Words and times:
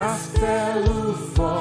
Castelo 0.00 1.12
forte 1.34 1.57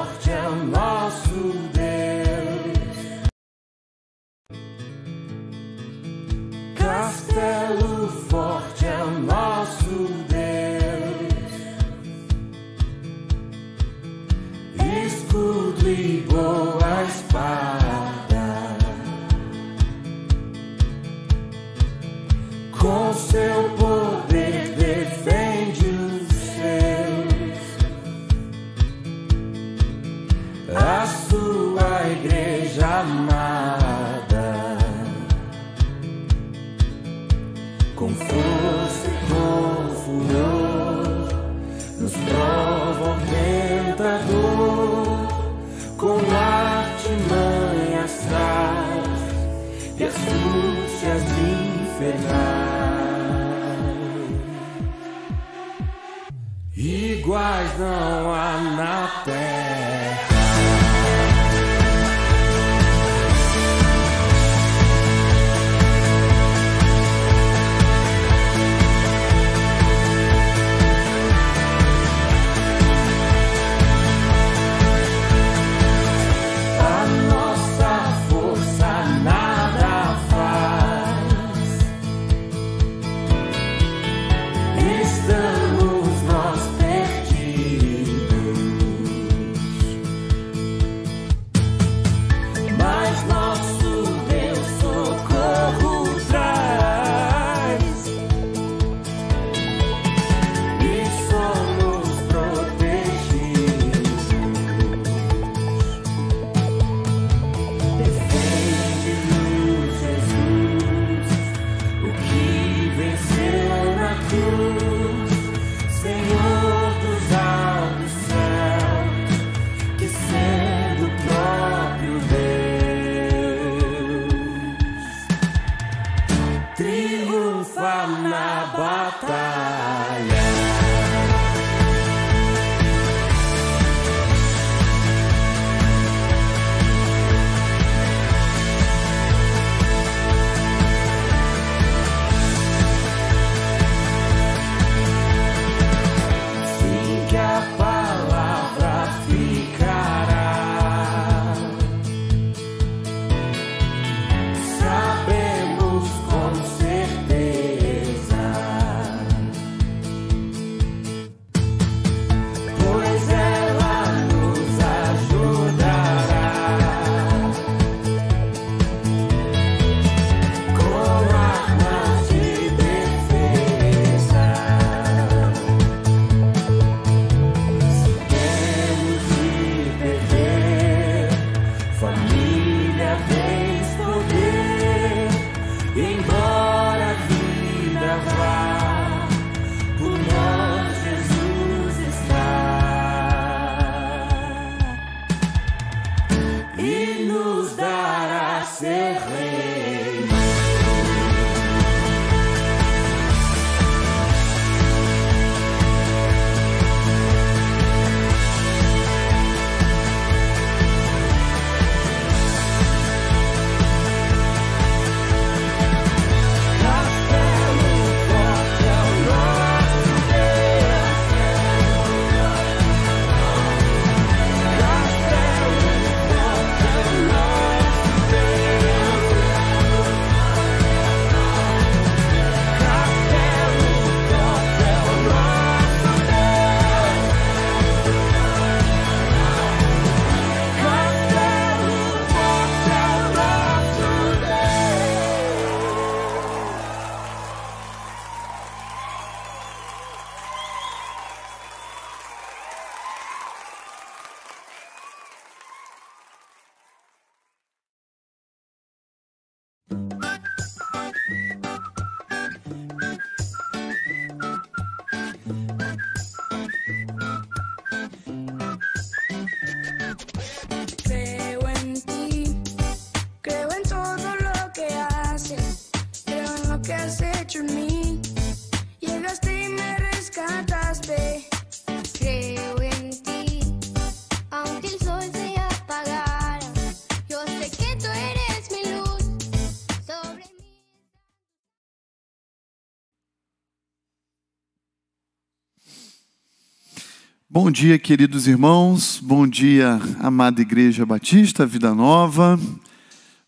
Bom 297.60 297.72
dia, 297.72 297.98
queridos 297.98 298.46
irmãos. 298.48 299.20
Bom 299.20 299.48
dia, 299.48 300.00
amada 300.20 300.62
Igreja 300.62 301.04
Batista 301.08 301.66
Vida 301.66 301.92
Nova. 301.92 302.60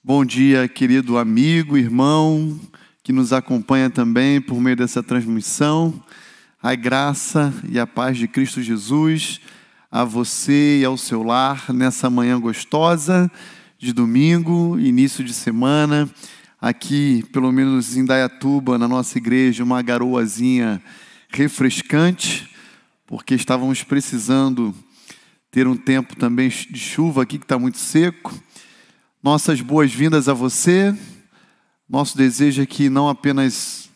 Bom 0.04 0.26
dia, 0.26 0.68
querido 0.68 1.16
amigo, 1.16 1.78
irmão, 1.78 2.60
que 3.04 3.14
nos 3.14 3.32
acompanha 3.32 3.88
também 3.88 4.42
por 4.42 4.60
meio 4.60 4.76
dessa 4.76 5.04
transmissão. 5.04 5.94
A 6.60 6.74
graça 6.74 7.54
e 7.70 7.80
a 7.80 7.86
paz 7.86 8.18
de 8.18 8.28
Cristo 8.28 8.64
Jesus 8.64 9.40
a 9.92 10.04
você 10.04 10.80
e 10.80 10.86
ao 10.86 10.98
seu 10.98 11.22
lar 11.22 11.72
nessa 11.72 12.10
manhã 12.10 12.40
gostosa 12.40 13.32
de 13.78 13.94
domingo, 13.94 14.80
início 14.80 15.24
de 15.24 15.34
semana. 15.34 16.10
Aqui, 16.60 17.24
pelo 17.32 17.52
menos 17.52 17.96
em 17.96 18.04
Dayatuba, 18.04 18.76
na 18.76 18.88
nossa 18.88 19.20
igreja, 19.20 19.64
uma 19.64 19.84
garoazinha 19.84 20.82
refrescante 21.30 22.49
porque 23.10 23.34
estávamos 23.34 23.82
precisando 23.82 24.72
ter 25.50 25.66
um 25.66 25.76
tempo 25.76 26.16
também 26.16 26.48
de 26.48 26.78
chuva 26.78 27.24
aqui 27.24 27.40
que 27.40 27.44
está 27.44 27.58
muito 27.58 27.80
seco. 27.80 28.32
Nossas 29.24 29.62
boas-vindas 29.62 30.30
a 30.30 30.34
você. 30.36 30.96
Nosso 31.90 32.16
desejo 32.16 32.62
é 32.62 32.68
que 32.68 32.88
não 32.88 33.10
apenas 33.10 33.90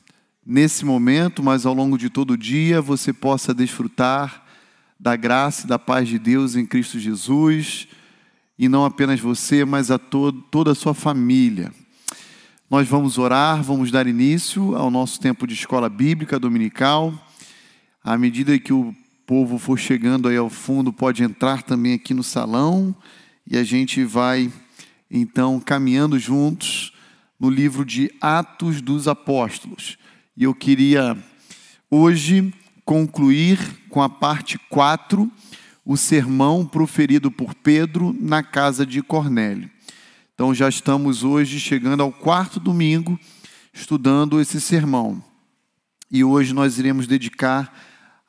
nesse 0.44 0.83
momento, 0.83 1.44
mas 1.44 1.63
ao 1.63 1.75
longo 1.75 1.95
de 1.95 2.10
todo 2.10 2.31
o 2.31 2.38
dia 2.38 2.81
você 2.81 3.13
possa 3.13 3.54
desfrutar 3.54 4.44
da 5.00 5.16
graça 5.16 5.66
e 5.66 5.69
da 5.69 5.77
paz 5.77 6.09
de 6.09 6.18
Deus 6.18 6.56
em 6.56 6.66
Cristo 6.66 6.98
Jesus, 6.98 7.88
e 8.57 8.68
não 8.68 8.83
apenas 8.83 9.19
você, 9.19 9.63
mas 9.63 9.92
a 9.92 10.00
todo, 10.00 10.42
toda 10.50 10.71
a 10.71 10.75
sua 10.75 10.95
família. 10.95 11.71
Nós 12.68 12.88
vamos 12.88 13.19
orar, 13.19 13.62
vamos 13.62 13.92
dar 13.92 14.07
início 14.07 14.75
ao 14.75 14.89
nosso 14.89 15.19
tempo 15.19 15.45
de 15.45 15.54
escola 15.54 15.88
bíblica 15.88 16.39
dominical. 16.39 17.13
À 18.04 18.18
medida 18.18 18.57
que 18.57 18.74
o 18.74 18.94
povo 19.25 19.58
for 19.58 19.78
chegando 19.78 20.28
aí 20.28 20.38
ao 20.38 20.50
fundo, 20.50 20.92
pode 20.92 21.24
entrar 21.24 21.64
também 21.64 21.94
aqui 21.94 22.14
no 22.14 22.24
salão 22.24 22.96
e 23.50 23.58
a 23.58 23.64
gente 23.64 24.04
vai 24.04 24.52
então 25.10 25.60
caminhando 25.60 26.20
juntos 26.20 26.94
no 27.40 27.50
livro 27.50 27.86
de 27.86 28.12
Atos 28.20 28.81
dos 28.81 29.08
Apóstolos. 29.08 29.98
E 30.36 30.44
eu 30.44 30.54
queria 30.54 31.18
hoje 31.90 32.54
concluir 32.84 33.58
com 33.90 34.02
a 34.02 34.10
parte 34.10 34.58
4, 34.70 35.31
o 35.86 35.96
sermão 35.96 36.66
proferido 36.66 37.31
por 37.31 37.54
Pedro 37.54 38.16
na 38.19 38.44
casa 38.44 38.86
de 38.86 39.02
Cornélio. 39.02 39.69
Então 40.34 40.54
já 40.54 40.68
estamos 40.68 41.24
hoje 41.24 41.60
chegando 41.60 42.02
ao 42.04 42.12
quarto 42.12 42.60
domingo 42.60 43.19
estudando 43.74 44.40
esse 44.42 44.60
sermão. 44.60 45.24
E 46.12 46.24
hoje 46.24 46.54
nós 46.54 46.78
iremos 46.78 47.08
dedicar 47.08 47.74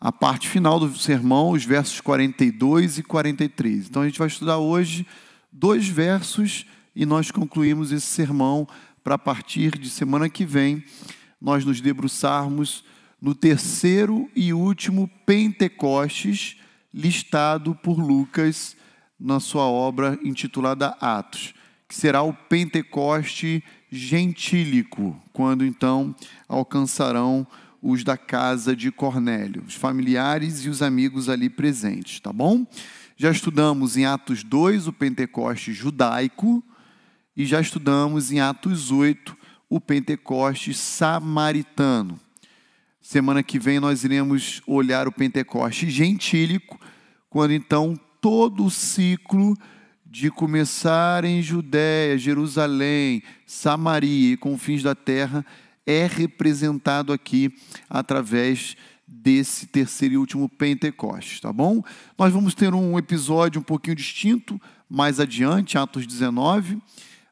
a 0.04 0.12
parte 0.12 0.50
final 0.50 0.78
do 0.78 0.94
sermão, 0.98 1.52
os 1.52 1.64
versos 1.64 1.98
42 1.98 2.98
e 2.98 3.02
43. 3.02 3.86
Então 3.86 4.02
a 4.02 4.04
gente 4.04 4.18
vai 4.18 4.28
estudar 4.28 4.58
hoje 4.58 5.06
dois 5.50 5.88
versos 5.88 6.66
e 6.94 7.06
nós 7.06 7.30
concluímos 7.30 7.90
esse 7.90 8.04
sermão 8.04 8.68
para 9.02 9.14
a 9.14 9.18
partir 9.18 9.78
de 9.78 9.88
semana 9.88 10.28
que 10.28 10.44
vem 10.44 10.84
nós 11.40 11.64
nos 11.64 11.80
debruçarmos 11.80 12.84
no 13.18 13.34
terceiro 13.34 14.30
e 14.36 14.52
último 14.52 15.08
Pentecostes 15.24 16.58
listado 16.92 17.74
por 17.74 17.98
Lucas 17.98 18.76
na 19.18 19.40
sua 19.40 19.64
obra 19.64 20.18
intitulada 20.22 20.88
Atos, 21.00 21.54
que 21.88 21.94
será 21.94 22.22
o 22.22 22.34
Pentecoste 22.34 23.64
gentílico, 23.90 25.18
quando 25.32 25.64
então 25.64 26.14
alcançarão 26.46 27.46
os 27.86 28.02
da 28.02 28.16
casa 28.16 28.74
de 28.74 28.90
Cornélio, 28.90 29.62
os 29.68 29.74
familiares 29.74 30.64
e 30.64 30.70
os 30.70 30.80
amigos 30.80 31.28
ali 31.28 31.50
presentes, 31.50 32.18
tá 32.18 32.32
bom? 32.32 32.66
Já 33.14 33.30
estudamos 33.30 33.98
em 33.98 34.06
Atos 34.06 34.42
2 34.42 34.88
o 34.88 34.92
Pentecoste 34.92 35.70
judaico 35.74 36.64
e 37.36 37.44
já 37.44 37.60
estudamos 37.60 38.32
em 38.32 38.40
Atos 38.40 38.90
8 38.90 39.36
o 39.68 39.78
Pentecoste 39.78 40.72
samaritano. 40.72 42.18
Semana 43.02 43.42
que 43.42 43.58
vem 43.58 43.78
nós 43.78 44.02
iremos 44.02 44.62
olhar 44.66 45.06
o 45.06 45.12
Pentecoste 45.12 45.90
gentílico, 45.90 46.80
quando 47.28 47.52
então 47.52 48.00
todo 48.18 48.64
o 48.64 48.70
ciclo 48.70 49.54
de 50.06 50.30
começar 50.30 51.22
em 51.22 51.42
Judéia, 51.42 52.16
Jerusalém, 52.16 53.22
Samaria 53.44 54.32
e 54.32 54.36
confins 54.38 54.82
da 54.82 54.94
terra 54.94 55.44
é 55.86 56.06
representado 56.06 57.12
aqui 57.12 57.54
através 57.88 58.76
desse 59.06 59.66
terceiro 59.66 60.14
e 60.14 60.18
último 60.18 60.48
Pentecostes, 60.48 61.40
tá 61.40 61.52
bom? 61.52 61.82
Nós 62.18 62.32
vamos 62.32 62.54
ter 62.54 62.74
um 62.74 62.98
episódio 62.98 63.60
um 63.60 63.64
pouquinho 63.64 63.96
distinto 63.96 64.60
mais 64.88 65.20
adiante, 65.20 65.78
Atos 65.78 66.06
19, 66.06 66.78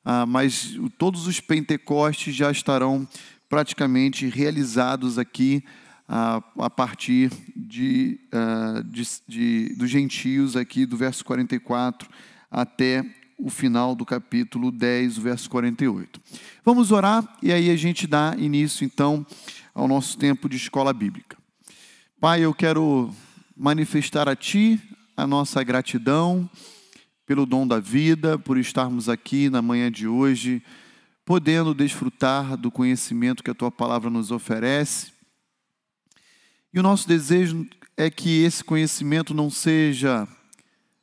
ah, 0.04 0.26
mas 0.26 0.78
todos 0.98 1.26
os 1.26 1.40
Pentecostes 1.40 2.34
já 2.34 2.50
estarão 2.50 3.06
praticamente 3.48 4.26
realizados 4.26 5.18
aqui 5.18 5.64
ah, 6.08 6.42
a 6.58 6.70
partir 6.70 7.30
de, 7.56 8.20
ah, 8.32 8.82
de, 8.84 9.02
de, 9.26 9.74
dos 9.76 9.90
gentios, 9.90 10.56
aqui 10.56 10.84
do 10.84 10.96
verso 10.96 11.24
44 11.24 12.08
até 12.50 13.04
o 13.42 13.50
final 13.50 13.96
do 13.96 14.06
capítulo 14.06 14.70
10, 14.70 15.18
verso 15.18 15.50
48. 15.50 16.20
Vamos 16.64 16.92
orar 16.92 17.36
e 17.42 17.52
aí 17.52 17.70
a 17.70 17.76
gente 17.76 18.06
dá 18.06 18.36
início 18.38 18.84
então 18.84 19.26
ao 19.74 19.88
nosso 19.88 20.16
tempo 20.16 20.48
de 20.48 20.56
escola 20.56 20.92
bíblica. 20.92 21.36
Pai, 22.20 22.42
eu 22.42 22.54
quero 22.54 23.12
manifestar 23.56 24.28
a 24.28 24.36
Ti 24.36 24.80
a 25.16 25.26
nossa 25.26 25.62
gratidão 25.64 26.48
pelo 27.26 27.44
dom 27.44 27.66
da 27.66 27.80
vida, 27.80 28.38
por 28.38 28.56
estarmos 28.56 29.08
aqui 29.08 29.50
na 29.50 29.60
manhã 29.60 29.90
de 29.90 30.06
hoje, 30.06 30.62
podendo 31.24 31.74
desfrutar 31.74 32.56
do 32.56 32.70
conhecimento 32.70 33.42
que 33.42 33.50
a 33.50 33.54
Tua 33.54 33.72
palavra 33.72 34.08
nos 34.08 34.30
oferece. 34.30 35.12
E 36.72 36.78
o 36.78 36.82
nosso 36.82 37.08
desejo 37.08 37.66
é 37.96 38.08
que 38.08 38.44
esse 38.44 38.62
conhecimento 38.62 39.34
não 39.34 39.50
seja 39.50 40.28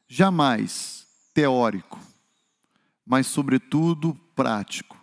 jamais 0.08 1.06
teórico, 1.34 2.00
mas, 3.10 3.26
sobretudo, 3.26 4.14
prático. 4.36 4.96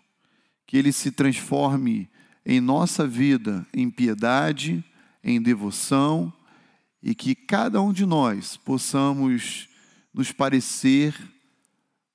Que 0.64 0.76
ele 0.76 0.92
se 0.92 1.10
transforme 1.10 2.08
em 2.44 2.60
nossa 2.60 3.04
vida 3.04 3.66
em 3.74 3.90
piedade, 3.90 4.84
em 5.24 5.42
devoção, 5.42 6.32
e 7.02 7.16
que 7.16 7.34
cada 7.34 7.82
um 7.82 7.92
de 7.92 8.06
nós 8.06 8.56
possamos 8.56 9.68
nos 10.14 10.30
parecer 10.30 11.14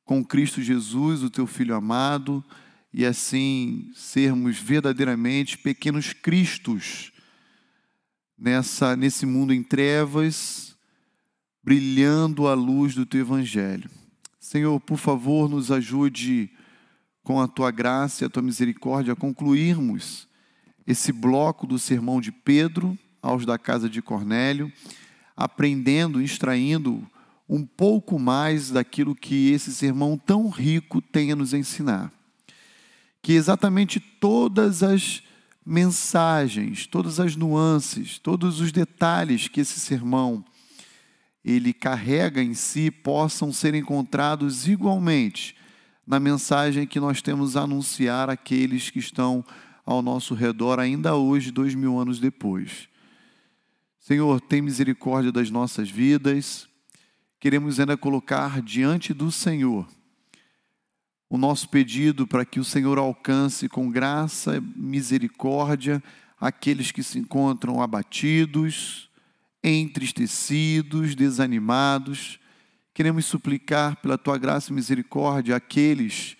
com 0.05 0.23
Cristo 0.23 0.61
Jesus, 0.61 1.23
o 1.23 1.29
teu 1.29 1.45
Filho 1.45 1.75
amado, 1.75 2.41
e 2.93 3.05
assim 3.05 3.91
sermos 3.93 4.57
verdadeiramente 4.57 5.57
pequenos 5.57 6.13
Cristos 6.13 7.11
nessa, 8.37 8.95
nesse 8.95 9.25
mundo 9.25 9.53
em 9.53 9.61
trevas, 9.61 10.73
brilhando 11.61 12.47
a 12.47 12.53
luz 12.53 12.95
do 12.95 13.05
teu 13.05 13.19
Evangelho. 13.19 14.00
Senhor, 14.51 14.81
por 14.81 14.97
favor, 14.97 15.49
nos 15.49 15.71
ajude 15.71 16.51
com 17.23 17.39
a 17.39 17.47
tua 17.47 17.71
graça 17.71 18.21
e 18.21 18.27
a 18.27 18.29
tua 18.29 18.43
misericórdia 18.43 19.13
a 19.13 19.15
concluirmos 19.15 20.27
esse 20.85 21.13
bloco 21.13 21.65
do 21.65 21.79
sermão 21.79 22.19
de 22.19 22.33
Pedro 22.33 22.99
aos 23.21 23.45
da 23.45 23.57
casa 23.57 23.89
de 23.89 24.01
Cornélio, 24.01 24.69
aprendendo, 25.37 26.21
extraindo 26.21 27.09
um 27.47 27.65
pouco 27.65 28.19
mais 28.19 28.71
daquilo 28.71 29.15
que 29.15 29.51
esse 29.51 29.73
sermão 29.73 30.17
tão 30.17 30.49
rico 30.49 31.01
tem 31.01 31.31
a 31.31 31.35
nos 31.37 31.53
ensinar. 31.53 32.11
Que 33.21 33.31
exatamente 33.31 34.01
todas 34.01 34.83
as 34.83 35.23
mensagens, 35.65 36.85
todas 36.85 37.21
as 37.21 37.37
nuances, 37.37 38.19
todos 38.19 38.59
os 38.59 38.73
detalhes 38.73 39.47
que 39.47 39.61
esse 39.61 39.79
sermão 39.79 40.43
ele 41.43 41.73
carrega 41.73 42.41
em 42.41 42.53
si 42.53 42.91
possam 42.91 43.51
ser 43.51 43.73
encontrados 43.73 44.67
igualmente 44.67 45.55
na 46.05 46.19
mensagem 46.19 46.85
que 46.85 46.99
nós 46.99 47.21
temos 47.21 47.55
a 47.55 47.61
anunciar 47.61 48.29
àqueles 48.29 48.89
que 48.89 48.99
estão 48.99 49.45
ao 49.85 50.01
nosso 50.01 50.33
redor 50.33 50.79
ainda 50.79 51.15
hoje, 51.15 51.51
dois 51.51 51.73
mil 51.73 51.99
anos 51.99 52.19
depois. 52.19 52.89
Senhor, 53.99 54.41
tem 54.41 54.61
misericórdia 54.61 55.31
das 55.31 55.49
nossas 55.49 55.89
vidas. 55.89 56.67
Queremos 57.39 57.79
ainda 57.79 57.95
colocar 57.95 58.61
diante 58.61 59.13
do 59.13 59.31
Senhor 59.31 59.87
o 61.29 61.37
nosso 61.37 61.69
pedido 61.69 62.27
para 62.27 62.43
que 62.43 62.59
o 62.59 62.63
Senhor 62.63 62.97
alcance 62.97 63.69
com 63.69 63.89
graça 63.89 64.57
e 64.57 64.59
misericórdia 64.59 66.03
aqueles 66.37 66.91
que 66.91 67.01
se 67.01 67.19
encontram 67.19 67.81
abatidos, 67.81 69.09
entristecidos, 69.63 71.15
desanimados. 71.15 72.39
Queremos 72.93 73.25
suplicar 73.25 73.95
pela 73.97 74.17
tua 74.17 74.37
graça 74.37 74.71
e 74.71 74.75
misericórdia 74.75 75.55
aqueles 75.55 76.35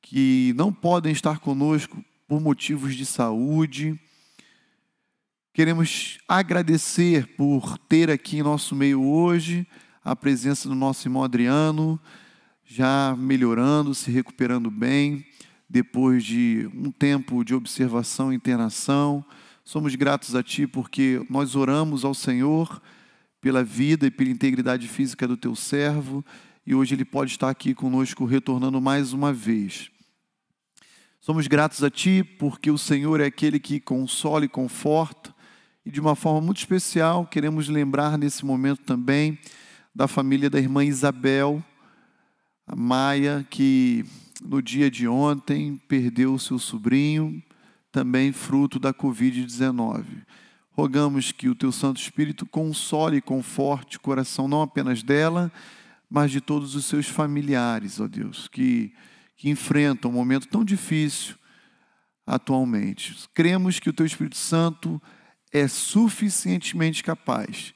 que 0.00 0.54
não 0.56 0.72
podem 0.72 1.12
estar 1.12 1.38
conosco 1.38 2.02
por 2.26 2.40
motivos 2.40 2.94
de 2.94 3.04
saúde. 3.04 3.98
Queremos 5.52 6.18
agradecer 6.28 7.26
por 7.36 7.78
ter 7.78 8.10
aqui 8.10 8.38
em 8.38 8.42
nosso 8.42 8.76
meio 8.76 9.02
hoje 9.02 9.66
a 10.04 10.14
presença 10.14 10.68
do 10.68 10.74
nosso 10.74 11.06
irmão 11.06 11.24
Adriano, 11.24 12.00
já 12.64 13.14
melhorando, 13.18 13.94
se 13.94 14.10
recuperando 14.10 14.70
bem, 14.70 15.26
depois 15.68 16.24
de 16.24 16.70
um 16.74 16.90
tempo 16.90 17.44
de 17.44 17.54
observação 17.54 18.32
e 18.32 18.36
internação. 18.36 19.24
Somos 19.68 19.94
gratos 19.94 20.34
a 20.34 20.42
Ti 20.42 20.66
porque 20.66 21.22
nós 21.28 21.54
oramos 21.54 22.02
ao 22.02 22.14
Senhor 22.14 22.80
pela 23.38 23.62
vida 23.62 24.06
e 24.06 24.10
pela 24.10 24.30
integridade 24.30 24.88
física 24.88 25.28
do 25.28 25.36
Teu 25.36 25.54
servo 25.54 26.24
e 26.66 26.74
hoje 26.74 26.94
ele 26.94 27.04
pode 27.04 27.32
estar 27.32 27.50
aqui 27.50 27.74
conosco 27.74 28.24
retornando 28.24 28.80
mais 28.80 29.12
uma 29.12 29.30
vez. 29.30 29.90
Somos 31.20 31.46
gratos 31.46 31.84
a 31.84 31.90
Ti 31.90 32.24
porque 32.24 32.70
o 32.70 32.78
Senhor 32.78 33.20
é 33.20 33.26
aquele 33.26 33.60
que 33.60 33.78
consola 33.78 34.46
e 34.46 34.48
conforta, 34.48 35.34
e 35.84 35.90
de 35.90 36.00
uma 36.00 36.16
forma 36.16 36.40
muito 36.40 36.56
especial, 36.56 37.26
queremos 37.26 37.68
lembrar 37.68 38.16
nesse 38.16 38.46
momento 38.46 38.80
também 38.84 39.38
da 39.94 40.08
família 40.08 40.48
da 40.48 40.58
irmã 40.58 40.82
Isabel, 40.82 41.62
a 42.66 42.74
Maia, 42.74 43.46
que 43.50 44.02
no 44.42 44.62
dia 44.62 44.90
de 44.90 45.06
ontem 45.06 45.76
perdeu 45.86 46.38
seu 46.38 46.58
sobrinho, 46.58 47.42
também 47.98 48.30
fruto 48.30 48.78
da 48.78 48.94
Covid-19. 48.94 50.04
Rogamos 50.70 51.32
que 51.32 51.48
o 51.48 51.54
Teu 51.54 51.72
Santo 51.72 52.00
Espírito 52.00 52.46
console 52.46 53.16
e 53.16 53.20
conforte 53.20 53.96
o 53.96 54.00
coração 54.00 54.46
não 54.46 54.62
apenas 54.62 55.02
dela, 55.02 55.50
mas 56.08 56.30
de 56.30 56.40
todos 56.40 56.76
os 56.76 56.84
seus 56.84 57.08
familiares, 57.08 57.98
ó 57.98 58.06
Deus, 58.06 58.46
que, 58.46 58.94
que 59.36 59.50
enfrentam 59.50 60.12
um 60.12 60.14
momento 60.14 60.46
tão 60.46 60.64
difícil 60.64 61.34
atualmente. 62.24 63.16
Cremos 63.34 63.80
que 63.80 63.90
o 63.90 63.92
Teu 63.92 64.06
Espírito 64.06 64.36
Santo 64.36 65.02
é 65.52 65.66
suficientemente 65.66 67.02
capaz 67.02 67.74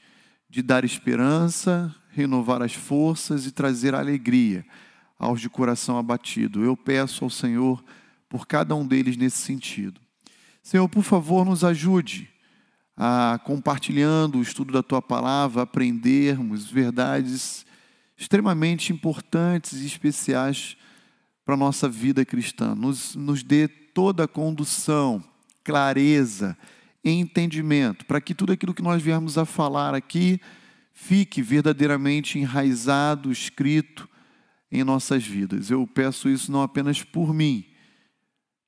de 0.48 0.62
dar 0.62 0.84
esperança, 0.84 1.92
renovar 2.10 2.62
as 2.62 2.74
forças 2.74 3.44
e 3.44 3.50
trazer 3.50 3.92
alegria 3.92 4.64
aos 5.18 5.40
de 5.40 5.50
coração 5.50 5.98
abatido. 5.98 6.62
Eu 6.62 6.76
peço 6.76 7.24
ao 7.24 7.30
Senhor 7.30 7.82
por 8.28 8.46
cada 8.46 8.72
um 8.76 8.86
deles 8.86 9.16
nesse 9.16 9.38
sentido. 9.38 10.01
Senhor, 10.62 10.88
por 10.88 11.02
favor, 11.02 11.45
nos 11.45 11.64
ajude 11.64 12.31
a 12.97 13.40
compartilhando 13.45 14.38
o 14.38 14.42
estudo 14.42 14.73
da 14.73 14.83
tua 14.83 15.02
palavra, 15.02 15.62
aprendermos 15.62 16.71
verdades 16.71 17.66
extremamente 18.16 18.92
importantes 18.92 19.81
e 19.81 19.87
especiais 19.87 20.76
para 21.45 21.54
a 21.54 21.59
nossa 21.59 21.88
vida 21.88 22.25
cristã. 22.25 22.76
Nos, 22.76 23.16
nos 23.16 23.42
dê 23.42 23.66
toda 23.66 24.25
a 24.25 24.28
condução, 24.28 25.23
clareza, 25.64 26.57
entendimento, 27.04 28.07
para 28.07 28.21
que 28.21 28.33
tudo 28.33 28.52
aquilo 28.52 28.73
que 28.73 28.83
nós 28.83 29.02
viemos 29.02 29.37
a 29.37 29.45
falar 29.45 29.95
aqui 29.95 30.40
fique 30.92 31.42
verdadeiramente 31.42 32.38
enraizado, 32.38 33.33
escrito 33.33 34.09
em 34.71 34.85
nossas 34.85 35.26
vidas. 35.26 35.71
Eu 35.71 35.85
peço 35.87 36.28
isso 36.28 36.52
não 36.52 36.62
apenas 36.62 37.02
por 37.02 37.35
mim, 37.35 37.64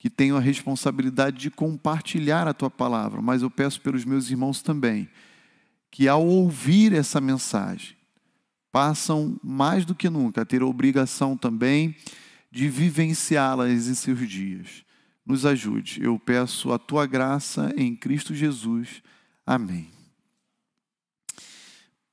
que 0.04 0.10
tenho 0.10 0.36
a 0.36 0.40
responsabilidade 0.40 1.38
de 1.38 1.50
compartilhar 1.50 2.46
a 2.46 2.52
tua 2.52 2.68
palavra, 2.68 3.22
mas 3.22 3.40
eu 3.40 3.50
peço 3.50 3.80
pelos 3.80 4.04
meus 4.04 4.28
irmãos 4.28 4.60
também, 4.60 5.08
que 5.90 6.06
ao 6.06 6.26
ouvir 6.26 6.92
essa 6.92 7.22
mensagem, 7.22 7.96
passam 8.70 9.40
mais 9.42 9.86
do 9.86 9.94
que 9.94 10.10
nunca 10.10 10.42
a 10.42 10.44
ter 10.44 10.60
a 10.60 10.66
obrigação 10.66 11.38
também 11.38 11.96
de 12.50 12.68
vivenciá-las 12.68 13.88
em 13.88 13.94
seus 13.94 14.28
dias 14.28 14.84
nos 15.24 15.46
ajude. 15.46 16.02
Eu 16.02 16.18
peço 16.18 16.70
a 16.70 16.78
tua 16.78 17.06
graça 17.06 17.72
em 17.74 17.96
Cristo 17.96 18.34
Jesus. 18.34 19.02
Amém. 19.46 19.88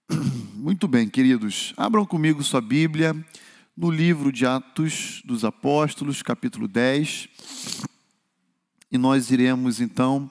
Muito 0.55 0.88
bem, 0.88 1.10
queridos. 1.10 1.74
Abram 1.75 2.05
comigo 2.05 2.41
sua 2.41 2.62
Bíblia 2.62 3.13
no 3.75 3.90
livro 3.90 4.32
de 4.32 4.46
Atos 4.46 5.22
dos 5.24 5.46
Apóstolos, 5.46 6.22
capítulo 6.22 6.68
10. 6.68 7.30
E 8.92 8.98
nós 8.98 9.32
iremos 9.32 9.80
então 9.80 10.30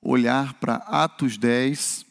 olhar 0.00 0.54
para 0.54 0.76
Atos 0.76 1.36
10, 1.36 2.06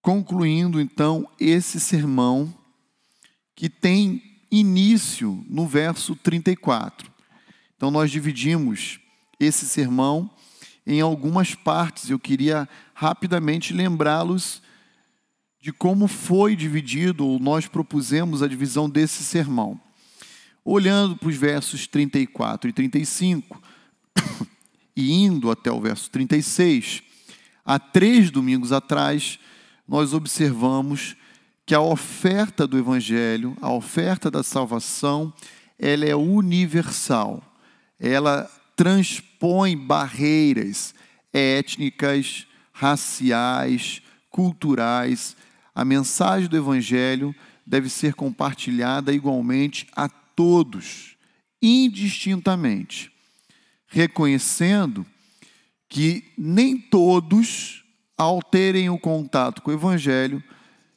concluindo 0.00 0.80
então 0.80 1.28
esse 1.40 1.80
sermão 1.80 2.54
que 3.54 3.68
tem 3.68 4.22
início 4.50 5.44
no 5.48 5.66
verso 5.66 6.14
34. 6.16 7.12
Então, 7.76 7.90
nós 7.90 8.10
dividimos 8.10 9.00
esse 9.38 9.66
sermão 9.66 10.30
em 10.86 11.00
algumas 11.00 11.54
partes. 11.54 12.10
Eu 12.10 12.18
queria 12.18 12.68
rapidamente 12.94 13.72
lembrá-los 13.72 14.62
de 15.64 15.72
como 15.72 16.06
foi 16.06 16.54
dividido, 16.54 17.26
ou 17.26 17.38
nós 17.38 17.66
propusemos 17.66 18.42
a 18.42 18.46
divisão 18.46 18.86
desse 18.86 19.24
sermão. 19.24 19.80
Olhando 20.62 21.16
para 21.16 21.30
os 21.30 21.36
versos 21.36 21.86
34 21.86 22.68
e 22.68 22.72
35, 22.74 23.62
e 24.94 25.14
indo 25.14 25.50
até 25.50 25.72
o 25.72 25.80
verso 25.80 26.10
36, 26.10 27.02
há 27.64 27.78
três 27.78 28.30
domingos 28.30 28.72
atrás, 28.72 29.38
nós 29.88 30.12
observamos 30.12 31.16
que 31.64 31.74
a 31.74 31.80
oferta 31.80 32.66
do 32.66 32.76
Evangelho, 32.76 33.56
a 33.62 33.72
oferta 33.72 34.30
da 34.30 34.42
salvação, 34.42 35.32
ela 35.78 36.04
é 36.04 36.14
universal 36.14 37.42
ela 37.98 38.50
transpõe 38.76 39.76
barreiras 39.76 40.94
étnicas, 41.32 42.46
raciais, 42.70 44.02
culturais. 44.28 45.36
A 45.74 45.84
mensagem 45.84 46.48
do 46.48 46.56
Evangelho 46.56 47.34
deve 47.66 47.88
ser 47.88 48.14
compartilhada 48.14 49.12
igualmente 49.12 49.86
a 49.94 50.08
todos, 50.08 51.16
indistintamente, 51.60 53.10
reconhecendo 53.86 55.06
que 55.88 56.32
nem 56.36 56.76
todos, 56.78 57.84
ao 58.16 58.42
terem 58.42 58.90
o 58.90 58.98
contato 58.98 59.62
com 59.62 59.70
o 59.70 59.74
Evangelho, 59.74 60.42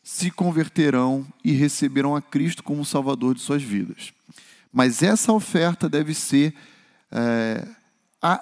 se 0.03 0.31
converterão 0.31 1.27
e 1.43 1.51
receberão 1.51 2.15
a 2.15 2.21
Cristo 2.21 2.63
como 2.63 2.85
Salvador 2.85 3.35
de 3.35 3.41
suas 3.41 3.61
vidas. 3.61 4.13
Mas 4.71 5.03
essa 5.03 5.33
oferta 5.33 5.89
deve 5.89 6.13
ser 6.13 6.53
é, 7.11 7.67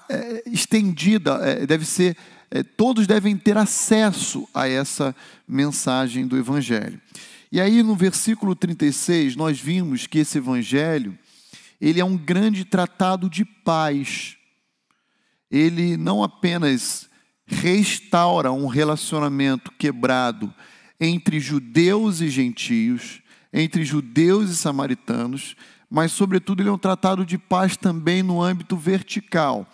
é, 0.10 0.44
estendida, 0.46 1.36
é, 1.44 1.66
deve 1.66 1.86
ser, 1.86 2.16
é, 2.56 2.64
todos 2.64 3.06
devem 3.06 3.36
ter 3.36 3.58
acesso 3.58 4.48
a 4.54 4.66
essa 4.66 5.14
mensagem 5.46 6.26
do 6.26 6.38
Evangelho. 6.38 7.02
E 7.52 7.60
aí 7.60 7.84
no 7.84 7.98
versículo 7.98 8.56
36 8.56 9.36
nós 9.36 9.60
vimos 9.60 10.08
que 10.08 10.20
esse 10.20 10.38
Evangelho 10.38 11.20
ele 11.82 12.00
é 12.00 12.06
um 12.06 12.16
grande 12.16 12.64
tratado 12.64 13.30
de 13.30 13.44
paz. 13.44 14.38
Ele 15.52 15.98
não 15.98 16.24
apenas 16.24 17.10
restaura 17.46 18.54
um 18.54 18.68
relacionamento 18.68 19.70
quebrado 19.74 20.54
entre 20.98 21.42
judeus 21.42 22.22
e 22.22 22.30
gentios, 22.30 23.22
entre 23.52 23.84
judeus 23.84 24.50
e 24.50 24.56
samaritanos, 24.56 25.58
mas, 25.90 26.14
sobretudo, 26.14 26.62
ele 26.62 26.70
é 26.70 26.72
um 26.72 26.78
tratado 26.78 27.26
de 27.26 27.38
paz 27.38 27.76
também 27.76 28.24
no 28.24 28.42
âmbito 28.42 28.78
vertical, 28.78 29.68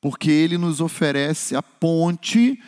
porque 0.00 0.30
ele 0.30 0.56
nos 0.56 0.80
oferece 0.80 1.56
a 1.56 1.62
ponte 1.62 2.60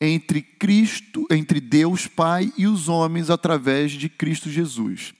entre 0.00 0.42
Cristo, 0.42 1.26
entre 1.30 1.60
Deus 1.60 2.06
Pai 2.06 2.52
e 2.56 2.66
os 2.66 2.88
homens 2.88 3.30
através 3.30 3.92
de 3.92 4.08
Cristo 4.08 4.50
Jesus. 4.50 5.14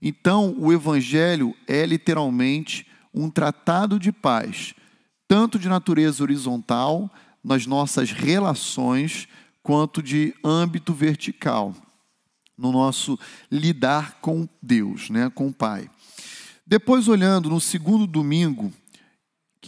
Então, 0.00 0.54
o 0.58 0.72
Evangelho 0.72 1.54
é 1.66 1.84
literalmente 1.84 2.86
um 3.12 3.28
tratado 3.28 3.98
de 3.98 4.12
paz, 4.12 4.74
tanto 5.26 5.58
de 5.58 5.68
natureza 5.68 6.22
horizontal, 6.22 7.10
nas 7.42 7.66
nossas 7.66 8.10
relações, 8.10 9.28
quanto 9.62 10.02
de 10.02 10.34
âmbito 10.44 10.92
vertical, 10.92 11.74
no 12.56 12.72
nosso 12.72 13.18
lidar 13.50 14.18
com 14.20 14.48
Deus, 14.62 15.10
né, 15.10 15.30
com 15.34 15.48
o 15.48 15.52
Pai. 15.52 15.90
Depois, 16.66 17.08
olhando 17.08 17.48
no 17.48 17.60
segundo 17.60 18.06
domingo 18.06 18.72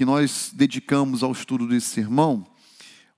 que 0.00 0.04
nós 0.06 0.50
dedicamos 0.54 1.22
ao 1.22 1.30
estudo 1.30 1.68
desse 1.68 1.88
sermão, 1.88 2.46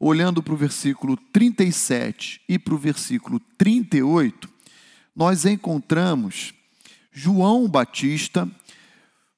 olhando 0.01 0.43
para 0.43 0.53
o 0.53 0.57
versículo 0.57 1.17
37 1.17 2.41
e 2.49 2.59
para 2.59 2.75
o 2.75 2.77
versículo 2.77 3.39
38, 3.57 4.51
nós 5.15 5.47
encontramos 5.47 6.53
João 7.13 7.69
Batista 7.69 8.51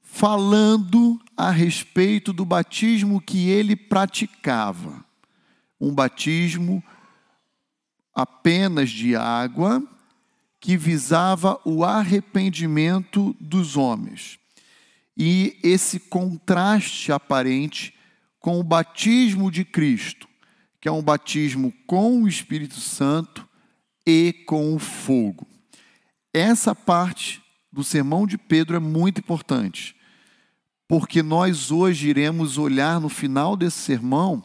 falando 0.00 1.20
a 1.36 1.50
respeito 1.50 2.32
do 2.32 2.46
batismo 2.46 3.20
que 3.20 3.50
ele 3.50 3.76
praticava. 3.76 5.04
Um 5.78 5.94
batismo 5.94 6.82
apenas 8.14 8.88
de 8.88 9.14
água, 9.14 9.86
que 10.58 10.78
visava 10.78 11.60
o 11.62 11.84
arrependimento 11.84 13.36
dos 13.38 13.76
homens. 13.76 14.38
E 15.16 15.58
esse 15.62 16.00
contraste 16.00 17.12
aparente 17.12 17.94
com 18.40 18.58
o 18.58 18.64
batismo 18.64 19.50
de 19.50 19.64
Cristo, 19.64 20.28
que 20.80 20.88
é 20.88 20.92
um 20.92 21.02
batismo 21.02 21.72
com 21.86 22.22
o 22.22 22.28
Espírito 22.28 22.80
Santo 22.80 23.48
e 24.06 24.32
com 24.46 24.74
o 24.74 24.78
fogo. 24.78 25.46
Essa 26.32 26.74
parte 26.74 27.42
do 27.72 27.82
sermão 27.82 28.26
de 28.26 28.36
Pedro 28.36 28.76
é 28.76 28.80
muito 28.80 29.20
importante, 29.20 29.96
porque 30.86 31.22
nós 31.22 31.70
hoje 31.70 32.08
iremos 32.08 32.58
olhar 32.58 33.00
no 33.00 33.08
final 33.08 33.56
desse 33.56 33.78
sermão 33.78 34.44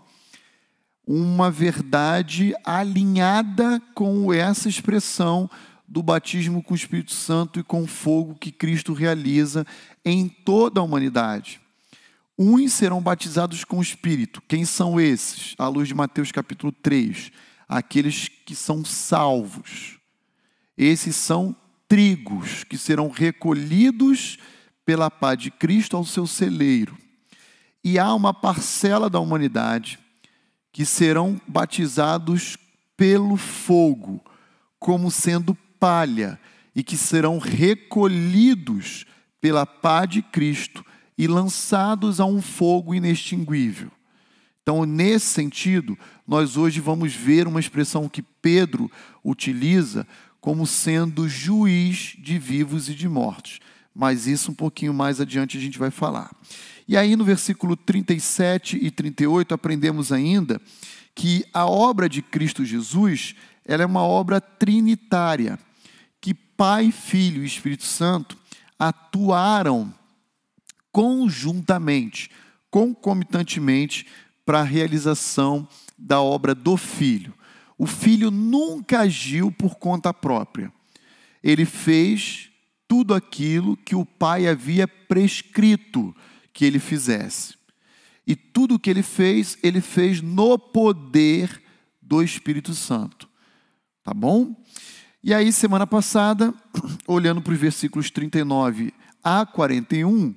uma 1.06 1.50
verdade 1.50 2.54
alinhada 2.64 3.82
com 3.96 4.32
essa 4.32 4.70
expressão 4.70 5.50
do 5.90 6.04
batismo 6.04 6.62
com 6.62 6.74
o 6.74 6.78
Espírito 6.78 7.14
Santo 7.14 7.60
e 7.60 7.64
com 7.64 7.88
fogo 7.88 8.36
que 8.36 8.52
Cristo 8.52 8.94
realiza 8.94 9.66
em 10.06 10.30
toda 10.30 10.80
a 10.80 10.84
humanidade. 10.84 11.60
Uns 12.38 12.74
serão 12.74 13.02
batizados 13.02 13.64
com 13.64 13.80
o 13.80 13.82
Espírito. 13.82 14.42
Quem 14.48 14.64
são 14.66 15.02
esses? 15.02 15.56
À 15.58 15.68
luz 15.68 15.88
de 15.88 15.96
Mateus 15.96 16.32
capítulo 16.32 16.72
3. 16.72 17.32
Aqueles 17.68 18.30
que 18.30 18.56
são 18.56 18.86
salvos. 18.86 19.98
Esses 20.78 21.16
são 21.16 21.56
trigos 21.88 22.64
que 22.64 22.78
serão 22.78 23.10
recolhidos 23.10 24.38
pela 24.86 25.10
pá 25.10 25.34
de 25.34 25.50
Cristo 25.50 25.98
ao 25.98 26.06
seu 26.06 26.28
celeiro. 26.28 26.96
E 27.84 27.98
há 27.98 28.14
uma 28.14 28.34
parcela 28.34 29.10
da 29.10 29.20
humanidade 29.20 29.98
que 30.72 30.86
serão 30.86 31.42
batizados 31.48 32.58
pelo 32.96 33.38
fogo, 33.38 34.24
como 34.80 35.10
sendo 35.10 35.58
palha, 35.80 36.40
e 36.76 36.84
que 36.84 36.98
serão 36.98 37.40
recolhidos 37.40 39.06
pela 39.42 39.66
pá 39.66 40.06
de 40.06 40.22
Cristo 40.22 40.86
e 41.18 41.28
lançados 41.28 42.20
a 42.20 42.26
um 42.26 42.42
fogo 42.42 42.94
inextinguível. 42.94 43.92
Então, 44.62 44.86
nesse 44.86 45.26
sentido, 45.26 45.98
nós 46.28 46.56
hoje 46.56 46.80
vamos 46.80 47.14
ver 47.14 47.48
uma 47.48 47.60
expressão 47.60 48.08
que 48.08 48.22
Pedro 48.22 48.92
utiliza 49.24 50.06
como 50.40 50.66
sendo 50.66 51.28
juiz 51.28 52.16
de 52.20 52.38
vivos 52.38 52.88
e 52.88 52.94
de 52.94 53.10
mortos. 53.10 53.60
Mas 53.94 54.28
isso 54.28 54.52
um 54.52 54.56
pouquinho 54.56 54.94
mais 54.94 55.20
adiante 55.20 55.58
a 55.58 55.62
gente 55.62 55.80
vai 55.80 55.92
falar. 55.92 56.32
E 56.88 56.96
aí 56.96 57.16
no 57.16 57.26
versículo 57.26 57.76
37 57.76 58.78
e 58.82 58.90
38 58.90 59.54
aprendemos 59.54 60.12
ainda 60.12 60.62
que 61.14 61.44
a 61.54 61.66
obra 61.66 62.08
de 62.08 62.22
Cristo 62.22 62.64
Jesus, 62.64 63.36
ela 63.66 63.84
é 63.84 63.86
uma 63.86 64.04
obra 64.04 64.40
trinitária, 64.40 65.60
que 66.22 66.34
Pai, 66.34 66.92
Filho 66.92 67.44
e 67.44 67.46
Espírito 67.46 67.84
Santo 67.84 68.38
atuaram 68.78 69.94
conjuntamente, 70.92 72.30
concomitantemente 72.70 74.06
para 74.46 74.62
a 74.62 74.64
realização 74.64 75.68
da 75.98 76.22
obra 76.22 76.56
do 76.56 76.76
Filho. 76.78 77.34
O 77.78 77.86
Filho 77.86 78.30
nunca 78.32 79.02
agiu 79.02 79.52
por 79.52 79.76
conta 79.76 80.14
própria. 80.14 80.72
Ele 81.44 81.66
fez 81.66 82.50
tudo 82.88 83.14
aquilo 83.14 83.78
que 83.78 83.96
o 83.96 84.06
Pai 84.06 84.48
havia 84.48 84.88
prescrito 84.88 86.16
que 86.52 86.66
ele 86.66 86.80
fizesse. 86.80 87.58
E 88.26 88.36
tudo 88.36 88.76
o 88.76 88.80
que 88.80 88.90
ele 88.90 89.04
fez, 89.04 89.58
ele 89.64 89.82
fez 89.82 90.22
no 90.22 90.58
poder 90.58 91.62
do 92.02 92.22
Espírito 92.22 92.74
Santo. 92.74 93.30
Tá 94.04 94.14
bom? 94.14 94.56
E 95.22 95.34
aí, 95.34 95.52
semana 95.52 95.86
passada, 95.86 96.54
olhando 97.06 97.42
para 97.42 97.52
os 97.52 97.60
versículos 97.60 98.10
39 98.10 98.94
a 99.22 99.46
41, 99.46 100.34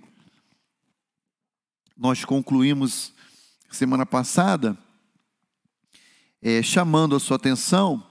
nós 1.96 2.24
concluímos 2.24 3.12
semana 3.70 4.04
passada 4.04 4.76
é, 6.42 6.60
chamando 6.64 7.14
a 7.14 7.20
sua 7.20 7.36
atenção 7.36 8.04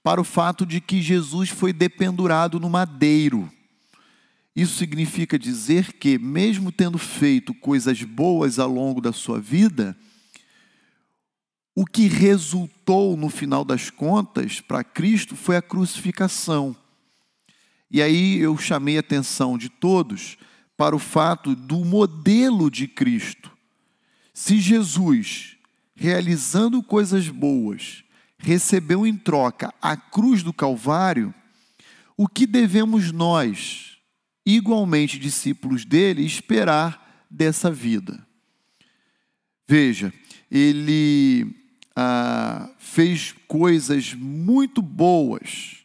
para 0.00 0.20
o 0.20 0.24
fato 0.24 0.64
de 0.64 0.80
que 0.80 1.02
Jesus 1.02 1.50
foi 1.50 1.72
dependurado 1.72 2.60
no 2.60 2.70
madeiro. 2.70 3.50
Isso 4.54 4.76
significa 4.76 5.36
dizer 5.36 5.92
que, 5.94 6.20
mesmo 6.20 6.70
tendo 6.70 6.98
feito 6.98 7.52
coisas 7.52 8.00
boas 8.04 8.60
ao 8.60 8.68
longo 8.68 9.00
da 9.00 9.12
sua 9.12 9.40
vida, 9.40 9.96
o 11.74 11.86
que 11.86 12.06
resultou 12.06 13.16
no 13.16 13.28
final 13.28 13.64
das 13.64 13.88
contas 13.88 14.60
para 14.60 14.84
Cristo 14.84 15.34
foi 15.34 15.56
a 15.56 15.62
crucificação. 15.62 16.76
E 17.90 18.02
aí 18.02 18.38
eu 18.38 18.56
chamei 18.56 18.96
a 18.96 19.00
atenção 19.00 19.56
de 19.56 19.68
todos 19.68 20.36
para 20.76 20.94
o 20.96 20.98
fato 20.98 21.54
do 21.54 21.84
modelo 21.84 22.70
de 22.70 22.86
Cristo. 22.86 23.50
Se 24.34 24.58
Jesus, 24.58 25.56
realizando 25.94 26.82
coisas 26.82 27.28
boas, 27.28 28.02
recebeu 28.38 29.06
em 29.06 29.16
troca 29.16 29.72
a 29.80 29.96
cruz 29.96 30.42
do 30.42 30.52
Calvário, 30.52 31.34
o 32.16 32.26
que 32.26 32.46
devemos 32.46 33.12
nós, 33.12 33.98
igualmente 34.44 35.18
discípulos 35.18 35.84
dele, 35.84 36.24
esperar 36.24 37.26
dessa 37.30 37.70
vida. 37.70 38.26
Veja, 39.66 40.12
ele 40.50 41.61
ah, 41.94 42.70
fez 42.78 43.34
coisas 43.46 44.14
muito 44.14 44.80
boas 44.80 45.78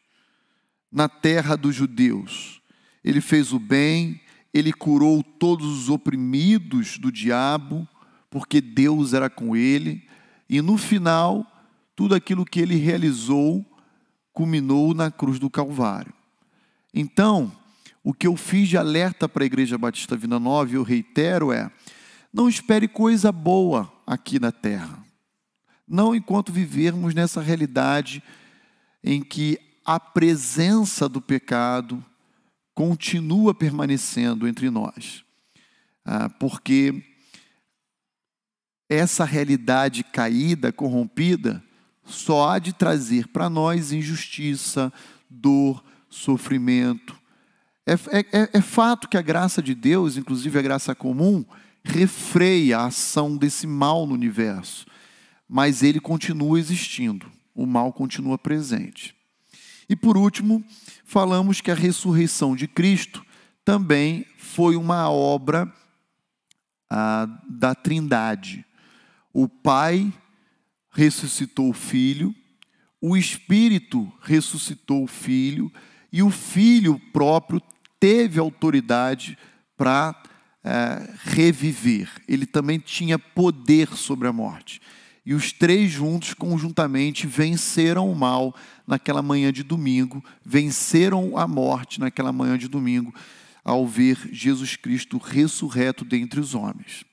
na 0.91 1.09
terra 1.09 1.55
dos 1.55 1.75
judeus. 1.75 2.61
Ele 3.03 3.21
fez 3.21 3.53
o 3.53 3.59
bem, 3.59 4.21
ele 4.53 4.73
curou 4.73 5.21
todos 5.21 5.65
os 5.65 5.89
oprimidos 5.89 6.97
do 6.97 7.11
diabo, 7.11 7.87
porque 8.29 8.59
Deus 8.59 9.13
era 9.13 9.29
com 9.29 9.55
ele, 9.55 10.05
e 10.49 10.61
no 10.61 10.77
final, 10.77 11.45
tudo 11.95 12.15
aquilo 12.15 12.45
que 12.45 12.59
ele 12.59 12.75
realizou 12.75 13.65
culminou 14.31 14.93
na 14.93 15.09
cruz 15.09 15.39
do 15.39 15.49
Calvário. 15.49 16.13
Então, 16.93 17.51
o 18.03 18.13
que 18.13 18.27
eu 18.27 18.35
fiz 18.37 18.69
de 18.69 18.77
alerta 18.77 19.27
para 19.27 19.43
a 19.43 19.45
Igreja 19.45 19.77
Batista 19.77 20.15
Vida 20.15 20.39
Nova, 20.39 20.71
e 20.71 20.75
eu 20.75 20.83
reitero, 20.83 21.51
é: 21.51 21.69
não 22.33 22.47
espere 22.47 22.87
coisa 22.87 23.31
boa 23.31 23.91
aqui 24.05 24.39
na 24.39 24.51
terra. 24.51 25.06
Não 25.88 26.13
enquanto 26.13 26.52
vivermos 26.52 27.13
nessa 27.13 27.41
realidade 27.41 28.21
em 29.04 29.21
que 29.21 29.60
a 29.86 30.00
presença 30.00 31.08
do 31.08 31.21
pecado 31.21 32.04
continua 32.73 33.54
permanecendo 33.54 34.47
entre 34.47 34.69
nós. 34.69 35.23
Ah, 36.06 36.30
porque 36.30 37.04
essa 38.89 39.23
realidade 39.23 40.04
caída, 40.04 40.71
corrompida, 40.71 41.63
só 42.06 42.50
há 42.50 42.60
de 42.60 42.73
trazer 42.73 43.28
para 43.28 43.50
nós 43.50 43.91
injustiça, 43.91 44.91
dor, 45.30 45.84
sofrimento, 46.10 47.17
é, 47.88 47.93
é, 47.93 48.19
é, 48.41 48.50
é 48.54 48.62
fato 48.62 49.08
que 49.08 49.17
a 49.17 49.21
graça 49.21 49.62
de 49.62 49.73
Deus, 49.73 50.17
inclusive 50.17 50.60
a 50.60 50.62
graça 50.62 50.93
comum, 50.93 51.45
refreia 51.82 52.80
a 52.80 52.88
ação 52.88 53.38
desse 53.38 53.65
mal 53.65 54.06
no 54.06 54.13
universo, 54.13 54.86
mas 55.47 55.83
ele 55.83 55.99
continua 55.99 56.60
existindo, 56.60 57.31
o 57.53 57.65
mal 57.65 57.93
continua 57.93 58.38
presente. 58.38 59.15
E 59.89 59.95
por 59.95 60.17
último, 60.17 60.63
falamos 61.05 61.62
que 61.62 61.71
a 61.71 61.75
ressurreição 61.75 62.55
de 62.55 62.67
Cristo 62.67 63.25
também 63.63 64.25
foi 64.38 64.75
uma 64.75 65.10
obra 65.10 65.71
ah, 66.89 67.27
da 67.49 67.73
Trindade. 67.73 68.65
O 69.33 69.47
Pai 69.47 70.12
ressuscitou 70.91 71.69
o 71.69 71.73
Filho, 71.73 72.36
o 73.01 73.15
Espírito 73.15 74.12
ressuscitou 74.21 75.03
o 75.03 75.07
Filho, 75.07 75.71
e 76.12 76.23
o 76.23 76.29
Filho 76.29 76.99
próprio 77.13 77.62
teve 77.99 78.39
autoridade 78.39 79.38
para 79.75 80.15
é, 80.63 81.13
reviver, 81.23 82.10
ele 82.27 82.45
também 82.45 82.79
tinha 82.79 83.17
poder 83.17 83.95
sobre 83.95 84.27
a 84.27 84.33
morte. 84.33 84.81
E 85.27 85.33
os 85.33 85.51
três 85.51 85.91
juntos, 85.91 86.33
conjuntamente, 86.33 87.27
venceram 87.27 88.09
o 88.09 88.15
mal 88.15 88.55
naquela 88.87 89.21
manhã 89.21 89.51
de 89.51 89.61
domingo, 89.61 90.23
venceram 90.41 91.37
a 91.37 91.45
morte 91.45 91.99
naquela 91.99 92.31
manhã 92.31 92.57
de 92.57 92.69
domingo, 92.69 93.13
ao 93.61 93.85
ver 93.85 94.17
Jesus 94.31 94.77
Cristo 94.77 95.17
ressurreto 95.17 96.05
dentre 96.05 96.39
os 96.39 96.55
homens. 96.55 97.03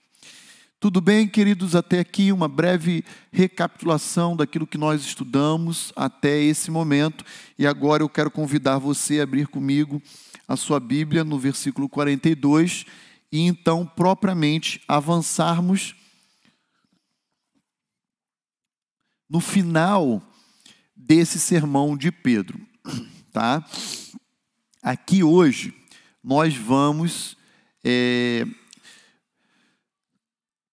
Tudo 0.78 1.00
bem, 1.00 1.26
queridos, 1.26 1.74
até 1.74 1.98
aqui 1.98 2.30
uma 2.30 2.46
breve 2.46 3.04
recapitulação 3.32 4.36
daquilo 4.36 4.64
que 4.64 4.78
nós 4.78 5.04
estudamos 5.04 5.92
até 5.96 6.40
esse 6.40 6.70
momento. 6.70 7.24
E 7.58 7.66
agora 7.66 8.04
eu 8.04 8.08
quero 8.08 8.30
convidar 8.30 8.78
você 8.78 9.18
a 9.18 9.24
abrir 9.24 9.48
comigo 9.48 10.00
a 10.46 10.54
sua 10.54 10.78
Bíblia 10.78 11.24
no 11.24 11.36
versículo 11.36 11.88
42 11.88 12.86
e 13.32 13.40
então 13.40 13.84
propriamente 13.84 14.80
avançarmos 14.86 15.96
no 19.28 19.40
final 19.40 20.22
desse 20.96 21.38
sermão 21.38 21.96
de 21.96 22.12
Pedro, 22.12 22.60
tá? 23.32 23.64
Aqui 24.82 25.22
hoje 25.22 25.74
nós 26.22 26.56
vamos 26.56 27.36
é, 27.84 28.46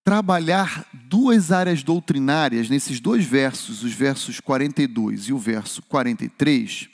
trabalhar 0.03 0.85
duas 0.93 1.51
áreas 1.51 1.83
doutrinárias 1.83 2.69
nesses 2.69 2.99
dois 2.99 3.25
versos, 3.25 3.83
os 3.83 3.93
versos 3.93 4.39
42 4.39 5.27
e 5.27 5.33
o 5.33 5.37
verso 5.37 5.81
43, 5.83 6.89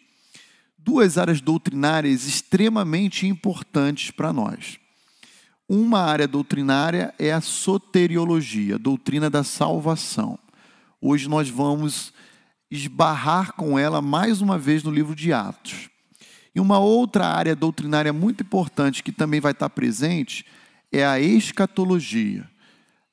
duas 0.78 1.18
áreas 1.18 1.42
doutrinárias 1.42 2.26
extremamente 2.26 3.28
importantes 3.28 4.12
para 4.12 4.34
nós. 4.34 4.80
Uma 5.70 6.00
área 6.00 6.28
doutrinária 6.28 7.14
é 7.20 7.32
a 7.34 7.42
soteriologia, 7.42 8.76
a 8.76 8.80
doutrina 8.80 9.30
da 9.30 9.44
salvação. 9.44 10.40
Hoje 11.02 11.30
nós 11.30 11.50
vamos 11.50 12.12
esbarrar 12.72 13.54
com 13.54 13.78
ela 13.78 14.02
mais 14.02 14.42
uma 14.42 14.58
vez 14.58 14.84
no 14.84 14.92
livro 14.92 15.16
de 15.16 15.32
Atos. 15.32 15.90
E 16.56 16.60
uma 16.60 16.80
outra 16.80 17.28
área 17.28 17.56
doutrinária 17.56 18.12
muito 18.12 18.44
importante 18.44 19.04
que 19.04 19.12
também 19.12 19.40
vai 19.40 19.52
estar 19.52 19.70
presente 19.70 20.44
é 20.92 21.06
a 21.06 21.20
escatologia. 21.20 22.50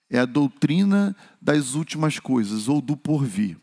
É 0.09 0.19
a 0.19 0.25
doutrina 0.25 1.15
das 1.41 1.75
últimas 1.75 2.19
coisas 2.19 2.69
ou 2.69 2.81
do 2.81 2.97
porvir. 2.97 3.59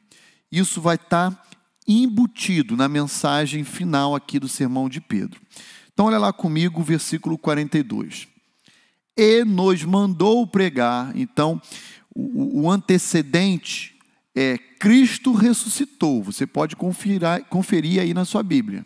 Isso 0.52 0.80
vai 0.80 0.96
estar 0.96 1.48
embutido 1.88 2.78
na 2.78 2.88
mensagem 2.88 3.64
final 3.64 4.16
aqui 4.16 4.40
do 4.40 4.48
sermão 4.48 4.88
de 4.88 5.02
Pedro. 5.02 5.42
Então 5.92 6.06
olha 6.06 6.20
lá 6.20 6.32
comigo 6.32 6.82
o 6.82 6.84
versículo 6.84 7.38
42 7.38 8.28
e 9.18 9.44
nos 9.44 9.84
mandou 9.84 10.46
pregar. 10.48 11.12
Então, 11.16 11.62
o, 12.14 12.62
o 12.62 12.72
antecedente 12.72 13.91
é 14.36 14.58
Cristo 14.58 15.34
ressuscitou. 15.34 16.24
Você 16.24 16.48
pode 16.48 16.76
conferir, 16.76 17.22
conferir 17.50 18.02
aí 18.02 18.14
na 18.14 18.26
sua 18.26 18.44
Bíblia. 18.44 18.86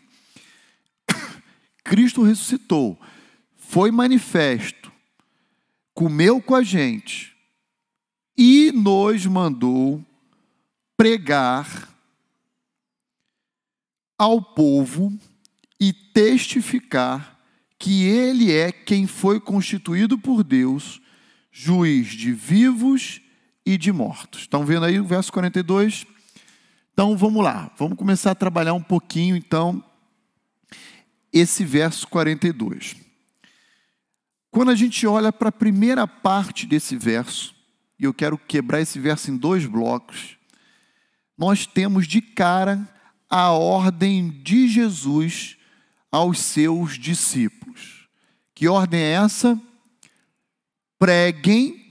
Cristo 1.83 2.23
ressuscitou, 2.23 2.99
foi 3.55 3.91
manifesto, 3.91 4.91
comeu 5.93 6.41
com 6.41 6.55
a 6.55 6.63
gente 6.63 7.35
e 8.37 8.71
nos 8.71 9.25
mandou 9.25 10.03
pregar 10.97 11.89
ao 14.17 14.41
povo 14.41 15.17
e 15.79 15.91
testificar 15.91 17.39
que 17.77 18.05
ele 18.05 18.51
é 18.51 18.71
quem 18.71 19.05
foi 19.05 19.39
constituído 19.39 20.17
por 20.17 20.43
Deus, 20.43 21.01
juiz 21.51 22.07
de 22.07 22.31
vivos 22.31 23.21
e 23.65 23.77
de 23.77 23.91
mortos. 23.91 24.41
Estão 24.41 24.65
vendo 24.65 24.85
aí 24.85 24.99
o 24.99 25.05
verso 25.05 25.31
42? 25.33 26.05
Então 26.93 27.17
vamos 27.17 27.43
lá, 27.43 27.71
vamos 27.77 27.97
começar 27.97 28.31
a 28.31 28.35
trabalhar 28.35 28.73
um 28.73 28.81
pouquinho 28.81 29.35
então 29.35 29.83
esse 31.33 31.65
verso 31.65 32.07
42. 32.07 32.95
Quando 34.49 34.71
a 34.71 34.75
gente 34.75 35.05
olha 35.05 35.33
para 35.33 35.49
a 35.49 35.51
primeira 35.51 36.07
parte 36.07 36.65
desse 36.65 36.95
verso, 36.95 37.53
e 37.99 38.05
eu 38.05 38.13
quero 38.13 38.37
quebrar 38.37 38.79
esse 38.79 38.99
verso 38.99 39.29
em 39.29 39.35
dois 39.35 39.65
blocos, 39.65 40.37
nós 41.37 41.65
temos 41.65 42.07
de 42.07 42.21
cara 42.21 42.87
a 43.29 43.51
ordem 43.51 44.29
de 44.29 44.69
Jesus 44.69 45.57
aos 46.09 46.39
seus 46.39 46.97
discípulos. 46.97 48.07
Que 48.53 48.69
ordem 48.69 49.01
é 49.01 49.11
essa? 49.15 49.61
Preguem 50.97 51.84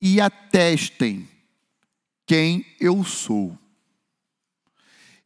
e 0.00 0.20
atestem 0.20 1.28
quem 2.26 2.64
eu 2.80 3.04
sou. 3.04 3.58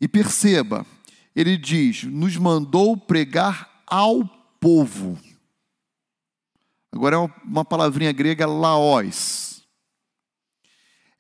E 0.01 0.09
perceba, 0.09 0.87
ele 1.35 1.57
diz: 1.57 2.05
nos 2.05 2.37
mandou 2.37 2.97
pregar 2.97 3.83
ao 3.87 4.25
povo. 4.61 5.19
Agora 6.91 7.17
é 7.17 7.19
uma 7.45 7.65
palavrinha 7.65 8.13
grega 8.13 8.47
laós. 8.47 9.63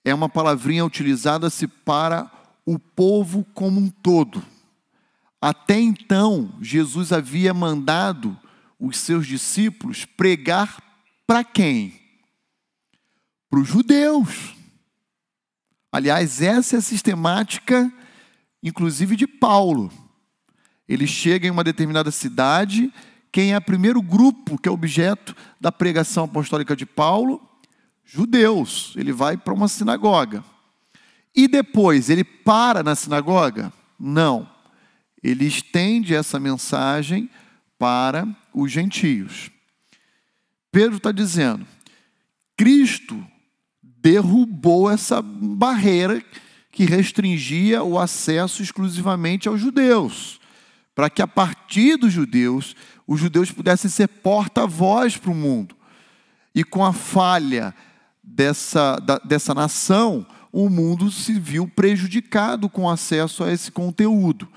É 0.04 0.12
uma 0.12 0.28
palavrinha 0.28 0.84
utilizada-se 0.84 1.66
para 1.66 2.30
o 2.66 2.78
povo 2.78 3.44
como 3.54 3.80
um 3.80 3.88
todo. 3.88 4.44
Até 5.40 5.80
então, 5.80 6.56
Jesus 6.60 7.12
havia 7.12 7.54
mandado 7.54 8.38
os 8.78 8.98
seus 8.98 9.26
discípulos 9.26 10.04
pregar 10.04 10.82
para 11.26 11.44
quem? 11.44 12.01
Para 13.52 13.60
os 13.60 13.68
judeus. 13.68 14.56
Aliás, 15.92 16.40
essa 16.40 16.76
é 16.76 16.78
a 16.78 16.82
sistemática, 16.82 17.92
inclusive, 18.62 19.14
de 19.16 19.26
Paulo. 19.26 19.92
Ele 20.88 21.06
chega 21.06 21.46
em 21.46 21.50
uma 21.50 21.62
determinada 21.62 22.10
cidade, 22.10 22.90
quem 23.30 23.52
é 23.52 23.58
o 23.58 23.62
primeiro 23.62 24.00
grupo 24.00 24.56
que 24.56 24.70
é 24.70 24.72
objeto 24.72 25.36
da 25.60 25.70
pregação 25.70 26.24
apostólica 26.24 26.74
de 26.74 26.86
Paulo? 26.86 27.46
Judeus. 28.02 28.94
Ele 28.96 29.12
vai 29.12 29.36
para 29.36 29.52
uma 29.52 29.68
sinagoga. 29.68 30.42
E 31.36 31.46
depois, 31.46 32.08
ele 32.08 32.24
para 32.24 32.82
na 32.82 32.94
sinagoga? 32.94 33.70
Não 34.00 34.50
ele 35.22 35.46
estende 35.46 36.14
essa 36.14 36.40
mensagem 36.40 37.30
para 37.78 38.26
os 38.52 38.70
gentios. 38.70 39.50
Pedro 40.70 40.96
está 40.96 41.12
dizendo: 41.12 41.66
Cristo 42.56 43.24
derrubou 44.02 44.90
essa 44.90 45.22
barreira 45.22 46.22
que 46.72 46.84
restringia 46.84 47.82
o 47.84 47.98
acesso 47.98 48.62
exclusivamente 48.62 49.46
aos 49.46 49.60
judeus, 49.60 50.40
para 50.94 51.08
que 51.08 51.22
a 51.22 51.28
partir 51.28 51.96
dos 51.96 52.12
judeus, 52.12 52.74
os 53.06 53.20
judeus 53.20 53.52
pudessem 53.52 53.90
ser 53.90 54.08
porta-voz 54.08 55.16
para 55.16 55.30
o 55.30 55.34
mundo. 55.34 55.76
E 56.54 56.64
com 56.64 56.84
a 56.84 56.92
falha 56.92 57.74
dessa, 58.22 58.98
da, 58.98 59.18
dessa 59.18 59.54
nação, 59.54 60.26
o 60.50 60.68
mundo 60.68 61.10
se 61.10 61.38
viu 61.38 61.68
prejudicado 61.68 62.68
com 62.68 62.90
acesso 62.90 63.44
a 63.44 63.52
esse 63.52 63.70
conteúdo. 63.70 64.48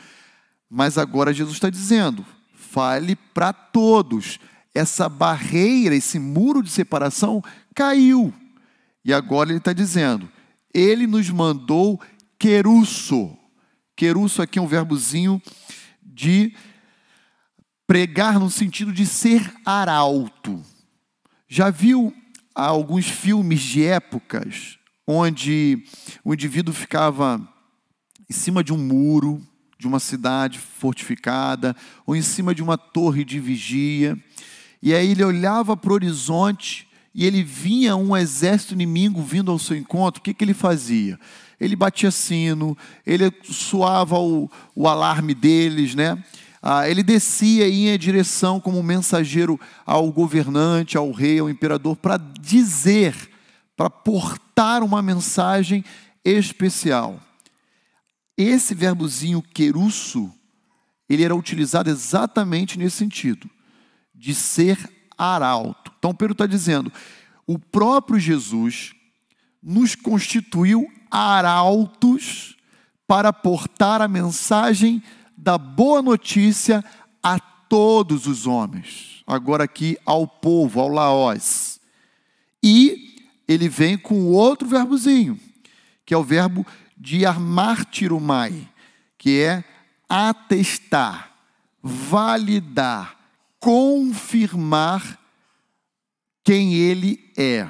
Mas 0.69 0.97
agora 0.97 1.33
Jesus 1.33 1.55
está 1.55 1.69
dizendo: 1.69 2.25
fale 2.53 3.15
para 3.15 3.53
todos. 3.53 4.39
Essa 4.73 5.07
barreira, 5.07 5.95
esse 5.95 6.19
muro 6.19 6.61
de 6.61 6.69
separação 6.69 7.41
caiu. 7.73 8.33
E 9.05 9.13
agora 9.13 9.51
ele 9.51 9.59
está 9.59 9.71
dizendo: 9.71 10.27
ele 10.73 11.05
nos 11.05 11.29
mandou 11.29 12.01
querusso. 12.39 13.37
Querusso 13.95 14.41
aqui 14.41 14.57
é 14.57 14.61
um 14.61 14.67
verbozinho 14.67 15.39
de 16.03 16.53
pregar 17.85 18.39
no 18.39 18.49
sentido 18.49 18.91
de 18.91 19.05
ser 19.05 19.53
arauto. 19.63 20.61
Já 21.47 21.69
viu 21.69 22.11
alguns 22.53 23.05
filmes 23.05 23.61
de 23.61 23.85
épocas 23.85 24.79
onde 25.07 25.83
o 26.23 26.33
indivíduo 26.33 26.73
ficava 26.73 27.47
em 28.27 28.33
cima 28.33 28.63
de 28.63 28.73
um 28.73 28.77
muro, 28.77 29.39
de 29.77 29.85
uma 29.85 29.99
cidade 29.99 30.57
fortificada, 30.57 31.75
ou 32.07 32.15
em 32.15 32.23
cima 32.23 32.55
de 32.55 32.63
uma 32.63 32.75
torre 32.75 33.23
de 33.23 33.39
vigia. 33.39 34.17
E 34.81 34.95
aí 34.95 35.11
ele 35.11 35.23
olhava 35.23 35.77
para 35.77 35.91
o 35.91 35.93
horizonte 35.93 36.87
e 37.15 37.25
ele 37.25 37.41
vinha 37.41 37.95
um 37.95 38.15
exército 38.15 38.73
inimigo 38.73 39.21
vindo 39.21 39.49
ao 39.49 39.57
seu 39.57 39.77
encontro. 39.77 40.19
O 40.19 40.21
que, 40.21 40.33
que 40.33 40.43
ele 40.43 40.53
fazia? 40.53 41.17
Ele 41.57 41.73
batia 41.73 42.11
sino, 42.11 42.77
ele 43.07 43.31
soava 43.45 44.19
o, 44.19 44.51
o 44.75 44.85
alarme 44.85 45.33
deles, 45.33 45.95
né? 45.95 46.21
Ah, 46.61 46.89
ele 46.89 47.01
descia 47.01 47.69
ia 47.69 47.95
em 47.95 47.97
direção 47.97 48.59
como 48.59 48.83
mensageiro 48.83 49.57
ao 49.85 50.11
governante, 50.11 50.97
ao 50.97 51.09
rei, 51.11 51.39
ao 51.39 51.49
imperador, 51.49 51.95
para 51.95 52.17
dizer, 52.17 53.15
para 53.77 53.89
portar 53.89 54.83
uma 54.83 55.01
mensagem 55.01 55.85
especial. 56.23 57.17
Esse 58.35 58.75
verbozinho 58.75 59.41
querusso, 59.41 60.29
ele 61.07 61.23
era 61.23 61.33
utilizado 61.33 61.89
exatamente 61.89 62.77
nesse 62.77 62.97
sentido, 62.97 63.49
de 64.13 64.35
ser 64.35 64.77
arauto. 65.17 65.84
Então 66.05 66.13
Pedro 66.13 66.33
está 66.33 66.45
dizendo, 66.45 66.93
o 67.47 67.57
próprio 67.57 68.19
Jesus 68.19 68.93
nos 69.59 69.95
constituiu 69.95 70.87
arautos 71.09 72.55
para 73.07 73.33
portar 73.33 74.03
a 74.03 74.07
mensagem 74.07 75.01
da 75.35 75.57
boa 75.57 76.03
notícia 76.03 76.85
a 77.23 77.39
todos 77.39 78.27
os 78.27 78.45
homens. 78.45 79.23
Agora 79.25 79.63
aqui 79.63 79.97
ao 80.05 80.27
povo, 80.27 80.79
ao 80.79 80.89
laós. 80.89 81.79
E 82.61 83.15
ele 83.47 83.67
vem 83.67 83.97
com 83.97 84.27
outro 84.27 84.67
verbozinho, 84.67 85.39
que 86.05 86.13
é 86.13 86.17
o 86.17 86.23
verbo 86.23 86.63
diarmartirumai, 86.95 88.69
que 89.17 89.41
é 89.41 89.63
atestar, 90.07 91.31
validar, 91.81 93.17
confirmar 93.59 95.24
quem 96.45 96.75
ele 96.75 97.19
é. 97.35 97.67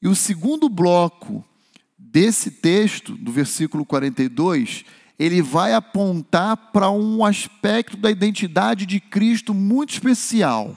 E 0.00 0.06
o 0.06 0.14
segundo 0.14 0.68
bloco 0.68 1.42
desse 1.98 2.50
texto, 2.50 3.16
do 3.16 3.32
versículo 3.32 3.86
42, 3.86 4.84
ele 5.18 5.40
vai 5.40 5.72
apontar 5.72 6.56
para 6.72 6.90
um 6.90 7.24
aspecto 7.24 7.96
da 7.96 8.10
identidade 8.10 8.84
de 8.84 9.00
Cristo 9.00 9.54
muito 9.54 9.94
especial. 9.94 10.76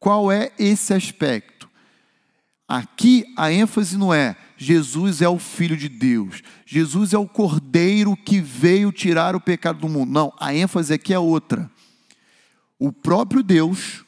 Qual 0.00 0.32
é 0.32 0.52
esse 0.58 0.94
aspecto? 0.94 1.68
Aqui 2.66 3.24
a 3.36 3.52
ênfase 3.52 3.98
não 3.98 4.12
é 4.12 4.36
Jesus 4.56 5.20
é 5.20 5.28
o 5.28 5.38
Filho 5.38 5.76
de 5.76 5.88
Deus, 5.88 6.42
Jesus 6.64 7.12
é 7.12 7.18
o 7.18 7.28
Cordeiro 7.28 8.16
que 8.16 8.40
veio 8.40 8.90
tirar 8.90 9.36
o 9.36 9.40
pecado 9.40 9.80
do 9.80 9.88
mundo. 9.88 10.10
Não, 10.10 10.32
a 10.40 10.54
ênfase 10.54 10.94
aqui 10.94 11.12
é 11.12 11.18
outra. 11.18 11.70
O 12.78 12.90
próprio 12.90 13.42
Deus 13.42 14.03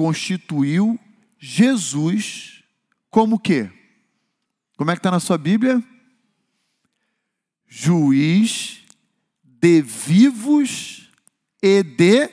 constituiu 0.00 0.98
Jesus 1.38 2.64
como 3.10 3.36
o 3.36 3.38
quê? 3.38 3.70
Como 4.78 4.90
é 4.90 4.94
que 4.94 4.98
está 4.98 5.10
na 5.10 5.20
sua 5.20 5.36
Bíblia? 5.36 5.84
Juiz 7.68 8.78
de 9.44 9.82
vivos 9.82 11.10
e 11.62 11.82
de. 11.82 12.30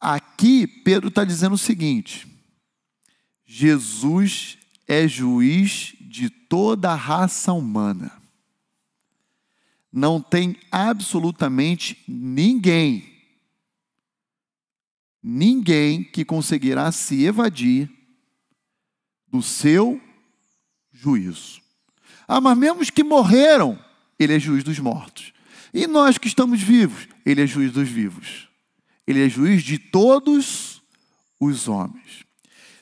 Aqui 0.00 0.66
Pedro 0.66 1.08
está 1.10 1.24
dizendo 1.24 1.56
o 1.56 1.58
seguinte: 1.58 2.26
Jesus 3.44 4.56
é 4.88 5.06
juiz 5.06 5.94
de 6.00 6.30
toda 6.30 6.90
a 6.90 6.96
raça 6.96 7.52
humana. 7.52 8.10
Não 9.92 10.22
tem 10.22 10.56
absolutamente 10.72 12.02
ninguém, 12.08 13.09
ninguém 15.22 16.02
que 16.02 16.24
conseguirá 16.24 16.90
se 16.92 17.24
evadir 17.24 17.90
do 19.28 19.42
seu 19.42 20.00
juízo. 20.92 21.60
Ah, 22.26 22.40
mas 22.40 22.56
mesmo 22.56 22.80
os 22.80 22.90
que 22.90 23.02
morreram, 23.02 23.78
ele 24.18 24.34
é 24.34 24.38
juiz 24.38 24.62
dos 24.64 24.78
mortos. 24.78 25.32
E 25.72 25.86
nós 25.86 26.18
que 26.18 26.28
estamos 26.28 26.60
vivos, 26.60 27.08
ele 27.24 27.42
é 27.42 27.46
juiz 27.46 27.72
dos 27.72 27.88
vivos. 27.88 28.48
Ele 29.06 29.24
é 29.24 29.28
juiz 29.28 29.62
de 29.62 29.78
todos 29.78 30.82
os 31.38 31.68
homens. 31.68 32.24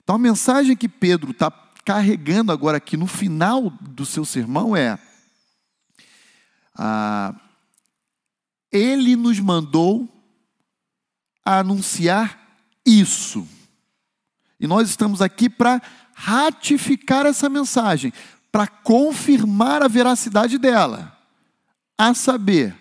Então 0.03 0.16
a 0.16 0.18
mensagem 0.18 0.77
que 0.77 0.88
Pedro 0.88 1.31
está 1.31 1.51
carregando 1.85 2.53
agora 2.53 2.77
aqui 2.79 2.96
no 2.96 3.07
final 3.07 3.70
do 3.70 4.05
seu 4.05 4.24
sermão 4.24 4.77
é: 4.77 4.98
ah, 6.74 7.35
ele 8.70 9.16
nos 9.16 9.38
mandou 9.40 10.18
anunciar 11.57 12.39
isso. 12.85 13.47
E 14.61 14.67
nós 14.67 14.89
estamos 14.89 15.23
aqui 15.23 15.49
para 15.49 15.81
ratificar 16.15 17.27
essa 17.27 17.49
mensagem, 17.49 18.13
para 18.51 18.67
confirmar 18.67 19.83
a 19.83 19.89
veracidade 19.89 20.59
dela. 20.59 21.17
A 21.97 22.13
saber, 22.13 22.77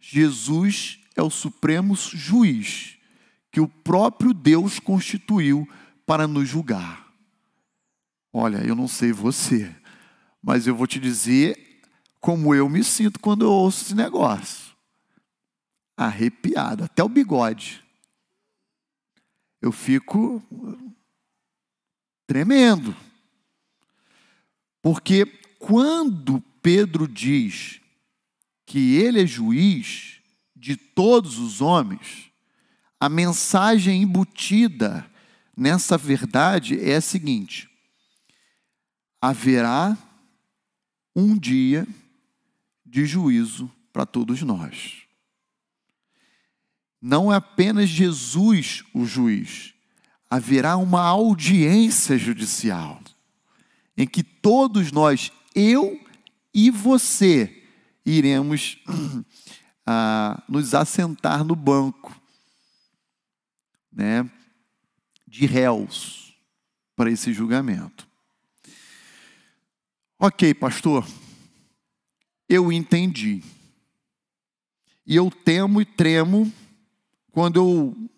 Jesus 0.00 0.98
é 1.14 1.22
o 1.22 1.30
supremo 1.30 1.94
juiz 1.94 2.96
que 3.50 3.60
o 3.60 3.68
próprio 3.68 4.32
Deus 4.32 4.78
constituiu 4.78 5.68
para 6.06 6.26
nos 6.26 6.48
julgar. 6.48 7.06
Olha, 8.32 8.58
eu 8.66 8.74
não 8.74 8.88
sei 8.88 9.12
você, 9.12 9.74
mas 10.42 10.66
eu 10.66 10.74
vou 10.74 10.86
te 10.86 10.98
dizer 10.98 11.82
como 12.18 12.54
eu 12.54 12.68
me 12.68 12.82
sinto 12.82 13.20
quando 13.20 13.44
eu 13.44 13.50
ouço 13.50 13.84
esse 13.84 13.94
negócio. 13.94 14.72
Arrepiado, 15.96 16.84
até 16.84 17.04
o 17.04 17.08
bigode. 17.08 17.81
Eu 19.62 19.70
fico 19.70 20.42
tremendo. 22.26 22.96
Porque 24.82 25.24
quando 25.60 26.42
Pedro 26.60 27.06
diz 27.06 27.80
que 28.66 28.96
ele 28.96 29.22
é 29.22 29.26
juiz 29.26 30.20
de 30.56 30.76
todos 30.76 31.38
os 31.38 31.60
homens, 31.60 32.32
a 32.98 33.08
mensagem 33.08 34.02
embutida 34.02 35.08
nessa 35.56 35.96
verdade 35.96 36.78
é 36.80 36.96
a 36.96 37.00
seguinte: 37.00 37.70
haverá 39.20 39.96
um 41.14 41.38
dia 41.38 41.86
de 42.84 43.06
juízo 43.06 43.70
para 43.92 44.04
todos 44.04 44.42
nós. 44.42 45.01
Não 47.02 47.32
é 47.32 47.36
apenas 47.36 47.88
Jesus 47.88 48.84
o 48.94 49.04
juiz, 49.04 49.74
haverá 50.30 50.76
uma 50.76 51.02
audiência 51.02 52.16
judicial 52.16 53.02
em 53.96 54.06
que 54.06 54.22
todos 54.22 54.92
nós, 54.92 55.32
eu 55.54 56.00
e 56.54 56.70
você, 56.70 57.64
iremos 58.06 58.78
ah, 59.84 60.42
nos 60.48 60.74
assentar 60.74 61.44
no 61.44 61.56
banco, 61.56 62.16
né? 63.92 64.30
de 65.26 65.46
réus 65.46 66.36
para 66.94 67.10
esse 67.10 67.32
julgamento. 67.32 68.06
Ok, 70.18 70.54
pastor, 70.54 71.06
eu 72.48 72.70
entendi. 72.70 73.42
E 75.04 75.16
eu 75.16 75.30
temo 75.30 75.80
e 75.80 75.84
tremo 75.84 76.52
quando 77.32 77.56
eu, 77.56 78.10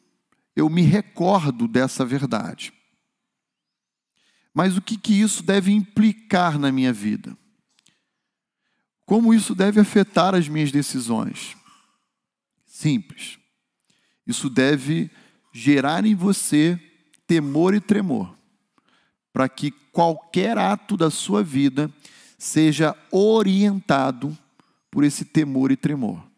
eu 0.55 0.69
me 0.69 0.83
recordo 0.83 1.67
dessa 1.67 2.05
verdade. 2.05 2.73
Mas 4.53 4.77
o 4.77 4.83
que, 4.83 4.99
que 4.99 5.21
isso 5.21 5.43
deve 5.43 5.73
implicar 5.73 6.59
na 6.59 6.71
minha 6.71 6.93
vida? 6.93 7.37
Como 9.07 9.33
isso 9.33 9.55
deve 9.55 9.81
afetar 9.81 10.35
as 10.35 10.49
minhas 10.49 10.71
decisões? 10.71 11.57
Simples. 12.67 13.39
Isso 14.27 14.51
deve 14.51 15.11
gerar 15.53 16.05
em 16.05 16.15
você 16.15 16.79
temor 17.27 17.75
e 17.75 17.81
tremor, 17.81 18.37
para 19.33 19.49
que 19.49 19.71
qualquer 19.71 20.59
ato 20.59 20.97
da 20.97 21.11
sua 21.11 21.43
vida 21.43 21.93
seja 22.39 22.97
orientado 23.11 24.37
por 24.91 25.05
esse 25.05 25.25
temor 25.25 25.71
e 25.71 25.77
tremor. 25.77 26.34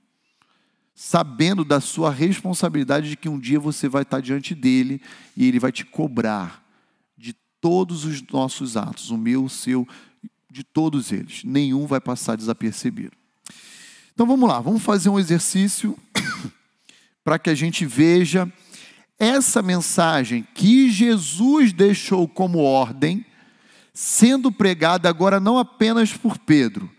Sabendo 0.98 1.62
da 1.62 1.78
sua 1.78 2.10
responsabilidade 2.10 3.10
de 3.10 3.16
que 3.18 3.28
um 3.28 3.38
dia 3.38 3.60
você 3.60 3.86
vai 3.86 4.00
estar 4.00 4.20
diante 4.20 4.54
dele 4.54 5.00
e 5.36 5.46
ele 5.46 5.60
vai 5.60 5.70
te 5.70 5.84
cobrar 5.84 6.64
de 7.18 7.34
todos 7.60 8.06
os 8.06 8.22
nossos 8.22 8.78
atos, 8.78 9.10
o 9.10 9.18
meu, 9.18 9.44
o 9.44 9.50
seu, 9.50 9.86
de 10.50 10.64
todos 10.64 11.12
eles. 11.12 11.44
Nenhum 11.44 11.86
vai 11.86 12.00
passar 12.00 12.34
desapercebido. 12.34 13.12
Então 14.14 14.26
vamos 14.26 14.48
lá, 14.48 14.58
vamos 14.58 14.82
fazer 14.82 15.10
um 15.10 15.18
exercício 15.18 15.94
para 17.22 17.38
que 17.38 17.50
a 17.50 17.54
gente 17.54 17.84
veja 17.84 18.50
essa 19.18 19.60
mensagem 19.60 20.46
que 20.54 20.90
Jesus 20.90 21.74
deixou 21.74 22.26
como 22.26 22.58
ordem, 22.58 23.24
sendo 23.92 24.50
pregada 24.50 25.10
agora 25.10 25.38
não 25.38 25.58
apenas 25.58 26.14
por 26.14 26.38
Pedro, 26.38 26.90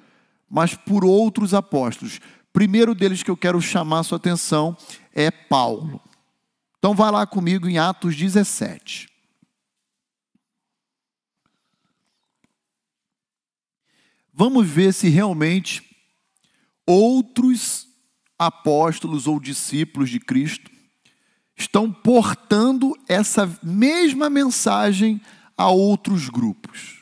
mas 0.48 0.76
por 0.76 1.04
outros 1.04 1.56
apóstolos. 1.56 2.20
Primeiro 2.58 2.96
deles 2.96 3.22
que 3.22 3.30
eu 3.30 3.38
quero 3.38 3.62
chamar 3.62 4.00
a 4.00 4.04
sua 4.04 4.16
atenção 4.16 4.76
é 5.14 5.30
Paulo. 5.30 6.02
Então 6.80 6.96
vá 6.96 7.12
lá 7.12 7.24
comigo 7.24 7.70
em 7.70 7.78
Atos 7.78 8.16
17. 8.16 9.08
Vamos 14.34 14.68
ver 14.68 14.92
se 14.92 15.08
realmente 15.08 15.88
outros 16.84 17.88
apóstolos 18.40 19.28
ou 19.28 19.40
discípulos 19.40 20.10
de 20.10 20.20
Cristo 20.20 20.72
estão 21.56 21.94
portando 21.94 22.96
essa 23.08 23.46
mesma 23.62 24.32
mensagem 24.32 25.22
a 25.56 25.70
outros 25.70 26.28
grupos. 26.28 26.97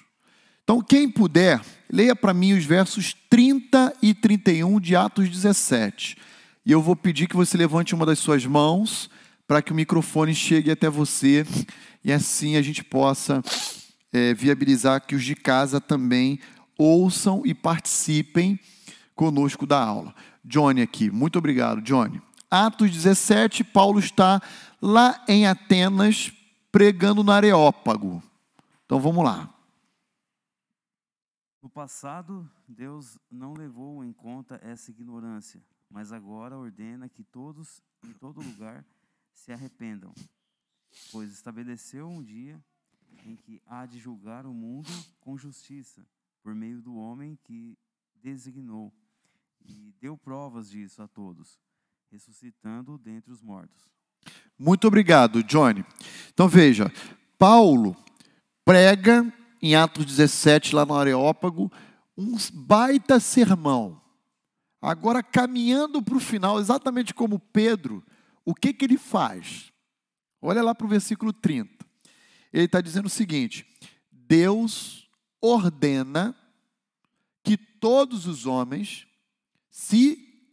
Então, 0.66 0.82
quem 0.82 1.08
puder, 1.08 1.62
leia 1.88 2.16
para 2.16 2.34
mim 2.34 2.54
os 2.54 2.66
versos 2.66 3.16
30 3.30 3.96
e 4.02 4.16
31 4.16 4.80
de 4.80 4.96
Atos 4.96 5.30
17. 5.30 6.18
E 6.66 6.72
eu 6.72 6.82
vou 6.82 6.96
pedir 6.96 7.28
que 7.28 7.36
você 7.36 7.56
levante 7.56 7.94
uma 7.94 8.04
das 8.04 8.18
suas 8.18 8.44
mãos 8.48 9.08
para 9.48 9.62
que 9.62 9.72
o 9.72 9.76
microfone 9.76 10.34
chegue 10.34 10.72
até 10.72 10.90
você 10.90 11.46
e 12.04 12.12
assim 12.12 12.56
a 12.56 12.64
gente 12.64 12.84
possa 12.84 13.44
é, 14.12 14.34
viabilizar 14.34 15.06
que 15.06 15.14
os 15.14 15.24
de 15.24 15.36
casa 15.36 15.80
também 15.80 16.40
ouçam 16.76 17.44
e 17.46 17.54
participem 17.54 18.60
conosco 19.14 19.68
da 19.68 19.80
aula. 19.80 20.16
Johnny 20.44 20.82
aqui, 20.82 21.12
muito 21.12 21.38
obrigado, 21.38 21.80
Johnny. 21.80 22.20
Atos 22.50 22.90
17, 22.90 23.64
Paulo 23.64 24.00
está 24.00 24.42
lá 24.82 25.24
em 25.28 25.46
Atenas 25.46 26.32
pregando 26.72 27.24
no 27.24 27.32
Areópago. 27.32 28.24
Então 28.84 29.00
vamos 29.00 29.24
lá. 29.24 29.55
No 31.66 31.70
passado, 31.72 32.48
Deus 32.68 33.18
não 33.28 33.54
levou 33.54 34.06
em 34.06 34.14
conta 34.14 34.60
essa 34.62 34.92
ignorância, 34.92 35.60
mas 35.90 36.12
agora 36.12 36.56
ordena 36.56 37.10
que 37.10 37.24
todos, 37.24 37.82
em 38.04 38.14
todo 38.14 38.40
lugar, 38.40 38.86
se 39.34 39.52
arrependam, 39.52 40.14
pois 41.12 41.32
estabeleceu 41.32 42.08
um 42.08 42.22
dia 42.22 42.64
em 43.26 43.36
que 43.36 43.60
há 43.66 43.88
de 43.88 43.98
julgar 43.98 44.46
o 44.46 44.54
mundo 44.54 44.92
com 45.20 45.36
justiça, 45.36 46.06
por 46.44 46.54
meio 46.54 46.84
do 46.84 46.96
homem 46.96 47.36
que 47.44 47.76
designou, 48.22 48.94
e 49.66 49.92
deu 50.00 50.16
provas 50.16 50.70
disso 50.70 51.02
a 51.02 51.08
todos 51.08 51.60
ressuscitando 52.12 52.96
dentre 53.00 53.34
os 53.34 53.42
mortos. 53.42 53.90
Muito 54.56 54.88
obrigado, 54.88 55.42
Johnny. 55.42 55.84
Então 56.32 56.48
veja, 56.48 56.94
Paulo 57.40 57.98
prega 58.64 59.34
em 59.66 59.74
Atos 59.74 60.06
17, 60.06 60.76
lá 60.76 60.86
no 60.86 60.94
Areópago, 60.94 61.72
um 62.16 62.38
baita 62.54 63.20
sermão. 63.20 64.00
Agora, 64.80 65.24
caminhando 65.24 66.04
para 66.04 66.16
o 66.16 66.20
final, 66.20 66.60
exatamente 66.60 67.16
como 67.16 67.40
Pedro, 67.40 68.06
o 68.46 68.54
que, 68.54 68.72
que 68.72 68.86
ele 68.86 69.00
faz? 69.00 69.72
Olha 70.40 70.62
lá 70.62 70.76
para 70.76 70.86
o 70.86 70.90
versículo 70.90 71.34
30. 71.34 71.84
Ele 72.54 72.66
está 72.66 72.80
dizendo 72.80 73.08
o 73.08 73.10
seguinte: 73.10 73.66
Deus 74.12 75.10
ordena 75.42 76.36
que 77.44 77.58
todos 77.58 78.28
os 78.28 78.46
homens 78.46 79.08
se 79.72 80.48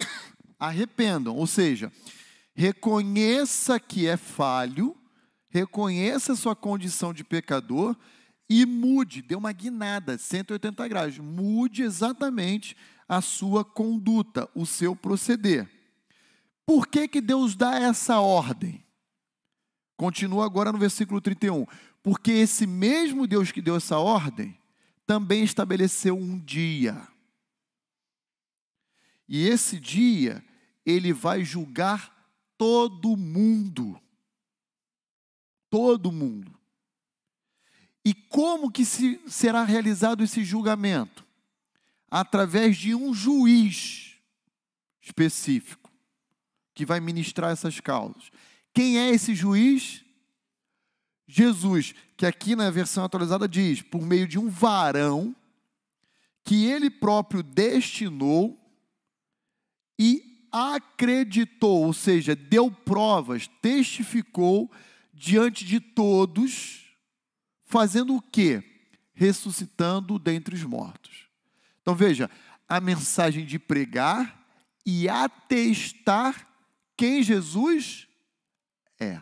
arrependam, 0.58 1.36
ou 1.36 1.46
seja, 1.46 1.92
reconheça 2.54 3.78
que 3.78 4.06
é 4.06 4.16
falho, 4.16 4.96
reconheça 5.56 6.36
sua 6.36 6.54
condição 6.54 7.14
de 7.14 7.24
pecador 7.24 7.96
e 8.48 8.66
mude, 8.66 9.22
dê 9.22 9.34
uma 9.34 9.52
guinada, 9.52 10.18
180 10.18 10.86
graus, 10.86 11.18
mude 11.18 11.82
exatamente 11.82 12.76
a 13.08 13.22
sua 13.22 13.64
conduta, 13.64 14.48
o 14.54 14.66
seu 14.66 14.94
proceder. 14.94 15.68
Por 16.66 16.86
que, 16.86 17.08
que 17.08 17.20
Deus 17.20 17.56
dá 17.56 17.78
essa 17.78 18.20
ordem? 18.20 18.84
Continua 19.96 20.44
agora 20.44 20.70
no 20.70 20.78
versículo 20.78 21.20
31. 21.20 21.64
Porque 22.02 22.32
esse 22.32 22.66
mesmo 22.66 23.26
Deus 23.26 23.50
que 23.50 23.62
deu 23.62 23.76
essa 23.76 23.98
ordem 23.98 24.58
também 25.06 25.42
estabeleceu 25.42 26.16
um 26.16 26.38
dia. 26.38 27.08
E 29.28 29.48
esse 29.48 29.80
dia 29.80 30.44
ele 30.84 31.12
vai 31.12 31.44
julgar 31.44 32.14
todo 32.58 33.16
mundo. 33.16 33.98
Todo 35.70 36.12
mundo. 36.12 36.56
E 38.04 38.14
como 38.14 38.70
que 38.70 38.84
se, 38.84 39.20
será 39.26 39.64
realizado 39.64 40.22
esse 40.22 40.44
julgamento? 40.44 41.26
Através 42.08 42.76
de 42.76 42.94
um 42.94 43.12
juiz 43.12 44.14
específico 45.02 45.90
que 46.74 46.86
vai 46.86 47.00
ministrar 47.00 47.50
essas 47.50 47.80
causas. 47.80 48.30
Quem 48.72 48.98
é 48.98 49.10
esse 49.10 49.34
juiz? 49.34 50.04
Jesus, 51.26 51.94
que 52.16 52.24
aqui 52.24 52.54
na 52.54 52.70
versão 52.70 53.04
atualizada 53.04 53.48
diz, 53.48 53.82
por 53.82 54.02
meio 54.02 54.28
de 54.28 54.38
um 54.38 54.48
varão 54.48 55.34
que 56.44 56.66
ele 56.66 56.88
próprio 56.88 57.42
destinou 57.42 58.56
e 59.98 60.48
acreditou, 60.52 61.84
ou 61.84 61.92
seja, 61.92 62.36
deu 62.36 62.70
provas, 62.70 63.48
testificou 63.60 64.70
diante 65.16 65.64
de 65.64 65.80
todos 65.80 66.84
fazendo 67.64 68.14
o 68.14 68.22
quê? 68.22 68.62
Ressuscitando 69.14 70.18
dentre 70.18 70.54
os 70.54 70.62
mortos. 70.62 71.26
Então 71.80 71.94
veja, 71.94 72.30
a 72.68 72.80
mensagem 72.80 73.46
de 73.46 73.58
pregar 73.58 74.46
e 74.84 75.08
atestar 75.08 76.46
quem 76.96 77.22
Jesus 77.22 78.06
é. 79.00 79.20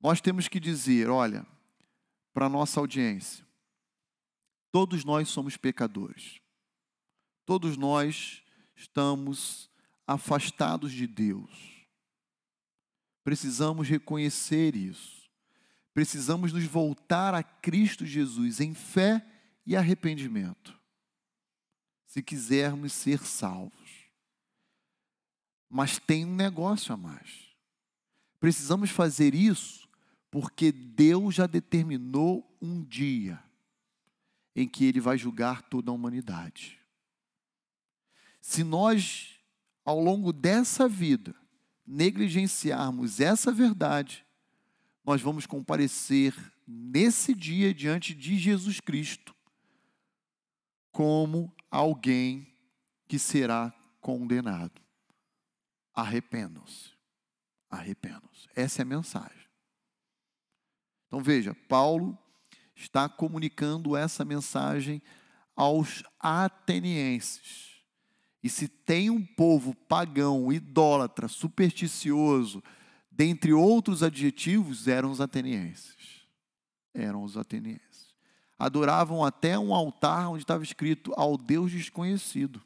Nós 0.00 0.20
temos 0.20 0.48
que 0.48 0.60
dizer, 0.60 1.08
olha, 1.08 1.46
para 2.32 2.48
nossa 2.48 2.78
audiência, 2.78 3.44
todos 4.70 5.04
nós 5.04 5.28
somos 5.28 5.56
pecadores. 5.56 6.40
Todos 7.46 7.76
nós 7.76 8.42
estamos 8.76 9.70
afastados 10.06 10.92
de 10.92 11.06
Deus. 11.06 11.73
Precisamos 13.24 13.88
reconhecer 13.88 14.76
isso 14.76 15.24
precisamos 15.94 16.52
nos 16.52 16.64
voltar 16.64 17.32
a 17.34 17.42
Cristo 17.42 18.04
Jesus 18.04 18.60
em 18.60 18.74
fé 18.74 19.24
e 19.64 19.76
arrependimento, 19.76 20.78
se 22.04 22.20
quisermos 22.20 22.92
ser 22.92 23.20
salvos. 23.20 24.10
Mas 25.70 25.98
tem 25.98 26.24
um 26.24 26.34
negócio 26.34 26.92
a 26.92 26.96
mais. 26.96 27.54
Precisamos 28.40 28.90
fazer 28.90 29.34
isso 29.34 29.88
porque 30.30 30.72
Deus 30.72 31.36
já 31.36 31.46
determinou 31.46 32.44
um 32.60 32.82
dia 32.82 33.42
em 34.54 34.68
que 34.68 34.84
Ele 34.84 35.00
vai 35.00 35.16
julgar 35.16 35.62
toda 35.62 35.90
a 35.90 35.94
humanidade. 35.94 36.78
Se 38.40 38.62
nós, 38.62 39.38
ao 39.84 40.00
longo 40.00 40.32
dessa 40.32 40.88
vida, 40.88 41.34
negligenciarmos 41.86 43.20
essa 43.20 43.52
verdade, 43.52 44.24
nós 45.04 45.20
vamos 45.20 45.46
comparecer 45.46 46.34
nesse 46.66 47.34
dia 47.34 47.74
diante 47.74 48.14
de 48.14 48.38
Jesus 48.38 48.80
Cristo 48.80 49.34
como 50.90 51.52
alguém 51.70 52.46
que 53.06 53.18
será 53.18 53.74
condenado. 54.00 54.80
Arrependam-se. 55.92 56.92
Arrependam-se. 57.68 58.48
Essa 58.54 58.82
é 58.82 58.84
a 58.84 58.86
mensagem. 58.86 59.44
Então 61.06 61.22
veja, 61.22 61.54
Paulo 61.68 62.16
está 62.74 63.08
comunicando 63.08 63.96
essa 63.96 64.24
mensagem 64.24 65.02
aos 65.54 66.02
atenienses. 66.18 67.73
E 68.44 68.50
se 68.50 68.68
tem 68.68 69.08
um 69.08 69.24
povo 69.24 69.74
pagão, 69.88 70.52
idólatra, 70.52 71.28
supersticioso, 71.28 72.62
dentre 73.10 73.54
outros 73.54 74.02
adjetivos, 74.02 74.86
eram 74.86 75.10
os 75.10 75.18
atenienses. 75.18 76.26
Eram 76.92 77.24
os 77.24 77.38
atenienses. 77.38 78.14
Adoravam 78.58 79.24
até 79.24 79.58
um 79.58 79.74
altar 79.74 80.28
onde 80.28 80.42
estava 80.42 80.62
escrito 80.62 81.10
ao 81.16 81.38
Deus 81.38 81.72
desconhecido. 81.72 82.62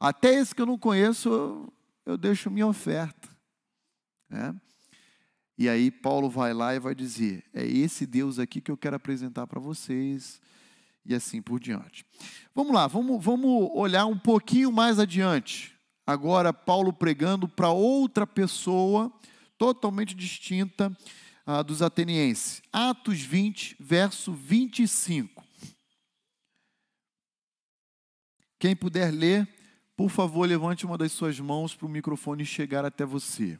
Até 0.00 0.32
esse 0.32 0.54
que 0.54 0.62
eu 0.62 0.66
não 0.66 0.78
conheço, 0.78 1.70
eu, 2.06 2.16
deixo 2.16 2.50
minha 2.50 2.66
oferta. 2.66 3.28
É? 4.30 4.54
E 5.58 5.68
aí 5.68 5.90
Paulo 5.90 6.30
vai 6.30 6.54
lá 6.54 6.74
e 6.74 6.78
vai 6.78 6.94
dizer: 6.94 7.44
é 7.52 7.66
esse 7.66 8.06
Deus 8.06 8.38
aqui 8.38 8.62
que 8.62 8.70
eu 8.70 8.76
quero 8.76 8.96
apresentar 8.96 9.46
para 9.46 9.60
vocês, 9.60 10.40
e 11.06 11.14
assim 11.14 11.40
por 11.40 11.60
diante. 11.60 12.04
Vamos 12.54 12.74
lá, 12.74 12.86
vamos, 12.86 13.22
vamos 13.22 13.70
olhar 13.74 14.06
um 14.06 14.18
pouquinho 14.18 14.72
mais 14.72 14.98
adiante 14.98 15.76
agora 16.06 16.52
Paulo 16.52 16.92
pregando 16.92 17.48
para 17.48 17.70
outra 17.70 18.26
pessoa 18.26 19.12
totalmente 19.58 20.14
distinta 20.14 20.96
uh, 21.46 21.64
dos 21.64 21.82
atenienses. 21.82 22.62
Atos 22.72 23.20
20, 23.20 23.76
verso 23.80 24.32
25. 24.32 25.44
Quem 28.58 28.76
puder 28.76 29.10
ler, 29.10 29.48
por 29.96 30.08
favor, 30.08 30.48
levante 30.48 30.86
uma 30.86 30.96
das 30.96 31.12
suas 31.12 31.40
mãos 31.40 31.74
para 31.74 31.86
o 31.86 31.90
microfone 31.90 32.44
chegar 32.46 32.84
até 32.84 33.04
você. 33.04 33.58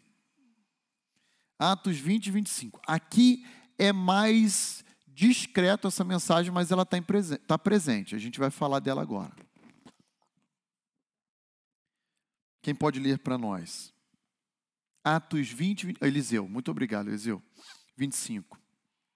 Atos 1.58 1.98
20, 1.98 2.30
25. 2.30 2.80
Aqui 2.86 3.44
é 3.78 3.92
mais 3.92 4.84
discreto 5.16 5.88
essa 5.88 6.04
mensagem, 6.04 6.52
mas 6.52 6.70
ela 6.70 6.82
está 6.82 6.98
tá 7.46 7.58
presente. 7.58 8.14
A 8.14 8.18
gente 8.18 8.38
vai 8.38 8.50
falar 8.50 8.80
dela 8.80 9.00
agora. 9.00 9.34
Quem 12.60 12.74
pode 12.74 13.00
ler 13.00 13.18
para 13.20 13.38
nós? 13.38 13.94
Atos 15.02 15.48
20, 15.48 15.86
20, 15.86 15.98
Eliseu, 16.02 16.46
muito 16.46 16.70
obrigado, 16.70 17.08
Eliseu. 17.08 17.42
25. 17.96 18.60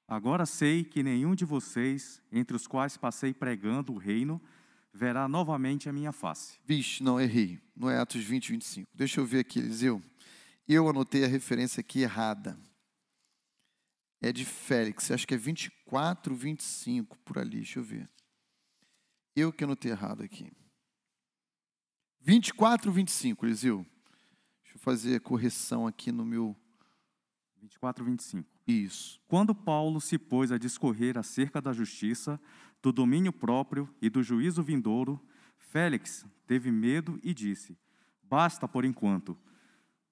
Agora 0.09 0.47
sei 0.47 0.85
que 0.85 1.03
nenhum 1.03 1.35
de 1.35 1.45
vocês, 1.45 2.23
entre 2.33 2.57
os 2.57 2.67
quais 2.67 2.97
passei 2.97 3.35
pregando 3.35 3.93
o 3.93 3.99
reino, 3.99 4.41
verá 4.95 5.29
novamente 5.29 5.87
a 5.87 5.93
minha 5.93 6.13
face. 6.13 6.59
Vixe, 6.65 7.03
não, 7.03 7.21
errei. 7.21 7.61
Não 7.77 7.91
é 7.91 7.99
Atos 7.99 8.25
20, 8.25 8.53
25. 8.53 8.89
Deixa 8.95 9.21
eu 9.21 9.27
ver 9.27 9.41
aqui, 9.41 9.59
Eliseu. 9.59 10.03
Eu 10.67 10.89
anotei 10.89 11.25
a 11.25 11.29
referência 11.29 11.81
aqui 11.81 12.01
errada. 12.01 12.59
É 14.21 14.33
de 14.33 14.45
Félix, 14.45 15.11
acho 15.11 15.27
que 15.27 15.35
é 15.35 15.39
24, 15.39 16.35
25, 16.35 17.17
por 17.19 17.39
ali, 17.39 17.57
deixa 17.59 17.79
eu 17.79 17.83
ver. 17.83 18.09
Eu 19.35 19.53
que 19.53 19.65
anotei 19.65 19.91
errado 19.91 20.23
aqui. 20.23 20.53
24, 22.21 22.93
25, 22.93 23.47
Eliseu. 23.47 23.87
Deixa 24.63 24.77
eu 24.77 24.81
fazer 24.81 25.17
a 25.17 25.21
correção 25.21 25.87
aqui 25.87 26.13
no 26.13 26.25
meu. 26.25 26.55
24, 27.57 28.05
25. 28.05 28.49
Isso. 28.67 29.21
Quando 29.27 29.55
Paulo 29.55 30.01
se 30.01 30.19
pôs 30.19 30.53
a 30.53 30.59
discorrer 30.59 31.17
acerca 31.17 31.61
da 31.61 31.73
justiça, 31.73 32.41
do 32.83 32.93
domínio 32.93 33.33
próprio 33.33 33.89
e 34.01 34.09
do 34.09 34.23
juízo 34.23 34.63
vindouro, 34.63 35.21
Félix 35.57 36.27
teve 36.47 36.71
medo 36.71 37.19
e 37.23 37.33
disse: 37.33 37.77
Basta 38.23 38.69
por 38.69 38.85
enquanto. 38.85 39.37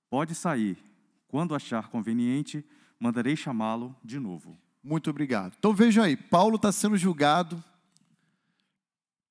Pode 0.08 0.34
sair. 0.34 0.78
Quando 1.26 1.54
achar 1.54 1.88
conveniente, 1.88 2.64
mandarei 2.98 3.36
chamá-lo 3.36 3.96
de 4.02 4.18
novo. 4.18 4.58
Muito 4.82 5.10
obrigado. 5.10 5.54
Então 5.58 5.74
veja 5.74 6.04
aí, 6.04 6.16
Paulo 6.16 6.56
está 6.56 6.72
sendo 6.72 6.96
julgado 6.96 7.62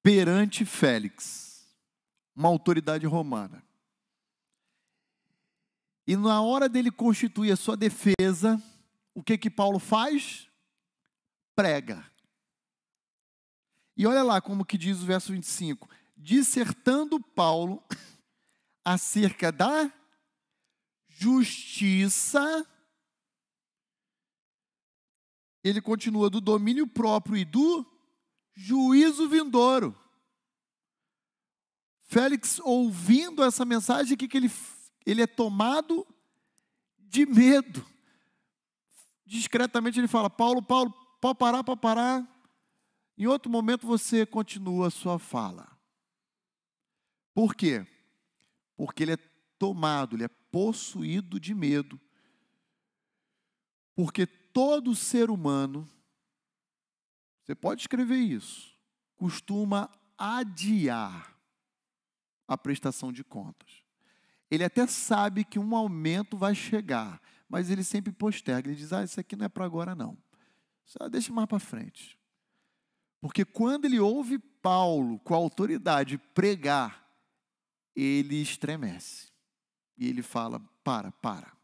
perante 0.01 0.63
Félix 0.65 1.47
uma 2.35 2.49
autoridade 2.49 3.05
romana. 3.07 3.63
E 6.05 6.15
na 6.15 6.41
hora 6.41 6.69
dele 6.69 6.91
constituir 6.91 7.51
a 7.51 7.57
sua 7.57 7.75
defesa, 7.75 8.61
o 9.13 9.23
que 9.23 9.37
que 9.37 9.49
Paulo 9.49 9.79
faz? 9.79 10.47
Prega. 11.55 12.05
E 13.97 14.05
olha 14.05 14.21
lá 14.21 14.39
como 14.39 14.63
que 14.63 14.77
diz 14.77 15.01
o 15.01 15.05
verso 15.05 15.33
25: 15.33 15.89
dissertando 16.15 17.19
Paulo 17.19 17.83
acerca 18.85 19.51
da 19.51 19.91
justiça, 21.09 22.65
ele 25.67 25.81
continua 25.81 26.29
do 26.29 26.39
domínio 26.39 26.87
próprio 26.87 27.37
e 27.37 27.43
do 27.43 27.85
juízo 28.53 29.27
vindouro. 29.27 29.95
Félix, 32.03 32.59
ouvindo 32.59 33.43
essa 33.43 33.65
mensagem, 33.65 34.15
que, 34.15 34.27
que 34.27 34.37
ele, 34.37 34.51
ele 35.05 35.21
é 35.21 35.27
tomado 35.27 36.07
de 36.97 37.25
medo. 37.25 37.85
Discretamente 39.25 39.99
ele 39.99 40.07
fala: 40.07 40.29
Paulo, 40.29 40.61
Paulo, 40.61 40.93
pode 41.19 41.37
parar, 41.37 41.63
pode 41.63 41.81
parar. 41.81 42.25
Em 43.17 43.27
outro 43.27 43.51
momento 43.51 43.85
você 43.85 44.25
continua 44.25 44.87
a 44.87 44.91
sua 44.91 45.19
fala. 45.19 45.67
Por 47.33 47.55
quê? 47.55 47.85
Porque 48.75 49.03
ele 49.03 49.13
é 49.13 49.17
tomado, 49.59 50.15
ele 50.15 50.23
é 50.23 50.27
possuído 50.27 51.39
de 51.39 51.53
medo. 51.53 51.99
Porque 53.95 54.25
todo 54.57 54.95
ser 54.95 55.29
humano, 55.29 55.87
você 57.43 57.53
pode 57.53 57.81
escrever 57.81 58.17
isso, 58.17 58.75
costuma 59.15 59.87
adiar 60.17 61.39
a 62.47 62.57
prestação 62.57 63.13
de 63.13 63.23
contas. 63.23 63.83
Ele 64.49 64.63
até 64.63 64.87
sabe 64.87 65.43
que 65.43 65.59
um 65.59 65.75
aumento 65.75 66.35
vai 66.35 66.55
chegar, 66.55 67.21
mas 67.47 67.69
ele 67.69 67.83
sempre 67.83 68.11
posterga. 68.11 68.67
Ele 68.67 68.75
diz: 68.75 68.91
Ah, 68.91 69.03
isso 69.03 69.19
aqui 69.19 69.35
não 69.35 69.45
é 69.45 69.49
para 69.49 69.63
agora, 69.63 69.93
não. 69.93 70.17
Só 70.87 71.07
deixa 71.07 71.31
mais 71.31 71.47
para 71.47 71.59
frente. 71.59 72.17
Porque 73.21 73.45
quando 73.45 73.85
ele 73.85 73.99
ouve 73.99 74.39
Paulo, 74.39 75.19
com 75.19 75.35
a 75.35 75.37
autoridade, 75.37 76.17
pregar, 76.33 77.07
ele 77.95 78.41
estremece. 78.41 79.31
E 79.95 80.07
ele 80.07 80.23
fala: 80.23 80.59
Para, 80.83 81.11
para. 81.11 81.56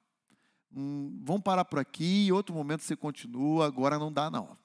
Hum, 0.75 1.21
vamos 1.23 1.43
parar 1.43 1.65
por 1.65 1.79
aqui, 1.79 2.27
em 2.27 2.31
outro 2.31 2.55
momento 2.55 2.81
você 2.81 2.95
continua, 2.95 3.67
agora 3.67 3.99
não 3.99 4.11
dá, 4.11 4.29
não. 4.29 4.57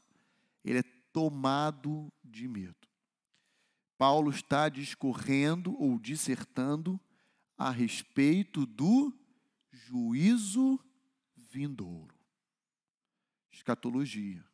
Ele 0.64 0.78
é 0.78 0.82
tomado 1.12 2.10
de 2.24 2.48
medo. 2.48 2.88
Paulo 3.98 4.30
está 4.30 4.68
discorrendo 4.68 5.76
ou 5.82 5.98
dissertando 5.98 6.98
a 7.56 7.70
respeito 7.70 8.64
do 8.64 9.12
juízo 9.70 10.78
vindouro. 11.36 12.14
Escatologia. 13.50 14.44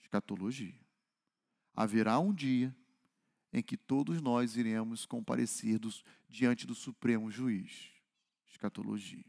Escatologia. 0.00 0.78
Haverá 1.74 2.18
um 2.18 2.32
dia 2.32 2.74
em 3.52 3.62
que 3.62 3.76
todos 3.76 4.20
nós 4.20 4.56
iremos 4.56 5.04
comparecer 5.04 5.80
diante 6.28 6.66
do 6.66 6.74
Supremo 6.74 7.30
Juiz. 7.30 7.90
Escatologia. 8.46 9.24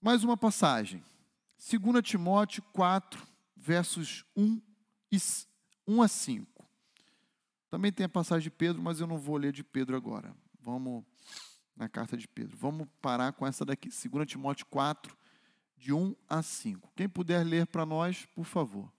Mais 0.00 0.22
uma 0.22 0.36
passagem. 0.36 1.02
2 1.58 2.02
Timóteo 2.02 2.62
4, 2.72 3.26
versos 3.56 4.24
1, 4.36 4.60
e, 5.10 5.16
1 5.86 6.02
a 6.02 6.08
5. 6.08 6.68
Também 7.70 7.92
tem 7.92 8.06
a 8.06 8.08
passagem 8.08 8.44
de 8.44 8.50
Pedro, 8.50 8.82
mas 8.82 9.00
eu 9.00 9.06
não 9.06 9.18
vou 9.18 9.36
ler 9.36 9.52
de 9.52 9.64
Pedro 9.64 9.96
agora. 9.96 10.36
Vamos 10.60 11.04
na 11.74 11.88
carta 11.88 12.16
de 12.16 12.28
Pedro. 12.28 12.56
Vamos 12.56 12.88
parar 13.00 13.32
com 13.32 13.46
essa 13.46 13.64
daqui, 13.64 13.88
2 13.88 14.26
Timóteo 14.26 14.66
4, 14.66 15.16
de 15.76 15.92
1 15.92 16.14
a 16.28 16.42
5. 16.42 16.92
Quem 16.94 17.08
puder 17.08 17.44
ler 17.44 17.66
para 17.66 17.84
nós, 17.84 18.26
por 18.34 18.44
favor. 18.44 18.90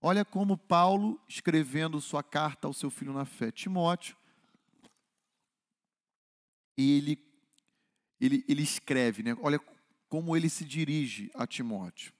Olha 0.00 0.24
como 0.24 0.58
Paulo, 0.58 1.20
escrevendo 1.28 2.00
sua 2.00 2.22
carta 2.22 2.66
ao 2.66 2.72
seu 2.72 2.90
filho 2.90 3.12
na 3.12 3.24
fé, 3.24 3.52
Timóteo, 3.52 4.16
ele, 6.76 7.16
ele, 8.22 8.44
ele 8.46 8.62
escreve, 8.62 9.24
né? 9.24 9.36
olha 9.40 9.60
como 10.08 10.36
ele 10.36 10.48
se 10.48 10.64
dirige 10.64 11.28
a 11.34 11.44
Timóteo. 11.44 12.12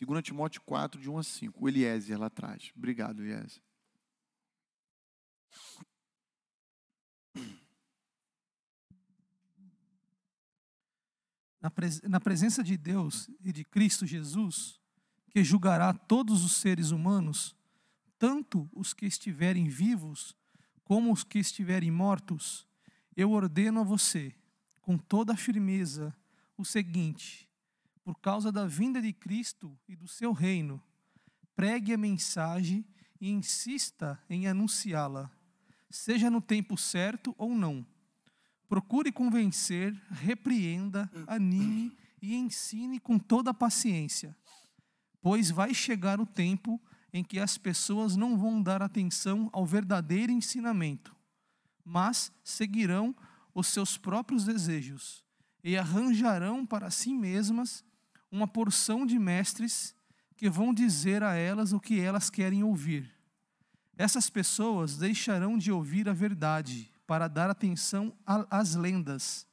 2 0.00 0.24
Timóteo 0.24 0.60
4, 0.62 1.00
de 1.00 1.08
1 1.08 1.18
a 1.18 1.22
5. 1.22 1.64
O 1.64 1.68
Eliezer 1.68 2.18
lá 2.18 2.26
atrás. 2.26 2.72
Obrigado, 2.76 3.22
Eliezer. 3.22 3.62
Na, 11.60 11.70
pres 11.70 12.02
na 12.02 12.18
presença 12.18 12.64
de 12.64 12.76
Deus 12.76 13.30
e 13.40 13.52
de 13.52 13.64
Cristo 13.64 14.04
Jesus, 14.04 14.80
que 15.30 15.44
julgará 15.44 15.94
todos 15.94 16.44
os 16.44 16.56
seres 16.56 16.90
humanos, 16.90 17.54
tanto 18.18 18.68
os 18.72 18.92
que 18.92 19.06
estiverem 19.06 19.68
vivos 19.68 20.34
como 20.82 21.12
os 21.12 21.22
que 21.22 21.38
estiverem 21.38 21.92
mortos, 21.92 22.66
eu 23.16 23.30
ordeno 23.30 23.78
a 23.80 23.84
você, 23.84 24.34
com 24.82 24.98
toda 24.98 25.32
a 25.32 25.36
firmeza, 25.36 26.14
o 26.56 26.64
seguinte: 26.64 27.48
por 28.04 28.18
causa 28.18 28.50
da 28.50 28.66
vinda 28.66 29.00
de 29.00 29.12
Cristo 29.12 29.78
e 29.88 29.96
do 29.96 30.08
seu 30.08 30.32
reino. 30.32 30.82
Pregue 31.54 31.94
a 31.94 31.98
mensagem 31.98 32.84
e 33.20 33.30
insista 33.30 34.20
em 34.28 34.48
anunciá-la, 34.48 35.30
seja 35.88 36.28
no 36.28 36.40
tempo 36.40 36.76
certo 36.76 37.34
ou 37.38 37.54
não. 37.54 37.86
Procure 38.68 39.12
convencer, 39.12 39.94
repreenda, 40.10 41.10
anime 41.26 41.96
e 42.20 42.34
ensine 42.34 42.98
com 42.98 43.18
toda 43.18 43.50
a 43.50 43.54
paciência, 43.54 44.36
pois 45.20 45.50
vai 45.50 45.74
chegar 45.74 46.20
o 46.20 46.26
tempo 46.26 46.80
em 47.12 47.22
que 47.22 47.38
as 47.38 47.58
pessoas 47.58 48.16
não 48.16 48.38
vão 48.38 48.62
dar 48.62 48.82
atenção 48.82 49.50
ao 49.52 49.66
verdadeiro 49.66 50.32
ensinamento, 50.32 51.14
mas 51.84 52.32
seguirão 52.42 53.14
os 53.54 53.66
seus 53.66 53.96
próprios 53.96 54.44
desejos 54.44 55.24
e 55.62 55.76
arranjarão 55.76 56.66
para 56.66 56.90
si 56.90 57.12
mesmas 57.12 57.84
uma 58.30 58.48
porção 58.48 59.06
de 59.06 59.18
mestres 59.18 59.94
que 60.36 60.48
vão 60.50 60.72
dizer 60.74 61.22
a 61.22 61.34
elas 61.34 61.72
o 61.72 61.80
que 61.80 62.00
elas 62.00 62.30
querem 62.30 62.64
ouvir. 62.64 63.12
Essas 63.96 64.30
pessoas 64.30 64.96
deixarão 64.96 65.56
de 65.56 65.70
ouvir 65.70 66.08
a 66.08 66.12
verdade 66.12 66.92
para 67.06 67.28
dar 67.28 67.50
atenção 67.50 68.12
às 68.26 68.74
lendas. 68.74 69.46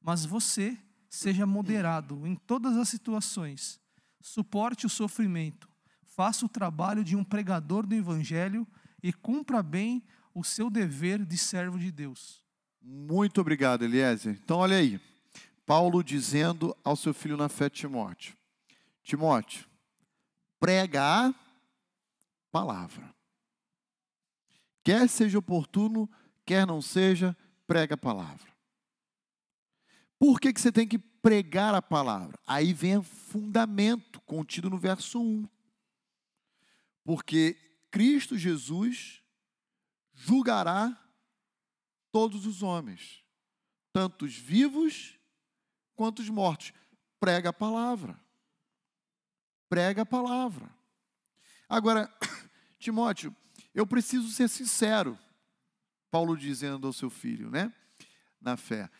Mas 0.00 0.24
você 0.24 0.78
seja 1.10 1.44
moderado 1.44 2.26
em 2.26 2.34
todas 2.34 2.76
as 2.76 2.88
situações, 2.88 3.80
suporte 4.20 4.86
o 4.86 4.90
sofrimento, 4.90 5.68
faça 6.02 6.46
o 6.46 6.48
trabalho 6.48 7.04
de 7.04 7.16
um 7.16 7.24
pregador 7.24 7.86
do 7.86 7.94
Evangelho 7.94 8.66
e 9.02 9.12
cumpra 9.12 9.62
bem 9.62 10.02
o 10.32 10.42
seu 10.42 10.70
dever 10.70 11.24
de 11.24 11.36
servo 11.36 11.78
de 11.78 11.90
Deus. 11.90 12.41
Muito 12.82 13.40
obrigado, 13.40 13.84
Eliezer. 13.84 14.38
Então, 14.42 14.58
olha 14.58 14.76
aí. 14.76 15.00
Paulo 15.64 16.02
dizendo 16.02 16.76
ao 16.82 16.96
seu 16.96 17.14
filho 17.14 17.36
na 17.36 17.48
fé, 17.48 17.70
Timóteo: 17.70 18.36
Timóteo, 19.02 19.66
prega 20.58 21.28
a 21.28 21.34
palavra. 22.50 23.14
Quer 24.84 25.08
seja 25.08 25.38
oportuno, 25.38 26.10
quer 26.44 26.66
não 26.66 26.82
seja, 26.82 27.36
prega 27.66 27.94
a 27.94 27.98
palavra. 27.98 28.52
Por 30.18 30.40
que, 30.40 30.52
que 30.52 30.60
você 30.60 30.70
tem 30.70 30.86
que 30.86 30.98
pregar 30.98 31.74
a 31.74 31.82
palavra? 31.82 32.38
Aí 32.46 32.72
vem 32.72 32.96
o 32.96 33.02
fundamento 33.02 34.20
contido 34.22 34.68
no 34.68 34.78
verso 34.78 35.20
1. 35.20 35.48
Porque 37.04 37.56
Cristo 37.90 38.36
Jesus 38.36 39.22
julgará 40.12 41.01
todos 42.12 42.46
os 42.46 42.62
homens, 42.62 43.24
tanto 43.92 44.24
os 44.26 44.36
vivos 44.36 45.18
quanto 45.96 46.20
os 46.20 46.28
mortos. 46.28 46.72
Prega 47.18 47.48
a 47.48 47.52
palavra. 47.52 48.16
Prega 49.68 50.02
a 50.02 50.06
palavra. 50.06 50.70
Agora, 51.68 52.12
Timóteo, 52.78 53.34
eu 53.74 53.86
preciso 53.86 54.28
ser 54.30 54.48
sincero, 54.48 55.18
Paulo 56.10 56.36
dizendo 56.36 56.86
ao 56.86 56.92
seu 56.92 57.08
filho, 57.08 57.50
né? 57.50 57.72
Na 58.40 58.56
fé. 58.56 58.90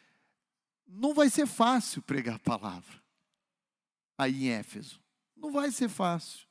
Não 0.86 1.12
vai 1.14 1.28
ser 1.28 1.46
fácil 1.46 2.00
pregar 2.02 2.36
a 2.36 2.40
palavra 2.40 3.02
aí 4.16 4.46
em 4.46 4.50
Éfeso. 4.50 5.00
Não 5.36 5.50
vai 5.50 5.70
ser 5.70 5.88
fácil. 5.88 6.46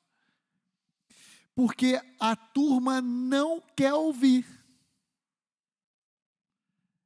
Porque 1.55 1.99
a 2.19 2.35
turma 2.35 3.01
não 3.01 3.61
quer 3.75 3.93
ouvir. 3.93 4.45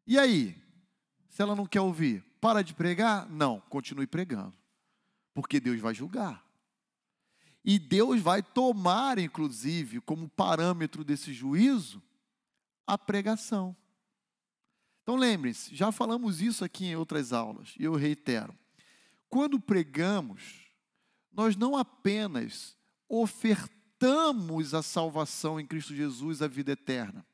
E 0.05 0.17
aí? 0.17 0.55
Se 1.29 1.41
ela 1.41 1.55
não 1.55 1.65
quer 1.65 1.81
ouvir, 1.81 2.23
para 2.39 2.61
de 2.61 2.73
pregar? 2.73 3.29
Não, 3.29 3.59
continue 3.61 4.07
pregando. 4.07 4.53
Porque 5.33 5.59
Deus 5.59 5.79
vai 5.79 5.93
julgar. 5.93 6.45
E 7.63 7.79
Deus 7.79 8.21
vai 8.21 8.43
tomar, 8.43 9.17
inclusive, 9.17 9.99
como 9.99 10.29
parâmetro 10.29 11.03
desse 11.03 11.33
juízo, 11.33 12.01
a 12.85 12.97
pregação. 12.97 13.75
Então 15.01 15.15
lembrem-se, 15.15 15.75
já 15.75 15.91
falamos 15.91 16.41
isso 16.41 16.63
aqui 16.63 16.85
em 16.85 16.95
outras 16.95 17.33
aulas, 17.33 17.73
e 17.79 17.83
eu 17.83 17.95
reitero. 17.95 18.57
Quando 19.29 19.59
pregamos, 19.59 20.65
nós 21.31 21.55
não 21.55 21.75
apenas 21.75 22.77
ofertamos 23.09 24.73
a 24.73 24.81
salvação 24.81 25.59
em 25.59 25.65
Cristo 25.65 25.93
Jesus, 25.95 26.41
a 26.41 26.47
vida 26.47 26.71
eterna. 26.71 27.25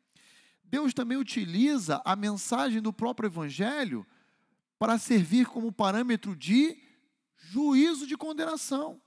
Deus 0.72 0.94
também 0.94 1.18
utiliza 1.18 2.02
a 2.06 2.16
mensagem 2.16 2.82
do 2.82 2.94
próprio 2.94 3.28
Evangelho 3.28 4.08
para 4.80 4.98
servir 4.98 5.46
como 5.46 5.70
parâmetro 5.70 6.34
de 6.34 6.82
juízo 7.36 8.08
de 8.08 8.16
condenação. 8.16 9.02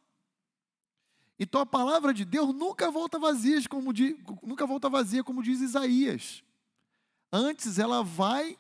Então 1.39 1.63
a 1.63 1.67
palavra 1.67 2.13
de 2.13 2.23
Deus 2.23 2.55
nunca 2.55 2.91
volta 2.91 3.19
vazia, 3.19 3.59
como 3.67 3.95
diz, 3.95 4.15
nunca 4.43 4.67
volta 4.67 4.91
vazia, 4.91 5.25
como 5.25 5.43
diz 5.43 5.63
Isaías. 5.63 6.45
Antes, 7.33 7.79
ela 7.79 8.05
vai 8.05 8.59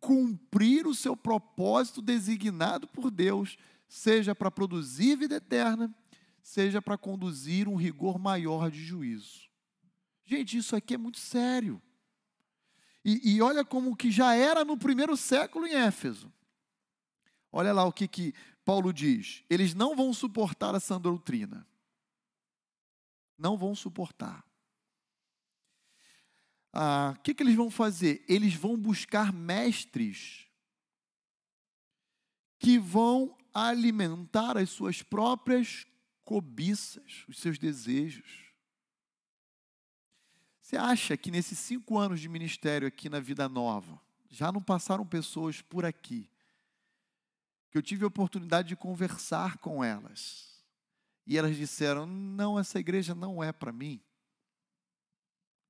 cumprir 0.00 0.88
o 0.88 0.94
seu 0.94 1.16
propósito 1.16 2.02
designado 2.02 2.88
por 2.88 3.12
Deus, 3.12 3.56
seja 3.88 4.34
para 4.34 4.50
produzir 4.50 5.16
vida 5.16 5.36
eterna, 5.36 5.94
seja 6.42 6.82
para 6.82 6.98
conduzir 6.98 7.68
um 7.68 7.76
rigor 7.76 8.18
maior 8.18 8.72
de 8.72 8.82
juízo. 8.82 9.48
Gente, 10.24 10.58
isso 10.58 10.74
aqui 10.74 10.94
é 10.94 10.98
muito 10.98 11.18
sério. 11.18 11.80
E, 13.04 13.36
e, 13.36 13.42
olha 13.42 13.64
como 13.64 13.96
que 13.96 14.10
já 14.10 14.34
era 14.34 14.64
no 14.64 14.76
primeiro 14.76 15.16
século 15.16 15.66
em 15.66 15.74
Éfeso. 15.74 16.32
Olha 17.50 17.72
lá 17.72 17.84
o 17.84 17.92
que, 17.92 18.06
que 18.06 18.34
Paulo 18.64 18.92
diz. 18.92 19.42
Eles 19.48 19.74
não 19.74 19.96
vão 19.96 20.12
suportar 20.12 20.74
essa 20.74 20.98
doutrina. 20.98 21.66
Não 23.38 23.56
vão 23.56 23.74
suportar 23.74 24.44
ah, 26.72 27.14
o 27.16 27.22
que, 27.22 27.34
que 27.34 27.42
eles 27.42 27.54
vão 27.54 27.70
fazer? 27.70 28.24
Eles 28.28 28.54
vão 28.54 28.76
buscar 28.76 29.32
mestres 29.32 30.46
que 32.58 32.78
vão 32.78 33.36
alimentar 33.52 34.56
as 34.56 34.70
suas 34.70 35.02
próprias 35.02 35.86
cobiças, 36.24 37.24
os 37.28 37.38
seus 37.38 37.58
desejos. 37.58 38.49
Você 40.70 40.76
acha 40.76 41.16
que 41.16 41.32
nesses 41.32 41.58
cinco 41.58 41.98
anos 41.98 42.20
de 42.20 42.28
ministério 42.28 42.86
aqui 42.86 43.08
na 43.08 43.18
Vida 43.18 43.48
Nova, 43.48 44.00
já 44.28 44.52
não 44.52 44.62
passaram 44.62 45.04
pessoas 45.04 45.60
por 45.60 45.84
aqui, 45.84 46.30
que 47.72 47.76
eu 47.76 47.82
tive 47.82 48.04
a 48.04 48.06
oportunidade 48.06 48.68
de 48.68 48.76
conversar 48.76 49.58
com 49.58 49.82
elas, 49.82 50.64
e 51.26 51.36
elas 51.36 51.56
disseram: 51.56 52.06
não, 52.06 52.56
essa 52.56 52.78
igreja 52.78 53.16
não 53.16 53.42
é 53.42 53.50
para 53.50 53.72
mim 53.72 54.00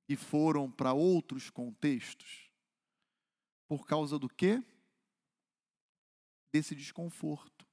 e 0.07 0.15
foram 0.15 0.69
para 0.69 0.93
outros 0.93 1.49
contextos. 1.49 2.51
Por 3.67 3.87
causa 3.87 4.19
do 4.19 4.29
quê? 4.29 4.63
Desse 6.53 6.75
desconforto 6.75 7.65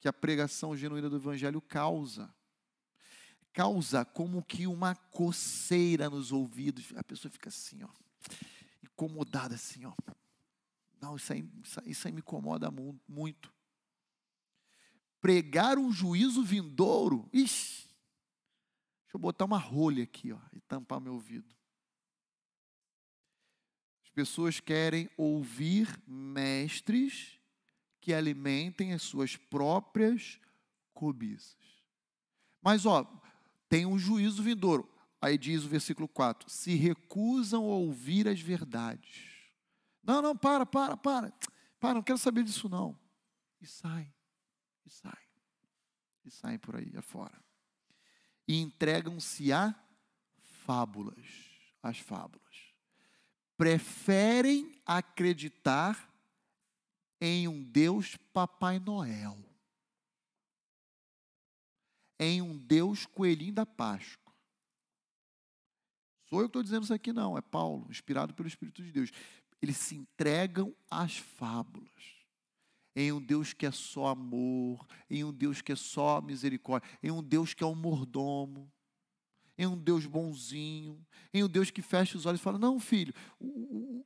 que 0.00 0.08
a 0.08 0.14
pregação 0.14 0.74
genuína 0.74 1.10
do 1.10 1.16
Evangelho 1.16 1.60
causa. 1.60 2.34
Causa 3.54 4.04
como 4.04 4.42
que 4.42 4.66
uma 4.66 4.94
coceira 4.94 6.10
nos 6.10 6.32
ouvidos. 6.32 6.92
A 6.96 7.02
pessoa 7.02 7.32
fica 7.32 7.48
assim, 7.48 7.82
ó, 7.82 7.88
incomodada 8.82 9.54
assim, 9.54 9.86
ó. 9.86 9.94
Não, 11.00 11.16
isso 11.16 11.32
aí, 11.32 11.48
isso 11.86 12.06
aí 12.06 12.12
me 12.12 12.18
incomoda 12.18 12.70
muito. 13.08 13.50
Pregar 15.20 15.78
um 15.78 15.90
juízo 15.90 16.42
vindouro, 16.44 17.26
ixi, 17.32 17.84
Deixa 19.14 19.18
eu 19.18 19.20
botar 19.20 19.44
uma 19.44 19.58
rolha 19.58 20.02
aqui 20.02 20.32
ó, 20.32 20.38
e 20.52 20.58
tampar 20.60 21.00
meu 21.00 21.14
ouvido. 21.14 21.54
As 24.02 24.10
pessoas 24.10 24.58
querem 24.58 25.08
ouvir 25.16 25.88
mestres 26.04 27.38
que 28.00 28.12
alimentem 28.12 28.92
as 28.92 29.02
suas 29.02 29.36
próprias 29.36 30.40
cobiças. 30.92 31.56
Mas, 32.60 32.84
ó, 32.84 33.04
tem 33.74 33.84
um 33.84 33.98
juízo 33.98 34.40
vindouro. 34.40 34.88
Aí 35.20 35.36
diz 35.36 35.64
o 35.64 35.68
versículo 35.68 36.06
4: 36.06 36.48
se 36.48 36.76
recusam 36.76 37.64
a 37.64 37.74
ouvir 37.74 38.28
as 38.28 38.40
verdades. 38.40 39.32
Não, 40.00 40.22
não, 40.22 40.36
para, 40.36 40.64
para, 40.64 40.96
para. 40.96 41.32
Para, 41.80 41.94
não 41.94 42.02
quero 42.02 42.18
saber 42.18 42.44
disso 42.44 42.68
não. 42.68 42.96
E 43.60 43.66
sai, 43.66 44.14
e 44.86 44.90
sai, 44.90 45.18
e 46.24 46.30
saem 46.30 46.56
por 46.56 46.76
aí 46.76 46.92
afora 46.96 47.42
e 48.46 48.60
entregam-se 48.60 49.52
a 49.52 49.74
fábulas, 50.64 51.26
as 51.82 51.98
fábulas. 51.98 52.42
Preferem 53.56 54.80
acreditar 54.86 56.14
em 57.20 57.48
um 57.48 57.60
Deus 57.60 58.16
Papai 58.32 58.78
Noel, 58.78 59.36
em 62.18 62.40
um 62.40 62.56
Deus 62.56 63.06
Coelhinho 63.06 63.54
da 63.54 63.66
Páscoa. 63.66 64.32
Sou 66.28 66.40
eu 66.40 66.44
que 66.44 66.50
estou 66.50 66.62
dizendo 66.62 66.84
isso 66.84 66.94
aqui, 66.94 67.12
não, 67.12 67.36
é 67.36 67.40
Paulo, 67.40 67.86
inspirado 67.90 68.34
pelo 68.34 68.48
Espírito 68.48 68.82
de 68.82 68.90
Deus. 68.90 69.10
Eles 69.60 69.76
se 69.76 69.94
entregam 69.94 70.74
às 70.90 71.16
fábulas 71.16 72.24
em 72.96 73.12
um 73.12 73.20
Deus 73.20 73.52
que 73.52 73.66
é 73.66 73.70
só 73.70 74.08
amor, 74.08 74.86
em 75.10 75.24
um 75.24 75.32
Deus 75.32 75.60
que 75.60 75.72
é 75.72 75.76
só 75.76 76.20
misericórdia, 76.20 76.88
em 77.02 77.10
um 77.10 77.22
Deus 77.22 77.52
que 77.52 77.64
é 77.64 77.66
um 77.66 77.74
mordomo, 77.74 78.70
em 79.56 79.66
um 79.66 79.76
Deus 79.76 80.06
bonzinho, 80.06 81.04
em 81.32 81.42
um 81.42 81.48
Deus 81.48 81.70
que 81.70 81.82
fecha 81.82 82.16
os 82.16 82.26
olhos 82.26 82.40
e 82.40 82.42
fala: 82.42 82.58
Não, 82.58 82.78
filho, 82.78 83.14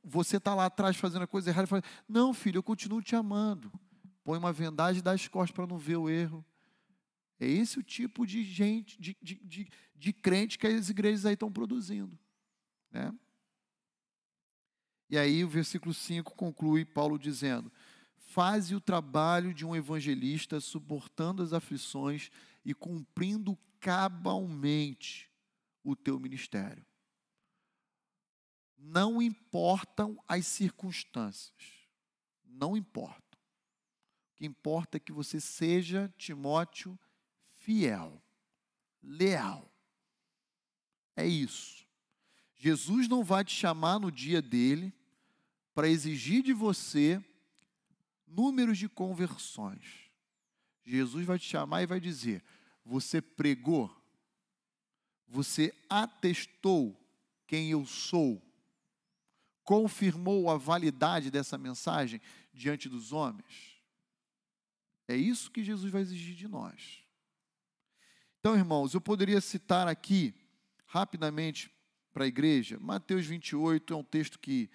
você 0.03 0.37
está 0.37 0.55
lá 0.55 0.65
atrás 0.65 0.95
fazendo 0.97 1.23
a 1.23 1.27
coisa 1.27 1.49
errada. 1.49 1.67
Fala, 1.67 1.83
não, 2.07 2.33
filho, 2.33 2.57
eu 2.57 2.63
continuo 2.63 3.01
te 3.01 3.15
amando. 3.15 3.71
Põe 4.23 4.37
uma 4.37 4.53
vendagem 4.53 4.99
e 4.99 5.03
dá 5.03 5.11
as 5.11 5.27
costas 5.27 5.55
para 5.55 5.67
não 5.67 5.77
ver 5.77 5.97
o 5.97 6.09
erro. 6.09 6.45
É 7.39 7.47
esse 7.47 7.79
o 7.79 7.83
tipo 7.83 8.27
de 8.27 8.43
gente, 8.43 8.99
de, 8.99 9.17
de, 9.21 9.35
de, 9.35 9.69
de 9.95 10.13
crente 10.13 10.59
que 10.59 10.67
as 10.67 10.89
igrejas 10.89 11.25
aí 11.25 11.33
estão 11.33 11.51
produzindo. 11.51 12.19
Né? 12.91 13.13
E 15.09 15.17
aí 15.17 15.43
o 15.43 15.49
versículo 15.49 15.93
5 15.93 16.35
conclui 16.35 16.83
Paulo 16.83 17.17
dizendo: 17.17 17.71
faze 18.17 18.75
o 18.75 18.81
trabalho 18.81 19.53
de 19.53 19.65
um 19.65 19.75
evangelista, 19.75 20.59
suportando 20.59 21.41
as 21.41 21.53
aflições 21.53 22.29
e 22.63 22.73
cumprindo 22.73 23.57
cabalmente 23.79 25.31
o 25.83 25.95
teu 25.95 26.19
ministério. 26.19 26.85
Não 28.77 29.21
importam 29.21 30.21
as 30.27 30.45
circunstâncias, 30.45 31.87
não 32.45 32.77
importam. 32.77 33.39
O 34.31 34.35
que 34.35 34.45
importa 34.45 34.97
é 34.97 34.99
que 34.99 35.11
você 35.11 35.41
seja, 35.41 36.13
Timóteo, 36.17 36.97
fiel, 37.69 38.19
leal. 39.03 39.71
É 41.15 41.27
isso. 41.27 41.85
Jesus 42.55 43.07
não 43.07 43.23
vai 43.23 43.45
te 43.45 43.53
chamar 43.53 43.99
no 43.99 44.11
dia 44.11 44.41
dele 44.41 44.91
para 45.75 45.87
exigir 45.87 46.41
de 46.41 46.51
você 46.51 47.23
números 48.25 48.79
de 48.79 48.89
conversões. 48.89 50.09
Jesus 50.83 51.27
vai 51.27 51.37
te 51.37 51.45
chamar 51.45 51.83
e 51.83 51.85
vai 51.85 51.99
dizer: 51.99 52.43
Você 52.83 53.21
pregou, 53.21 53.95
você 55.27 55.71
atestou 55.87 56.99
quem 57.45 57.69
eu 57.69 57.85
sou, 57.85 58.41
confirmou 59.63 60.49
a 60.49 60.57
validade 60.57 61.29
dessa 61.29 61.55
mensagem 61.55 62.19
diante 62.51 62.89
dos 62.89 63.13
homens. 63.13 63.79
É 65.07 65.15
isso 65.15 65.51
que 65.51 65.63
Jesus 65.63 65.91
vai 65.91 66.01
exigir 66.01 66.35
de 66.35 66.47
nós. 66.47 67.07
Então, 68.39 68.55
irmãos, 68.55 68.93
eu 68.93 69.01
poderia 69.01 69.41
citar 69.41 69.87
aqui, 69.87 70.33
rapidamente, 70.85 71.69
para 72.13 72.23
a 72.23 72.27
igreja, 72.27 72.79
Mateus 72.79 73.25
28 73.25 73.93
é 73.93 73.95
um 73.97 74.03
texto 74.03 74.39
que 74.39 74.69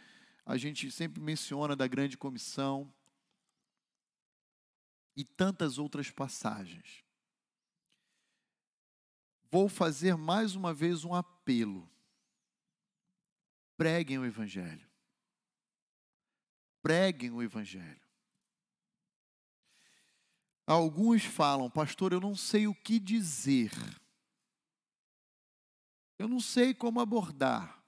a 0.47 0.57
gente 0.57 0.91
sempre 0.91 1.21
menciona 1.21 1.75
da 1.75 1.87
grande 1.87 2.17
comissão 2.17 2.93
e 5.17 5.25
tantas 5.25 5.79
outras 5.79 6.11
passagens. 6.11 7.05
Vou 9.51 9.69
fazer 9.69 10.17
mais 10.17 10.55
uma 10.55 10.75
vez 10.75 11.05
um 11.05 11.15
apelo. 11.15 11.91
Preguem 13.77 14.19
o 14.19 14.25
Evangelho. 14.25 14.89
Preguem 16.83 17.31
o 17.31 17.43
Evangelho. 17.43 18.04
Alguns 20.67 21.25
falam, 21.25 21.71
pastor, 21.71 22.13
eu 22.13 22.21
não 22.21 22.35
sei 22.35 22.67
o 22.67 22.75
que 22.75 22.99
dizer. 22.99 23.71
Eu 26.19 26.27
não 26.27 26.41
sei 26.41 26.73
como 26.73 27.01
abordar. 27.01 27.83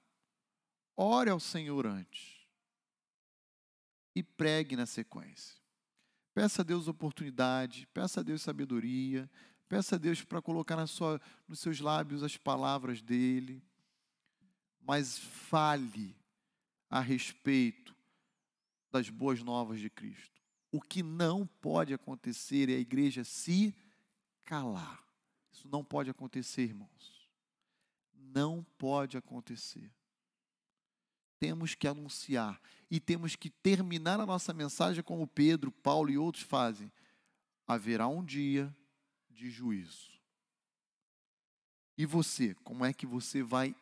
Ore 0.95 1.29
ao 1.29 1.39
Senhor 1.39 1.87
antes. 1.87 2.47
E 4.15 4.21
pregue 4.21 4.75
na 4.75 4.85
sequência. 4.85 5.55
Peça 6.33 6.61
a 6.61 6.65
Deus 6.65 6.87
oportunidade, 6.87 7.87
peça 7.93 8.19
a 8.19 8.23
Deus 8.23 8.43
sabedoria, 8.43 9.29
peça 9.67 9.95
a 9.95 9.97
Deus 9.97 10.23
para 10.23 10.41
colocar 10.41 10.75
na 10.75 10.85
sua, 10.85 11.19
nos 11.47 11.59
seus 11.59 11.79
lábios 11.79 12.21
as 12.21 12.37
palavras 12.37 13.01
dele. 13.01 13.63
Mas 14.79 15.17
fale 15.17 16.15
a 16.89 16.99
respeito 16.99 17.95
das 18.91 19.09
boas 19.09 19.41
novas 19.41 19.79
de 19.79 19.89
Cristo. 19.89 20.36
O 20.77 20.79
que 20.79 21.01
não 21.01 21.47
pode 21.47 21.91
acontecer 21.91 22.69
é 22.69 22.75
a 22.75 22.79
igreja 22.79 23.23
se 23.23 23.73
calar. 24.43 25.03
Isso 25.51 25.67
não 25.67 25.83
pode 25.83 26.07
acontecer, 26.11 26.65
irmãos. 26.65 27.27
Não 28.13 28.63
pode 28.77 29.17
acontecer. 29.17 29.91
Temos 31.39 31.73
que 31.73 31.87
anunciar 31.87 32.61
e 32.91 32.99
temos 32.99 33.35
que 33.35 33.49
terminar 33.49 34.19
a 34.19 34.25
nossa 34.27 34.53
mensagem 34.53 35.03
como 35.03 35.25
Pedro, 35.25 35.71
Paulo 35.71 36.11
e 36.11 36.17
outros 36.19 36.43
fazem. 36.43 36.91
Haverá 37.65 38.07
um 38.07 38.23
dia 38.23 38.71
de 39.31 39.49
juízo. 39.49 40.11
E 41.97 42.05
você, 42.05 42.53
como 42.63 42.85
é 42.85 42.93
que 42.93 43.07
você 43.07 43.41
vai 43.41 43.75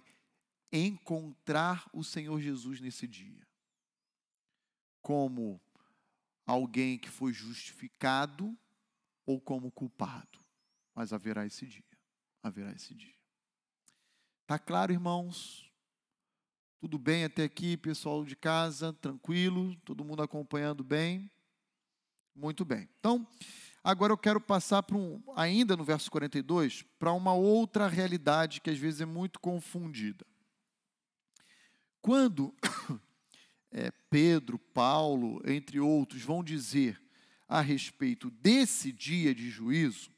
encontrar 0.71 1.89
o 1.91 2.05
Senhor 2.05 2.39
Jesus 2.39 2.79
nesse 2.79 3.05
dia? 3.05 3.45
Como 5.01 5.59
alguém 6.45 6.97
que 6.97 7.09
foi 7.09 7.33
justificado 7.33 8.57
ou 9.25 9.39
como 9.39 9.71
culpado? 9.71 10.39
Mas 10.93 11.11
haverá 11.11 11.45
esse 11.45 11.65
dia. 11.65 11.83
Haverá 12.41 12.71
esse 12.71 12.93
dia. 12.93 13.15
Tá 14.45 14.59
claro, 14.59 14.93
irmãos? 14.93 15.69
Tudo 16.79 16.99
bem 16.99 17.23
até 17.23 17.43
aqui, 17.43 17.75
pessoal 17.75 18.23
de 18.23 18.35
casa? 18.35 18.93
Tranquilo? 18.93 19.75
Todo 19.77 20.05
mundo 20.05 20.21
acompanhando 20.21 20.83
bem? 20.83 21.31
Muito 22.35 22.63
bem. 22.63 22.87
Então, 22.99 23.25
agora 23.83 24.13
eu 24.13 24.17
quero 24.17 24.41
passar 24.41 24.83
para 24.83 24.97
um, 24.97 25.23
ainda 25.35 25.75
no 25.75 25.83
verso 25.83 26.11
42, 26.11 26.83
para 26.99 27.13
uma 27.13 27.33
outra 27.33 27.87
realidade 27.87 28.61
que 28.61 28.69
às 28.69 28.77
vezes 28.77 29.01
é 29.01 29.05
muito 29.05 29.39
confundida. 29.39 30.25
Quando 32.01 32.53
é, 33.71 33.91
Pedro, 34.09 34.57
Paulo, 34.57 35.41
entre 35.45 35.79
outros, 35.79 36.21
vão 36.21 36.43
dizer 36.43 37.01
a 37.47 37.61
respeito 37.61 38.29
desse 38.31 38.91
dia 38.91 39.33
de 39.33 39.49
juízo, 39.49 40.11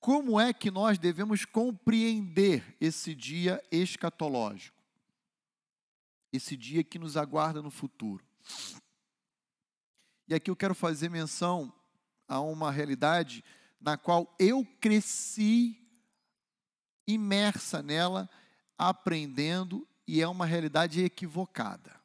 como 0.00 0.38
é 0.38 0.52
que 0.52 0.70
nós 0.70 0.98
devemos 0.98 1.46
compreender 1.46 2.76
esse 2.78 3.14
dia 3.14 3.62
escatológico? 3.70 4.76
Esse 6.30 6.56
dia 6.56 6.84
que 6.84 6.98
nos 6.98 7.16
aguarda 7.16 7.62
no 7.62 7.70
futuro. 7.70 8.22
E 10.28 10.34
aqui 10.34 10.50
eu 10.50 10.56
quero 10.56 10.74
fazer 10.74 11.08
menção 11.08 11.72
a 12.28 12.40
uma 12.40 12.70
realidade 12.70 13.42
na 13.80 13.96
qual 13.96 14.34
eu 14.38 14.66
cresci 14.80 15.80
imersa 17.06 17.82
nela, 17.82 18.28
aprendendo, 18.76 19.86
e 20.06 20.20
é 20.20 20.28
uma 20.28 20.46
realidade 20.46 21.02
equivocada. 21.02 21.98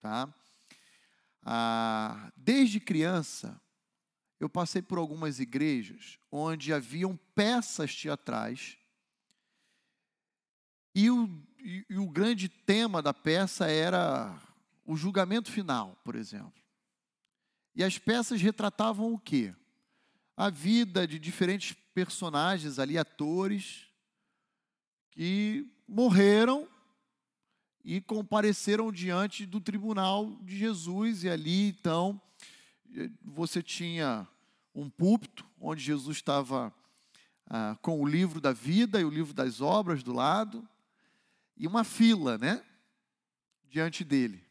Tá? 0.00 0.32
Ah, 1.42 2.32
desde 2.36 2.80
criança, 2.80 3.60
eu 4.38 4.48
passei 4.48 4.82
por 4.82 4.98
algumas 4.98 5.40
igrejas 5.40 6.18
onde 6.30 6.72
haviam 6.72 7.18
peças 7.34 7.94
teatrais 7.94 8.76
e 10.94 11.10
o, 11.10 11.28
e, 11.58 11.84
e 11.90 11.98
o 11.98 12.08
grande 12.08 12.48
tema 12.48 13.02
da 13.02 13.12
peça 13.12 13.66
era 13.66 14.34
o 14.84 14.96
julgamento 14.96 15.52
final, 15.52 15.94
por 16.02 16.14
exemplo. 16.14 16.62
E 17.74 17.84
as 17.84 17.98
peças 17.98 18.40
retratavam 18.40 19.12
o 19.12 19.18
quê? 19.18 19.54
A 20.34 20.48
vida 20.48 21.06
de 21.06 21.18
diferentes 21.18 21.76
personagens 21.92 22.78
ali, 22.78 22.96
atores, 22.96 23.86
que 25.10 25.70
morreram 25.86 26.66
e 27.86 28.00
compareceram 28.00 28.90
diante 28.90 29.46
do 29.46 29.60
tribunal 29.60 30.36
de 30.42 30.58
Jesus, 30.58 31.22
e 31.22 31.28
ali 31.28 31.68
então 31.68 32.20
você 33.22 33.62
tinha 33.62 34.26
um 34.74 34.90
púlpito 34.90 35.46
onde 35.60 35.84
Jesus 35.84 36.16
estava 36.16 36.74
ah, 37.46 37.78
com 37.80 38.02
o 38.02 38.04
livro 38.04 38.40
da 38.40 38.52
vida 38.52 39.00
e 39.00 39.04
o 39.04 39.08
livro 39.08 39.32
das 39.32 39.60
obras 39.60 40.02
do 40.02 40.12
lado, 40.12 40.68
e 41.56 41.64
uma 41.68 41.84
fila, 41.84 42.36
né? 42.36 42.60
Diante 43.70 44.02
dele. 44.02 44.42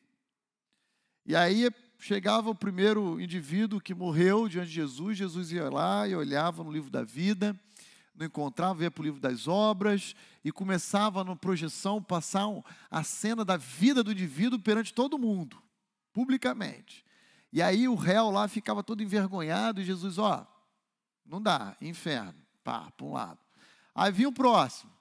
E 1.26 1.36
aí 1.36 1.70
chegava 2.00 2.50
o 2.50 2.56
primeiro 2.56 3.20
indivíduo 3.20 3.82
que 3.82 3.94
morreu 3.94 4.48
diante 4.48 4.70
de 4.70 4.76
Jesus, 4.76 5.18
Jesus 5.18 5.52
ia 5.52 5.70
lá 5.70 6.08
e 6.08 6.16
olhava 6.16 6.64
no 6.64 6.72
livro 6.72 6.90
da 6.90 7.04
vida, 7.04 7.54
não 8.18 8.26
encontrava, 8.26 8.84
ia 8.84 8.92
para 8.92 9.02
o 9.02 9.06
livro 9.06 9.20
das 9.20 9.48
obras 9.48 10.16
e 10.44 10.52
começava 10.52 11.24
na 11.24 11.36
projeção 11.36 12.02
passar 12.02 12.46
a 12.90 13.04
cena 13.04 13.44
da 13.44 13.58
vida 13.58 14.04
do 14.04 14.12
indivíduo 14.12 14.60
perante 14.60 14.94
todo 14.94 15.20
mundo, 15.20 15.62
publicamente. 16.14 17.04
E 17.52 17.62
aí 17.62 17.88
o 17.88 17.96
réu 17.96 18.30
lá 18.32 18.48
ficava 18.48 18.84
todo 18.84 19.04
envergonhado 19.04 19.82
e 19.82 19.86
Jesus, 19.86 20.18
ó, 20.18 20.48
não 21.26 21.42
dá, 21.42 21.76
inferno, 21.82 22.36
pá, 22.64 22.92
para 22.92 23.06
um 23.06 23.14
lado. 23.14 23.40
Aí 23.94 24.12
vinha 24.12 24.30
o 24.30 24.34
próximo, 24.34 24.92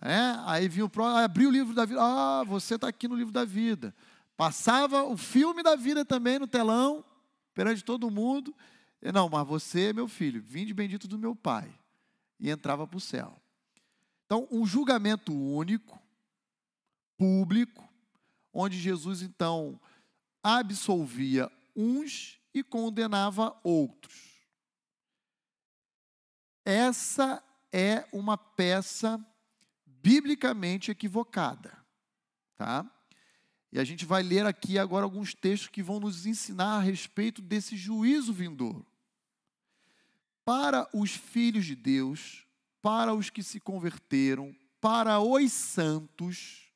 é? 0.00 0.34
aí 0.46 0.68
vinha 0.68 0.84
o 0.84 0.90
próximo, 0.90 1.18
abriu 1.18 1.48
o 1.48 1.52
livro 1.52 1.74
da 1.74 1.84
vida, 1.84 2.00
ah, 2.02 2.44
você 2.44 2.74
está 2.74 2.88
aqui 2.88 3.06
no 3.06 3.14
livro 3.14 3.32
da 3.32 3.44
vida. 3.44 3.94
Passava 4.36 5.04
o 5.04 5.16
filme 5.16 5.62
da 5.62 5.76
vida 5.76 6.04
também 6.04 6.38
no 6.38 6.46
telão, 6.46 7.04
perante 7.54 7.84
todo 7.84 8.10
mundo. 8.10 8.54
Não, 9.12 9.28
mas 9.28 9.46
você, 9.46 9.92
meu 9.92 10.08
filho, 10.08 10.42
vinde 10.42 10.72
bendito 10.72 11.06
do 11.06 11.18
meu 11.18 11.36
pai. 11.36 11.72
E 12.42 12.50
entrava 12.50 12.86
para 12.86 12.96
o 12.96 13.00
céu. 13.00 13.40
Então, 14.26 14.48
um 14.50 14.66
julgamento 14.66 15.32
único, 15.32 16.02
público, 17.16 17.88
onde 18.52 18.78
Jesus 18.78 19.22
então 19.22 19.80
absolvia 20.42 21.50
uns 21.76 22.40
e 22.52 22.64
condenava 22.64 23.56
outros. 23.62 24.32
Essa 26.64 27.42
é 27.72 28.04
uma 28.12 28.36
peça 28.36 29.24
biblicamente 29.86 30.90
equivocada, 30.90 31.76
tá? 32.56 32.84
E 33.70 33.78
a 33.78 33.84
gente 33.84 34.04
vai 34.04 34.22
ler 34.22 34.44
aqui 34.44 34.78
agora 34.78 35.04
alguns 35.04 35.32
textos 35.32 35.68
que 35.68 35.82
vão 35.82 36.00
nos 36.00 36.26
ensinar 36.26 36.76
a 36.76 36.80
respeito 36.80 37.40
desse 37.40 37.76
juízo 37.76 38.32
vindouro. 38.32 38.86
Para 40.44 40.88
os 40.92 41.12
filhos 41.12 41.64
de 41.64 41.76
Deus, 41.76 42.46
para 42.80 43.14
os 43.14 43.30
que 43.30 43.42
se 43.42 43.60
converteram, 43.60 44.54
para 44.80 45.20
os 45.20 45.52
santos, 45.52 46.72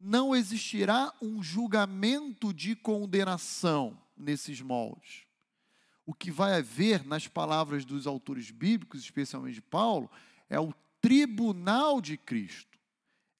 não 0.00 0.34
existirá 0.34 1.12
um 1.22 1.42
julgamento 1.42 2.52
de 2.52 2.74
condenação 2.74 4.00
nesses 4.16 4.60
moldes. 4.60 5.26
O 6.04 6.14
que 6.14 6.30
vai 6.30 6.58
haver, 6.58 7.04
nas 7.04 7.28
palavras 7.28 7.84
dos 7.84 8.06
autores 8.06 8.50
bíblicos, 8.50 9.00
especialmente 9.00 9.54
de 9.54 9.62
Paulo, 9.62 10.10
é 10.48 10.58
o 10.58 10.72
tribunal 11.00 12.00
de 12.00 12.16
Cristo. 12.16 12.78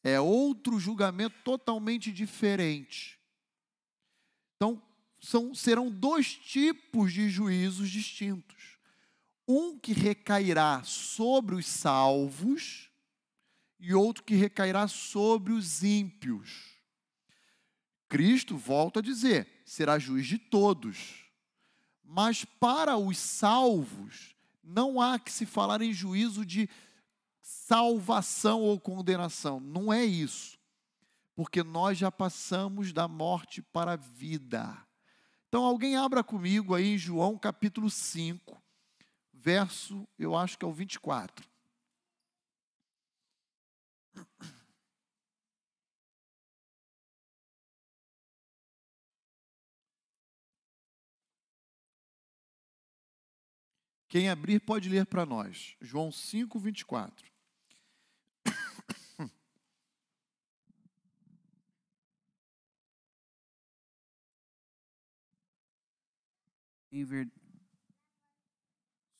É 0.04 0.20
outro 0.20 0.78
julgamento 0.78 1.34
totalmente 1.42 2.12
diferente. 2.12 3.18
Então, 4.56 4.80
são, 5.20 5.54
serão 5.54 5.90
dois 5.90 6.34
tipos 6.34 7.12
de 7.12 7.28
juízos 7.28 7.90
distintos. 7.90 8.77
Um 9.48 9.78
que 9.78 9.94
recairá 9.94 10.82
sobre 10.84 11.54
os 11.54 11.66
salvos, 11.66 12.90
e 13.80 13.94
outro 13.94 14.24
que 14.24 14.34
recairá 14.34 14.86
sobre 14.86 15.52
os 15.52 15.82
ímpios. 15.82 16.76
Cristo, 18.08 18.56
volta 18.56 19.00
a 19.00 19.02
dizer, 19.02 19.62
será 19.64 19.98
juiz 19.98 20.26
de 20.26 20.38
todos. 20.38 21.24
Mas 22.02 22.44
para 22.44 22.96
os 22.96 23.18
salvos, 23.18 24.34
não 24.62 25.00
há 25.00 25.18
que 25.18 25.30
se 25.30 25.46
falar 25.46 25.80
em 25.82 25.92
juízo 25.92 26.44
de 26.44 26.68
salvação 27.40 28.62
ou 28.62 28.80
condenação. 28.80 29.60
Não 29.60 29.92
é 29.92 30.04
isso. 30.04 30.58
Porque 31.34 31.62
nós 31.62 31.96
já 31.98 32.10
passamos 32.10 32.92
da 32.92 33.06
morte 33.06 33.62
para 33.62 33.92
a 33.92 33.96
vida. 33.96 34.76
Então, 35.48 35.64
alguém 35.64 35.96
abra 35.96 36.24
comigo 36.24 36.74
aí 36.74 36.94
em 36.94 36.98
João 36.98 37.38
capítulo 37.38 37.88
5, 37.88 38.60
verso, 39.40 40.06
eu 40.18 40.36
acho 40.36 40.58
que 40.58 40.64
é 40.64 40.68
o 40.68 40.72
24. 40.72 41.48
Quem 54.08 54.28
abrir 54.30 54.60
pode 54.60 54.88
ler 54.88 55.06
para 55.06 55.26
nós. 55.26 55.76
João 55.80 56.10
5, 56.10 56.58
24. 56.58 57.30
Em 66.90 67.04
ver... 67.04 67.37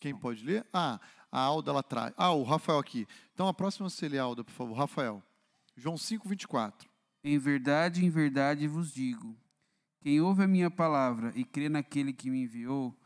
Quem 0.00 0.14
pode 0.14 0.44
ler? 0.44 0.66
Ah, 0.72 1.00
a 1.30 1.40
Alda 1.40 1.72
lá 1.72 1.80
atrás. 1.80 2.12
Ah, 2.16 2.32
o 2.32 2.42
Rafael 2.42 2.78
aqui. 2.78 3.06
Então 3.34 3.48
a 3.48 3.54
próxima 3.54 3.88
você 3.90 4.08
lê, 4.08 4.18
Alda, 4.18 4.44
por 4.44 4.52
favor. 4.52 4.74
Rafael. 4.74 5.22
João 5.76 5.96
5, 5.96 6.28
24. 6.28 6.88
Em 7.22 7.38
verdade, 7.38 8.04
em 8.04 8.10
verdade 8.10 8.66
vos 8.66 8.92
digo: 8.92 9.36
quem 10.00 10.20
ouve 10.20 10.42
a 10.42 10.48
minha 10.48 10.70
palavra 10.70 11.32
e 11.34 11.44
crê 11.44 11.68
naquele 11.68 12.12
que 12.12 12.30
me 12.30 12.42
enviou, 12.42 12.96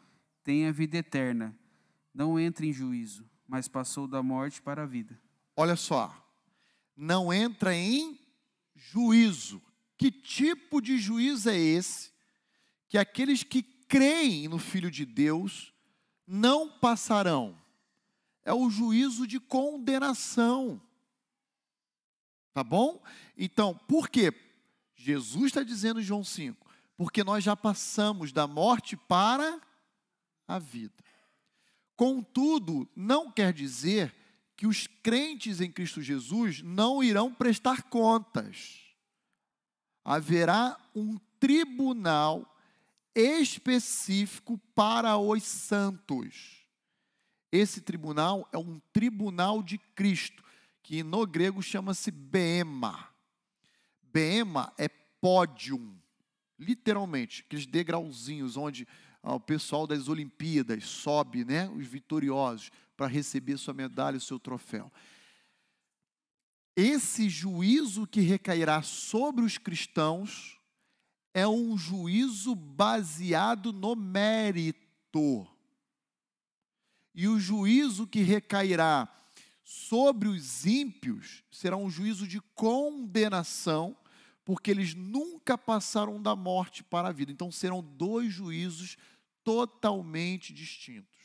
tem 0.44 0.66
a 0.66 0.72
vida 0.72 0.98
eterna. 0.98 1.56
Não 2.14 2.38
entra 2.38 2.66
em 2.66 2.72
juízo, 2.72 3.28
mas 3.48 3.68
passou 3.68 4.06
da 4.06 4.22
morte 4.22 4.60
para 4.60 4.82
a 4.82 4.86
vida. 4.86 5.18
Olha 5.56 5.76
só, 5.76 6.14
não 6.96 7.32
entra 7.32 7.74
em 7.74 8.18
juízo. 8.74 9.62
Que 9.96 10.10
tipo 10.10 10.80
de 10.80 10.98
juízo 10.98 11.48
é 11.48 11.56
esse? 11.56 12.12
Que 12.88 12.98
aqueles 12.98 13.42
que 13.42 13.62
creem 13.62 14.48
no 14.48 14.58
Filho 14.58 14.90
de 14.90 15.06
Deus 15.06 15.71
não 16.26 16.68
passarão. 16.68 17.58
É 18.44 18.52
o 18.52 18.68
juízo 18.68 19.26
de 19.26 19.38
condenação. 19.38 20.80
Tá 22.52 22.62
bom? 22.62 23.02
Então, 23.36 23.78
por 23.88 24.08
quê? 24.08 24.32
Jesus 24.94 25.46
está 25.46 25.62
dizendo 25.62 26.00
em 26.00 26.04
João 26.04 26.22
5: 26.22 26.66
porque 26.96 27.24
nós 27.24 27.42
já 27.42 27.56
passamos 27.56 28.32
da 28.32 28.46
morte 28.46 28.96
para 28.96 29.60
a 30.46 30.58
vida. 30.58 31.02
Contudo, 31.96 32.88
não 32.94 33.30
quer 33.30 33.52
dizer 33.52 34.14
que 34.56 34.66
os 34.66 34.86
crentes 34.86 35.60
em 35.60 35.70
Cristo 35.70 36.02
Jesus 36.02 36.62
não 36.62 37.02
irão 37.02 37.32
prestar 37.32 37.82
contas. 37.84 38.80
Haverá 40.04 40.78
um 40.94 41.18
tribunal 41.40 42.51
específico 43.14 44.58
para 44.74 45.16
os 45.16 45.42
santos. 45.42 46.62
Esse 47.50 47.80
tribunal 47.80 48.48
é 48.52 48.58
um 48.58 48.80
tribunal 48.92 49.62
de 49.62 49.78
Cristo, 49.94 50.42
que 50.82 51.02
no 51.02 51.26
grego 51.26 51.62
chama-se 51.62 52.10
Bema. 52.10 53.08
Bema 54.02 54.72
é 54.78 54.88
pódium, 54.88 55.94
literalmente, 56.58 57.44
aqueles 57.46 57.66
degrauzinhos 57.66 58.56
onde 58.56 58.88
ah, 59.22 59.34
o 59.34 59.40
pessoal 59.40 59.86
das 59.86 60.08
Olimpíadas 60.08 60.84
sobe, 60.84 61.44
né, 61.44 61.68
os 61.68 61.86
vitoriosos, 61.86 62.70
para 62.96 63.06
receber 63.06 63.56
sua 63.58 63.74
medalha, 63.74 64.16
o 64.16 64.20
seu 64.20 64.38
troféu. 64.38 64.90
Esse 66.74 67.28
juízo 67.28 68.06
que 68.06 68.20
recairá 68.20 68.82
sobre 68.82 69.44
os 69.44 69.58
cristãos 69.58 70.58
é 71.34 71.46
um 71.46 71.76
juízo 71.76 72.54
baseado 72.54 73.72
no 73.72 73.96
mérito. 73.96 75.46
E 77.14 77.28
o 77.28 77.38
juízo 77.38 78.06
que 78.06 78.22
recairá 78.22 79.08
sobre 79.64 80.28
os 80.28 80.66
ímpios 80.66 81.42
será 81.50 81.76
um 81.76 81.90
juízo 81.90 82.26
de 82.26 82.40
condenação, 82.54 83.96
porque 84.44 84.70
eles 84.70 84.94
nunca 84.94 85.56
passaram 85.56 86.20
da 86.20 86.34
morte 86.34 86.82
para 86.82 87.08
a 87.08 87.12
vida. 87.12 87.32
Então 87.32 87.50
serão 87.50 87.82
dois 87.82 88.32
juízos 88.32 88.96
totalmente 89.44 90.52
distintos. 90.52 91.20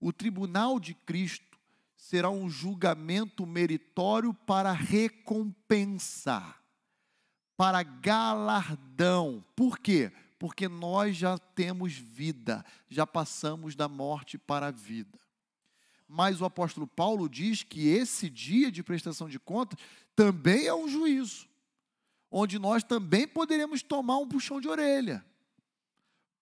O 0.00 0.12
tribunal 0.12 0.80
de 0.80 0.94
Cristo 0.94 1.58
será 1.96 2.30
um 2.30 2.48
julgamento 2.48 3.46
meritório 3.46 4.32
para 4.32 4.72
recompensa, 4.72 6.54
para 7.60 7.82
galardão. 7.82 9.44
Por 9.54 9.78
quê? 9.78 10.10
Porque 10.38 10.66
nós 10.66 11.14
já 11.14 11.36
temos 11.36 11.92
vida, 11.92 12.64
já 12.88 13.06
passamos 13.06 13.74
da 13.74 13.86
morte 13.86 14.38
para 14.38 14.68
a 14.68 14.70
vida. 14.70 15.18
Mas 16.08 16.40
o 16.40 16.46
apóstolo 16.46 16.86
Paulo 16.86 17.28
diz 17.28 17.62
que 17.62 17.86
esse 17.86 18.30
dia 18.30 18.72
de 18.72 18.82
prestação 18.82 19.28
de 19.28 19.38
contas 19.38 19.78
também 20.16 20.68
é 20.68 20.74
um 20.74 20.88
juízo, 20.88 21.46
onde 22.30 22.58
nós 22.58 22.82
também 22.82 23.28
poderemos 23.28 23.82
tomar 23.82 24.16
um 24.16 24.26
puxão 24.26 24.58
de 24.58 24.66
orelha. 24.66 25.22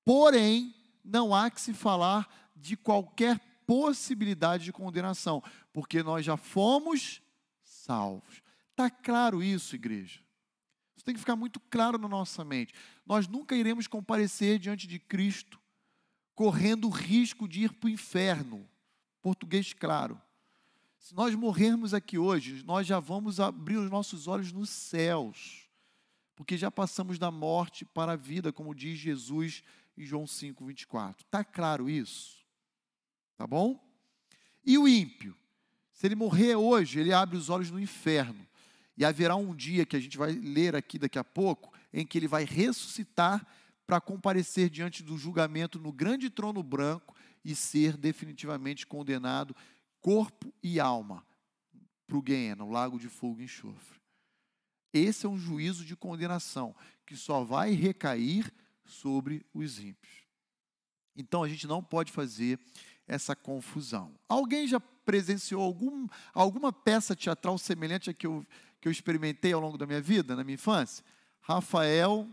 Porém, 0.05 0.73
não 1.05 1.35
há 1.35 1.51
que 1.51 1.61
se 1.61 1.75
falar 1.75 2.33
de 2.55 2.77
qualquer 2.77 3.41
possibilidade 3.67 4.63
de 4.63 4.73
condenação, 4.73 5.43
porque 5.73 6.01
nós 6.01 6.25
já 6.25 6.37
fomos 6.37 7.21
salvos. 7.65 8.41
Está 8.71 8.89
claro 8.89 9.43
isso, 9.43 9.75
igreja? 9.75 10.28
Tem 11.09 11.15
que 11.15 11.21
ficar 11.21 11.37
muito 11.37 11.59
claro 11.71 11.97
na 11.97 12.07
nossa 12.07 12.45
mente. 12.45 12.75
Nós 13.07 13.27
nunca 13.27 13.57
iremos 13.57 13.87
comparecer 13.87 14.59
diante 14.59 14.87
de 14.87 14.99
Cristo 14.99 15.59
correndo 16.35 16.87
o 16.87 16.91
risco 16.91 17.49
de 17.49 17.63
ir 17.63 17.73
para 17.73 17.87
o 17.87 17.91
inferno. 17.91 18.69
Português 19.23 19.73
claro. 19.73 20.21
Se 20.99 21.15
nós 21.15 21.35
morrermos 21.35 21.95
aqui 21.95 22.19
hoje, 22.19 22.63
nós 22.63 22.87
já 22.87 23.01
vamos 23.01 23.41
abrir 23.41 23.79
os 23.79 23.91
nossos 23.91 24.29
olhos 24.29 24.53
nos 24.53 24.69
céus, 24.69 25.67
porque 26.37 26.59
já 26.59 26.71
passamos 26.71 27.19
da 27.19 27.31
morte 27.31 27.87
para 27.87 28.13
a 28.13 28.17
vida, 28.17 28.53
como 28.53 28.75
diz 28.75 28.99
Jesus 28.99 29.63
em 29.97 30.05
João 30.05 30.27
5, 30.27 30.63
24. 30.63 31.25
Está 31.25 31.43
claro 31.43 31.89
isso? 31.89 32.37
Tá 33.35 33.47
bom? 33.47 33.83
E 34.63 34.77
o 34.77 34.87
ímpio? 34.87 35.35
Se 35.91 36.07
ele 36.07 36.17
morrer 36.17 36.55
hoje, 36.57 37.01
ele 37.01 37.15
abre 37.15 37.39
os 37.39 37.49
olhos 37.49 37.71
no 37.71 37.81
inferno. 37.81 38.47
E 38.99 39.05
haverá 39.05 39.37
um 39.37 39.55
dia 39.55 39.87
que 39.87 39.95
a 39.95 40.01
gente 40.01 40.19
vai 40.19 40.33
ler 40.33 40.75
aqui 40.75 40.99
daqui 40.99 41.21
a 41.21 41.25
pouco, 41.25 41.73
em 41.93 42.05
que 42.05 42.19
ele 42.19 42.27
vai 42.27 42.45
ressuscitar 42.45 43.47
para 43.87 44.01
comparecer 44.01 44.69
diante 44.69 45.05
do 45.05 45.17
julgamento 45.17 45.79
no 45.79 45.93
grande 45.93 46.29
trono 46.29 46.65
branco 46.65 47.15
e 47.45 47.55
ser 47.55 47.97
definitivamente 47.97 48.85
condenado, 48.85 49.55
corpo 50.01 50.53
e 50.61 50.81
alma, 50.81 51.25
para 52.09 52.17
o 52.17 52.23
Guiena, 52.23 52.65
o 52.65 52.71
lago 52.71 52.99
de 52.99 53.09
fogo 53.09 53.41
e 53.41 53.45
enxofre. 53.45 54.01
Esse 54.93 55.27
é 55.27 55.29
um 55.29 55.39
juízo 55.39 55.85
de 55.85 55.95
condenação 55.95 56.75
que 57.07 57.17
só 57.17 57.45
vai 57.45 57.71
recair 57.75 58.53
sobre 58.85 59.47
os 59.55 59.79
ímpios. 59.79 60.27
Então 61.15 61.45
a 61.45 61.49
gente 61.49 61.69
não 61.69 61.83
pode 61.83 62.11
fazer 62.11 62.59
essa 63.07 63.37
confusão. 63.37 64.15
Alguém 64.29 64.67
já 64.67 64.81
presenciou 64.81 65.63
algum, 65.63 66.07
alguma 66.35 66.71
peça 66.71 67.17
teatral 67.17 67.57
semelhante 67.57 68.11
a 68.11 68.13
que 68.13 68.27
eu, 68.27 68.45
que 68.81 68.89
eu 68.89 68.93
experimentei 68.93 69.53
ao 69.53 69.61
longo 69.61 69.79
da 69.79 69.87
minha 69.87 70.01
vida, 70.01 70.37
na 70.37 70.45
minha 70.45 70.55
infância? 70.55 71.05
Rafael, 71.41 72.29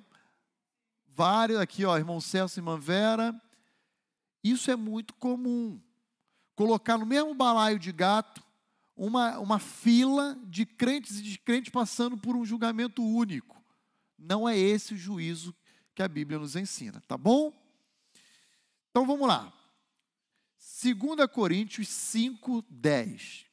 vários 1.07 1.59
aqui, 1.59 1.85
ó, 1.85 1.97
irmão 1.97 2.19
Celso 2.19 2.59
e 2.59 2.61
irmã 2.61 2.77
Vera. 2.77 3.33
Isso 4.43 4.69
é 4.69 4.75
muito 4.75 5.13
comum. 5.15 5.81
Colocar 6.55 6.97
no 6.97 7.05
mesmo 7.05 7.33
balaio 7.33 7.79
de 7.79 7.91
gato 7.91 8.43
uma, 8.95 9.37
uma 9.39 9.59
fila 9.59 10.37
de 10.45 10.65
crentes 10.65 11.19
e 11.19 11.23
descrentes 11.23 11.71
passando 11.71 12.17
por 12.17 12.35
um 12.35 12.45
julgamento 12.45 13.03
único. 13.03 13.61
Não 14.17 14.47
é 14.47 14.57
esse 14.57 14.93
o 14.93 14.97
juízo 14.97 15.53
que 15.93 16.01
a 16.01 16.07
Bíblia 16.07 16.39
nos 16.39 16.55
ensina, 16.55 17.01
tá 17.07 17.17
bom? 17.17 17.53
Então 18.89 19.05
vamos 19.05 19.27
lá. 19.27 19.51
2 20.83 21.29
Coríntios 21.31 21.87
5, 21.87 22.63
10. 22.69 23.44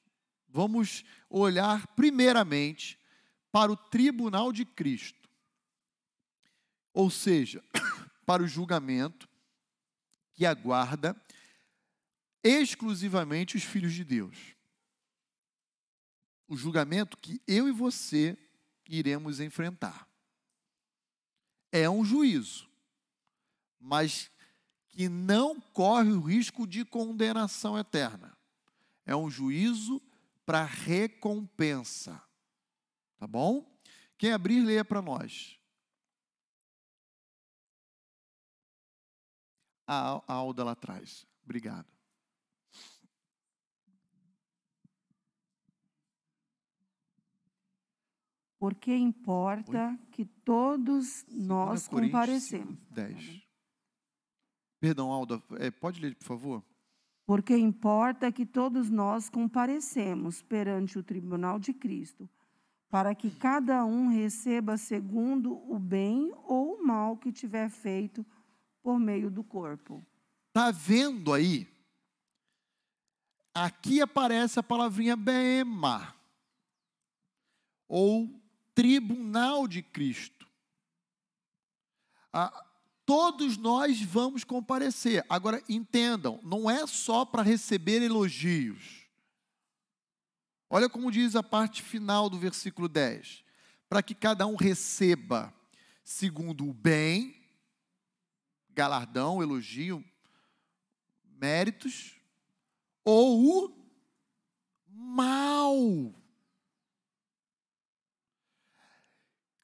Vamos 0.53 1.03
olhar 1.31 1.87
primeiramente 1.95 2.99
para 3.51 3.73
o 3.73 3.77
tribunal 3.77 4.53
de 4.53 4.67
Cristo, 4.67 5.31
ou 6.93 7.11
seja, 7.11 7.65
para 8.27 8.43
o 8.43 8.47
julgamento 8.47 9.27
que 10.35 10.45
aguarda 10.45 11.17
exclusivamente 12.45 13.57
os 13.57 13.63
filhos 13.63 13.95
de 13.95 14.05
Deus. 14.05 14.55
O 16.47 16.55
julgamento 16.55 17.17
que 17.17 17.41
eu 17.47 17.67
e 17.67 17.73
você 17.73 18.37
iremos 18.87 19.41
enfrentar 19.41 20.07
é 21.71 21.89
um 21.89 22.05
juízo, 22.05 22.69
mas 23.81 24.31
que 24.89 25.09
não 25.09 25.59
corre 25.59 26.13
o 26.13 26.21
risco 26.21 26.67
de 26.67 26.85
condenação 26.85 27.79
eterna. 27.79 28.37
É 29.07 29.17
um 29.17 29.31
juízo 29.31 30.01
para 30.45 30.65
recompensa. 30.65 32.23
Tá 33.17 33.27
bom? 33.27 33.65
Quem 34.19 34.33
abrir, 34.33 34.61
leia 34.61 34.85
para 34.85 35.03
nós. 35.03 35.59
A, 39.87 40.23
a 40.27 40.35
Alda 40.35 40.65
lá 40.65 40.73
atrás. 40.73 41.27
Obrigado. 41.45 41.93
Porque 48.59 48.95
importa 48.95 49.99
que 50.13 50.25
todos 50.25 51.25
nós 51.29 51.89
comparecemos. 51.89 52.79
10. 52.91 53.43
Perdão, 54.79 55.11
Alda, 55.11 55.43
é, 55.59 55.69
pode 55.69 56.01
ler, 56.01 56.15
por 56.15 56.25
favor? 56.25 56.72
Porque 57.25 57.57
importa 57.57 58.33
que 58.33 58.45
todos 58.45 58.91
nós 58.91 59.29
comparecemos 59.29 60.43
perante 60.43 60.99
o 60.99 61.03
tribunal 61.03 61.59
de 61.59 61.73
Cristo, 61.73 62.29
para 62.91 63.15
que 63.15 63.31
cada 63.31 63.85
um 63.85 64.09
receba 64.09 64.77
segundo 64.77 65.55
o 65.73 65.79
bem 65.79 66.33
ou 66.45 66.75
o 66.75 66.87
mal 66.87 67.17
que 67.17 67.33
tiver 67.33 67.71
feito 67.71 68.27
por 68.83 68.99
meio 68.99 69.31
do 69.31 69.43
corpo. 69.43 70.05
Está 70.49 70.71
vendo 70.71 71.33
aí? 71.33 71.67
Aqui 73.55 74.01
aparece 74.01 74.59
a 74.59 74.63
palavrinha 74.63 75.15
bema, 75.15 76.15
ou 77.87 78.29
tribunal 78.75 79.69
de 79.69 79.83
Cristo. 79.83 80.47
Ah, 82.33 82.67
todos 83.05 83.57
nós 83.57 84.01
vamos 84.03 84.45
comparecer. 84.45 85.25
Agora, 85.29 85.63
entendam, 85.69 86.41
não 86.43 86.71
é 86.71 86.87
só 86.87 87.25
para 87.25 87.43
receber 87.43 88.03
elogios. 88.03 89.07
Olha 90.71 90.89
como 90.89 91.13
diz 91.13 91.37
a 91.37 91.43
parte 91.43 91.83
final 91.83 92.31
do 92.31 92.39
versículo 92.39 92.89
10: 92.89 93.45
para 93.89 94.03
que 94.03 94.15
cada 94.15 94.47
um 94.47 94.57
receba 94.57 95.53
segundo 96.03 96.69
o 96.69 96.73
bem, 96.73 97.37
galardão, 98.71 99.43
elogio, 99.43 100.05
méritos, 101.25 102.17
ou 103.05 103.67
o 103.67 103.87
mal. 104.87 106.15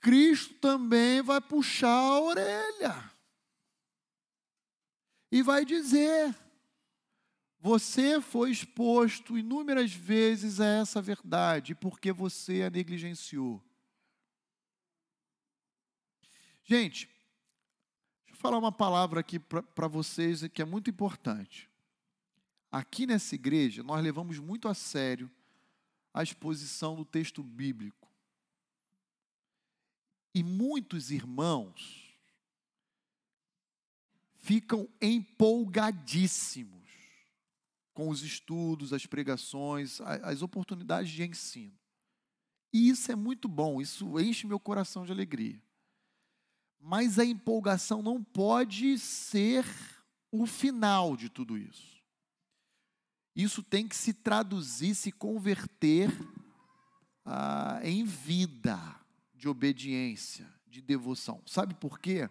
Cristo 0.01 0.55
também 0.55 1.23
vai 1.23 1.41
puxar 1.41 1.89
a 1.89 2.21
orelha 2.21 3.18
e 5.31 5.43
vai 5.43 5.65
dizer: 5.65 6.35
você 7.61 8.21
foi 8.21 8.51
exposto 8.51 9.37
inúmeras 9.37 9.93
vezes 9.93 10.61
a 10.61 10.67
essa 10.67 11.03
verdade 11.03 11.75
porque 11.75 12.13
você 12.13 12.63
a 12.63 12.71
negligenciou. 12.71 13.63
Gente, 16.65 17.07
deixa 18.27 18.33
eu 18.33 18.37
falar 18.37 18.59
uma 18.59 18.71
palavra 18.71 19.21
aqui 19.21 19.39
para 19.39 19.89
vocês 19.89 20.47
que 20.49 20.63
é 20.63 20.65
muito 20.65 20.91
importante. 20.91 21.69
Aqui 22.71 23.07
nessa 23.07 23.35
igreja, 23.35 23.83
nós 23.83 24.03
levamos 24.03 24.39
muito 24.39 24.69
a 24.69 24.75
sério 24.75 25.31
a 26.13 26.23
exposição 26.23 26.95
do 26.95 27.05
texto 27.05 27.43
bíblico. 27.43 28.09
E 30.35 30.43
muitos 30.43 31.11
irmãos 31.11 32.08
ficam 34.49 34.89
empolgadíssimos 34.99 36.89
com 37.93 38.09
os 38.09 38.23
estudos, 38.23 38.95
as 38.95 39.05
pregações, 39.05 40.01
as 40.01 40.41
oportunidades 40.41 41.13
de 41.13 41.23
ensino. 41.23 41.79
E 42.73 42.89
isso 42.89 43.13
é 43.13 43.15
muito 43.15 43.47
bom, 43.47 43.79
isso 43.79 44.19
enche 44.19 44.47
meu 44.47 44.59
coração 44.59 45.05
de 45.05 45.13
alegria. 45.13 45.63
Mas 46.81 47.19
a 47.19 47.27
empolgação 47.27 48.01
não 48.01 48.25
pode 48.25 48.99
ser 48.99 49.67
o 50.33 50.47
final 50.47 51.15
de 51.15 51.29
tudo 51.29 51.59
isso. 51.59 52.03
Isso 53.37 53.63
tem 53.63 53.87
que 53.87 53.97
se 53.97 54.15
traduzir, 54.15 54.95
se 54.95 55.13
converter 55.13 56.11
ah, 57.23 57.81
em 57.83 58.03
vida 58.03 58.79
de 59.35 59.47
obediência, 59.47 60.51
de 60.67 60.81
devoção. 60.81 61.43
Sabe 61.45 61.75
por 61.75 61.99
quê? 61.99 62.31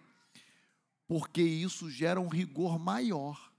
Porque 1.08 1.42
isso 1.42 1.90
gera 1.90 2.20
um 2.20 2.28
rigor 2.28 2.78
maior. 2.78 3.52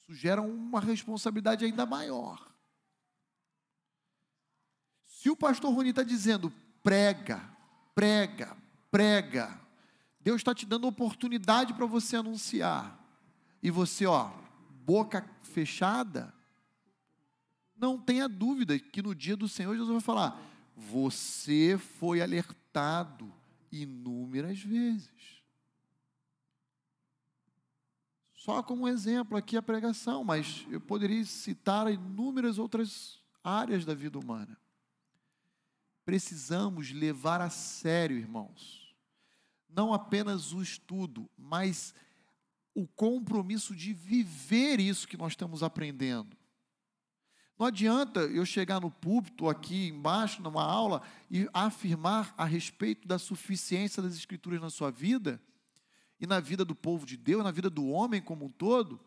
Isso 0.00 0.14
gera 0.14 0.40
uma 0.40 0.80
responsabilidade 0.80 1.64
ainda 1.64 1.84
maior. 1.84 2.48
Se 5.06 5.28
o 5.28 5.36
pastor 5.36 5.74
Rony 5.74 5.90
está 5.90 6.04
dizendo 6.04 6.52
prega, 6.82 7.42
prega, 7.94 8.56
prega, 8.90 9.60
Deus 10.20 10.36
está 10.36 10.54
te 10.54 10.64
dando 10.64 10.86
oportunidade 10.86 11.74
para 11.74 11.86
você 11.86 12.16
anunciar. 12.16 13.04
E 13.60 13.70
você, 13.70 14.06
ó, 14.06 14.30
boca 14.84 15.28
fechada, 15.42 16.32
não 17.76 17.98
tenha 17.98 18.28
dúvida 18.28 18.78
que 18.78 19.02
no 19.02 19.14
dia 19.14 19.36
do 19.36 19.48
Senhor 19.48 19.74
Jesus 19.74 19.90
vai 19.90 20.00
falar: 20.00 20.40
você 20.76 21.76
foi 21.98 22.22
alertado 22.22 23.34
inúmeras 23.70 24.60
vezes. 24.60 25.42
Só 28.34 28.62
como 28.62 28.88
exemplo 28.88 29.36
aqui 29.36 29.56
a 29.56 29.62
pregação, 29.62 30.24
mas 30.24 30.66
eu 30.70 30.80
poderia 30.80 31.22
citar 31.24 31.92
inúmeras 31.92 32.58
outras 32.58 33.20
áreas 33.44 33.84
da 33.84 33.94
vida 33.94 34.18
humana. 34.18 34.58
Precisamos 36.04 36.90
levar 36.90 37.42
a 37.42 37.50
sério, 37.50 38.16
irmãos, 38.16 38.96
não 39.68 39.92
apenas 39.92 40.54
o 40.54 40.62
estudo, 40.62 41.28
mas 41.36 41.94
o 42.74 42.86
compromisso 42.86 43.76
de 43.76 43.92
viver 43.92 44.80
isso 44.80 45.06
que 45.06 45.18
nós 45.18 45.32
estamos 45.32 45.62
aprendendo. 45.62 46.37
Não 47.58 47.66
adianta 47.66 48.20
eu 48.20 48.46
chegar 48.46 48.80
no 48.80 48.90
púlpito 48.90 49.48
aqui 49.48 49.88
embaixo, 49.88 50.40
numa 50.40 50.62
aula, 50.62 51.02
e 51.28 51.48
afirmar 51.52 52.32
a 52.38 52.44
respeito 52.44 53.08
da 53.08 53.18
suficiência 53.18 54.00
das 54.02 54.14
Escrituras 54.14 54.60
na 54.60 54.70
sua 54.70 54.90
vida, 54.90 55.42
e 56.20 56.26
na 56.26 56.38
vida 56.38 56.64
do 56.64 56.74
povo 56.74 57.04
de 57.04 57.16
Deus, 57.16 57.42
na 57.42 57.50
vida 57.50 57.68
do 57.68 57.86
homem 57.88 58.22
como 58.22 58.46
um 58.46 58.48
todo, 58.48 59.00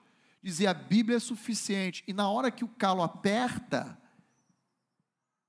dizer 0.43 0.68
a 0.68 0.74
Bíblia 0.74 1.18
é 1.18 1.20
suficiente, 1.20 2.04
e 2.06 2.14
na 2.14 2.30
hora 2.30 2.52
que 2.52 2.66
o 2.66 2.68
calo 2.68 3.02
aperta, 3.02 3.97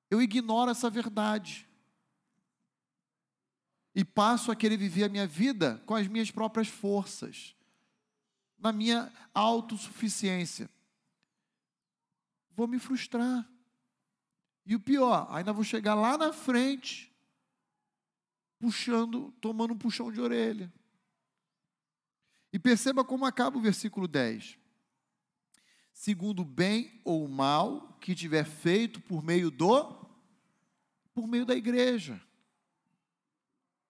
eu 0.09 0.23
ignoro 0.23 0.71
essa 0.71 0.89
verdade. 0.89 1.67
E 3.95 4.05
passo 4.05 4.53
a 4.53 4.57
querer 4.57 4.77
viver 4.77 5.05
a 5.05 5.09
minha 5.09 5.27
vida 5.27 5.83
com 5.87 5.95
as 5.95 6.07
minhas 6.07 6.31
próprias 6.31 6.69
forças 6.69 7.55
na 8.59 8.73
minha 8.73 9.13
autossuficiência. 9.35 10.71
Vou 12.55 12.67
me 12.67 12.79
frustrar. 12.79 13.49
E 14.65 14.75
o 14.75 14.81
pior, 14.81 15.27
ainda 15.31 15.53
vou 15.53 15.65
chegar 15.65 15.95
lá 15.95 16.17
na 16.17 16.33
frente, 16.33 17.13
puxando, 18.59 19.33
tomando 19.41 19.75
um 19.75 19.79
puxão 19.79 20.13
de 20.13 20.21
orelha. 20.21 20.73
E 22.53 22.59
perceba 22.59 23.05
como 23.05 23.25
acaba 23.25 23.59
o 23.59 23.63
versículo 23.63 24.07
10. 24.07 24.59
Segundo 25.93 26.45
bem 26.45 27.01
ou 27.05 27.27
mal 27.29 27.99
que 28.01 28.15
tiver 28.15 28.45
feito 28.45 29.01
por 29.01 29.23
meio 29.23 29.51
do 29.51 30.01
por 31.15 31.27
meio 31.27 31.45
da 31.45 31.55
igreja. 31.55 32.21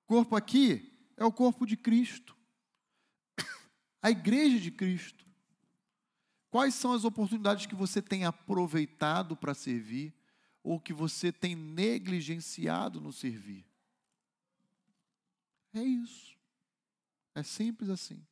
O 0.04 0.06
corpo 0.06 0.34
aqui 0.34 1.10
é 1.16 1.24
o 1.24 1.32
corpo 1.32 1.64
de 1.64 1.76
Cristo 1.76 2.36
a 4.02 4.10
igreja 4.10 4.58
de 4.58 4.70
Cristo. 4.70 5.21
Quais 6.53 6.74
são 6.74 6.92
as 6.92 7.03
oportunidades 7.07 7.64
que 7.64 7.74
você 7.74 8.03
tem 8.03 8.26
aproveitado 8.26 9.34
para 9.34 9.55
servir 9.55 10.12
ou 10.62 10.78
que 10.78 10.92
você 10.92 11.32
tem 11.32 11.57
negligenciado 11.57 13.00
no 13.00 13.11
servir? 13.11 13.64
É 15.72 15.80
isso. 15.80 16.36
É 17.34 17.42
simples 17.42 17.88
assim. 17.88 18.22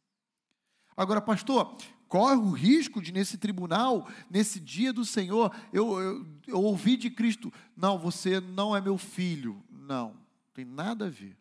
Agora, 0.94 1.22
pastor, 1.22 1.74
corre 2.08 2.36
o 2.36 2.50
risco 2.50 3.00
de, 3.00 3.10
nesse 3.10 3.38
tribunal, 3.38 4.06
nesse 4.28 4.60
dia 4.60 4.92
do 4.92 5.02
Senhor, 5.02 5.50
eu, 5.72 5.98
eu, 5.98 6.26
eu 6.46 6.62
ouvi 6.62 6.98
de 6.98 7.08
Cristo: 7.08 7.50
não, 7.74 7.98
você 7.98 8.38
não 8.38 8.76
é 8.76 8.82
meu 8.82 8.98
filho. 8.98 9.64
Não, 9.70 10.14
tem 10.52 10.66
nada 10.66 11.06
a 11.06 11.10
ver. 11.10 11.38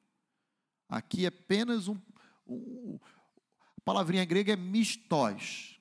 Aqui 0.87 1.25
é 1.25 1.27
apenas 1.27 1.89
um, 1.89 1.97
um 2.47 2.97
palavrinha 3.83 4.23
grega 4.23 4.53
é 4.53 4.55
mistos, 4.55 5.77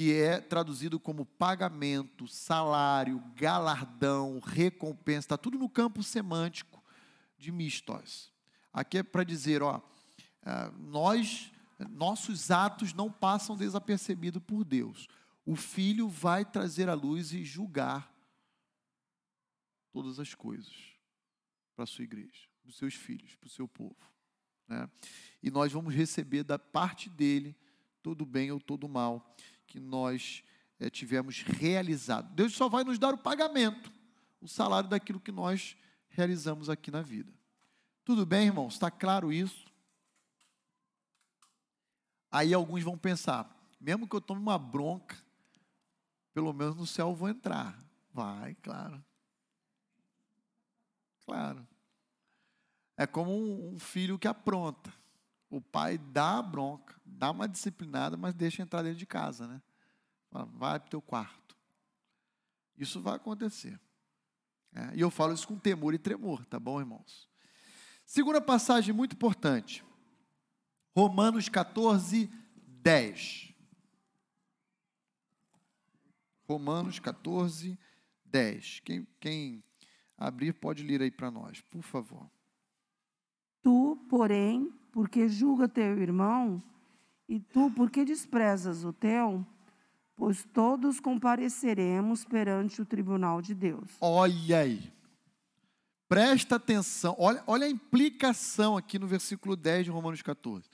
que 0.00 0.14
é 0.14 0.40
traduzido 0.40 0.98
como 0.98 1.26
pagamento, 1.26 2.26
salário, 2.26 3.22
galardão, 3.36 4.38
recompensa, 4.38 5.18
está 5.18 5.36
tudo 5.36 5.58
no 5.58 5.68
campo 5.68 6.02
semântico 6.02 6.82
de 7.36 7.52
mistos. 7.52 8.32
Aqui 8.72 8.96
é 8.96 9.02
para 9.02 9.24
dizer, 9.24 9.62
ó, 9.62 9.78
é, 10.40 10.70
nós, 10.78 11.52
nossos 11.90 12.50
atos 12.50 12.94
não 12.94 13.12
passam 13.12 13.54
desapercebidos 13.54 14.42
por 14.42 14.64
Deus. 14.64 15.06
O 15.44 15.54
Filho 15.54 16.08
vai 16.08 16.46
trazer 16.46 16.88
à 16.88 16.94
luz 16.94 17.34
e 17.34 17.44
julgar 17.44 18.10
todas 19.92 20.18
as 20.18 20.34
coisas 20.34 20.72
para 21.76 21.84
a 21.84 21.86
sua 21.86 22.04
igreja, 22.04 22.48
para 22.62 22.70
os 22.70 22.78
seus 22.78 22.94
filhos, 22.94 23.34
para 23.34 23.48
o 23.48 23.50
seu 23.50 23.68
povo. 23.68 24.10
Né? 24.66 24.88
E 25.42 25.50
nós 25.50 25.70
vamos 25.70 25.94
receber 25.94 26.42
da 26.42 26.58
parte 26.58 27.10
dele 27.10 27.54
todo 28.02 28.24
bem 28.24 28.50
ou 28.50 28.58
todo 28.58 28.88
mal 28.88 29.36
que 29.70 29.78
nós 29.78 30.42
é, 30.80 30.90
tivemos 30.90 31.42
realizado. 31.42 32.34
Deus 32.34 32.52
só 32.52 32.68
vai 32.68 32.82
nos 32.82 32.98
dar 32.98 33.14
o 33.14 33.18
pagamento, 33.18 33.92
o 34.40 34.48
salário 34.48 34.90
daquilo 34.90 35.20
que 35.20 35.30
nós 35.30 35.76
realizamos 36.08 36.68
aqui 36.68 36.90
na 36.90 37.00
vida. 37.00 37.32
Tudo 38.04 38.26
bem, 38.26 38.46
irmãos? 38.46 38.74
Está 38.74 38.90
claro 38.90 39.32
isso? 39.32 39.70
Aí 42.32 42.52
alguns 42.52 42.82
vão 42.82 42.98
pensar, 42.98 43.48
mesmo 43.80 44.08
que 44.08 44.14
eu 44.14 44.20
tome 44.20 44.40
uma 44.40 44.58
bronca, 44.58 45.16
pelo 46.34 46.52
menos 46.52 46.74
no 46.74 46.86
céu 46.86 47.10
eu 47.10 47.14
vou 47.14 47.28
entrar. 47.28 47.78
Vai, 48.12 48.56
claro. 48.56 49.04
Claro. 51.24 51.66
É 52.96 53.06
como 53.06 53.32
um, 53.32 53.78
filho 53.78 54.18
que 54.18 54.26
apronta. 54.26 54.92
O 55.50 55.60
pai 55.60 55.98
dá 55.98 56.38
a 56.38 56.42
bronca, 56.42 56.94
dá 57.04 57.30
uma 57.30 57.48
disciplinada, 57.48 58.16
mas 58.16 58.32
deixa 58.32 58.62
entrar 58.62 58.82
dentro 58.82 58.98
de 58.98 59.06
casa, 59.06 59.48
né? 59.48 59.60
Vai 60.30 60.78
para 60.78 60.86
o 60.86 60.90
teu 60.90 61.02
quarto. 61.02 61.56
Isso 62.78 63.00
vai 63.00 63.16
acontecer. 63.16 63.78
É, 64.72 64.94
e 64.94 65.00
eu 65.00 65.10
falo 65.10 65.34
isso 65.34 65.48
com 65.48 65.58
temor 65.58 65.92
e 65.92 65.98
tremor, 65.98 66.44
tá 66.46 66.58
bom, 66.60 66.78
irmãos? 66.78 67.28
Segunda 68.06 68.40
passagem 68.40 68.94
muito 68.94 69.14
importante. 69.14 69.84
Romanos 70.96 71.48
14, 71.48 72.30
10. 72.56 73.54
Romanos 76.48 76.98
14, 76.98 77.78
10. 78.24 78.80
Quem, 78.80 79.06
quem 79.18 79.64
abrir 80.16 80.52
pode 80.52 80.82
ler 80.82 81.02
aí 81.02 81.10
para 81.10 81.30
nós, 81.30 81.60
por 81.62 81.82
favor. 81.82 82.30
Tu, 83.62 83.96
porém, 84.08 84.72
porque 84.92 85.28
julga 85.28 85.68
teu 85.68 86.00
irmão, 86.00 86.62
e 87.28 87.38
tu, 87.38 87.70
porque 87.70 88.04
desprezas 88.04 88.84
o 88.84 88.92
teu, 88.92 89.46
pois 90.16 90.44
todos 90.52 90.98
compareceremos 90.98 92.24
perante 92.24 92.82
o 92.82 92.84
tribunal 92.84 93.40
de 93.40 93.54
Deus. 93.54 93.88
Olha 94.00 94.58
aí. 94.58 94.92
Presta 96.08 96.56
atenção. 96.56 97.14
Olha, 97.18 97.40
olha 97.46 97.66
a 97.66 97.70
implicação 97.70 98.76
aqui 98.76 98.98
no 98.98 99.06
versículo 99.06 99.54
10 99.54 99.84
de 99.84 99.92
Romanos 99.92 100.22
14. 100.22 100.68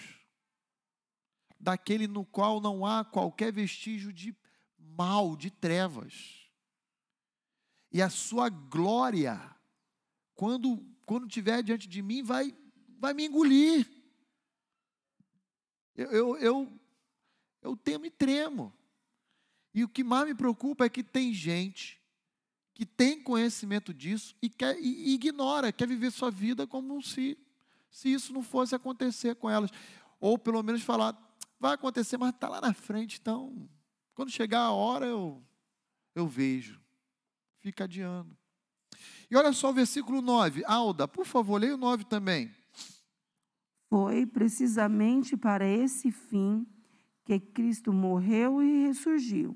daquele 1.60 2.08
no 2.08 2.26
qual 2.26 2.62
não 2.62 2.86
há 2.86 3.04
qualquer 3.04 3.52
vestígio 3.52 4.14
de 4.14 4.36
mal, 4.78 5.36
de 5.36 5.50
trevas. 5.50 6.50
E 7.92 8.02
a 8.02 8.10
sua 8.10 8.50
glória, 8.50 9.40
quando 10.34 10.92
quando 11.12 11.28
estiver 11.28 11.62
diante 11.62 11.90
de 11.90 12.02
mim, 12.02 12.24
vai, 12.24 12.56
vai 12.98 13.14
me 13.14 13.26
engolir. 13.26 13.86
Eu, 15.96 16.12
eu, 16.12 16.38
eu, 16.38 16.80
eu 17.62 17.78
temo 17.78 18.06
e 18.06 18.10
tremo. 18.10 18.74
E 19.74 19.84
o 19.84 19.90
que 19.90 20.04
mais 20.04 20.28
me 20.28 20.36
preocupa 20.36 20.86
é 20.86 20.90
que 20.90 21.04
tem 21.04 21.34
gente 21.34 22.02
que 22.74 22.86
tem 22.86 23.22
conhecimento 23.22 23.94
disso 23.94 24.36
e, 24.42 24.50
quer, 24.50 24.78
e 24.80 25.14
ignora, 25.14 25.72
quer 25.72 25.88
viver 25.88 26.12
sua 26.12 26.32
vida 26.32 26.66
como 26.66 27.02
se, 27.02 27.38
se 27.90 28.12
isso 28.12 28.34
não 28.34 28.42
fosse 28.42 28.74
acontecer 28.74 29.36
com 29.36 29.50
elas. 29.50 29.70
Ou 30.20 30.38
pelo 30.38 30.64
menos 30.64 30.82
falar, 30.82 31.16
vai 31.60 31.76
acontecer, 31.76 32.18
mas 32.18 32.34
está 32.34 32.50
lá 32.50 32.60
na 32.60 32.74
frente, 32.74 33.20
então, 33.22 33.70
quando 34.16 34.32
chegar 34.32 34.62
a 34.62 34.72
hora 34.72 35.06
eu, 35.06 35.44
eu 36.16 36.28
vejo. 36.28 36.82
Fica 37.60 37.84
adiando. 37.84 38.36
E 39.30 39.36
olha 39.36 39.54
só 39.54 39.70
o 39.70 39.74
versículo 39.74 40.22
9. 40.22 40.64
Alda, 40.66 41.08
por 41.08 41.26
favor, 41.26 41.62
leia 41.62 41.76
o 41.76 41.78
9 41.78 42.06
também. 42.06 42.54
Foi 43.92 44.26
precisamente 44.26 45.36
para 45.36 45.68
esse 45.68 46.14
fim 46.14 46.66
que 47.26 47.38
Cristo 47.38 47.92
morreu 47.92 48.64
e 48.64 48.88
ressurgiu 48.88 49.54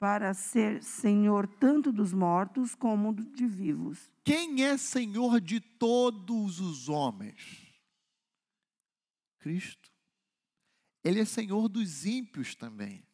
para 0.00 0.34
ser 0.34 0.82
Senhor 0.82 1.46
tanto 1.46 1.92
dos 1.92 2.12
mortos 2.12 2.74
como 2.74 3.14
de 3.14 3.46
vivos. 3.46 4.10
Quem 4.24 4.64
é 4.64 4.76
Senhor 4.76 5.40
de 5.40 5.60
todos 5.60 6.58
os 6.58 6.88
homens? 6.88 7.72
Cristo. 9.38 9.92
Ele 11.04 11.20
é 11.20 11.24
Senhor 11.24 11.68
dos 11.68 12.04
ímpios 12.04 12.56
também, 12.56 13.06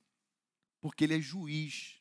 porque 0.81 1.05
Ele 1.05 1.19
é 1.19 1.21
juiz. 1.21 2.01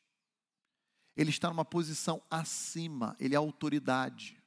Ele 1.14 1.28
está 1.28 1.50
numa 1.50 1.66
posição 1.66 2.22
acima, 2.30 3.14
Ele 3.20 3.34
é 3.34 3.36
autoridade. 3.36 4.42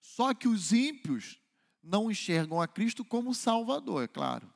Só 0.00 0.34
que 0.34 0.48
os 0.48 0.72
ímpios 0.72 1.40
não 1.84 2.10
enxergam 2.10 2.60
a 2.60 2.66
Cristo 2.66 3.04
como 3.04 3.34
Salvador, 3.34 4.04
é 4.04 4.08
claro, 4.08 4.52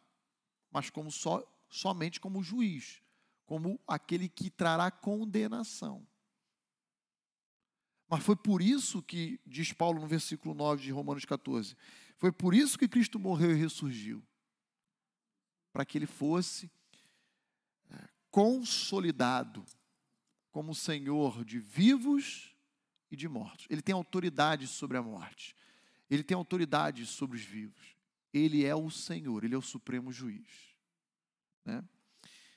mas 0.71 0.91
como 0.91 1.11
só, 1.11 1.43
somente 1.69 2.21
como 2.21 2.43
juiz 2.43 3.03
como 3.49 3.81
aquele 3.89 4.29
que 4.29 4.51
trará 4.51 4.91
condenação. 4.91 6.07
Mas 8.07 8.23
foi 8.23 8.37
por 8.37 8.61
isso 8.61 9.03
que, 9.03 9.41
diz 9.47 9.73
Paulo 9.73 10.03
no 10.03 10.07
versículo 10.07 10.55
9 10.55 10.83
de 10.83 10.91
Romanos 10.91 11.25
14, 11.25 11.75
foi 12.19 12.31
por 12.31 12.53
isso 12.53 12.79
que 12.79 12.87
Cristo 12.87 13.19
morreu 13.19 13.53
e 13.53 13.59
ressurgiu 13.59 14.23
para 15.73 15.87
que 15.87 15.97
ele 15.97 16.05
fosse 16.05 16.71
é, 17.91 18.09
consolidado 18.31 19.65
como 20.51 20.75
Senhor 20.75 21.43
de 21.43 21.59
vivos 21.59 22.55
e 23.11 23.17
de 23.17 23.29
mortos. 23.29 23.67
Ele 23.71 23.81
tem 23.81 23.95
autoridade 23.95 24.67
sobre 24.67 24.99
a 24.99 25.03
morte, 25.03 25.57
ele 26.11 26.23
tem 26.23 26.37
autoridade 26.37 27.05
sobre 27.07 27.37
os 27.37 27.43
vivos. 27.43 27.97
Ele 28.33 28.65
é 28.65 28.75
o 28.75 28.91
Senhor, 28.91 29.45
ele 29.45 29.55
é 29.55 29.59
o 29.59 29.63
supremo 29.63 30.13
juiz. 30.13 30.47
Né? 31.65 31.83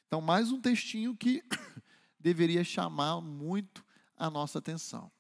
Então, 0.07 0.21
mais 0.21 0.51
um 0.51 0.59
textinho 0.59 1.15
que 1.15 1.43
deveria 2.19 2.63
chamar 2.63 3.21
muito 3.21 3.85
a 4.17 4.29
nossa 4.29 4.59
atenção. 4.59 5.11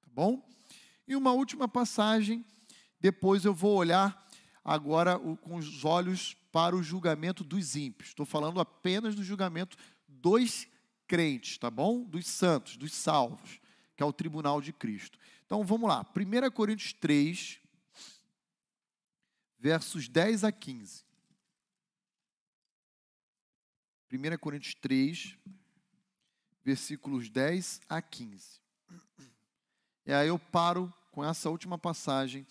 Tá 0.00 0.08
bom? 0.12 0.46
E 1.06 1.16
uma 1.16 1.32
última 1.32 1.68
passagem, 1.68 2.44
depois 3.00 3.44
eu 3.44 3.54
vou 3.54 3.76
olhar 3.76 4.26
agora 4.64 5.18
com 5.18 5.56
os 5.56 5.84
olhos 5.84 6.34
para 6.50 6.74
o 6.74 6.82
julgamento 6.82 7.44
dos 7.44 7.76
ímpios. 7.76 8.10
Estou 8.10 8.24
falando 8.24 8.60
apenas 8.60 9.14
do 9.14 9.22
julgamento 9.22 9.76
dos 10.08 10.66
crentes, 11.06 11.58
tá 11.58 11.70
bom? 11.70 12.02
Dos 12.02 12.26
santos, 12.26 12.76
dos 12.76 12.92
salvos, 12.92 13.60
que 13.96 14.02
é 14.02 14.06
o 14.06 14.12
tribunal 14.12 14.60
de 14.60 14.72
Cristo. 14.72 15.18
Então 15.44 15.64
vamos 15.64 15.88
lá, 15.88 16.06
1 16.16 16.50
Coríntios 16.50 16.92
3, 16.94 17.60
versos 19.64 20.10
10 20.10 20.44
a 20.44 20.52
15. 20.52 21.06
1 24.12 24.38
Coríntios 24.38 24.74
3, 24.74 25.38
versículos 26.62 27.30
10 27.30 27.80
a 27.88 28.02
15. 28.02 28.60
E 30.04 30.12
aí 30.12 30.28
eu 30.28 30.38
paro 30.38 30.92
com 31.10 31.24
essa 31.24 31.48
última 31.48 31.78
passagem 31.78 32.46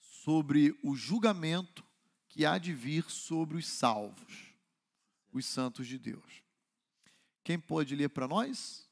sobre 0.00 0.76
o 0.82 0.96
julgamento 0.96 1.86
que 2.28 2.44
há 2.44 2.58
de 2.58 2.74
vir 2.74 3.08
sobre 3.08 3.56
os 3.56 3.68
salvos, 3.68 4.52
os 5.32 5.46
santos 5.46 5.86
de 5.86 5.96
Deus. 5.96 6.42
Quem 7.44 7.56
pode 7.56 7.94
ler 7.94 8.08
para 8.08 8.26
nós? 8.26 8.90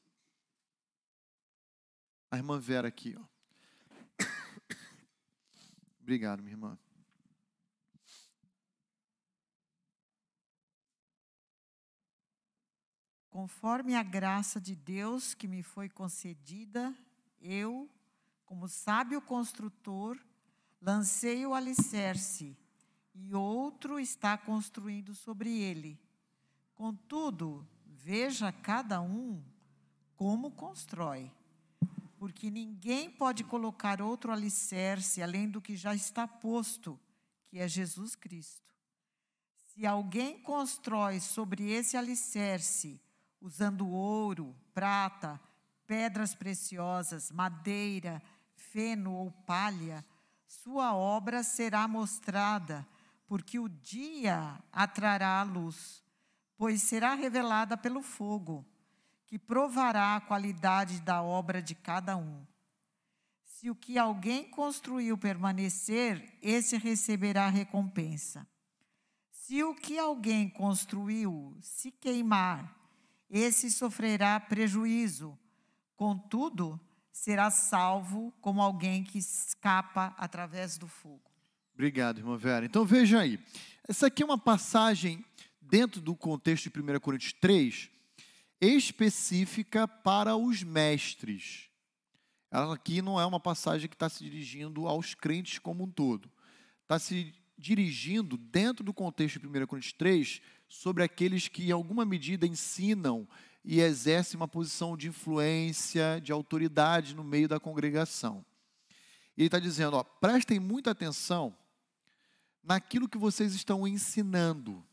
A 2.31 2.37
irmã 2.37 2.57
Vera 2.57 2.87
aqui, 2.87 3.13
ó. 3.19 3.36
Obrigado, 6.07 6.41
minha 6.41 6.53
irmã. 6.53 6.79
Conforme 13.29 13.93
a 13.93 14.01
graça 14.01 14.61
de 14.61 14.73
Deus 14.73 15.33
que 15.33 15.49
me 15.49 15.61
foi 15.61 15.89
concedida, 15.89 16.95
eu, 17.41 17.89
como 18.45 18.69
sábio 18.69 19.21
construtor, 19.21 20.17
lancei 20.81 21.45
o 21.45 21.53
alicerce 21.53 22.57
e 23.13 23.33
outro 23.35 23.99
está 23.99 24.37
construindo 24.37 25.13
sobre 25.13 25.59
ele. 25.59 25.99
Contudo, 26.73 27.67
veja 27.85 28.49
cada 28.49 29.01
um 29.01 29.43
como 30.15 30.51
constrói, 30.51 31.29
porque 32.17 32.49
ninguém 32.49 33.09
pode 33.09 33.43
colocar 33.43 34.01
outro 34.01 34.31
alicerce 34.31 35.21
além 35.21 35.49
do 35.49 35.61
que 35.61 35.75
já 35.75 35.93
está 35.93 36.27
posto, 36.27 36.99
que 37.47 37.59
é 37.59 37.67
Jesus 37.67 38.15
Cristo. 38.15 38.73
Se 39.55 39.85
alguém 39.85 40.41
constrói 40.41 41.19
sobre 41.19 41.71
esse 41.71 41.95
alicerce, 41.95 42.99
usando 43.39 43.87
ouro, 43.87 44.55
prata, 44.73 45.39
pedras 45.85 46.33
preciosas, 46.33 47.31
madeira, 47.31 48.21
feno 48.55 49.13
ou 49.13 49.31
palha, 49.31 50.03
sua 50.47 50.95
obra 50.95 51.43
será 51.43 51.87
mostrada, 51.87 52.87
porque 53.27 53.59
o 53.59 53.69
dia 53.69 54.59
atrará 54.71 55.39
a 55.39 55.43
luz, 55.43 56.03
pois 56.57 56.81
será 56.81 57.13
revelada 57.13 57.77
pelo 57.77 58.01
fogo, 58.01 58.65
que 59.27 59.37
provará 59.37 60.15
a 60.15 60.21
qualidade 60.21 61.01
da 61.01 61.21
obra 61.21 61.61
de 61.61 61.75
cada 61.75 62.15
um. 62.15 62.45
Se 63.43 63.69
o 63.69 63.75
que 63.75 63.97
alguém 63.97 64.49
construiu 64.49 65.17
permanecer, 65.17 66.37
esse 66.41 66.77
receberá 66.77 67.49
recompensa. 67.49 68.47
Se 69.29 69.63
o 69.63 69.75
que 69.75 69.97
alguém 69.97 70.49
construiu 70.49 71.57
se 71.61 71.91
queimar, 71.91 72.75
esse 73.29 73.69
sofrerá 73.69 74.39
prejuízo. 74.39 75.37
Contudo, 75.95 76.79
será 77.11 77.51
salvo 77.51 78.31
como 78.39 78.61
alguém 78.61 79.03
que 79.03 79.17
escapa 79.17 80.15
através 80.17 80.77
do 80.77 80.87
fogo. 80.87 81.29
Obrigado, 81.73 82.19
irmã 82.19 82.37
Vera. 82.37 82.65
Então 82.65 82.85
veja 82.85 83.19
aí. 83.19 83.39
Essa 83.87 84.07
aqui 84.07 84.23
é 84.23 84.25
uma 84.25 84.37
passagem 84.37 85.23
dentro 85.61 85.99
do 85.99 86.15
contexto 86.15 86.69
de 86.69 86.79
1 86.79 86.99
Coríntios 86.99 87.33
3, 87.33 87.89
específica 88.59 89.87
para 89.87 90.35
os 90.35 90.63
mestres. 90.63 91.69
Ela 92.49 92.73
aqui 92.73 93.01
não 93.01 93.19
é 93.19 93.25
uma 93.25 93.39
passagem 93.39 93.89
que 93.89 93.95
está 93.95 94.09
se 94.09 94.23
dirigindo 94.23 94.87
aos 94.87 95.13
crentes 95.13 95.59
como 95.59 95.83
um 95.83 95.91
todo. 95.91 96.31
Está 96.83 96.97
se 96.97 97.33
dirigindo, 97.57 98.37
dentro 98.37 98.83
do 98.83 98.93
contexto 98.93 99.39
de 99.39 99.47
1 99.47 99.65
Coríntios 99.65 99.93
3, 99.93 100.41
sobre 100.67 101.03
aqueles 101.03 101.47
que, 101.47 101.67
em 101.67 101.71
alguma 101.71 102.05
medida, 102.05 102.45
ensinam 102.45 103.27
e 103.63 103.81
exercem 103.81 104.37
uma 104.37 104.47
posição 104.47 104.95
de 104.95 105.09
influência, 105.09 106.21
de 106.23 106.31
autoridade 106.31 107.15
no 107.15 107.23
meio 107.23 107.47
da 107.47 107.59
congregação. 107.59 108.45
Ele 109.35 109.47
está 109.47 109.59
dizendo: 109.59 109.97
ó, 109.97 110.03
prestem 110.03 110.59
muita 110.59 110.91
atenção 110.91 111.55
naquilo 112.63 113.09
que 113.09 113.17
vocês 113.17 113.53
estão 113.53 113.87
ensinando. 113.87 114.85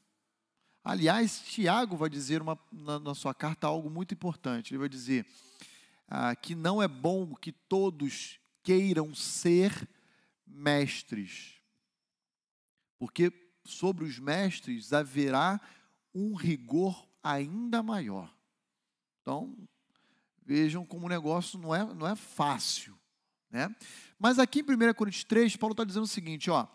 Aliás, 0.84 1.40
Tiago 1.40 1.96
vai 1.96 2.10
dizer 2.10 2.42
uma, 2.42 2.58
na, 2.70 3.00
na, 3.00 3.14
sua 3.14 3.34
carta 3.34 3.66
algo 3.66 3.88
muito 3.88 4.12
importante. 4.12 4.72
Ele 4.72 4.78
vai 4.78 4.88
dizer 4.88 5.26
ah, 6.06 6.36
que 6.36 6.54
não 6.54 6.82
é 6.82 6.86
bom 6.86 7.34
que 7.34 7.50
todos 7.50 8.38
queiram 8.62 9.14
ser 9.14 9.88
mestres 10.46 11.54
porque 13.04 13.30
sobre 13.66 14.04
os 14.04 14.18
mestres 14.18 14.94
haverá 14.94 15.60
um 16.14 16.34
rigor 16.34 17.06
ainda 17.22 17.82
maior. 17.82 18.34
Então, 19.20 19.54
vejam 20.42 20.86
como 20.86 21.04
o 21.04 21.08
negócio 21.10 21.58
não 21.58 21.74
é, 21.74 21.84
não 21.92 22.06
é 22.06 22.16
fácil. 22.16 22.98
Né? 23.50 23.74
Mas 24.18 24.38
aqui 24.38 24.60
em 24.60 24.62
1 24.62 24.94
Coríntios 24.94 25.24
3, 25.24 25.54
Paulo 25.56 25.72
está 25.72 25.84
dizendo 25.84 26.04
o 26.04 26.08
seguinte: 26.08 26.50
ó, 26.50 26.66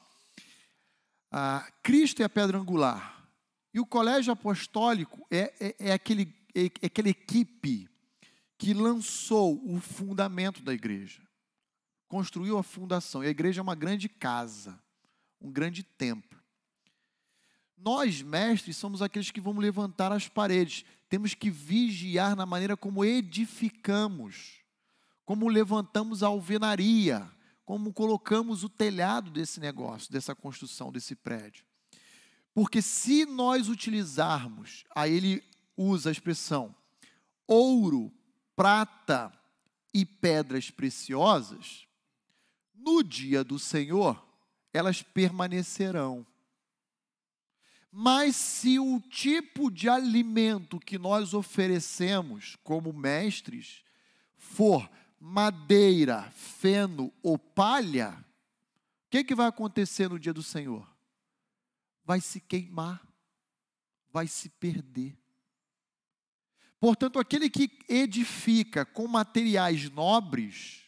ah, 1.32 1.68
Cristo 1.82 2.22
é 2.22 2.26
a 2.26 2.30
pedra 2.30 2.60
angular, 2.60 3.19
e 3.74 3.80
o 3.80 3.86
colégio 3.86 4.34
apostólico 4.34 5.26
é, 5.30 5.54
é, 5.60 5.76
é 5.90 5.92
aquele, 5.94 6.34
é, 6.56 6.66
é 6.82 6.86
aquela 6.86 7.10
equipe 7.10 7.88
que 8.58 8.74
lançou 8.74 9.62
o 9.66 9.80
fundamento 9.80 10.62
da 10.62 10.74
igreja, 10.74 11.22
construiu 12.08 12.58
a 12.58 12.64
fundação, 12.64 13.24
e 13.24 13.28
a 13.28 13.32
igreja 13.32 13.62
é 13.62 13.64
uma 13.64 13.76
grande 13.76 14.10
casa 14.10 14.80
um 15.42 15.52
grande 15.52 15.84
templo. 15.84 16.40
Nós, 17.78 18.22
mestres, 18.22 18.76
somos 18.76 19.02
aqueles 19.02 19.32
que 19.32 19.40
vamos 19.40 19.64
levantar 19.64 20.12
as 20.12 20.28
paredes. 20.28 20.84
Temos 21.08 21.34
que 21.34 21.50
vigiar 21.50 22.36
na 22.36 22.46
maneira 22.46 22.76
como 22.76 23.06
edificamos, 23.06 24.62
como 25.26 25.48
levantamos 25.48 26.22
a 26.22 26.28
alvenaria, 26.28 27.30
como 27.64 27.94
colocamos 27.94 28.64
o 28.64 28.70
telhado 28.70 29.32
desse 29.32 29.60
negócio, 29.60 30.12
dessa 30.12 30.36
construção, 30.36 30.92
desse 30.92 31.16
prédio. 31.16 31.64
Porque 32.60 32.82
se 32.82 33.26
nós 33.26 33.70
utilizarmos, 33.70 34.84
aí 34.94 35.14
ele 35.14 35.42
usa 35.78 36.10
a 36.10 36.12
expressão 36.12 36.76
ouro, 37.48 38.12
prata 38.54 39.32
e 39.94 40.06
pedras 40.06 40.70
preciosas, 40.70 41.88
no 42.76 43.02
dia 43.02 43.46
do 43.46 43.58
Senhor, 43.58 44.22
elas 44.74 45.02
permanecerão. 45.02 46.28
Mas 47.90 48.36
se 48.36 48.78
o 48.78 49.00
tipo 49.10 49.72
de 49.72 49.88
alimento 49.88 50.82
que 50.82 50.98
nós 50.98 51.34
oferecemos 51.34 52.58
como 52.62 52.92
mestres 52.92 53.86
for 54.36 54.92
madeira, 55.18 56.30
feno 56.32 57.10
ou 57.24 57.38
palha, 57.38 58.18
o 59.06 59.10
que, 59.10 59.24
que 59.24 59.34
vai 59.34 59.48
acontecer 59.48 60.10
no 60.10 60.20
dia 60.20 60.34
do 60.34 60.44
Senhor? 60.44 60.99
Vai 62.10 62.22
se 62.22 62.40
queimar, 62.40 63.08
vai 64.12 64.26
se 64.26 64.50
perder. 64.50 65.16
Portanto, 66.80 67.20
aquele 67.20 67.52
que 67.52 67.70
edifica 67.88 68.84
com 68.84 69.08
materiais 69.08 69.92
nobres, 69.92 70.86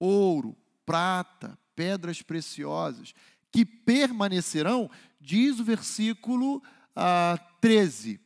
ouro, 0.00 0.56
prata, 0.84 1.56
pedras 1.76 2.20
preciosas, 2.20 3.14
que 3.52 3.64
permanecerão, 3.64 4.90
diz 5.20 5.60
o 5.60 5.64
versículo 5.64 6.60
ah, 6.96 7.38
13. 7.60 8.20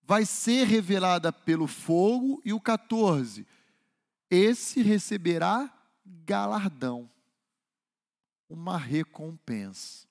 Vai 0.00 0.24
ser 0.24 0.68
revelada 0.68 1.32
pelo 1.32 1.66
fogo, 1.66 2.40
e 2.44 2.52
o 2.52 2.60
14. 2.60 3.44
Esse 4.30 4.80
receberá 4.80 5.76
galardão, 6.04 7.10
uma 8.48 8.78
recompensa. 8.78 10.06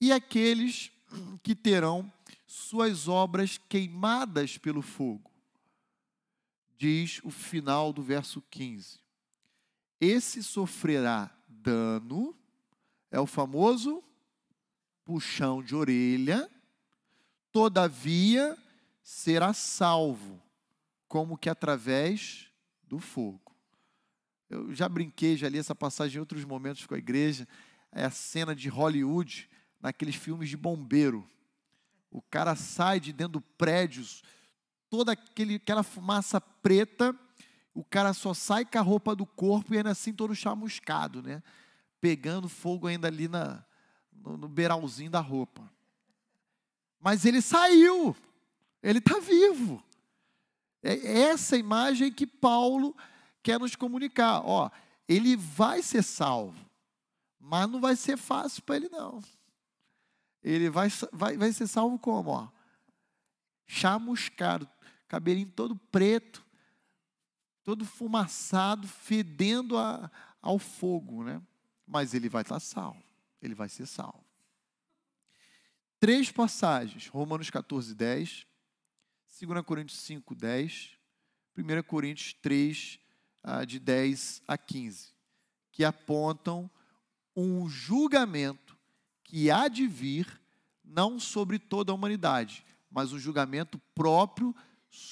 E 0.00 0.12
aqueles 0.12 0.90
que 1.42 1.54
terão 1.54 2.12
suas 2.46 3.08
obras 3.08 3.58
queimadas 3.68 4.58
pelo 4.58 4.82
fogo, 4.82 5.30
diz 6.76 7.20
o 7.24 7.30
final 7.30 7.92
do 7.92 8.02
verso 8.02 8.42
15 8.50 9.04
esse 10.04 10.42
sofrerá 10.42 11.30
dano, 11.48 12.36
é 13.10 13.18
o 13.18 13.26
famoso 13.26 14.02
puxão 15.04 15.62
de 15.62 15.74
orelha, 15.74 16.50
todavia 17.52 18.56
será 19.02 19.52
salvo, 19.52 20.42
como 21.06 21.38
que 21.38 21.48
através 21.48 22.50
do 22.82 22.98
fogo. 22.98 23.54
Eu 24.48 24.74
já 24.74 24.88
brinquei, 24.88 25.36
já 25.36 25.48
li 25.48 25.58
essa 25.58 25.74
passagem 25.74 26.16
em 26.16 26.20
outros 26.20 26.44
momentos 26.44 26.86
com 26.86 26.94
a 26.94 26.98
igreja, 26.98 27.46
é 27.92 28.04
a 28.04 28.10
cena 28.10 28.54
de 28.54 28.68
Hollywood, 28.68 29.48
naqueles 29.84 30.14
filmes 30.14 30.48
de 30.48 30.56
bombeiro. 30.56 31.28
O 32.10 32.22
cara 32.22 32.56
sai 32.56 32.98
de 32.98 33.12
dentro 33.12 33.34
do 33.34 33.40
prédio, 33.42 34.02
toda 34.88 35.12
aquele, 35.12 35.56
aquela 35.56 35.82
fumaça 35.82 36.40
preta, 36.40 37.14
o 37.74 37.84
cara 37.84 38.14
só 38.14 38.32
sai 38.32 38.64
com 38.64 38.78
a 38.78 38.80
roupa 38.80 39.14
do 39.14 39.26
corpo 39.26 39.74
e 39.74 39.76
ainda 39.76 39.90
assim 39.90 40.14
todo 40.14 40.34
chamuscado, 40.34 41.22
né? 41.22 41.42
Pegando 42.00 42.48
fogo 42.48 42.86
ainda 42.86 43.08
ali 43.08 43.28
na, 43.28 43.62
no, 44.10 44.38
no 44.38 44.48
beiralzinho 44.48 45.10
da 45.10 45.20
roupa. 45.20 45.70
Mas 46.98 47.26
ele 47.26 47.42
saiu, 47.42 48.16
ele 48.82 49.00
está 49.00 49.18
vivo. 49.18 49.84
É 50.82 51.24
essa 51.24 51.58
imagem 51.58 52.10
que 52.10 52.26
Paulo 52.26 52.96
quer 53.42 53.60
nos 53.60 53.76
comunicar. 53.76 54.40
Ó, 54.46 54.70
ele 55.06 55.36
vai 55.36 55.82
ser 55.82 56.02
salvo, 56.02 56.58
mas 57.38 57.68
não 57.68 57.80
vai 57.80 57.96
ser 57.96 58.16
fácil 58.16 58.62
para 58.62 58.76
ele, 58.76 58.88
não. 58.88 59.20
Ele 60.44 60.68
vai, 60.68 60.88
vai, 61.10 61.38
vai 61.38 61.52
ser 61.52 61.66
salvo 61.66 61.98
como? 61.98 62.30
Ó? 62.30 62.48
Chamuscado, 63.66 64.68
cabelinho 65.08 65.50
todo 65.50 65.74
preto, 65.74 66.44
todo 67.64 67.86
fumaçado, 67.86 68.86
fedendo 68.86 69.78
a, 69.78 70.10
ao 70.42 70.58
fogo, 70.58 71.24
né? 71.24 71.42
Mas 71.86 72.12
ele 72.12 72.28
vai 72.28 72.42
estar 72.42 72.60
salvo, 72.60 73.02
ele 73.40 73.54
vai 73.54 73.70
ser 73.70 73.86
salvo. 73.86 74.22
Três 75.98 76.30
passagens, 76.30 77.08
Romanos 77.08 77.48
14, 77.48 77.94
10, 77.94 78.46
2 79.40 79.64
Coríntios 79.64 79.98
5, 80.00 80.34
10, 80.34 80.98
1 81.56 81.82
Coríntios 81.84 82.34
3, 82.34 83.00
ah, 83.42 83.64
de 83.64 83.78
10 83.78 84.42
a 84.46 84.58
15, 84.58 85.14
que 85.72 85.82
apontam 85.84 86.70
um 87.34 87.68
julgamento 87.68 88.63
que 89.34 89.50
há 89.50 89.66
de 89.66 89.84
vir, 89.88 90.40
não 90.84 91.18
sobre 91.18 91.58
toda 91.58 91.90
a 91.90 91.94
humanidade, 91.96 92.64
mas 92.88 93.12
um 93.12 93.18
julgamento 93.18 93.80
próprio 93.92 94.54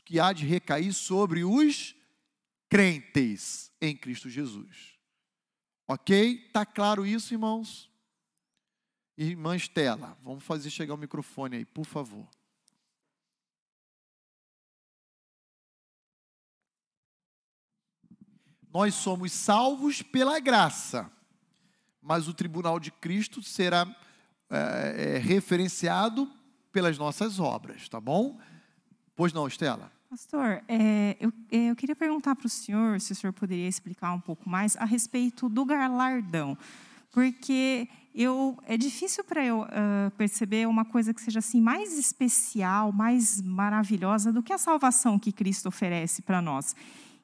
que 0.05 0.21
há 0.21 0.33
de 0.33 0.47
recair 0.47 0.95
sobre 0.95 1.43
os 1.43 1.97
crentes 2.69 3.73
em 3.81 3.97
Cristo 3.97 4.31
Jesus. 4.31 4.97
Ok? 5.89 6.45
Está 6.47 6.65
claro 6.65 7.05
isso, 7.05 7.35
irmãos? 7.35 7.91
Irmã 9.19 9.57
Estela, 9.57 10.17
vamos 10.23 10.45
fazer 10.45 10.71
chegar 10.71 10.95
o 10.95 10.99
microfone 10.99 11.57
aí, 11.57 11.65
por 11.65 11.85
favor. 11.85 12.31
Nós 18.73 18.95
somos 18.95 19.33
salvos 19.33 20.01
pela 20.01 20.39
graça, 20.39 21.11
mas 22.01 22.29
o 22.29 22.33
tribunal 22.33 22.79
de 22.79 22.93
Cristo 22.93 23.43
será 23.43 23.85
é, 24.53 25.15
é, 25.15 25.19
referenciado 25.19 26.31
pelas 26.71 26.99
nossas 26.99 27.41
obras, 27.41 27.89
tá 27.89 27.99
bom? 27.99 28.39
Pois 29.17 29.33
não, 29.33 29.47
Estela? 29.47 29.91
Pastor, 30.11 30.63
é, 30.69 31.17
eu, 31.19 31.33
é, 31.51 31.71
eu 31.71 31.77
queria 31.77 31.97
perguntar 31.97 32.37
para 32.37 32.47
o 32.47 32.51
senhor 32.51 33.01
se 33.01 33.13
o 33.13 33.15
senhor 33.15 33.33
poderia 33.33 33.67
explicar 33.67 34.13
um 34.13 34.21
pouco 34.21 34.49
mais 34.49 34.77
a 34.77 34.85
respeito 34.85 35.49
do 35.49 35.65
galardão, 35.65 36.57
porque 37.11 37.89
eu 38.15 38.59
é 38.67 38.77
difícil 38.77 39.25
para 39.25 39.43
eu 39.43 39.63
uh, 39.63 40.11
perceber 40.19 40.69
uma 40.69 40.85
coisa 40.85 41.15
que 41.15 41.23
seja 41.23 41.39
assim 41.39 41.63
mais 41.63 41.99
especial, 41.99 42.93
mais 42.93 43.41
maravilhosa 43.41 44.31
do 44.31 44.43
que 44.43 44.53
a 44.53 44.59
salvação 44.59 45.19
que 45.19 45.33
Cristo 45.33 45.69
oferece 45.69 46.21
para 46.21 46.43
nós. 46.43 46.77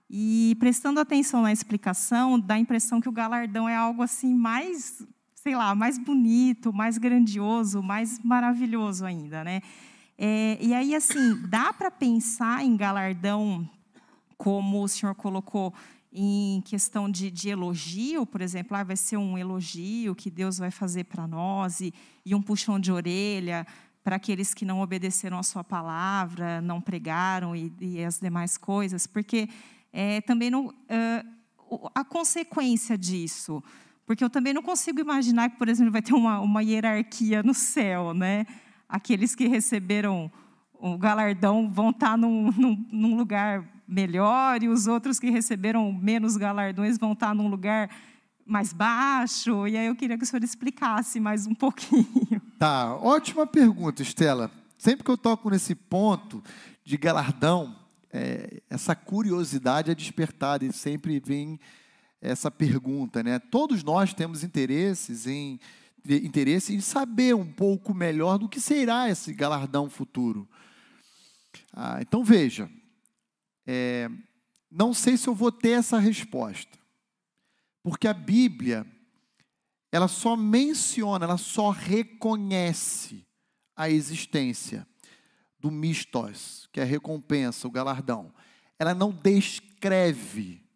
E 0.09 0.57
prestando 0.59 0.99
atenção 0.99 1.43
na 1.43 1.53
explicação, 1.53 2.41
dá 2.41 2.55
a 2.55 2.59
impressão 2.59 3.03
que 3.03 3.09
o 3.09 3.13
galardão 3.13 3.69
é 3.69 3.77
algo 3.77 4.03
assim 4.03 4.35
mais, 4.35 5.07
sei 5.49 5.57
lá, 5.57 5.75
mais 5.75 5.97
bonito, 5.97 6.75
mais 6.75 6.99
grandioso, 6.99 7.83
mais 7.83 8.23
maravilhoso 8.23 9.07
ainda, 9.07 9.43
né? 9.43 9.63
É, 10.19 10.59
e 10.61 10.75
aí, 10.75 10.95
assim, 10.95 11.41
dá 11.49 11.73
para 11.73 11.91
pensar 11.91 12.63
em 12.63 12.77
galardão 12.77 13.67
como 14.37 14.83
o 14.83 14.89
senhor 14.89 15.15
colocou 15.15 15.73
em 16.13 16.61
questão 16.67 17.11
de, 17.11 17.31
de 17.31 17.49
elogio, 17.49 18.27
por 18.27 18.43
exemplo, 18.43 18.77
ah, 18.77 18.85
vai 18.85 18.95
ser 18.95 19.17
um 19.17 19.39
elogio 19.39 20.15
que 20.15 20.31
Deus 20.31 20.59
vai 20.59 20.71
fazer 20.71 21.05
para 21.05 21.27
nós 21.27 21.81
e, 21.81 21.95
e 22.27 22.35
um 22.35 22.43
puxão 22.43 22.79
de 22.79 22.93
orelha 22.93 23.67
para 24.05 24.17
aqueles 24.17 24.53
que 24.53 24.67
não 24.67 24.83
obedeceram 24.83 25.39
a 25.39 25.43
sua 25.43 25.65
palavra, 25.65 26.61
não 26.61 26.79
pregaram 26.79 27.57
e, 27.57 27.73
e 27.81 28.05
as 28.05 28.21
demais 28.21 28.59
coisas, 28.59 29.07
porque 29.07 29.49
é, 29.95 30.21
também 30.21 30.51
não, 30.51 30.67
uh, 30.67 31.91
a 31.95 32.05
consequência 32.05 32.99
disso, 32.99 33.63
porque 34.09 34.25
eu 34.25 34.31
também 34.31 34.55
não 34.55 34.63
consigo 34.63 34.99
imaginar 35.01 35.51
que, 35.51 35.59
por 35.59 35.69
exemplo, 35.69 35.93
vai 35.93 36.01
ter 36.01 36.15
uma, 36.15 36.41
uma 36.41 36.63
hierarquia 36.63 37.43
no 37.43 37.53
céu, 37.53 38.15
né? 38.15 38.47
Aqueles 38.89 39.35
que 39.35 39.47
receberam 39.47 40.33
o 40.81 40.97
galardão 40.97 41.71
vão 41.71 41.91
estar 41.91 42.17
num, 42.17 42.51
num, 42.53 42.87
num 42.91 43.17
lugar 43.19 43.69
melhor 43.87 44.63
e 44.63 44.69
os 44.69 44.87
outros 44.87 45.21
que 45.21 45.29
receberam 45.29 45.93
menos 45.93 46.39
galardões 46.39 46.97
vão 46.97 47.13
estar 47.13 47.35
num 47.35 47.49
lugar 47.49 47.91
mais 48.47 48.73
baixo. 48.73 49.69
E 49.69 49.77
aí 49.77 49.89
eu 49.89 49.95
queria 49.95 50.17
que 50.17 50.25
o 50.25 50.27
senhor 50.27 50.43
explicasse 50.43 51.21
mais 51.21 51.47
um 51.47 51.53
pouquinho. 51.55 52.41
Tá, 52.59 52.95
ótima 52.95 53.47
pergunta, 53.47 54.01
Estela. 54.01 54.51
Sempre 54.79 55.05
que 55.05 55.11
eu 55.11 55.19
toco 55.19 55.51
nesse 55.51 55.75
ponto 55.75 56.43
de 56.83 56.97
galardão, 56.97 57.77
é, 58.11 58.63
essa 58.71 58.95
curiosidade 58.95 59.91
é 59.91 59.95
despertada 59.95 60.65
e 60.65 60.73
sempre 60.73 61.21
vem 61.21 61.61
essa 62.21 62.51
pergunta, 62.51 63.23
né? 63.23 63.39
Todos 63.39 63.83
nós 63.83 64.13
temos 64.13 64.43
interesses 64.43 65.27
em 65.27 65.59
interesse 66.09 66.75
em 66.75 66.81
saber 66.81 67.35
um 67.35 67.53
pouco 67.53 67.93
melhor 67.93 68.39
do 68.39 68.49
que 68.49 68.61
será 68.61 69.11
esse 69.11 69.33
galardão 69.35 69.91
futuro. 69.91 70.49
Ah, 71.73 71.99
então 72.01 72.25
veja, 72.25 72.71
é, 73.67 74.09
não 74.71 74.95
sei 74.95 75.17
se 75.17 75.29
eu 75.29 75.35
vou 75.35 75.53
ter 75.53 75.71
essa 75.71 75.99
resposta, 75.99 76.79
porque 77.83 78.09
a 78.09 78.15
Bíblia 78.15 78.87
ela 79.91 80.09
só 80.09 80.37
menciona, 80.37 81.25
ela 81.25 81.39
só 81.39 81.71
reconhece 81.71 83.27
a 83.77 83.89
existência 83.89 84.87
do 85.59 85.71
mistos, 85.71 86.69
que 86.73 86.81
é 86.81 86.83
a 86.83 86.87
recompensa, 86.87 87.67
o 87.67 87.71
galardão. 87.71 88.33
Ela 88.79 88.95
não 88.95 89.11
descreve. 89.11 90.68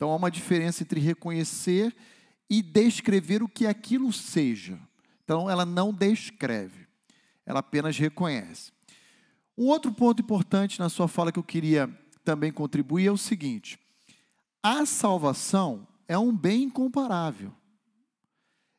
Então 0.00 0.12
há 0.12 0.16
uma 0.16 0.30
diferença 0.30 0.82
entre 0.82 0.98
reconhecer 0.98 1.94
e 2.48 2.62
descrever 2.62 3.42
o 3.42 3.48
que 3.48 3.66
aquilo 3.66 4.10
seja. 4.10 4.80
Então 5.22 5.50
ela 5.50 5.66
não 5.66 5.92
descreve, 5.92 6.86
ela 7.44 7.60
apenas 7.60 7.98
reconhece. 7.98 8.72
Um 9.58 9.66
outro 9.66 9.92
ponto 9.92 10.22
importante 10.22 10.80
na 10.80 10.88
sua 10.88 11.06
fala 11.06 11.30
que 11.30 11.38
eu 11.38 11.42
queria 11.44 11.86
também 12.24 12.50
contribuir 12.50 13.08
é 13.08 13.10
o 13.10 13.18
seguinte: 13.18 13.78
a 14.62 14.86
salvação 14.86 15.86
é 16.08 16.16
um 16.16 16.34
bem 16.34 16.62
incomparável. 16.62 17.52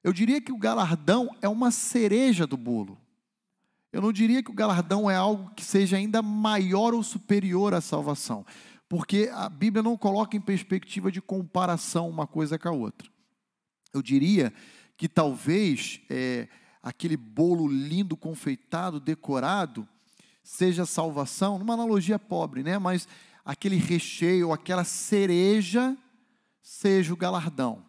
Eu 0.04 0.14
diria 0.14 0.42
que 0.42 0.52
o 0.52 0.58
galardão 0.58 1.30
é 1.40 1.48
uma 1.48 1.70
cereja 1.70 2.48
do 2.48 2.58
bolo. 2.58 2.98
Eu 3.94 4.02
não 4.02 4.12
diria 4.12 4.42
que 4.42 4.50
o 4.50 4.56
galardão 4.56 5.08
é 5.08 5.16
algo 5.16 5.52
que 5.54 5.64
seja 5.64 5.98
ainda 5.98 6.24
maior 6.24 6.96
ou 6.96 7.04
superior 7.04 7.76
à 7.76 7.82
salvação, 7.82 8.44
porque 8.92 9.30
a 9.34 9.48
Bíblia 9.48 9.82
não 9.82 9.96
coloca 9.96 10.36
em 10.36 10.42
perspectiva 10.42 11.10
de 11.10 11.22
comparação 11.22 12.10
uma 12.10 12.28
coisa 12.28 12.60
com 12.60 12.68
a 12.68 12.74
outra. 12.74 13.10
Eu 13.94 14.02
diria 14.02 14.54
que 14.98 15.08
talvez 15.08 16.02
é, 16.10 16.50
aquele 16.84 17.16
bolo 17.16 17.70
lindo, 17.70 18.18
confeitado, 18.18 19.00
decorado, 19.00 19.88
seja 20.44 20.86
salvação, 20.86 21.58
numa 21.58 21.74
analogia 21.74 22.20
pobre, 22.20 22.64
né? 22.64 22.78
Mas 22.78 23.08
aquele 23.46 23.78
recheio, 23.78 24.52
aquela 24.52 24.84
cereja, 24.84 25.98
seja 26.62 27.14
o 27.14 27.18
galardão. 27.18 27.86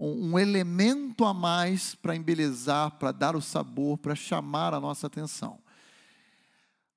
Um, 0.00 0.30
um 0.30 0.38
elemento 0.38 1.26
a 1.26 1.34
mais 1.34 1.94
para 1.94 2.16
embelezar, 2.16 2.92
para 2.92 3.12
dar 3.12 3.36
o 3.36 3.42
sabor, 3.42 3.98
para 3.98 4.14
chamar 4.14 4.72
a 4.72 4.80
nossa 4.80 5.08
atenção. 5.08 5.58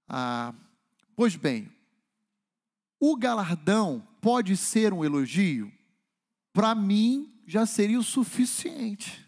Ah, 0.08 0.54
pois 1.18 1.36
bem, 1.36 1.70
o 3.02 3.18
galardão 3.18 4.08
pode 4.22 4.56
ser 4.56 4.94
um 4.94 5.04
elogio? 5.04 5.72
Para 6.54 6.76
mim, 6.76 7.34
já 7.48 7.66
seria 7.66 8.00
o 8.00 8.04
suficiente. 8.04 9.28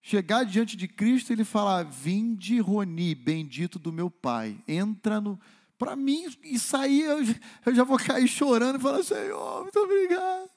Chegar 0.00 0.44
diante 0.44 0.76
de 0.76 0.86
Cristo, 0.86 1.32
ele 1.32 1.44
falar: 1.44 1.82
Vinde, 1.82 2.60
Roni, 2.60 3.14
bendito 3.14 3.78
do 3.78 3.92
meu 3.92 4.08
Pai. 4.08 4.62
Entra 4.68 5.20
no 5.20 5.38
para 5.82 5.96
mim, 5.96 6.32
isso 6.44 6.76
aí 6.76 7.00
eu, 7.00 7.18
eu 7.66 7.74
já 7.74 7.82
vou 7.82 7.98
cair 7.98 8.28
chorando 8.28 8.78
e 8.78 8.80
falar, 8.80 9.02
Senhor, 9.02 9.62
muito 9.62 9.80
obrigado. 9.80 10.48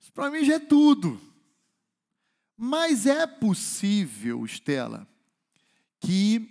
Isso 0.00 0.12
para 0.12 0.30
mim 0.30 0.44
já 0.44 0.54
é 0.54 0.60
tudo. 0.60 1.20
Mas 2.56 3.06
é 3.06 3.26
possível, 3.26 4.44
Estela, 4.44 5.04
que 5.98 6.48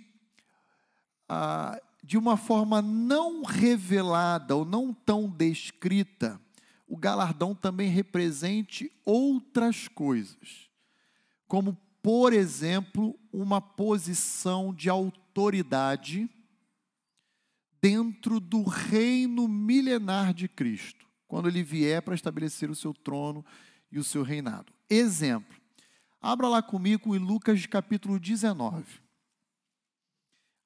ah, 1.26 1.80
de 2.06 2.16
uma 2.16 2.36
forma 2.36 2.80
não 2.80 3.42
revelada 3.42 4.54
ou 4.54 4.64
não 4.64 4.94
tão 4.94 5.28
descrita, 5.28 6.40
o 6.86 6.96
galardão 6.96 7.52
também 7.52 7.90
represente 7.90 8.92
outras 9.04 9.88
coisas, 9.88 10.70
como, 11.48 11.76
por 12.00 12.32
exemplo, 12.32 13.18
uma 13.32 13.60
posição 13.60 14.72
de 14.72 14.88
autoridade 14.88 16.30
dentro 17.82 18.38
do 18.38 18.62
reino 18.62 19.48
milenar 19.48 20.32
de 20.32 20.46
Cristo, 20.46 21.04
quando 21.26 21.48
ele 21.48 21.64
vier 21.64 22.00
para 22.02 22.14
estabelecer 22.14 22.70
o 22.70 22.76
seu 22.76 22.94
trono 22.94 23.44
e 23.90 23.98
o 23.98 24.04
seu 24.04 24.22
reinado. 24.22 24.72
Exemplo. 24.88 25.60
Abra 26.20 26.46
lá 26.46 26.62
comigo 26.62 27.16
em 27.16 27.18
Lucas 27.18 27.66
capítulo 27.66 28.20
19. 28.20 29.05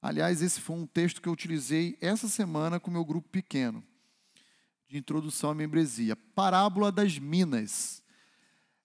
Aliás, 0.02 0.40
esse 0.40 0.60
foi 0.60 0.76
um 0.76 0.86
texto 0.86 1.20
que 1.20 1.28
eu 1.28 1.32
utilizei 1.32 1.98
essa 2.00 2.26
semana 2.26 2.80
com 2.80 2.90
meu 2.90 3.04
grupo 3.04 3.28
pequeno, 3.28 3.84
de 4.88 4.96
introdução 4.96 5.50
à 5.50 5.54
membresia. 5.54 6.16
Parábola 6.16 6.90
das 6.90 7.18
Minas. 7.18 8.02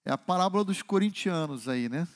É 0.04 0.12
a 0.12 0.18
parábola 0.18 0.64
dos 0.64 0.82
corintianos 0.82 1.68
aí, 1.68 1.88
né? 1.88 2.06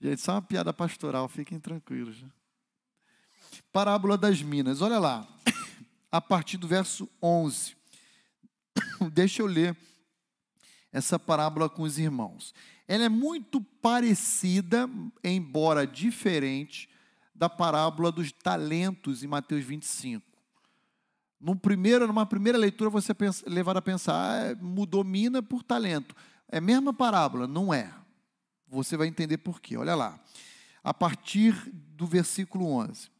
Gente, 0.00 0.20
só 0.20 0.32
uma 0.32 0.42
piada 0.42 0.72
pastoral, 0.72 1.26
fiquem 1.28 1.58
tranquilos. 1.58 2.22
Né? 2.22 2.30
Parábola 3.72 4.18
das 4.18 4.42
Minas, 4.42 4.82
olha 4.82 4.98
lá, 4.98 5.26
a 6.12 6.20
partir 6.20 6.58
do 6.58 6.68
verso 6.68 7.08
11. 7.22 7.74
Deixa 9.12 9.42
eu 9.42 9.46
ler 9.46 9.76
essa 10.92 11.18
parábola 11.18 11.68
com 11.68 11.82
os 11.82 11.98
irmãos. 11.98 12.54
Ela 12.88 13.04
é 13.04 13.08
muito 13.08 13.60
parecida, 13.60 14.88
embora 15.22 15.86
diferente, 15.86 16.88
da 17.34 17.48
parábola 17.48 18.12
dos 18.12 18.32
talentos 18.32 19.22
em 19.22 19.26
Mateus 19.26 19.64
25. 19.64 20.24
No 21.40 21.54
primeiro, 21.54 22.06
numa 22.06 22.24
primeira 22.24 22.56
leitura, 22.56 22.88
você 22.88 23.12
é 23.12 23.50
levado 23.50 23.76
a 23.76 23.82
pensar, 23.82 24.14
ah, 24.14 24.56
mudou 24.60 25.04
mina 25.04 25.42
por 25.42 25.62
talento. 25.62 26.14
É 26.48 26.58
a 26.58 26.60
mesma 26.60 26.94
parábola? 26.94 27.46
Não 27.46 27.74
é. 27.74 27.92
Você 28.68 28.96
vai 28.96 29.06
entender 29.06 29.38
por 29.38 29.60
quê. 29.60 29.76
Olha 29.76 29.94
lá. 29.94 30.18
A 30.82 30.94
partir 30.94 31.52
do 31.72 32.06
versículo 32.06 32.66
11. 32.66 33.10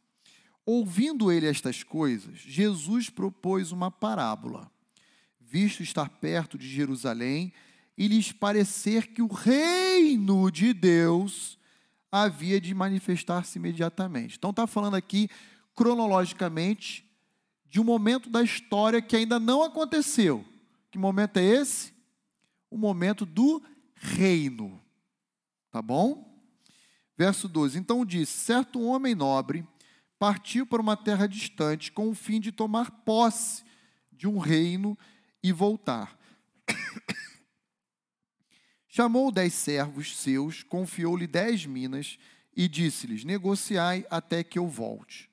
Ouvindo 0.65 1.31
ele 1.31 1.47
estas 1.47 1.83
coisas, 1.83 2.39
Jesus 2.39 3.09
propôs 3.09 3.71
uma 3.71 3.89
parábola, 3.89 4.69
visto 5.39 5.81
estar 5.81 6.09
perto 6.09 6.57
de 6.57 6.67
Jerusalém 6.67 7.53
e 7.97 8.07
lhes 8.07 8.31
parecer 8.31 9.07
que 9.07 9.21
o 9.21 9.27
reino 9.27 10.51
de 10.51 10.73
Deus 10.73 11.57
havia 12.11 12.61
de 12.61 12.73
manifestar-se 12.73 13.57
imediatamente. 13.57 14.37
Então 14.37 14.51
está 14.51 14.67
falando 14.67 14.95
aqui 14.95 15.29
cronologicamente 15.75 17.05
de 17.65 17.79
um 17.79 17.83
momento 17.83 18.29
da 18.29 18.43
história 18.43 19.01
que 19.01 19.15
ainda 19.15 19.39
não 19.39 19.63
aconteceu. 19.63 20.45
Que 20.91 20.97
momento 20.97 21.37
é 21.37 21.43
esse? 21.43 21.93
O 22.69 22.77
momento 22.77 23.25
do 23.25 23.61
reino. 23.95 24.81
Tá 25.71 25.81
bom? 25.81 26.25
Verso 27.17 27.47
12: 27.47 27.79
Então 27.79 28.05
disse: 28.05 28.33
Certo 28.33 28.81
homem 28.81 29.15
nobre 29.15 29.67
partiu 30.19 30.65
para 30.65 30.81
uma 30.81 30.97
terra 30.97 31.27
distante 31.27 31.91
com 31.91 32.09
o 32.09 32.15
fim 32.15 32.39
de 32.39 32.51
tomar 32.51 32.89
posse 32.89 33.63
de 34.11 34.27
um 34.27 34.37
reino 34.37 34.97
e 35.43 35.51
voltar. 35.51 36.16
Chamou 38.97 39.31
dez 39.31 39.53
servos 39.53 40.17
seus, 40.17 40.63
confiou-lhe 40.63 41.27
dez 41.27 41.67
minas 41.67 42.17
e 42.55 42.67
disse-lhes: 42.67 43.23
Negociai 43.23 44.03
até 44.09 44.43
que 44.43 44.57
eu 44.57 44.67
volte. 44.67 45.29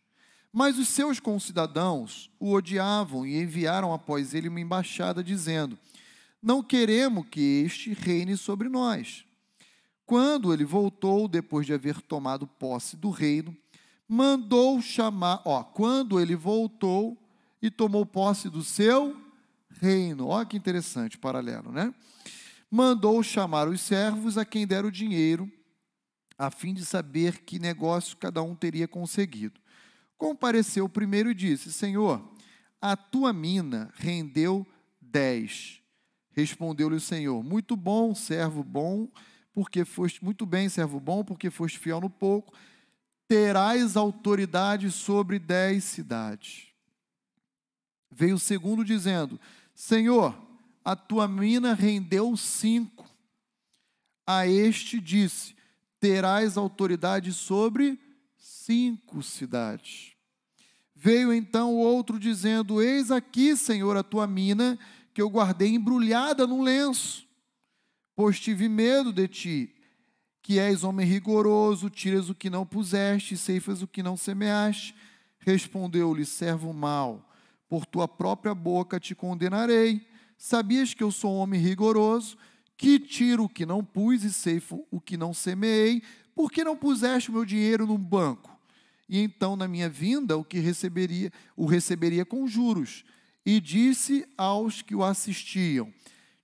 Mas 0.52 0.78
os 0.78 0.86
seus 0.88 1.18
concidadãos 1.18 2.30
o 2.38 2.52
odiavam 2.52 3.26
e 3.26 3.40
enviaram 3.40 3.94
após 3.94 4.34
ele 4.34 4.50
uma 4.50 4.60
embaixada, 4.60 5.24
dizendo: 5.24 5.78
Não 6.42 6.62
queremos 6.62 7.26
que 7.30 7.40
este 7.64 7.94
reine 7.94 8.36
sobre 8.36 8.68
nós. 8.68 9.24
Quando 10.04 10.52
ele 10.52 10.66
voltou, 10.66 11.26
depois 11.26 11.64
de 11.64 11.72
haver 11.72 12.02
tomado 12.02 12.46
posse 12.46 12.98
do 12.98 13.08
reino, 13.08 13.56
mandou 14.06 14.82
chamar, 14.82 15.40
ó, 15.42 15.64
quando 15.64 16.20
ele 16.20 16.36
voltou 16.36 17.16
e 17.62 17.70
tomou 17.70 18.04
posse 18.04 18.50
do 18.50 18.62
seu 18.62 19.16
reino. 19.80 20.28
Ó 20.28 20.44
que 20.44 20.54
interessante, 20.54 21.16
paralelo, 21.16 21.72
né? 21.72 21.94
Mandou 22.70 23.22
chamar 23.22 23.68
os 23.68 23.80
servos 23.80 24.36
a 24.36 24.44
quem 24.44 24.66
deram 24.66 24.88
o 24.88 24.92
dinheiro, 24.92 25.50
a 26.36 26.50
fim 26.50 26.74
de 26.74 26.84
saber 26.84 27.40
que 27.40 27.58
negócio 27.58 28.16
cada 28.16 28.42
um 28.42 28.54
teria 28.54 28.88
conseguido. 28.88 29.60
Compareceu 30.16 30.86
o 30.86 30.88
primeiro 30.88 31.30
e 31.30 31.34
disse: 31.34 31.72
Senhor, 31.72 32.22
a 32.80 32.96
tua 32.96 33.32
mina 33.32 33.92
rendeu 33.94 34.66
dez. 35.00 35.80
Respondeu-lhe 36.32 36.96
o 36.96 37.00
Senhor: 37.00 37.42
Muito 37.42 37.76
bom, 37.76 38.14
servo 38.14 38.64
bom, 38.64 39.08
porque 39.52 39.84
foste 39.84 40.24
muito 40.24 40.44
bem, 40.44 40.68
servo 40.68 40.98
bom, 40.98 41.22
porque 41.22 41.50
foste 41.50 41.78
fiel 41.78 42.00
no 42.00 42.10
pouco 42.10 42.52
terás 43.28 43.96
autoridade 43.96 44.90
sobre 44.90 45.38
dez 45.38 45.84
cidades. 45.84 46.68
Veio 48.10 48.36
o 48.36 48.38
segundo 48.38 48.84
dizendo: 48.84 49.40
Senhor, 49.74 50.36
a 50.84 50.94
tua 50.94 51.26
mina 51.26 51.74
rendeu 51.74 52.36
cinco. 52.36 53.08
A 54.26 54.46
este 54.46 55.00
disse: 55.00 55.54
Terás 55.98 56.56
autoridade 56.56 57.32
sobre 57.32 57.98
cinco 58.36 59.22
cidades. 59.22 60.12
Veio 60.94 61.32
então 61.32 61.74
o 61.74 61.78
outro 61.78 62.18
dizendo: 62.18 62.82
Eis 62.82 63.10
aqui, 63.10 63.56
Senhor, 63.56 63.96
a 63.96 64.02
tua 64.02 64.26
mina, 64.26 64.78
que 65.12 65.22
eu 65.22 65.30
guardei 65.30 65.70
embrulhada 65.70 66.46
num 66.46 66.62
lenço, 66.62 67.26
pois 68.14 68.38
tive 68.38 68.68
medo 68.68 69.12
de 69.12 69.28
ti 69.28 69.74
que 70.44 70.58
és 70.58 70.84
homem 70.84 71.06
rigoroso, 71.06 71.88
tiras 71.88 72.28
o 72.28 72.34
que 72.34 72.50
não 72.50 72.66
puseste, 72.66 73.34
ceifas 73.34 73.80
o 73.80 73.88
que 73.88 74.02
não 74.02 74.14
semeaste. 74.14 74.94
Respondeu-lhe, 75.38 76.26
servo 76.26 76.70
mau, 76.70 77.26
por 77.66 77.86
tua 77.86 78.06
própria 78.06 78.54
boca 78.54 79.00
te 79.00 79.14
condenarei. 79.14 80.06
Sabias 80.36 80.94
que 80.94 81.02
eu 81.02 81.10
sou 81.10 81.34
um 81.34 81.38
homem 81.38 81.60
rigoroso, 81.60 82.36
que 82.76 82.98
tiro 82.98 83.44
o 83.44 83.48
que 83.48 83.64
não 83.64 83.84
pus 83.84 84.24
e 84.24 84.32
ceifo 84.32 84.86
o 84.90 85.00
que 85.00 85.16
não 85.16 85.32
semeei, 85.32 86.02
por 86.34 86.50
que 86.50 86.64
não 86.64 86.76
puseste 86.76 87.30
o 87.30 87.32
meu 87.32 87.44
dinheiro 87.44 87.86
num 87.86 87.98
banco? 87.98 88.54
E 89.08 89.20
então, 89.20 89.54
na 89.54 89.68
minha 89.68 89.88
vinda, 89.88 90.36
o 90.36 90.44
que 90.44 90.58
receberia, 90.58 91.30
o 91.56 91.66
receberia 91.66 92.24
com 92.24 92.46
juros. 92.46 93.04
E 93.46 93.60
disse 93.60 94.26
aos 94.36 94.82
que 94.82 94.94
o 94.94 95.04
assistiam: 95.04 95.92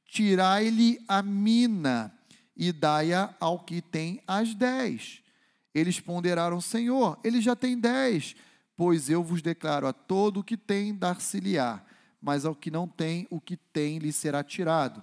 Tirai-lhe 0.06 0.98
a 1.08 1.22
mina 1.22 2.12
e 2.56 2.72
dai-a 2.72 3.34
ao 3.40 3.58
que 3.60 3.80
tem 3.80 4.20
as 4.26 4.54
dez. 4.54 5.22
Eles 5.74 5.98
ponderaram, 5.98 6.60
Senhor, 6.60 7.18
ele 7.24 7.40
já 7.40 7.56
tem 7.56 7.78
dez, 7.78 8.34
pois 8.76 9.08
eu 9.08 9.22
vos 9.22 9.40
declaro 9.40 9.86
a 9.86 9.92
todo 9.92 10.40
o 10.40 10.44
que 10.44 10.56
tem, 10.56 10.94
dar-se-lhe-á, 10.94 11.82
mas 12.20 12.44
ao 12.44 12.54
que 12.54 12.70
não 12.70 12.86
tem, 12.86 13.26
o 13.30 13.40
que 13.40 13.56
tem 13.56 13.98
lhe 13.98 14.12
será 14.12 14.44
tirado. 14.44 15.02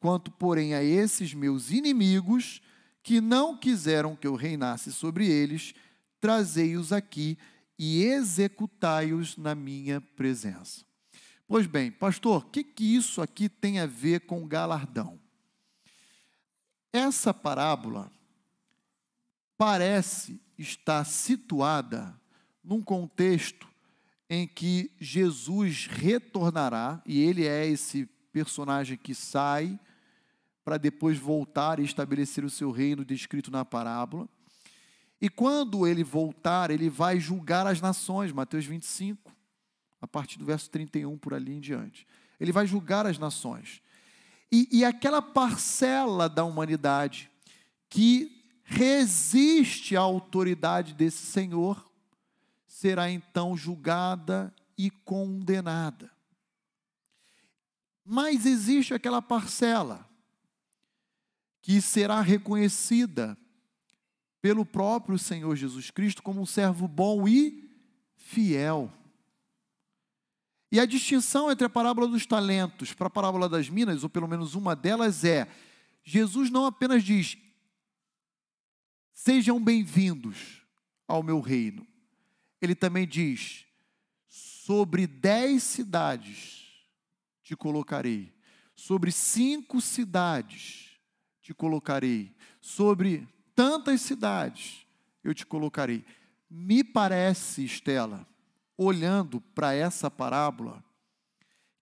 Quanto, 0.00 0.30
porém, 0.30 0.74
a 0.74 0.82
esses 0.82 1.32
meus 1.32 1.70
inimigos, 1.70 2.60
que 3.02 3.20
não 3.20 3.56
quiseram 3.56 4.16
que 4.16 4.26
eu 4.26 4.34
reinasse 4.34 4.92
sobre 4.92 5.28
eles, 5.28 5.74
trazei-os 6.20 6.92
aqui 6.92 7.38
e 7.78 8.02
executai-os 8.02 9.36
na 9.36 9.54
minha 9.54 10.00
presença. 10.00 10.84
Pois 11.46 11.66
bem, 11.66 11.92
pastor, 11.92 12.42
o 12.42 12.50
que, 12.50 12.64
que 12.64 12.96
isso 12.96 13.22
aqui 13.22 13.48
tem 13.48 13.78
a 13.78 13.86
ver 13.86 14.22
com 14.22 14.48
galardão? 14.48 15.20
Essa 16.92 17.32
parábola 17.32 18.10
parece 19.56 20.40
estar 20.58 21.04
situada 21.04 22.18
num 22.64 22.82
contexto 22.82 23.68
em 24.28 24.46
que 24.46 24.90
Jesus 25.00 25.86
retornará, 25.86 27.00
e 27.06 27.20
ele 27.20 27.46
é 27.46 27.66
esse 27.66 28.06
personagem 28.32 28.96
que 28.96 29.14
sai 29.14 29.78
para 30.64 30.76
depois 30.76 31.16
voltar 31.16 31.78
e 31.78 31.84
estabelecer 31.84 32.44
o 32.44 32.50
seu 32.50 32.70
reino 32.70 33.04
descrito 33.04 33.50
na 33.50 33.64
parábola. 33.64 34.28
E 35.20 35.28
quando 35.28 35.86
ele 35.86 36.02
voltar, 36.02 36.70
ele 36.70 36.90
vai 36.90 37.20
julgar 37.20 37.66
as 37.66 37.80
nações, 37.80 38.32
Mateus 38.32 38.66
25, 38.66 39.32
a 40.00 40.06
partir 40.06 40.38
do 40.38 40.44
verso 40.44 40.68
31 40.70 41.16
por 41.16 41.32
ali 41.32 41.54
em 41.54 41.60
diante. 41.60 42.06
Ele 42.38 42.52
vai 42.52 42.66
julgar 42.66 43.06
as 43.06 43.16
nações. 43.16 43.80
E, 44.50 44.68
e 44.70 44.84
aquela 44.84 45.22
parcela 45.22 46.28
da 46.28 46.44
humanidade 46.44 47.30
que 47.88 48.36
resiste 48.64 49.96
à 49.96 50.00
autoridade 50.00 50.94
desse 50.94 51.24
Senhor 51.26 51.90
será 52.76 53.10
então 53.10 53.56
julgada 53.56 54.54
e 54.76 54.90
condenada. 54.90 56.12
Mas 58.04 58.44
existe 58.44 58.92
aquela 58.92 59.22
parcela 59.22 60.06
que 61.62 61.80
será 61.80 62.20
reconhecida 62.20 63.34
pelo 64.42 64.66
próprio 64.66 65.18
Senhor 65.18 65.56
Jesus 65.56 65.90
Cristo 65.90 66.22
como 66.22 66.42
um 66.42 66.44
servo 66.44 66.86
bom 66.86 67.26
e 67.26 67.66
fiel. 68.14 68.92
E 70.70 70.78
a 70.78 70.84
distinção 70.84 71.50
entre 71.50 71.66
a 71.66 71.70
parábola 71.70 72.06
dos 72.06 72.26
talentos 72.26 72.92
para 72.92 73.06
a 73.06 73.10
parábola 73.10 73.48
das 73.48 73.70
minas, 73.70 74.02
ou 74.02 74.10
pelo 74.10 74.28
menos 74.28 74.54
uma 74.54 74.76
delas, 74.76 75.24
é: 75.24 75.50
Jesus 76.04 76.50
não 76.50 76.66
apenas 76.66 77.02
diz, 77.02 77.38
sejam 79.14 79.58
bem-vindos 79.58 80.62
ao 81.08 81.22
meu 81.22 81.40
reino, 81.40 81.86
ele 82.66 82.74
também 82.74 83.06
diz, 83.06 83.64
sobre 84.28 85.06
dez 85.06 85.62
cidades 85.62 86.64
te 87.42 87.56
colocarei, 87.56 88.34
sobre 88.74 89.12
cinco 89.12 89.80
cidades 89.80 90.98
te 91.40 91.54
colocarei, 91.54 92.34
sobre 92.60 93.26
tantas 93.54 94.00
cidades 94.00 94.84
eu 95.22 95.32
te 95.32 95.46
colocarei. 95.46 96.04
Me 96.50 96.82
parece, 96.82 97.64
Estela, 97.64 98.26
olhando 98.76 99.40
para 99.40 99.72
essa 99.72 100.10
parábola, 100.10 100.84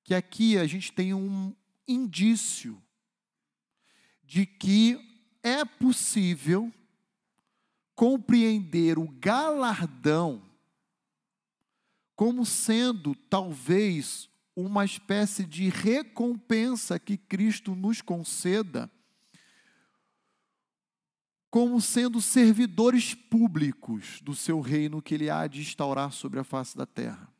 que 0.02 0.14
aqui 0.14 0.58
a 0.58 0.66
gente 0.66 0.92
tem 0.92 1.14
um 1.14 1.54
indício 1.88 2.80
de 4.22 4.44
que 4.44 4.98
é 5.42 5.64
possível 5.64 6.70
compreender 7.94 8.98
o 8.98 9.08
galardão 9.08 10.42
como 12.14 12.46
sendo 12.46 13.14
talvez 13.14 14.28
uma 14.56 14.84
espécie 14.84 15.44
de 15.44 15.68
recompensa 15.68 16.98
que 16.98 17.16
Cristo 17.16 17.74
nos 17.74 18.00
conceda 18.00 18.90
como 21.54 21.80
sendo 21.80 22.20
servidores 22.20 23.14
públicos 23.14 24.20
do 24.22 24.34
seu 24.34 24.60
reino 24.60 25.00
que 25.00 25.14
ele 25.14 25.30
há 25.30 25.46
de 25.46 25.60
instaurar 25.60 26.10
sobre 26.10 26.40
a 26.40 26.42
face 26.42 26.76
da 26.76 26.84
terra. 26.84 27.32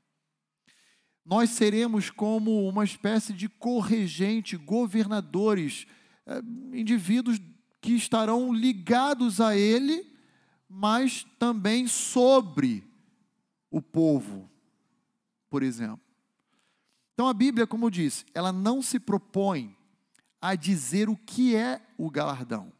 Nós 1.27 1.51
seremos 1.51 2.11
como 2.11 2.69
uma 2.69 2.85
espécie 2.85 3.33
de 3.33 3.49
corregente, 3.49 4.57
governadores, 4.57 5.85
eh, 6.27 6.41
indivíduos 6.73 7.41
que 7.81 7.93
estarão 7.95 8.53
ligados 8.53 9.41
a 9.41 9.57
ele, 9.57 10.07
mas 10.69 11.27
também 11.37 11.89
sobre 11.89 12.85
o 13.69 13.83
povo, 13.83 14.49
por 15.55 15.63
exemplo. 15.63 16.01
Então 17.15 17.29
a 17.29 17.33
Bíblia, 17.33 17.65
como 17.65 17.87
eu 17.87 17.91
disse, 17.91 18.27
ela 18.35 18.53
não 18.53 18.83
se 18.83 18.99
propõe 18.99 19.77
a 20.41 20.57
dizer 20.57 21.09
o 21.09 21.17
que 21.17 21.55
é 21.55 21.81
o 21.97 22.11
galardão 22.11 22.75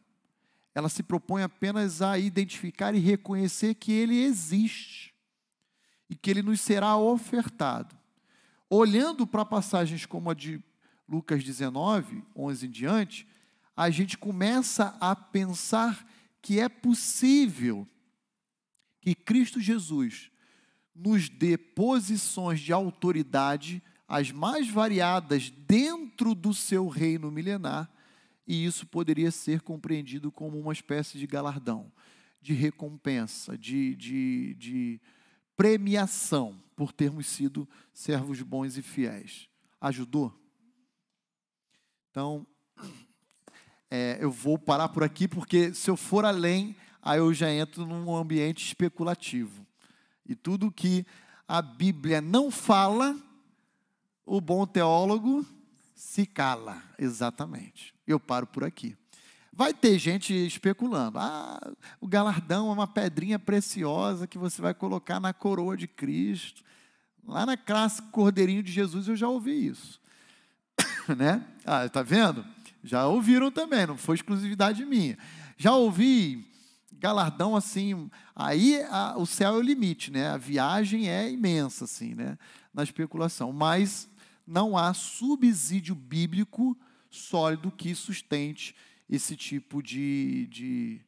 ela 0.75 0.89
se 0.89 1.01
propõe 1.01 1.41
apenas 1.41 2.01
a 2.01 2.19
identificar 2.19 2.93
e 2.93 2.99
reconhecer 2.99 3.75
que 3.75 3.93
ele 3.93 4.21
existe 4.21 5.15
e 6.09 6.15
que 6.15 6.29
ele 6.29 6.41
nos 6.41 6.59
será 6.59 6.97
ofertado. 6.97 7.97
Olhando 8.69 9.25
para 9.25 9.45
passagens 9.45 10.05
como 10.05 10.29
a 10.29 10.33
de 10.33 10.61
Lucas 11.07 11.45
19, 11.45 12.25
11 12.35 12.67
em 12.67 12.69
diante, 12.69 13.27
a 13.75 13.89
gente 13.89 14.17
começa 14.17 14.97
a 14.99 15.15
pensar 15.15 16.05
que 16.41 16.59
é 16.59 16.67
possível 16.67 17.87
que 18.99 19.15
Cristo 19.15 19.61
Jesus 19.61 20.29
nos 20.95 21.27
dê 21.27 21.57
posições 21.57 22.59
de 22.59 22.71
autoridade 22.71 23.83
as 24.07 24.31
mais 24.31 24.69
variadas 24.69 25.49
dentro 25.49 26.35
do 26.35 26.53
seu 26.53 26.87
reino 26.87 27.31
milenar, 27.31 27.91
e 28.47 28.63
isso 28.63 28.85
poderia 28.85 29.31
ser 29.31 29.61
compreendido 29.61 30.31
como 30.31 30.59
uma 30.59 30.71
espécie 30.71 31.17
de 31.17 31.25
galardão, 31.25 31.91
de 32.39 32.53
recompensa, 32.53 33.57
de, 33.57 33.95
de, 33.95 34.53
de 34.55 35.01
premiação 35.57 36.61
por 36.75 36.91
termos 36.91 37.25
sido 37.25 37.67
servos 37.91 38.41
bons 38.41 38.77
e 38.77 38.83
fiéis. 38.83 39.49
Ajudou? 39.81 40.31
Então, 42.11 42.45
é, 43.89 44.19
eu 44.21 44.31
vou 44.31 44.59
parar 44.59 44.89
por 44.89 45.03
aqui, 45.03 45.27
porque 45.27 45.73
se 45.73 45.89
eu 45.89 45.97
for 45.97 46.23
além, 46.23 46.75
aí 47.01 47.17
eu 47.17 47.33
já 47.33 47.51
entro 47.51 47.85
num 47.85 48.15
ambiente 48.15 48.65
especulativo. 48.67 49.65
E 50.25 50.35
tudo 50.35 50.71
que 50.71 51.05
a 51.47 51.61
Bíblia 51.61 52.21
não 52.21 52.49
fala, 52.49 53.15
o 54.25 54.41
bom 54.41 54.65
teólogo 54.65 55.45
se 55.93 56.25
cala. 56.25 56.81
Exatamente. 56.97 57.93
Eu 58.07 58.19
paro 58.19 58.47
por 58.47 58.63
aqui. 58.63 58.95
Vai 59.53 59.73
ter 59.73 59.97
gente 59.97 60.33
especulando. 60.33 61.17
Ah, 61.17 61.59
o 62.01 62.07
galardão 62.07 62.69
é 62.69 62.73
uma 62.73 62.87
pedrinha 62.87 63.39
preciosa 63.39 64.27
que 64.27 64.37
você 64.37 64.61
vai 64.61 64.73
colocar 64.73 65.19
na 65.19 65.33
coroa 65.33 65.77
de 65.77 65.87
Cristo. 65.87 66.63
Lá 67.25 67.45
na 67.45 67.55
classe 67.55 68.01
Cordeirinho 68.11 68.61
de 68.61 68.71
Jesus 68.71 69.07
eu 69.07 69.15
já 69.15 69.29
ouvi 69.29 69.67
isso. 69.67 70.01
né? 71.15 71.45
Ah, 71.65 71.87
tá 71.87 72.03
vendo? 72.03 72.45
Já 72.83 73.07
ouviram 73.07 73.49
também, 73.49 73.87
não 73.87 73.97
foi 73.97 74.15
exclusividade 74.15 74.85
minha. 74.85 75.17
Já 75.57 75.73
ouvi 75.73 76.45
galardão 77.05 77.55
assim, 77.55 78.09
aí 78.35 78.81
a, 78.89 79.15
o 79.15 79.27
céu 79.27 79.53
é 79.53 79.57
o 79.57 79.61
limite, 79.61 80.09
né? 80.09 80.29
A 80.29 80.37
viagem 80.37 81.07
é 81.07 81.29
imensa 81.31 81.85
assim, 81.85 82.15
né? 82.15 82.35
Na 82.73 82.81
especulação, 82.81 83.53
mas 83.53 84.09
não 84.45 84.75
há 84.75 84.91
subsídio 84.91 85.93
bíblico 85.93 86.75
sólido 87.11 87.71
que 87.71 87.93
sustente 87.93 88.75
esse 89.07 89.35
tipo 89.35 89.83
de, 89.83 90.47
de, 90.47 91.01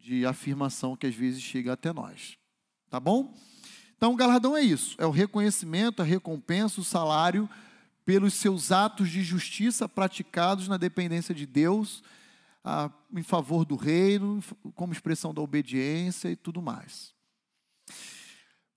de 0.00 0.24
afirmação 0.24 0.96
que 0.96 1.08
às 1.08 1.14
vezes 1.14 1.42
chega 1.42 1.72
até 1.72 1.92
nós. 1.92 2.38
Tá 2.88 3.00
bom? 3.00 3.34
Então, 3.96 4.12
o 4.12 4.16
galardão 4.16 4.56
é 4.56 4.62
isso: 4.62 4.94
é 4.96 5.04
o 5.04 5.10
reconhecimento, 5.10 6.02
a 6.02 6.04
recompensa, 6.04 6.80
o 6.80 6.84
salário 6.84 7.50
pelos 8.04 8.34
seus 8.34 8.70
atos 8.70 9.10
de 9.10 9.24
justiça 9.24 9.88
praticados 9.88 10.68
na 10.68 10.76
dependência 10.76 11.34
de 11.34 11.46
Deus, 11.46 12.00
ah, 12.64 12.90
em 13.14 13.22
favor 13.22 13.64
do 13.64 13.76
reino, 13.76 14.42
como 14.74 14.92
expressão 14.92 15.34
da 15.34 15.40
obediência 15.40 16.28
e 16.30 16.36
tudo 16.36 16.62
mais. 16.62 17.12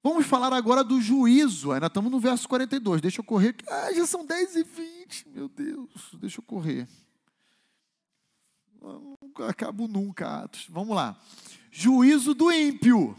Vamos 0.03 0.26
falar 0.28 0.53
agora 0.53 0.84
do 0.84 1.02
juízo. 1.02 1.72
Ainda 1.72 1.88
estamos 1.88 2.12
no 2.12 2.20
verso 2.20 2.48
42. 2.48 3.02
Deixa 3.02 3.22
eu 3.22 3.24
correr. 3.24 3.56
Ah, 3.68 3.91
já 3.94 4.06
são 4.06 4.26
10 4.26 4.56
e 4.56 4.64
20. 4.64 5.30
Meu 5.30 5.49
Deus, 5.49 5.90
deixa 6.20 6.40
eu 6.40 6.44
correr. 6.44 6.88
Não 8.80 9.18
acabo 9.48 9.88
nunca, 9.88 10.44
Atos. 10.44 10.68
Vamos 10.70 10.95
lá. 10.95 11.20
Juízo 11.72 12.36
do 12.36 12.52
ímpio. 12.52 13.18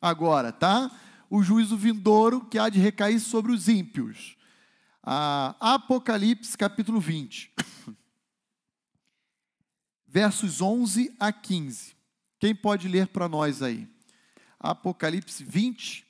Agora, 0.00 0.52
tá? 0.52 0.90
O 1.30 1.42
juízo 1.42 1.76
vindouro 1.76 2.44
que 2.44 2.58
há 2.58 2.68
de 2.68 2.78
recair 2.78 3.18
sobre 3.18 3.50
os 3.50 3.66
ímpios. 3.66 4.36
Ah, 5.02 5.56
Apocalipse 5.58 6.56
capítulo 6.56 7.00
20. 7.00 7.52
Versos 10.16 10.62
11 10.62 11.14
a 11.20 11.30
15. 11.30 11.94
Quem 12.38 12.54
pode 12.54 12.88
ler 12.88 13.06
para 13.06 13.28
nós 13.28 13.60
aí? 13.60 13.86
Apocalipse 14.58 15.44
20, 15.44 16.06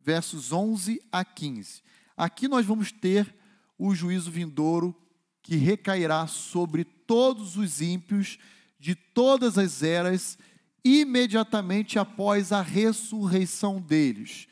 versos 0.00 0.52
11 0.52 1.02
a 1.10 1.24
15. 1.24 1.82
Aqui 2.16 2.46
nós 2.46 2.64
vamos 2.64 2.92
ter 2.92 3.34
o 3.76 3.96
juízo 3.96 4.30
vindouro 4.30 4.94
que 5.42 5.56
recairá 5.56 6.24
sobre 6.28 6.84
todos 6.84 7.56
os 7.56 7.80
ímpios 7.80 8.38
de 8.78 8.94
todas 8.94 9.58
as 9.58 9.82
eras, 9.82 10.38
imediatamente 10.84 11.98
após 11.98 12.52
a 12.52 12.62
ressurreição 12.62 13.80
deles. 13.80 14.46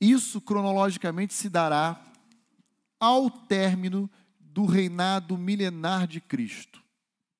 Isso 0.00 0.40
cronologicamente 0.40 1.34
se 1.34 1.48
dará 1.48 2.00
ao 3.00 3.28
término 3.28 4.08
do 4.38 4.64
reinado 4.64 5.36
milenar 5.36 6.06
de 6.06 6.20
Cristo. 6.20 6.81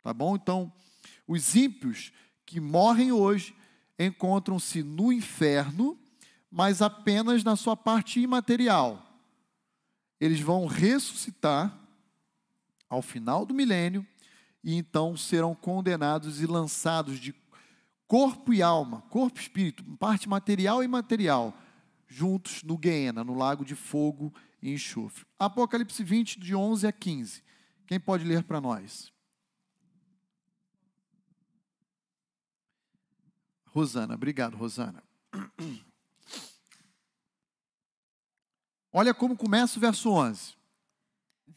Tá 0.03 0.13
bom? 0.13 0.35
Então, 0.37 0.73
os 1.27 1.55
ímpios 1.55 2.13
que 2.45 2.61
morrem 2.61 3.13
hoje 3.13 3.55
encontram-se 3.99 4.83
no 4.83 5.13
inferno 5.13 5.99
mas 6.53 6.83
apenas 6.83 7.43
na 7.43 7.57
sua 7.57 7.75
parte 7.75 8.21
imaterial. 8.21 9.03
Eles 10.21 10.39
vão 10.39 10.67
ressuscitar 10.67 11.75
ao 12.91 13.01
final 13.01 13.47
do 13.47 13.55
milênio 13.55 14.07
e 14.63 14.75
então 14.77 15.17
serão 15.17 15.55
condenados 15.55 16.43
e 16.43 16.47
lançados 16.47 17.19
de 17.19 17.35
corpo 18.07 18.53
e 18.53 18.61
alma, 18.61 19.01
corpo 19.09 19.39
e 19.39 19.43
espírito, 19.43 19.83
parte 19.97 20.29
material 20.29 20.83
e 20.83 20.85
imaterial, 20.85 21.57
juntos 22.07 22.63
no 22.63 22.77
Guiena, 22.77 23.25
no 23.25 23.33
lago 23.33 23.65
de 23.65 23.75
fogo 23.75 24.33
e 24.61 24.71
enxofre. 24.71 25.25
Apocalipse 25.39 26.05
20, 26.05 26.39
de 26.39 26.55
11 26.55 26.87
a 26.87 26.93
15. 26.93 27.43
Quem 27.87 27.99
pode 27.99 28.25
ler 28.25 28.45
para 28.45 28.61
nós? 28.61 29.11
Rosana, 33.73 34.15
obrigado, 34.15 34.55
Rosana. 34.57 35.03
Olha 38.93 39.15
como 39.15 39.35
começa 39.35 39.79
o 39.79 39.81
verso 39.81 40.11
11. 40.11 40.55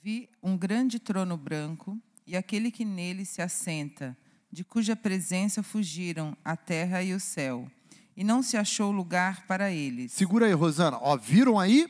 Vi 0.01 0.29
um 0.41 0.57
grande 0.57 0.97
trono 0.97 1.35
branco 1.35 2.01
e 2.25 2.37
aquele 2.37 2.71
que 2.71 2.85
nele 2.85 3.25
se 3.25 3.41
assenta, 3.41 4.17
de 4.49 4.63
cuja 4.63 4.95
presença 4.95 5.61
fugiram 5.61 6.37
a 6.43 6.55
terra 6.55 7.03
e 7.03 7.13
o 7.13 7.19
céu, 7.19 7.69
e 8.15 8.23
não 8.23 8.41
se 8.41 8.55
achou 8.55 8.91
lugar 8.91 9.45
para 9.45 9.69
eles. 9.69 10.13
Segura 10.13 10.45
aí, 10.45 10.53
Rosana. 10.53 10.97
Ó, 11.01 11.17
viram 11.17 11.59
aí? 11.59 11.87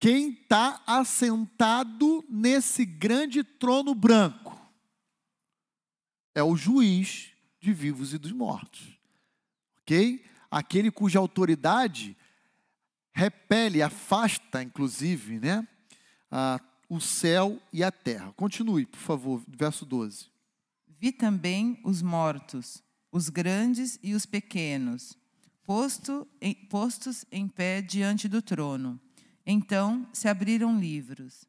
Quem 0.00 0.32
está 0.32 0.82
assentado 0.84 2.24
nesse 2.28 2.84
grande 2.84 3.44
trono 3.44 3.94
branco 3.94 4.60
é 6.34 6.42
o 6.42 6.56
juiz 6.56 7.31
de 7.62 7.72
vivos 7.72 8.12
e 8.12 8.18
dos 8.18 8.32
mortos. 8.32 8.98
Ok? 9.80 10.22
Aquele 10.50 10.90
cuja 10.90 11.20
autoridade 11.20 12.16
repele, 13.14 13.80
afasta, 13.80 14.62
inclusive, 14.62 15.38
né, 15.38 15.66
o 16.88 17.00
céu 17.00 17.62
e 17.72 17.84
a 17.84 17.92
terra. 17.92 18.32
Continue, 18.32 18.84
por 18.84 18.98
favor, 18.98 19.42
verso 19.46 19.86
12. 19.86 20.26
Vi 20.98 21.12
também 21.12 21.80
os 21.84 22.02
mortos, 22.02 22.82
os 23.10 23.28
grandes 23.28 23.98
e 24.02 24.14
os 24.14 24.26
pequenos, 24.26 25.16
posto 25.64 26.26
em, 26.40 26.54
postos 26.54 27.24
em 27.30 27.46
pé 27.46 27.80
diante 27.80 28.28
do 28.28 28.42
trono. 28.42 29.00
Então 29.46 30.08
se 30.12 30.26
abriram 30.28 30.78
livros. 30.78 31.44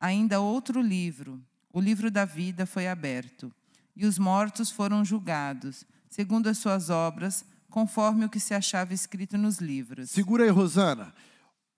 Ainda 0.00 0.40
outro 0.40 0.80
livro, 0.80 1.42
o 1.72 1.80
livro 1.80 2.10
da 2.10 2.24
vida, 2.24 2.64
foi 2.64 2.86
aberto, 2.86 3.52
e 3.98 4.06
os 4.06 4.16
mortos 4.16 4.70
foram 4.70 5.04
julgados, 5.04 5.84
segundo 6.08 6.46
as 6.46 6.58
suas 6.58 6.88
obras, 6.88 7.44
conforme 7.68 8.24
o 8.24 8.28
que 8.28 8.38
se 8.38 8.54
achava 8.54 8.94
escrito 8.94 9.36
nos 9.36 9.58
livros. 9.58 10.10
Segura 10.10 10.44
aí, 10.44 10.50
Rosana. 10.50 11.12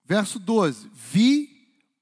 Verso 0.05 0.37
12: 0.37 0.91
Vi 0.93 1.49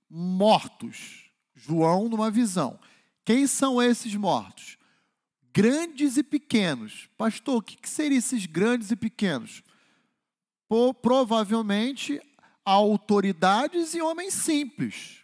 mortos. 0.10 1.32
João 1.56 2.10
numa 2.10 2.30
visão. 2.30 2.78
Quem 3.24 3.48
são 3.48 3.82
esses 3.82 4.14
mortos? 4.16 4.78
Grandes 5.54 6.18
e 6.18 6.24
pequenos. 6.24 7.10
Pastor, 7.18 7.58
o 7.58 7.62
que 7.62 7.90
seriam 7.90 8.20
esses 8.20 8.46
grandes 8.46 8.92
e 8.92 8.98
pequenos? 8.98 9.64
Provavelmente 11.02 12.22
autoridades 12.66 13.94
e 13.94 14.02
homens 14.02 14.34
simples. 14.34 15.20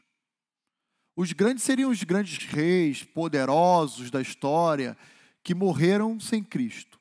Os 1.16 1.32
grandes 1.32 1.64
seriam 1.64 1.90
os 1.90 2.04
grandes 2.04 2.46
reis, 2.46 3.04
poderosos 3.04 4.12
da 4.12 4.22
história, 4.22 4.98
que 5.44 5.56
morreram 5.56 6.20
sem 6.20 6.44
Cristo. 6.44 7.00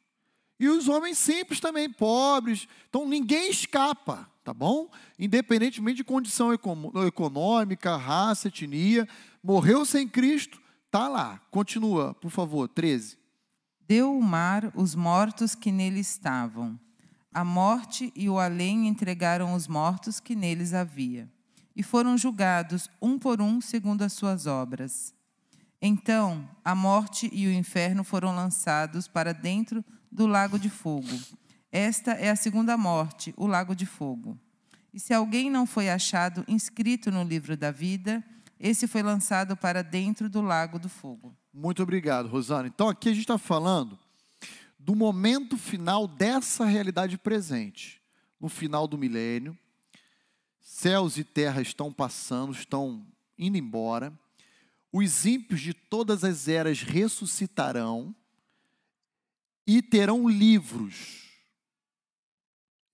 E 0.59 0.69
os 0.69 0.89
homens 0.89 1.19
simples 1.19 1.59
também, 1.59 1.91
pobres. 1.91 2.69
Então 2.89 3.09
ninguém 3.09 3.51
escapa, 3.51 4.31
tá 4.45 4.55
bom? 4.55 4.89
Independentemente 5.19 5.97
de 5.97 6.05
condição 6.05 6.53
econômica, 6.53 7.97
raça, 7.97 8.49
etnia, 8.49 9.09
morreu 9.43 9.85
sem 9.85 10.07
Cristo, 10.07 10.61
tá 10.91 11.09
lá. 11.09 11.41
Continua, 11.51 12.15
por 12.15 12.31
favor, 12.31 12.69
13. 12.69 13.19
Deu 13.81 14.17
o 14.17 14.23
mar 14.23 14.73
os 14.77 14.95
mortos 14.95 15.55
que 15.55 15.73
nele 15.73 16.01
estavam. 16.01 16.79
A 17.33 17.45
morte 17.45 18.13
e 18.15 18.29
o 18.29 18.39
além 18.39 18.87
entregaram 18.87 19.55
os 19.55 19.67
mortos 19.67 20.21
que 20.21 20.37
neles 20.37 20.73
havia. 20.73 21.29
E 21.75 21.83
foram 21.83 22.17
julgados 22.17 22.89
um 23.01 23.19
por 23.19 23.41
um 23.41 23.61
segundo 23.61 24.03
as 24.03 24.13
suas 24.13 24.47
obras. 24.47 25.15
Então 25.81 26.49
a 26.65 26.75
morte 26.75 27.29
e 27.33 27.47
o 27.47 27.53
inferno 27.53 28.05
foram 28.05 28.35
lançados 28.35 29.07
para 29.07 29.35
dentro 29.35 29.85
do 30.11 30.27
lago 30.27 30.59
de 30.59 30.71
fogo. 30.71 31.09
Esta 31.71 32.13
é 32.13 32.31
a 32.31 32.37
segunda 32.37 32.77
morte, 32.77 33.35
o 33.37 33.47
lago 33.47 33.75
de 33.75 33.85
fogo. 33.85 34.39
E 34.93 35.01
se 35.01 35.13
alguém 35.13 35.51
não 35.51 35.67
foi 35.67 35.91
achado 35.91 36.45
inscrito 36.47 37.11
no 37.11 37.25
livro 37.25 37.57
da 37.57 37.73
vida, 37.73 38.25
esse 38.61 38.87
foi 38.87 39.03
lançado 39.03 39.57
para 39.57 39.83
dentro 39.83 40.29
do 40.29 40.41
lago 40.41 40.79
do 40.79 40.89
fogo. 40.89 41.37
Muito 41.53 41.83
obrigado, 41.83 42.29
Rosana. 42.29 42.69
Então 42.69 42.89
aqui 42.89 43.09
a 43.09 43.13
gente 43.13 43.23
está 43.23 43.37
falando 43.37 43.99
do 44.79 44.95
momento 44.95 45.57
final 45.57 46.07
dessa 46.07 46.65
realidade 46.65 47.19
presente. 47.19 48.01
No 48.41 48.49
final 48.49 48.87
do 48.87 48.99
milênio, 48.99 49.59
céus 50.65 51.19
e 51.19 51.23
terra 51.23 51.61
estão 51.61 51.93
passando, 51.93 52.55
estão 52.55 53.07
indo 53.39 53.59
embora. 53.59 54.13
Os 54.91 55.27
ímpios 55.27 55.61
de 55.61 55.75
todas 55.75 56.25
as 56.25 56.49
eras 56.49 56.81
ressuscitarão 56.81 58.15
e 59.67 59.83
terão 59.83 60.27
livros. 60.27 61.29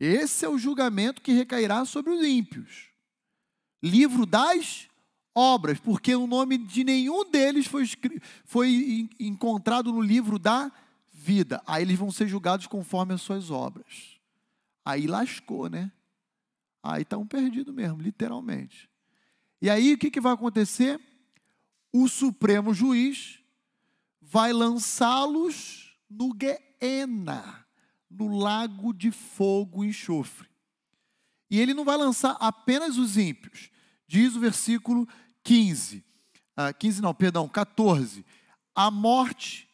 Esse 0.00 0.44
é 0.44 0.48
o 0.48 0.58
julgamento 0.58 1.22
que 1.22 1.32
recairá 1.32 1.84
sobre 1.84 2.12
os 2.12 2.26
ímpios. 2.26 2.88
Livro 3.80 4.26
das 4.26 4.88
obras, 5.32 5.78
porque 5.78 6.14
o 6.14 6.26
nome 6.26 6.58
de 6.58 6.82
nenhum 6.82 7.30
deles 7.30 7.66
foi, 7.66 7.88
foi 8.44 9.08
encontrado 9.20 9.92
no 9.92 10.00
livro 10.00 10.38
da 10.38 10.72
vida. 11.12 11.62
Aí 11.66 11.82
eles 11.82 11.98
vão 11.98 12.10
ser 12.10 12.26
julgados 12.26 12.66
conforme 12.66 13.14
as 13.14 13.22
suas 13.22 13.50
obras. 13.50 14.18
Aí 14.84 15.06
lascou, 15.06 15.68
né? 15.68 15.92
Aí 16.82 17.02
estão 17.02 17.26
tá 17.26 17.36
perdidos 17.36 17.74
mesmo, 17.74 18.00
literalmente. 18.00 18.88
E 19.60 19.68
aí 19.68 19.94
o 19.94 19.98
que, 19.98 20.10
que 20.10 20.20
vai 20.20 20.32
acontecer? 20.32 21.00
O 21.92 22.08
Supremo 22.08 22.72
Juiz 22.72 23.40
vai 24.20 24.52
lançá-los 24.52 25.98
no 26.08 26.32
Guiena, 26.32 27.66
no 28.10 28.38
lago 28.38 28.92
de 28.92 29.10
fogo 29.10 29.84
e 29.84 29.88
enxofre. 29.88 30.48
E 31.50 31.60
ele 31.60 31.74
não 31.74 31.84
vai 31.84 31.96
lançar 31.96 32.36
apenas 32.40 32.96
os 32.96 33.16
ímpios. 33.16 33.70
Diz 34.06 34.34
o 34.34 34.40
versículo 34.40 35.06
15. 35.42 36.04
Ah, 36.56 36.72
15 36.72 37.02
não, 37.02 37.14
perdão, 37.14 37.48
14. 37.48 38.24
A 38.74 38.90
morte, 38.90 39.68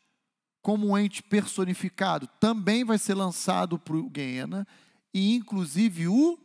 como 0.62 0.89
um 0.89 0.99
ente 0.99 1.23
personificado, 1.23 2.27
também 2.41 2.83
vai 2.83 2.99
ser 2.99 3.15
lançado 3.15 3.78
para 3.78 3.97
o 3.97 4.09
Guiena, 4.09 4.66
e 5.12 5.35
inclusive 5.35 6.09
o 6.09 6.39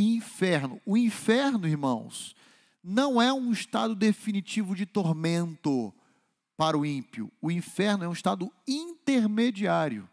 inferno. 0.00 0.80
O 0.84 0.96
inferno, 0.96 1.66
irmãos, 1.66 2.34
não 2.82 3.20
é 3.20 3.32
um 3.32 3.52
estado 3.52 3.94
definitivo 3.94 4.74
de 4.74 4.86
tormento 4.86 5.92
para 6.56 6.76
o 6.76 6.84
ímpio. 6.84 7.30
O 7.40 7.50
inferno 7.50 8.04
é 8.04 8.08
um 8.08 8.12
estado 8.12 8.52
intermediário 8.66 10.08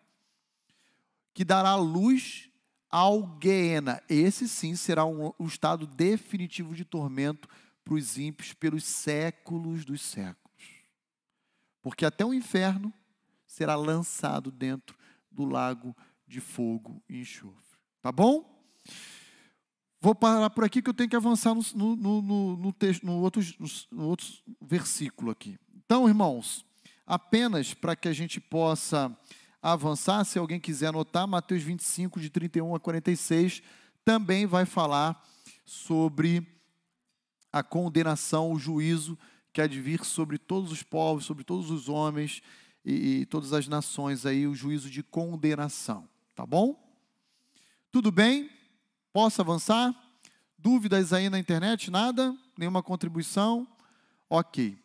que 1.33 1.43
dará 1.43 1.75
luz 1.75 2.49
ao 2.89 3.23
Guiena. 3.23 4.01
Esse 4.09 4.47
sim 4.47 4.75
será 4.75 5.05
um, 5.05 5.31
um 5.39 5.45
estado 5.47 5.85
definitivo 5.85 6.73
de 6.73 6.85
tormento 6.85 7.49
para 7.83 7.93
os 7.93 8.17
ímpios 8.17 8.53
pelos 8.53 8.83
séculos 8.83 9.83
dos 9.85 10.01
séculos. 10.01 10.65
Porque 11.81 12.05
até 12.05 12.25
o 12.25 12.33
inferno 12.33 12.93
será 13.45 13.75
lançado 13.75 14.51
dentro 14.51 14.97
do 15.31 15.45
lago 15.45 15.95
de 16.27 16.39
fogo 16.39 17.01
e 17.07 17.19
enxofre. 17.19 17.79
Tá 18.01 18.11
bom? 18.11 18.55
Vou 20.06 20.14
parar 20.14 20.52
por 20.52 20.64
aqui 20.64 20.84
que 20.84 20.90
eu 20.91 20.94
tenho 20.94 21.10
que 21.10 21.15
avançar 21.15 21.56
no, 21.56 21.95
no, 21.95 22.22
no, 22.22 22.57
no, 22.57 22.72
texto, 22.72 23.03
no, 23.03 23.22
outro, 23.22 23.41
no 23.91 24.06
outro 24.06 24.27
versículo 24.61 25.32
aqui. 25.32 25.57
Então, 25.84 26.07
irmãos, 26.07 26.64
apenas 27.07 27.73
para 27.73 27.95
que 27.95 28.07
a 28.07 28.14
gente 28.14 28.40
possa 28.40 29.11
avançar, 29.60 30.23
se 30.23 30.38
alguém 30.38 30.60
quiser 30.60 30.90
anotar, 30.90 31.27
Mateus 31.27 31.64
25, 31.64 32.19
de 32.19 32.30
31 32.30 32.76
a 32.76 32.80
46, 32.80 33.64
também 34.03 34.45
vai 34.45 34.64
falar 34.64 35.27
sobre 35.65 36.48
a 37.52 37.64
condenação, 37.64 38.52
o 38.52 38.60
juízo 38.60 39.18
que 39.52 39.60
há 39.60 39.65
de 39.65 39.82
vir 39.82 40.06
sobre 40.06 40.38
todos 40.38 40.72
os 40.72 40.84
povos, 40.84 41.26
sobre 41.26 41.44
todos 41.44 41.72
os 41.72 41.90
homens 41.90 42.44
e, 42.86 43.22
e 43.22 43.26
todas 43.26 43.53
as 43.53 43.68
nações 43.68 44.23
aí, 44.23 44.45
o 44.45 44.53
juízo 44.53 44.88
de 44.88 45.02
condenação. 45.02 46.07
Tá 46.36 46.45
bom? 46.45 46.80
Tudo 47.91 48.11
bem? 48.11 48.55
Posso 49.15 49.39
avançar? 49.39 49.95
Dúvidas 50.57 51.13
aí 51.13 51.29
na 51.29 51.39
internet? 51.39 51.89
Nada? 51.89 52.35
Nenhuma 52.57 52.83
contribuição? 52.83 53.65
Ok. 54.29 54.77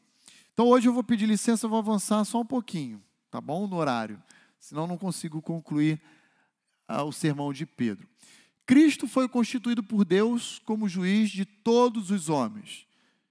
Então 0.55 0.69
hoje 0.69 0.89
eu 0.89 0.93
vou 0.93 1.03
pedir 1.03 1.27
licença, 1.27 1.67
vou 1.67 1.81
avançar 1.81 2.25
só 2.25 2.41
um 2.41 2.47
pouquinho, 2.47 3.03
tá 3.29 3.41
bom? 3.41 3.67
No 3.67 3.75
horário. 3.75 4.23
Senão 4.61 4.87
não 4.87 4.97
consigo 4.97 5.43
concluir 5.43 6.01
ah, 6.87 7.03
o 7.03 7.11
sermão 7.11 7.53
de 7.53 7.67
Pedro. 7.67 8.07
Cristo 8.65 9.09
foi 9.09 9.29
constituído 9.29 9.83
por 9.83 10.05
Deus 10.05 10.61
como 10.61 10.89
juiz 10.89 11.29
de 11.29 11.45
todos 11.45 12.13
os 12.13 12.29
homens, 12.29 12.87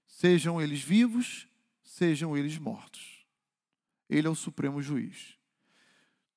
sejam 0.06 0.60
eles 0.60 0.82
vivos, 0.82 1.46
sejam 1.82 2.36
eles 2.36 2.58
mortos. 2.58 3.24
Ele 4.06 4.26
é 4.26 4.30
o 4.30 4.34
supremo 4.34 4.82
juiz. 4.82 5.34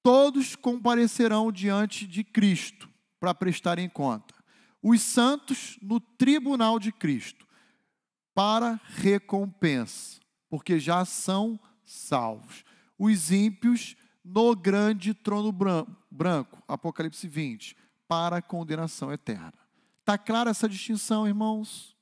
Todos 0.02 0.56
comparecerão 0.56 1.52
diante 1.52 2.08
de 2.08 2.24
Cristo 2.24 2.90
para 3.20 3.34
prestarem 3.34 3.90
conta. 3.90 4.33
Os 4.84 5.02
santos 5.02 5.80
no 5.82 6.02
tribunal 6.02 6.78
de 6.78 6.92
Cristo 6.92 7.48
para 8.36 8.82
recompensa, 8.88 10.20
porque 10.50 10.78
já 10.78 11.06
são 11.06 11.58
salvos. 11.86 12.66
Os 13.00 13.32
ímpios 13.32 13.96
no 14.24 14.54
grande 14.56 15.14
trono 15.14 15.54
branco, 16.12 16.62
Apocalipse 16.68 17.28
20, 17.28 17.78
para 18.08 18.42
condenação 18.42 19.12
eterna. 19.12 19.54
Está 20.02 20.18
clara 20.18 20.50
essa 20.50 20.68
distinção, 20.68 21.26
irmãos? 21.26 21.96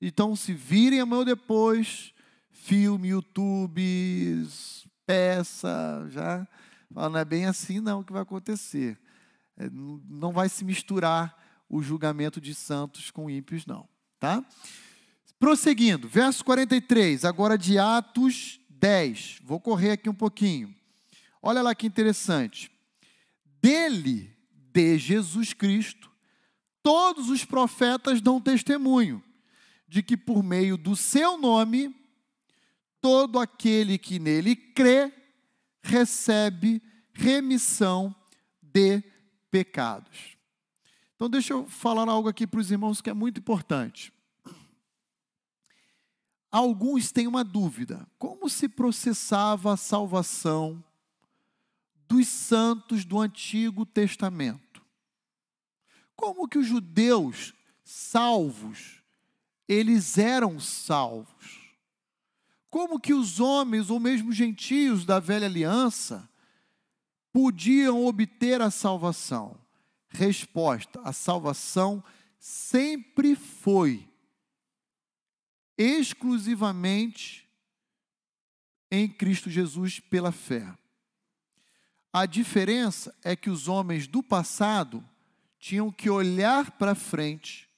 Então, 0.00 0.36
se 0.36 0.52
virem 0.52 1.00
amanhã 1.00 1.24
depois, 1.24 2.14
filme, 2.50 3.08
YouTube, 3.08 4.46
peça, 5.04 6.06
já, 6.10 6.46
não 6.90 7.18
é 7.18 7.24
bem 7.24 7.46
assim 7.46 7.80
não 7.80 8.04
que 8.04 8.12
vai 8.12 8.22
acontecer. 8.22 8.98
É, 9.56 9.68
não 9.70 10.32
vai 10.32 10.48
se 10.48 10.64
misturar 10.64 11.45
o 11.68 11.82
julgamento 11.82 12.40
de 12.40 12.54
santos 12.54 13.10
com 13.10 13.28
ímpios, 13.28 13.66
não. 13.66 13.88
Tá? 14.18 14.44
Prosseguindo, 15.38 16.08
verso 16.08 16.44
43, 16.44 17.24
agora 17.24 17.58
de 17.58 17.78
Atos 17.78 18.60
10. 18.70 19.40
Vou 19.44 19.60
correr 19.60 19.92
aqui 19.92 20.08
um 20.08 20.14
pouquinho. 20.14 20.74
Olha 21.42 21.62
lá 21.62 21.74
que 21.74 21.86
interessante. 21.86 22.70
Dele, 23.60 24.34
de 24.72 24.98
Jesus 24.98 25.52
Cristo, 25.52 26.10
todos 26.82 27.30
os 27.30 27.44
profetas 27.44 28.20
dão 28.20 28.40
testemunho 28.40 29.22
de 29.88 30.02
que 30.02 30.16
por 30.16 30.42
meio 30.42 30.76
do 30.76 30.96
seu 30.96 31.38
nome, 31.38 31.94
todo 33.00 33.38
aquele 33.38 33.98
que 33.98 34.18
nele 34.18 34.56
crê 34.56 35.12
recebe 35.82 36.82
remissão 37.12 38.14
de 38.60 39.02
pecados. 39.50 40.35
Então, 41.16 41.30
deixa 41.30 41.54
eu 41.54 41.66
falar 41.66 42.08
algo 42.08 42.28
aqui 42.28 42.46
para 42.46 42.60
os 42.60 42.70
irmãos 42.70 43.00
que 43.00 43.08
é 43.08 43.14
muito 43.14 43.40
importante. 43.40 44.12
Alguns 46.52 47.10
têm 47.10 47.26
uma 47.26 47.42
dúvida: 47.42 48.06
como 48.18 48.48
se 48.48 48.68
processava 48.68 49.72
a 49.72 49.76
salvação 49.76 50.82
dos 52.06 52.28
santos 52.28 53.04
do 53.04 53.18
Antigo 53.18 53.84
Testamento? 53.84 54.82
Como 56.14 56.48
que 56.48 56.58
os 56.58 56.66
judeus 56.66 57.54
salvos, 57.82 59.02
eles 59.66 60.18
eram 60.18 60.60
salvos? 60.60 61.66
Como 62.70 63.00
que 63.00 63.14
os 63.14 63.40
homens, 63.40 63.88
ou 63.88 63.98
mesmo 63.98 64.32
gentios 64.32 65.06
da 65.06 65.18
velha 65.18 65.46
aliança, 65.46 66.28
podiam 67.32 68.04
obter 68.04 68.60
a 68.60 68.70
salvação? 68.70 69.65
Resposta: 70.16 71.00
a 71.04 71.12
salvação 71.12 72.02
sempre 72.38 73.36
foi 73.36 74.08
exclusivamente 75.76 77.46
em 78.90 79.06
Cristo 79.06 79.50
Jesus 79.50 80.00
pela 80.00 80.32
fé. 80.32 80.74
A 82.10 82.24
diferença 82.24 83.14
é 83.22 83.36
que 83.36 83.50
os 83.50 83.68
homens 83.68 84.06
do 84.06 84.22
passado 84.22 85.06
tinham 85.58 85.92
que 85.92 86.08
olhar 86.08 86.70
para 86.78 86.94
frente, 86.94 87.68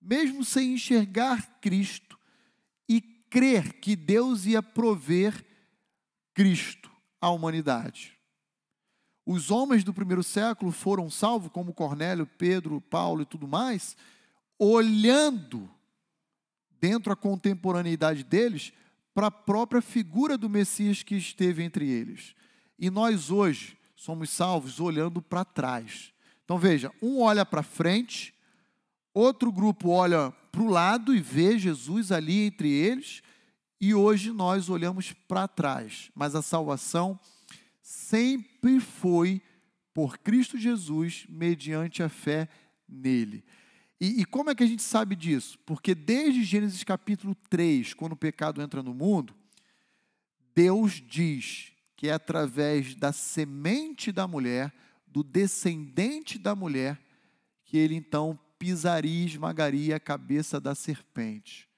mesmo 0.00 0.42
sem 0.44 0.72
enxergar 0.72 1.60
Cristo, 1.60 2.18
e 2.88 3.02
crer 3.02 3.74
que 3.80 3.94
Deus 3.94 4.46
ia 4.46 4.62
prover 4.62 5.44
Cristo 6.32 6.90
à 7.20 7.28
humanidade. 7.28 8.15
Os 9.26 9.50
homens 9.50 9.82
do 9.82 9.92
primeiro 9.92 10.22
século 10.22 10.70
foram 10.70 11.10
salvos, 11.10 11.50
como 11.50 11.74
Cornélio, 11.74 12.28
Pedro, 12.38 12.80
Paulo 12.80 13.22
e 13.22 13.26
tudo 13.26 13.48
mais, 13.48 13.96
olhando 14.56 15.68
dentro 16.80 17.10
da 17.10 17.16
contemporaneidade 17.16 18.22
deles, 18.22 18.72
para 19.12 19.26
a 19.26 19.30
própria 19.30 19.82
figura 19.82 20.38
do 20.38 20.48
Messias 20.48 21.02
que 21.02 21.16
esteve 21.16 21.62
entre 21.64 21.88
eles. 21.88 22.34
E 22.78 22.88
nós 22.90 23.30
hoje 23.30 23.76
somos 23.96 24.30
salvos 24.30 24.78
olhando 24.78 25.20
para 25.20 25.44
trás. 25.44 26.12
Então 26.44 26.58
veja, 26.58 26.92
um 27.02 27.20
olha 27.20 27.44
para 27.44 27.62
frente, 27.62 28.32
outro 29.12 29.50
grupo 29.50 29.88
olha 29.88 30.30
para 30.52 30.60
o 30.60 30.68
lado 30.68 31.14
e 31.14 31.20
vê 31.20 31.58
Jesus 31.58 32.12
ali 32.12 32.46
entre 32.46 32.70
eles, 32.70 33.22
e 33.80 33.94
hoje 33.94 34.30
nós 34.30 34.68
olhamos 34.68 35.12
para 35.12 35.48
trás. 35.48 36.10
Mas 36.14 36.34
a 36.34 36.42
salvação 36.42 37.18
sempre 37.86 38.80
foi 38.80 39.40
por 39.94 40.18
Cristo 40.18 40.58
Jesus, 40.58 41.24
mediante 41.28 42.02
a 42.02 42.08
fé 42.08 42.48
nele. 42.88 43.44
E, 44.00 44.22
e, 44.22 44.24
como 44.24 44.50
é 44.50 44.56
que 44.56 44.64
a 44.64 44.66
gente 44.66 44.82
sabe 44.82 45.14
disso? 45.14 45.56
Porque 45.64 45.94
desde 45.94 46.42
Gênesis 46.42 46.82
capítulo 46.82 47.32
3, 47.48 47.94
quando 47.94 48.12
o 48.12 48.16
pecado 48.16 48.60
entra 48.60 48.82
no 48.82 48.92
mundo, 48.92 49.36
Deus 50.52 50.94
diz 50.94 51.72
que 51.94 52.08
é 52.08 52.12
através 52.12 52.96
da 52.96 53.12
semente 53.12 54.10
da 54.10 54.26
mulher, 54.26 54.74
do 55.06 55.22
descendente 55.22 56.40
da 56.40 56.56
mulher, 56.56 57.00
que 57.64 57.78
ele 57.78 57.94
então 57.94 58.36
pisaria 58.58 59.24
esmagaria 59.24 59.94
a 59.94 60.00
cabeça 60.00 60.60
da 60.60 60.74
serpente. 60.74 61.68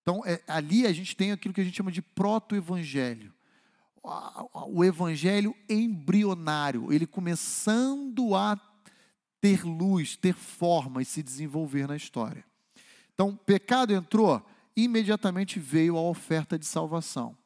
Então, 0.00 0.22
é, 0.24 0.42
ali 0.48 0.86
a 0.86 0.92
gente 0.92 1.14
tem 1.14 1.32
aquilo 1.32 1.52
que 1.52 1.60
a 1.60 1.64
gente 1.64 1.76
chama 1.76 1.92
de 1.92 2.00
proto-evangelho. 2.00 3.34
O 4.02 4.84
evangelho 4.84 5.54
embrionário, 5.68 6.92
ele 6.92 7.06
começando 7.06 8.34
a 8.34 8.58
ter 9.40 9.64
luz, 9.64 10.16
ter 10.16 10.34
forma 10.34 11.02
e 11.02 11.04
se 11.04 11.22
desenvolver 11.22 11.86
na 11.86 11.96
história. 11.96 12.44
Então, 13.14 13.36
pecado 13.36 13.92
entrou, 13.92 14.44
imediatamente 14.76 15.58
veio 15.58 15.96
a 15.96 16.02
oferta 16.02 16.58
de 16.58 16.66
salvação. 16.66 17.36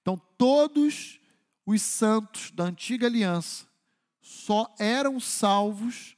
Então, 0.00 0.20
todos 0.36 1.20
os 1.64 1.80
santos 1.82 2.50
da 2.50 2.64
antiga 2.64 3.06
aliança 3.06 3.66
só 4.20 4.74
eram 4.78 5.18
salvos 5.20 6.16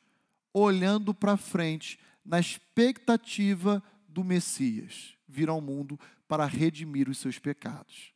olhando 0.53 1.13
para 1.13 1.37
frente, 1.37 1.99
na 2.25 2.39
expectativa 2.39 3.83
do 4.09 4.23
Messias 4.23 5.15
vir 5.29 5.49
ao 5.49 5.61
mundo 5.61 5.99
para 6.29 6.47
redimir 6.47 7.09
os 7.09 7.19
seus 7.19 7.39
pecados. 7.39 8.14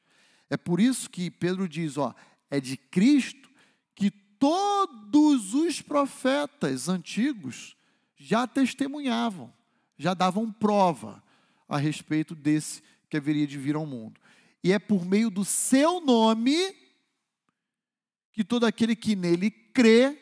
É 0.51 0.57
por 0.57 0.81
isso 0.81 1.11
que 1.11 1.31
Pedro 1.31 1.69
diz, 1.69 1.97
ó, 1.99 2.15
é 2.51 2.61
de 2.61 2.77
Cristo 2.77 3.51
que 3.95 4.11
todos 4.11 5.55
os 5.55 5.83
profetas 5.83 6.89
antigos 6.89 7.77
já 8.17 8.47
testemunhavam, 8.47 9.53
já 9.97 10.15
davam 10.15 10.51
prova 10.51 11.23
a 11.69 11.77
respeito 11.77 12.35
desse 12.35 12.83
que 13.09 13.17
haveria 13.17 13.47
de 13.47 13.59
vir 13.59 13.75
ao 13.75 13.87
mundo. 13.87 14.21
E 14.63 14.73
é 14.73 14.79
por 14.79 15.05
meio 15.05 15.31
do 15.31 15.45
seu 15.45 16.01
nome 16.01 16.75
que 18.33 18.43
todo 18.45 18.65
aquele 18.65 18.97
que 18.97 19.15
nele 19.15 19.51
crê 19.51 20.19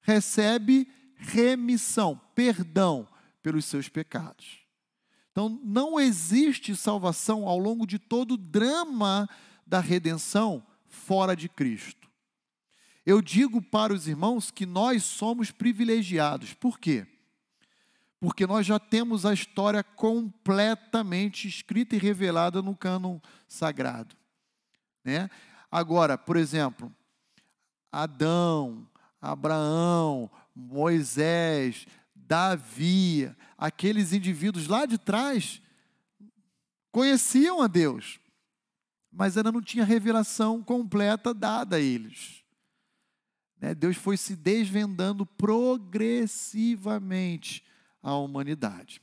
recebe 0.00 0.88
remissão, 1.16 2.20
perdão 2.34 3.08
pelos 3.42 3.64
seus 3.64 3.88
pecados. 3.88 4.67
Então, 5.38 5.60
não 5.62 6.00
existe 6.00 6.74
salvação 6.74 7.46
ao 7.46 7.56
longo 7.56 7.86
de 7.86 7.96
todo 7.96 8.32
o 8.32 8.36
drama 8.36 9.28
da 9.64 9.78
redenção 9.78 10.66
fora 10.88 11.36
de 11.36 11.48
Cristo. 11.48 12.10
Eu 13.06 13.22
digo 13.22 13.62
para 13.62 13.92
os 13.94 14.08
irmãos 14.08 14.50
que 14.50 14.66
nós 14.66 15.04
somos 15.04 15.52
privilegiados. 15.52 16.54
Por 16.54 16.76
quê? 16.76 17.06
Porque 18.18 18.48
nós 18.48 18.66
já 18.66 18.80
temos 18.80 19.24
a 19.24 19.32
história 19.32 19.84
completamente 19.84 21.46
escrita 21.46 21.94
e 21.94 22.00
revelada 22.00 22.60
no 22.60 22.74
cânon 22.74 23.20
sagrado. 23.46 24.16
Né? 25.04 25.30
Agora, 25.70 26.18
por 26.18 26.36
exemplo, 26.36 26.92
Adão, 27.92 28.84
Abraão, 29.22 30.28
Moisés, 30.52 31.86
Davi, 32.12 33.32
aqueles 33.58 34.12
indivíduos 34.12 34.68
lá 34.68 34.86
de 34.86 34.96
trás, 34.96 35.60
conheciam 36.92 37.60
a 37.60 37.66
Deus, 37.66 38.20
mas 39.10 39.36
ainda 39.36 39.50
não 39.50 39.60
tinha 39.60 39.84
revelação 39.84 40.62
completa 40.62 41.34
dada 41.34 41.74
a 41.76 41.80
eles. 41.80 42.44
Né? 43.60 43.74
Deus 43.74 43.96
foi 43.96 44.16
se 44.16 44.36
desvendando 44.36 45.26
progressivamente 45.26 47.64
à 48.00 48.14
humanidade. 48.14 49.02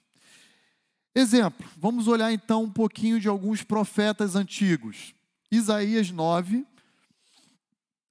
Exemplo, 1.13 1.69
vamos 1.77 2.07
olhar 2.07 2.31
então 2.31 2.63
um 2.63 2.71
pouquinho 2.71 3.19
de 3.19 3.27
alguns 3.27 3.61
profetas 3.61 4.35
antigos. 4.35 5.13
Isaías 5.51 6.09
9, 6.11 6.65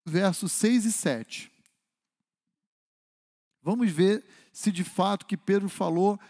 versos 0.07 0.53
6 0.53 0.85
e 0.85 0.93
7. 0.93 1.51
Vamos 3.63 3.91
ver 3.91 4.23
se 4.53 4.71
de 4.71 4.85
fato 4.85 5.23
o 5.23 5.27
que 5.27 5.37
Pedro 5.37 5.69
falou 5.69 6.21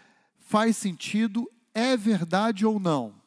faz 0.45 0.77
sentido, 0.77 1.51
é 1.73 1.97
verdade 1.97 2.65
ou 2.65 2.79
não. 2.79 3.19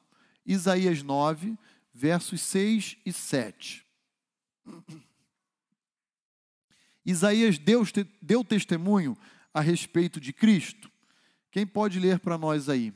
Isaías 0.47 1.03
9, 1.03 1.59
versos 1.93 2.41
6 2.41 2.97
e 3.05 3.13
7. 3.13 3.85
Isaías 7.05 7.59
deu, 7.59 7.83
deu 8.23 8.45
testemunho 8.45 9.19
a 9.53 9.61
respeito 9.61 10.21
de 10.21 10.33
Cristo. 10.33 10.91
Quem 11.51 11.67
pode 11.67 11.99
ler 11.99 12.21
para 12.21 12.39
nós 12.39 12.69
aí? 12.69 12.95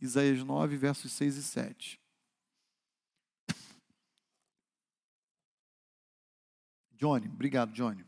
Isaías 0.00 0.44
9, 0.44 0.76
versos 0.76 1.10
6 1.12 1.36
e 1.36 1.42
7. 1.42 2.00
Johnny, 6.92 7.28
obrigado, 7.28 7.72
Johnny. 7.72 8.04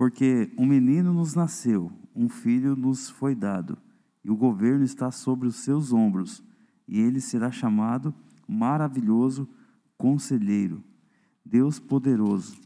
Porque 0.00 0.50
um 0.56 0.64
menino 0.64 1.12
nos 1.12 1.34
nasceu, 1.34 1.92
um 2.16 2.26
filho 2.26 2.74
nos 2.74 3.10
foi 3.10 3.34
dado, 3.34 3.76
e 4.24 4.30
o 4.30 4.34
governo 4.34 4.82
está 4.82 5.10
sobre 5.10 5.46
os 5.46 5.56
seus 5.56 5.92
ombros, 5.92 6.42
e 6.88 6.98
ele 6.98 7.20
será 7.20 7.52
chamado 7.52 8.14
Maravilhoso 8.48 9.46
Conselheiro 9.98 10.82
Deus 11.44 11.78
poderoso, 11.78 12.58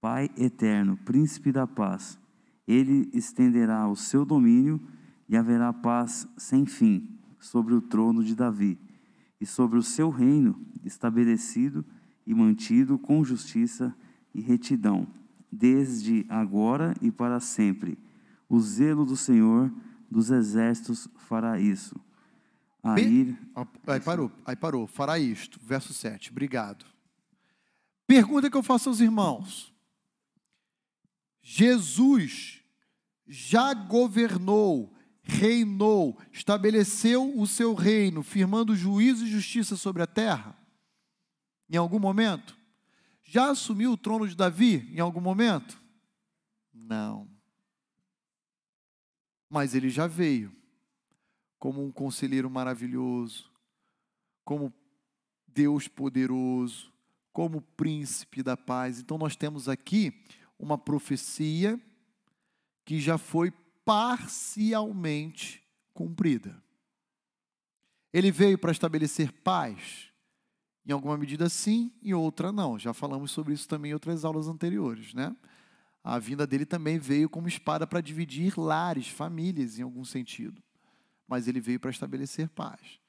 Pai 0.00 0.28
eterno, 0.36 0.96
príncipe 1.04 1.52
da 1.52 1.68
paz, 1.68 2.18
ele 2.66 3.08
estenderá 3.14 3.86
o 3.86 3.94
seu 3.94 4.24
domínio 4.24 4.80
e 5.28 5.36
haverá 5.36 5.72
paz 5.72 6.26
sem 6.36 6.66
fim 6.66 7.16
sobre 7.38 7.74
o 7.74 7.80
trono 7.80 8.24
de 8.24 8.34
Davi 8.34 8.76
e 9.40 9.46
sobre 9.46 9.78
o 9.78 9.84
seu 9.84 10.10
reino 10.10 10.60
estabelecido 10.84 11.84
e 12.26 12.34
mantido 12.34 12.98
com 12.98 13.22
justiça 13.22 13.94
e 14.34 14.40
retidão, 14.40 15.06
desde 15.50 16.26
agora 16.28 16.94
e 17.00 17.10
para 17.10 17.40
sempre. 17.40 17.98
O 18.48 18.60
zelo 18.60 19.04
do 19.04 19.16
Senhor 19.16 19.72
dos 20.10 20.30
exércitos 20.30 21.08
fará 21.16 21.58
isso. 21.58 21.96
Aí, 22.82 23.36
aí 23.86 24.00
parou, 24.00 24.30
aí 24.44 24.54
parou, 24.54 24.86
fará 24.86 25.18
isto. 25.18 25.58
Verso 25.62 25.92
7. 25.92 26.30
Obrigado. 26.30 26.86
Pergunta 28.06 28.48
que 28.48 28.56
eu 28.56 28.62
faço 28.62 28.88
aos 28.88 29.00
irmãos: 29.00 29.74
Jesus 31.42 32.62
já 33.26 33.74
governou, 33.74 34.94
reinou, 35.22 36.16
estabeleceu 36.32 37.36
o 37.36 37.46
seu 37.46 37.74
reino, 37.74 38.22
firmando 38.22 38.76
juízo 38.76 39.24
e 39.24 39.30
justiça 39.30 39.76
sobre 39.76 40.02
a 40.02 40.06
terra? 40.06 40.56
Em 41.68 41.76
algum 41.76 41.98
momento? 41.98 42.55
Já 43.26 43.50
assumiu 43.50 43.92
o 43.92 43.96
trono 43.96 44.26
de 44.28 44.36
Davi 44.36 44.88
em 44.94 45.00
algum 45.00 45.20
momento? 45.20 45.82
Não. 46.72 47.28
Mas 49.50 49.74
ele 49.74 49.90
já 49.90 50.06
veio 50.06 50.54
como 51.58 51.84
um 51.84 51.90
conselheiro 51.90 52.48
maravilhoso, 52.48 53.50
como 54.44 54.72
Deus 55.48 55.88
poderoso, 55.88 56.92
como 57.32 57.60
príncipe 57.60 58.42
da 58.42 58.56
paz. 58.56 59.00
Então, 59.00 59.18
nós 59.18 59.34
temos 59.34 59.68
aqui 59.68 60.24
uma 60.58 60.78
profecia 60.78 61.80
que 62.84 63.00
já 63.00 63.18
foi 63.18 63.50
parcialmente 63.84 65.62
cumprida. 65.92 66.62
Ele 68.12 68.30
veio 68.30 68.56
para 68.56 68.72
estabelecer 68.72 69.32
paz. 69.32 70.12
Em 70.86 70.92
alguma 70.92 71.16
medida 71.16 71.48
sim, 71.48 71.92
em 72.02 72.14
outra 72.14 72.52
não. 72.52 72.78
Já 72.78 72.94
falamos 72.94 73.30
sobre 73.30 73.52
isso 73.52 73.66
também 73.68 73.90
em 73.90 73.94
outras 73.94 74.24
aulas 74.24 74.48
anteriores, 74.48 75.12
né? 75.12 75.34
A 76.04 76.18
vinda 76.18 76.46
dele 76.46 76.64
também 76.64 76.98
veio 76.98 77.28
como 77.28 77.48
espada 77.48 77.86
para 77.86 78.00
dividir 78.00 78.56
lares, 78.56 79.08
famílias, 79.08 79.78
em 79.78 79.82
algum 79.82 80.04
sentido. 80.04 80.62
Mas 81.26 81.48
ele 81.48 81.60
veio 81.60 81.80
para 81.80 81.90
estabelecer 81.90 82.48
paz 82.48 83.00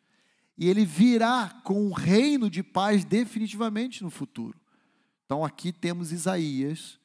e 0.57 0.67
ele 0.67 0.83
virá 0.83 1.61
com 1.63 1.85
um 1.85 1.91
reino 1.91 2.49
de 2.49 2.63
paz 2.63 3.05
definitivamente 3.05 4.03
no 4.03 4.09
futuro. 4.09 4.59
Então 5.25 5.45
aqui 5.45 5.71
temos 5.71 6.11
Isaías 6.11 6.99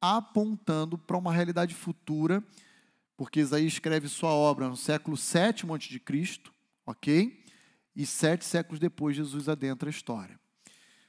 apontando 0.00 0.96
para 0.96 1.18
uma 1.18 1.32
realidade 1.32 1.74
futura 1.74 2.42
porque 3.16 3.40
Isaías 3.40 3.72
escreve 3.72 4.08
sua 4.08 4.30
obra 4.30 4.68
no 4.68 4.76
século 4.76 5.16
VII 5.16 5.72
a.C., 5.72 6.40
ok? 6.86 7.41
E 7.94 8.06
sete 8.06 8.44
séculos 8.44 8.80
depois, 8.80 9.16
Jesus 9.16 9.48
adentra 9.48 9.88
a 9.88 9.90
história. 9.90 10.38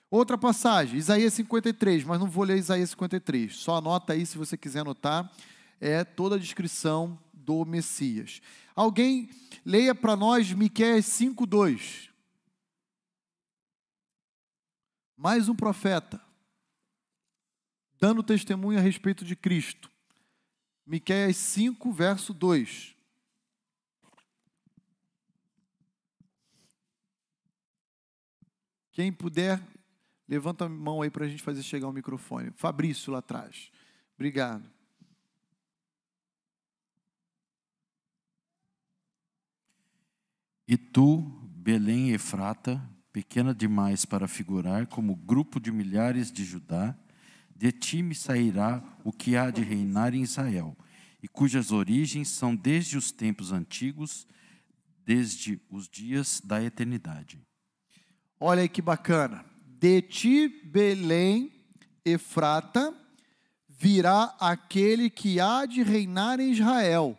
Outra 0.10 0.38
passagem, 0.38 0.98
Isaías 0.98 1.34
53, 1.34 2.04
mas 2.04 2.20
não 2.20 2.30
vou 2.30 2.44
ler 2.44 2.58
Isaías 2.58 2.92
53, 2.92 3.56
só 3.56 3.78
anota 3.78 4.14
aí 4.14 4.26
se 4.26 4.38
você 4.38 4.56
quiser 4.56 4.82
anotar, 4.82 5.32
é 5.82 6.04
toda 6.04 6.36
a 6.36 6.40
descrição 6.40 7.20
do 7.34 7.66
Messias. 7.66 8.40
Alguém 8.76 9.30
leia 9.66 9.96
para 9.96 10.16
nós 10.16 10.52
Miqueias 10.52 11.06
5:2. 11.06 12.10
Mais 15.18 15.50
um 15.50 15.56
profeta 15.56 16.22
dando 18.00 18.22
testemunho 18.22 18.78
a 18.78 18.82
respeito 18.82 19.24
de 19.24 19.34
Cristo. 19.34 19.90
Miqueias 20.86 21.38
5, 21.38 21.90
verso 21.94 22.34
2. 22.34 22.94
Quem 28.94 29.12
puder, 29.12 29.60
levanta 30.28 30.66
a 30.66 30.70
mão 30.70 31.02
aí 31.02 31.10
para 31.10 31.26
a 31.26 31.28
gente 31.28 31.42
fazer 31.42 31.64
chegar 31.64 31.88
o 31.88 31.94
microfone. 31.94 32.52
Fabrício 32.56 33.12
lá 33.12 33.20
atrás. 33.20 33.72
Obrigado. 34.16 34.72
E 40.68 40.78
tu, 40.78 41.22
Belém 41.44 42.12
Efrata, 42.12 42.82
pequena 43.12 43.54
demais 43.54 44.06
para 44.06 44.28
figurar 44.28 44.86
como 44.88 45.16
grupo 45.16 45.60
de 45.60 45.72
milhares 45.72 46.32
de 46.32 46.46
Judá, 46.46 46.98
de 47.56 47.72
ti 47.72 48.04
me 48.04 48.14
sairá 48.14 48.84
o 49.04 49.12
que 49.12 49.36
há 49.36 49.50
de 49.50 49.62
reinar 49.62 50.14
em 50.14 50.22
Israel, 50.22 50.78
e 51.22 51.28
cujas 51.28 51.72
origens 51.72 52.30
são 52.30 52.56
desde 52.56 52.98
os 52.98 53.12
tempos 53.12 53.52
antigos, 53.52 54.28
desde 55.04 55.60
os 55.70 55.90
dias 55.90 56.42
da 56.44 56.64
eternidade. 56.64 57.42
Olha 58.40 58.62
aí 58.62 58.70
que 58.70 58.82
bacana. 58.82 59.46
De 59.80 60.02
ti, 60.02 60.48
Belém, 60.48 61.52
Efrata, 62.06 62.94
virá 63.68 64.36
aquele 64.40 65.10
que 65.10 65.40
há 65.40 65.66
de 65.66 65.84
reinar 65.84 66.40
em 66.40 66.52
Israel, 66.52 67.18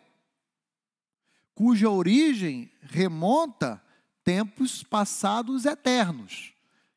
cuja 1.53 1.89
origem 1.89 2.71
remonta 2.81 3.81
tempos 4.23 4.83
passados 4.83 5.65
eternos. 5.65 6.53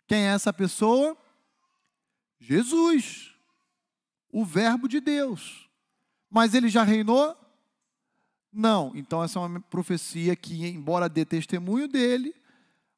Quem 0.07 0.21
é 0.21 0.33
essa 0.33 0.53
pessoa? 0.53 1.17
Jesus, 2.41 3.35
o 4.33 4.45
Verbo 4.45 4.89
de 4.89 5.01
Deus. 5.01 5.69
Mas 6.31 6.55
ele 6.55 6.69
já 6.69 6.83
reinou? 6.83 7.37
Não. 8.53 8.93
Então, 8.95 9.23
essa 9.23 9.39
é 9.39 9.43
uma 9.43 9.61
profecia 9.61 10.35
que, 10.35 10.67
embora 10.67 11.09
dê 11.09 11.25
testemunho 11.25 11.87
dele, 11.89 12.35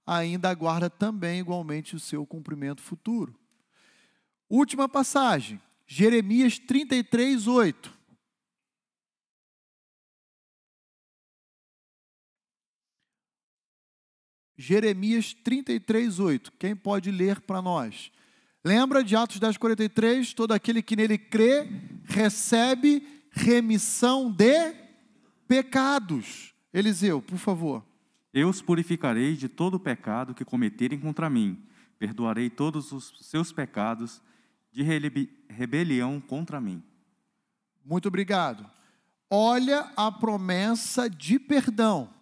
ainda 0.07 0.49
aguarda 0.49 0.89
também 0.89 1.41
igualmente 1.41 1.95
o 1.95 2.01
seu 2.01 2.27
cumprimento 2.27 2.83
futuro. 2.83 3.39
Última 4.49 4.89
passagem, 4.89 5.61
Jeremias 5.87 6.59
33, 6.59 7.47
8. 7.47 8.01
Jeremias 14.57 15.33
33, 15.33 16.21
8. 16.21 16.53
Quem 16.59 16.77
pode 16.77 17.11
ler 17.11 17.41
para 17.41 17.63
nós? 17.63 18.13
Lembra 18.63 19.03
de 19.03 19.17
Atos 19.17 19.41
10, 19.41 19.57
43? 19.57 20.35
Todo 20.35 20.53
aquele 20.53 20.83
que 20.83 20.95
nele 20.95 21.17
crê 21.17 21.67
recebe 22.05 23.25
remissão 23.31 24.31
de 24.31 24.75
pecados. 25.49 26.55
Eliseu, 26.73 27.23
por 27.23 27.39
favor. 27.39 27.90
Eu 28.33 28.49
os 28.49 28.63
purificarei 28.63 29.35
de 29.35 29.49
todo 29.49 29.75
o 29.75 29.81
pecado 29.81 30.35
que 30.35 30.45
cometerem 30.45 30.99
contra 30.99 31.29
mim. 31.29 31.67
Perdoarei 31.99 32.49
todos 32.49 32.93
os 32.93 33.13
seus 33.21 33.53
pecados 33.53 34.23
de 34.73 34.83
rebelião 35.49 36.21
contra 36.21 36.61
mim. 36.61 36.83
Muito 37.85 38.09
obrigado. 38.09 38.71
Olha 39.29 39.93
a 39.97 40.11
promessa 40.11 41.09
de 41.09 41.39
perdão 41.39 42.13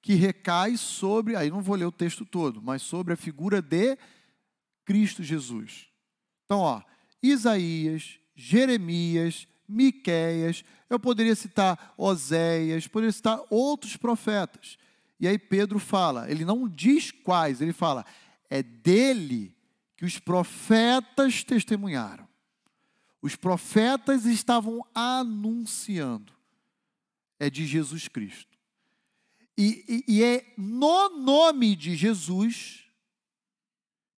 que 0.00 0.14
recai 0.14 0.76
sobre, 0.76 1.36
aí 1.36 1.48
não 1.48 1.62
vou 1.62 1.76
ler 1.76 1.84
o 1.84 1.92
texto 1.92 2.26
todo, 2.26 2.60
mas 2.60 2.82
sobre 2.82 3.14
a 3.14 3.16
figura 3.16 3.62
de 3.62 3.96
Cristo 4.84 5.22
Jesus. 5.22 5.86
Então, 6.44 6.58
ó, 6.58 6.82
Isaías, 7.22 8.18
Jeremias, 8.34 9.46
Miqueias, 9.68 10.64
eu 10.90 10.98
poderia 10.98 11.36
citar 11.36 11.94
Oséias, 11.96 12.88
poderia 12.88 13.12
citar 13.12 13.40
outros 13.48 13.96
profetas. 13.96 14.76
E 15.22 15.28
aí 15.28 15.38
Pedro 15.38 15.78
fala, 15.78 16.28
ele 16.28 16.44
não 16.44 16.68
diz 16.68 17.12
quais, 17.12 17.60
ele 17.60 17.72
fala, 17.72 18.04
é 18.50 18.60
dele 18.60 19.56
que 19.96 20.04
os 20.04 20.18
profetas 20.18 21.44
testemunharam. 21.44 22.26
Os 23.22 23.36
profetas 23.36 24.26
estavam 24.26 24.84
anunciando. 24.92 26.32
É 27.38 27.48
de 27.48 27.64
Jesus 27.64 28.08
Cristo. 28.08 28.58
E, 29.56 30.02
e, 30.08 30.16
e 30.16 30.24
é 30.24 30.54
no 30.58 31.10
nome 31.10 31.76
de 31.76 31.94
Jesus 31.94 32.84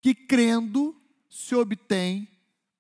que, 0.01 0.15
crendo, 0.15 0.97
se 1.29 1.53
obtém 1.57 2.29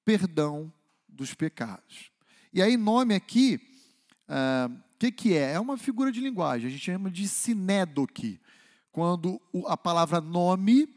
perdão 0.05 0.73
dos 1.09 1.35
pecados. 1.35 2.13
E 2.53 2.63
aí, 2.63 2.77
nome 2.77 3.17
aqui, 3.17 3.61
ah, 4.29 4.71
que, 5.03 5.11
que 5.11 5.35
é? 5.35 5.55
É 5.55 5.61
uma 5.61 5.77
figura 5.77 6.13
de 6.13 6.21
linguagem, 6.21 6.69
a 6.69 6.71
gente 6.71 6.85
chama 6.85 7.11
de 7.11 7.27
sinédoque. 7.27 8.41
Quando 8.93 9.41
a 9.67 9.77
palavra 9.77 10.21
nome, 10.21 10.89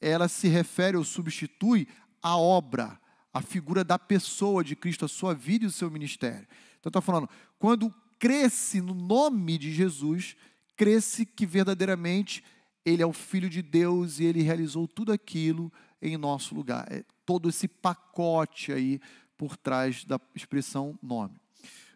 ela 0.00 0.26
se 0.26 0.48
refere 0.48 0.96
ou 0.96 1.04
substitui 1.04 1.86
a 2.20 2.36
obra, 2.36 2.98
a 3.32 3.40
figura 3.40 3.84
da 3.84 3.98
pessoa 3.98 4.64
de 4.64 4.74
Cristo, 4.74 5.04
a 5.04 5.08
sua 5.08 5.34
vida 5.34 5.64
e 5.64 5.68
o 5.68 5.70
seu 5.70 5.90
ministério. 5.90 6.46
Então, 6.80 6.90
está 6.90 7.00
falando, 7.00 7.28
quando 7.58 7.94
cresce 8.18 8.80
no 8.80 8.94
nome 8.94 9.58
de 9.58 9.72
Jesus, 9.72 10.34
cresce 10.76 11.24
que 11.24 11.46
verdadeiramente 11.46 12.42
ele 12.84 13.02
é 13.02 13.06
o 13.06 13.12
Filho 13.12 13.48
de 13.48 13.62
Deus 13.62 14.18
e 14.18 14.24
ele 14.24 14.42
realizou 14.42 14.88
tudo 14.88 15.12
aquilo 15.12 15.72
em 16.00 16.16
nosso 16.16 16.54
lugar. 16.54 16.90
É 16.90 17.04
todo 17.24 17.48
esse 17.48 17.68
pacote 17.68 18.72
aí 18.72 19.00
por 19.36 19.56
trás 19.56 20.04
da 20.04 20.20
expressão 20.34 20.98
nome. 21.00 21.41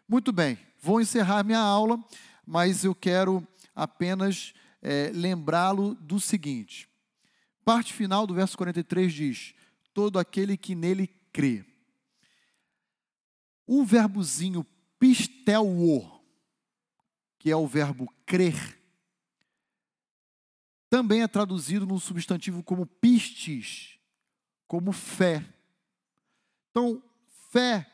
Muito 0.09 0.31
bem, 0.31 0.57
vou 0.79 1.01
encerrar 1.01 1.43
minha 1.43 1.59
aula, 1.59 2.01
mas 2.45 2.85
eu 2.85 2.95
quero 2.95 3.45
apenas 3.75 4.53
é, 4.81 5.11
lembrá-lo 5.13 5.95
do 5.95 6.17
seguinte. 6.17 6.87
Parte 7.65 7.91
final 7.91 8.25
do 8.25 8.33
verso 8.33 8.57
43 8.57 9.13
diz: 9.13 9.53
Todo 9.93 10.17
aquele 10.17 10.55
que 10.55 10.73
nele 10.73 11.07
crê. 11.33 11.65
O 13.65 13.83
verbozinho 13.83 14.65
pistelô, 14.97 16.21
que 17.37 17.51
é 17.51 17.55
o 17.57 17.67
verbo 17.67 18.09
crer, 18.25 18.81
também 20.89 21.21
é 21.21 21.27
traduzido 21.27 21.85
no 21.85 21.99
substantivo 21.99 22.63
como 22.63 22.85
pistes, 22.85 23.99
como 24.65 24.93
fé. 24.93 25.43
Então, 26.71 27.03
fé, 27.51 27.85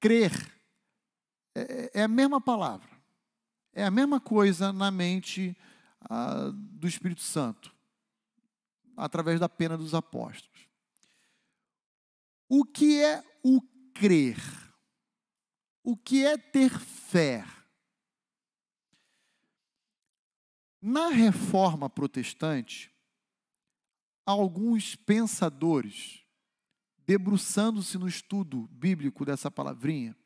crer, 0.00 0.55
é, 1.60 1.90
é 2.00 2.02
a 2.02 2.08
mesma 2.08 2.40
palavra. 2.40 2.88
É 3.72 3.84
a 3.84 3.90
mesma 3.90 4.18
coisa 4.18 4.72
na 4.72 4.90
mente 4.90 5.56
ah, 6.08 6.50
do 6.54 6.88
Espírito 6.88 7.20
Santo, 7.20 7.74
através 8.96 9.38
da 9.38 9.48
pena 9.48 9.76
dos 9.76 9.94
apóstolos. 9.94 10.66
O 12.48 12.64
que 12.64 13.02
é 13.02 13.22
o 13.42 13.60
crer? 13.92 14.38
O 15.84 15.96
que 15.96 16.24
é 16.24 16.38
ter 16.38 16.70
fé? 16.70 17.44
Na 20.80 21.08
reforma 21.08 21.90
protestante, 21.90 22.90
alguns 24.24 24.94
pensadores, 24.96 26.24
debruçando-se 27.04 27.98
no 27.98 28.08
estudo 28.08 28.68
bíblico 28.68 29.24
dessa 29.24 29.50
palavrinha, 29.50 30.16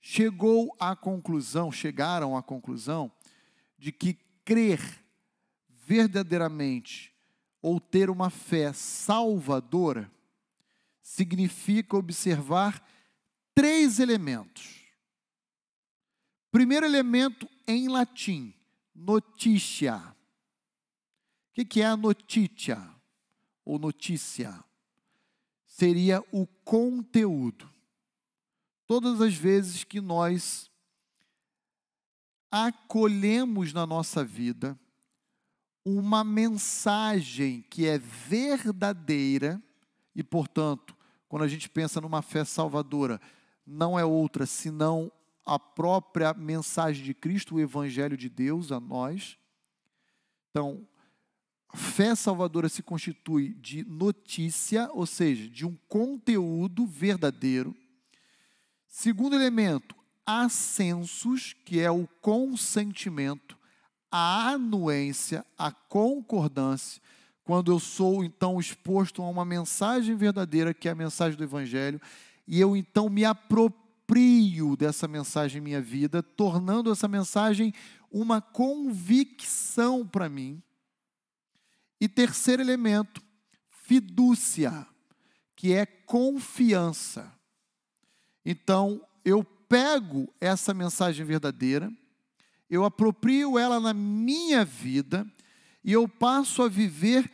chegou 0.00 0.74
à 0.78 0.94
conclusão, 0.94 1.70
chegaram 1.70 2.36
à 2.36 2.42
conclusão 2.42 3.10
de 3.78 3.92
que 3.92 4.14
crer 4.44 4.80
verdadeiramente 5.68 7.14
ou 7.60 7.80
ter 7.80 8.10
uma 8.10 8.30
fé 8.30 8.72
salvadora 8.72 10.10
significa 11.02 11.96
observar 11.96 12.86
três 13.54 13.98
elementos. 13.98 14.84
Primeiro 16.50 16.86
elemento 16.86 17.48
em 17.66 17.88
latim, 17.88 18.54
notícia. 18.94 19.96
O 21.56 21.64
que 21.64 21.80
é 21.80 21.86
a 21.86 21.96
notícia 21.96 22.80
ou 23.64 23.78
notícia? 23.78 24.62
Seria 25.66 26.24
o 26.30 26.46
conteúdo. 26.46 27.68
Todas 28.88 29.20
as 29.20 29.34
vezes 29.34 29.84
que 29.84 30.00
nós 30.00 30.70
acolhemos 32.50 33.74
na 33.74 33.86
nossa 33.86 34.24
vida 34.24 34.80
uma 35.84 36.24
mensagem 36.24 37.60
que 37.68 37.86
é 37.86 37.98
verdadeira 37.98 39.62
e, 40.14 40.22
portanto, 40.22 40.96
quando 41.28 41.42
a 41.42 41.48
gente 41.48 41.68
pensa 41.68 42.00
numa 42.00 42.22
fé 42.22 42.46
salvadora, 42.46 43.20
não 43.66 43.98
é 43.98 44.06
outra 44.06 44.46
senão 44.46 45.12
a 45.44 45.58
própria 45.58 46.32
mensagem 46.32 47.04
de 47.04 47.12
Cristo, 47.12 47.56
o 47.56 47.60
Evangelho 47.60 48.16
de 48.16 48.30
Deus 48.30 48.72
a 48.72 48.80
nós. 48.80 49.36
Então, 50.48 50.88
a 51.68 51.76
fé 51.76 52.14
salvadora 52.14 52.70
se 52.70 52.82
constitui 52.82 53.52
de 53.52 53.84
notícia, 53.84 54.88
ou 54.94 55.04
seja, 55.04 55.46
de 55.46 55.66
um 55.66 55.76
conteúdo 55.86 56.86
verdadeiro. 56.86 57.76
Segundo 58.88 59.36
elemento, 59.36 59.94
ascensos, 60.26 61.54
que 61.64 61.78
é 61.78 61.90
o 61.90 62.08
consentimento, 62.20 63.56
a 64.10 64.48
anuência, 64.50 65.44
a 65.56 65.70
concordância, 65.70 67.00
quando 67.44 67.70
eu 67.70 67.78
sou 67.78 68.24
então 68.24 68.58
exposto 68.58 69.22
a 69.22 69.28
uma 69.28 69.44
mensagem 69.44 70.16
verdadeira, 70.16 70.74
que 70.74 70.88
é 70.88 70.90
a 70.90 70.94
mensagem 70.94 71.36
do 71.36 71.44
Evangelho, 71.44 72.00
e 72.46 72.58
eu 72.60 72.76
então 72.76 73.08
me 73.08 73.24
aproprio 73.24 74.76
dessa 74.76 75.06
mensagem 75.06 75.60
em 75.60 75.64
minha 75.64 75.80
vida, 75.80 76.22
tornando 76.22 76.90
essa 76.90 77.06
mensagem 77.06 77.72
uma 78.10 78.40
convicção 78.40 80.06
para 80.06 80.28
mim. 80.28 80.62
E 82.00 82.08
terceiro 82.08 82.62
elemento, 82.62 83.22
fidúcia, 83.68 84.86
que 85.54 85.72
é 85.72 85.84
confiança. 85.84 87.37
Então, 88.50 89.06
eu 89.26 89.44
pego 89.44 90.26
essa 90.40 90.72
mensagem 90.72 91.22
verdadeira, 91.22 91.92
eu 92.70 92.82
aproprio 92.82 93.58
ela 93.58 93.78
na 93.78 93.92
minha 93.92 94.64
vida 94.64 95.30
e 95.84 95.92
eu 95.92 96.08
passo 96.08 96.62
a 96.62 96.68
viver 96.68 97.30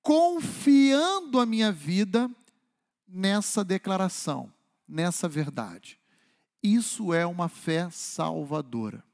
confiando 0.00 1.38
a 1.38 1.44
minha 1.44 1.70
vida 1.70 2.30
nessa 3.06 3.62
declaração, 3.62 4.50
nessa 4.88 5.28
verdade. 5.28 6.00
Isso 6.62 7.12
é 7.12 7.26
uma 7.26 7.50
fé 7.50 7.90
salvadora. 7.90 9.04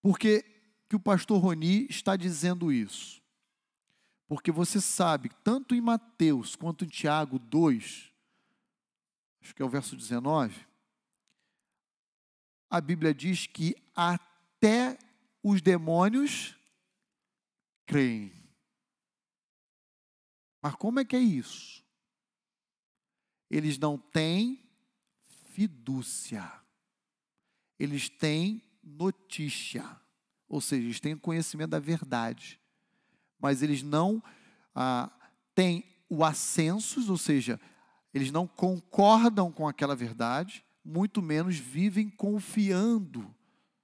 Porque 0.00 0.46
que 0.88 0.96
o 0.96 1.00
pastor 1.00 1.42
Roni 1.42 1.86
está 1.90 2.16
dizendo 2.16 2.72
isso? 2.72 3.20
Porque 4.26 4.50
você 4.50 4.80
sabe, 4.80 5.30
tanto 5.44 5.74
em 5.74 5.80
Mateus 5.82 6.56
quanto 6.56 6.86
em 6.86 6.88
Tiago 6.88 7.38
2, 7.38 8.09
acho 9.40 9.54
que 9.54 9.62
é 9.62 9.64
o 9.64 9.68
verso 9.68 9.96
19, 9.96 10.66
a 12.68 12.80
Bíblia 12.80 13.12
diz 13.12 13.46
que 13.46 13.74
até 13.94 14.96
os 15.42 15.60
demônios 15.60 16.54
creem. 17.84 18.32
Mas 20.62 20.76
como 20.76 21.00
é 21.00 21.04
que 21.04 21.16
é 21.16 21.20
isso? 21.20 21.84
Eles 23.50 23.76
não 23.78 23.98
têm 23.98 24.62
fidúcia. 25.50 26.50
Eles 27.78 28.08
têm 28.08 28.62
notícia. 28.82 29.84
Ou 30.48 30.60
seja, 30.60 30.84
eles 30.84 31.00
têm 31.00 31.16
conhecimento 31.16 31.70
da 31.70 31.80
verdade. 31.80 32.60
Mas 33.38 33.62
eles 33.62 33.82
não 33.82 34.22
ah, 34.74 35.10
têm 35.54 35.84
o 36.08 36.24
ascensos, 36.24 37.08
ou 37.08 37.18
seja, 37.18 37.60
eles 38.12 38.30
não 38.30 38.46
concordam 38.46 39.52
com 39.52 39.68
aquela 39.68 39.94
verdade, 39.94 40.64
muito 40.84 41.22
menos 41.22 41.56
vivem 41.56 42.08
confiando 42.08 43.34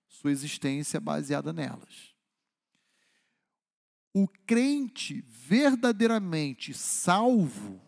sua 0.08 0.30
existência 0.30 1.00
baseada 1.00 1.52
nelas. 1.52 2.14
O 4.12 4.26
crente 4.26 5.20
verdadeiramente 5.28 6.72
salvo, 6.72 7.80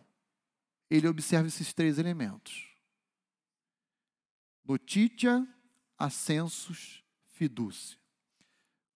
ele 0.89 1.07
observa 1.07 1.47
esses 1.47 1.73
três 1.73 1.97
elementos: 1.97 2.67
notícia, 4.63 5.45
ascensos, 5.97 7.03
fidúcia. 7.25 7.97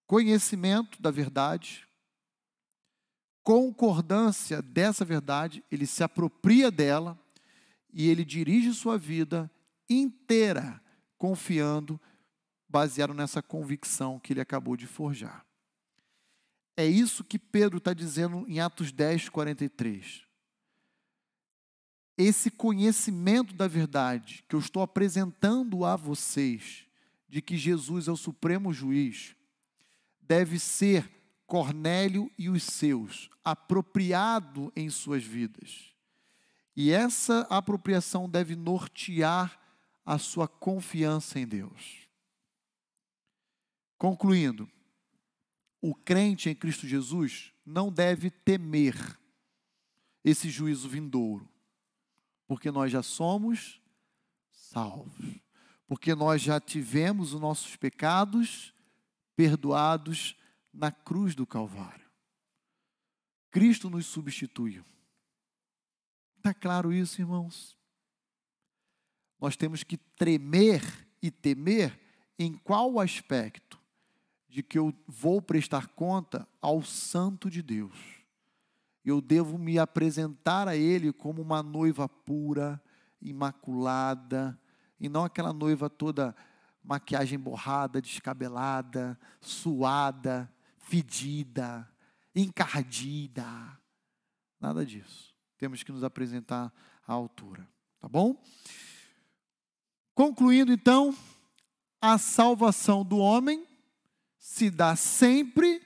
Conhecimento 0.05 1.01
da 1.01 1.09
verdade, 1.09 1.87
concordância 3.41 4.61
dessa 4.61 5.03
verdade, 5.03 5.63
ele 5.71 5.87
se 5.87 6.03
apropria 6.03 6.69
dela 6.69 7.19
e 7.93 8.09
ele 8.09 8.25
dirige 8.25 8.73
sua 8.73 8.97
vida 8.97 9.49
inteira 9.89 10.81
confiando, 11.17 12.01
baseado 12.67 13.13
nessa 13.13 13.41
convicção 13.41 14.19
que 14.19 14.33
ele 14.33 14.41
acabou 14.41 14.75
de 14.75 14.87
forjar. 14.87 15.45
É 16.75 16.85
isso 16.85 17.23
que 17.23 17.37
Pedro 17.37 17.77
está 17.77 17.93
dizendo 17.93 18.45
em 18.47 18.59
Atos 18.59 18.91
10, 18.91 19.29
43. 19.29 20.23
Esse 22.17 22.49
conhecimento 22.49 23.53
da 23.53 23.67
verdade 23.67 24.43
que 24.49 24.55
eu 24.55 24.59
estou 24.59 24.81
apresentando 24.81 25.85
a 25.85 25.95
vocês, 25.95 26.85
de 27.29 27.41
que 27.41 27.57
Jesus 27.57 28.07
é 28.07 28.11
o 28.11 28.17
supremo 28.17 28.73
juiz, 28.73 29.35
deve 30.21 30.59
ser 30.59 31.09
Cornélio 31.45 32.31
e 32.37 32.49
os 32.49 32.63
seus, 32.63 33.29
apropriado 33.43 34.73
em 34.75 34.89
suas 34.89 35.23
vidas. 35.23 35.92
E 36.75 36.91
essa 36.91 37.41
apropriação 37.49 38.29
deve 38.29 38.55
nortear 38.55 39.59
a 40.05 40.17
sua 40.17 40.47
confiança 40.47 41.39
em 41.39 41.47
Deus. 41.47 42.07
Concluindo, 43.97 44.69
o 45.81 45.93
crente 45.93 46.49
em 46.49 46.55
Cristo 46.55 46.87
Jesus 46.87 47.53
não 47.65 47.91
deve 47.91 48.29
temer 48.29 48.95
esse 50.23 50.49
juízo 50.49 50.89
vindouro, 50.89 51.49
porque 52.47 52.71
nós 52.71 52.91
já 52.91 53.03
somos 53.03 53.81
salvos, 54.51 55.39
porque 55.87 56.15
nós 56.15 56.41
já 56.41 56.59
tivemos 56.59 57.33
os 57.33 57.39
nossos 57.39 57.75
pecados 57.75 58.73
perdoados 59.35 60.35
na 60.73 60.91
cruz 60.91 61.35
do 61.35 61.45
Calvário. 61.45 62.09
Cristo 63.51 63.89
nos 63.89 64.05
substituiu. 64.05 64.83
Está 66.43 66.53
claro 66.53 66.91
isso, 66.91 67.21
irmãos? 67.21 67.77
nós 69.43 69.57
temos 69.57 69.83
que 69.83 69.97
tremer 69.97 70.81
e 71.21 71.29
temer 71.29 71.99
em 72.39 72.53
qual 72.53 72.97
aspecto? 72.97 73.77
De 74.47 74.63
que 74.63 74.79
eu 74.79 74.93
vou 75.05 75.41
prestar 75.41 75.87
conta 75.87 76.47
ao 76.61 76.81
Santo 76.81 77.49
de 77.49 77.61
Deus. 77.61 77.97
Eu 79.03 79.19
devo 79.19 79.57
me 79.57 79.77
apresentar 79.77 80.69
a 80.69 80.77
Ele 80.77 81.11
como 81.11 81.41
uma 81.41 81.61
noiva 81.61 82.07
pura, 82.07 82.81
imaculada, 83.21 84.57
e 84.97 85.09
não 85.09 85.25
aquela 85.25 85.51
noiva 85.51 85.89
toda 85.89 86.33
maquiagem 86.81 87.37
borrada, 87.37 88.01
descabelada, 88.01 89.19
suada, 89.41 90.49
fedida, 90.77 91.85
encardida. 92.33 93.77
Nada 94.57 94.85
disso. 94.85 95.32
Temos 95.63 95.81
que 95.81 95.93
nos 95.93 96.03
apresentar 96.03 96.73
à 97.07 97.13
altura. 97.13 97.65
Tá 97.97 98.09
bom? 98.09 98.35
Concluindo 100.13 100.73
então, 100.73 101.15
a 102.01 102.17
salvação 102.17 103.01
do 103.05 103.17
homem 103.17 103.65
se 104.37 104.69
dá 104.69 104.93
sempre 104.97 105.81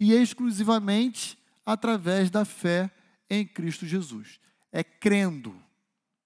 e 0.00 0.12
exclusivamente 0.12 1.38
através 1.64 2.28
da 2.28 2.44
fé 2.44 2.90
em 3.30 3.46
Cristo 3.46 3.86
Jesus. 3.86 4.40
É 4.72 4.82
crendo 4.82 5.54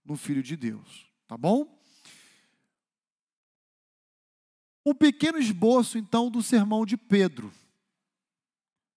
no 0.02 0.16
Filho 0.16 0.42
de 0.42 0.56
Deus, 0.56 1.06
tá 1.26 1.36
bom? 1.36 1.78
Um 4.82 4.94
pequeno 4.94 5.36
esboço 5.36 5.98
então 5.98 6.30
do 6.30 6.42
sermão 6.42 6.86
de 6.86 6.96
Pedro. 6.96 7.52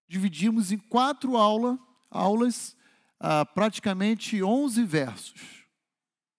Dividimos 0.08 0.72
em 0.72 0.78
quatro 0.78 1.36
aula, 1.36 1.78
aulas, 2.10 2.77
ah, 3.20 3.46
praticamente 3.46 4.42
11 4.42 4.84
versos, 4.84 5.66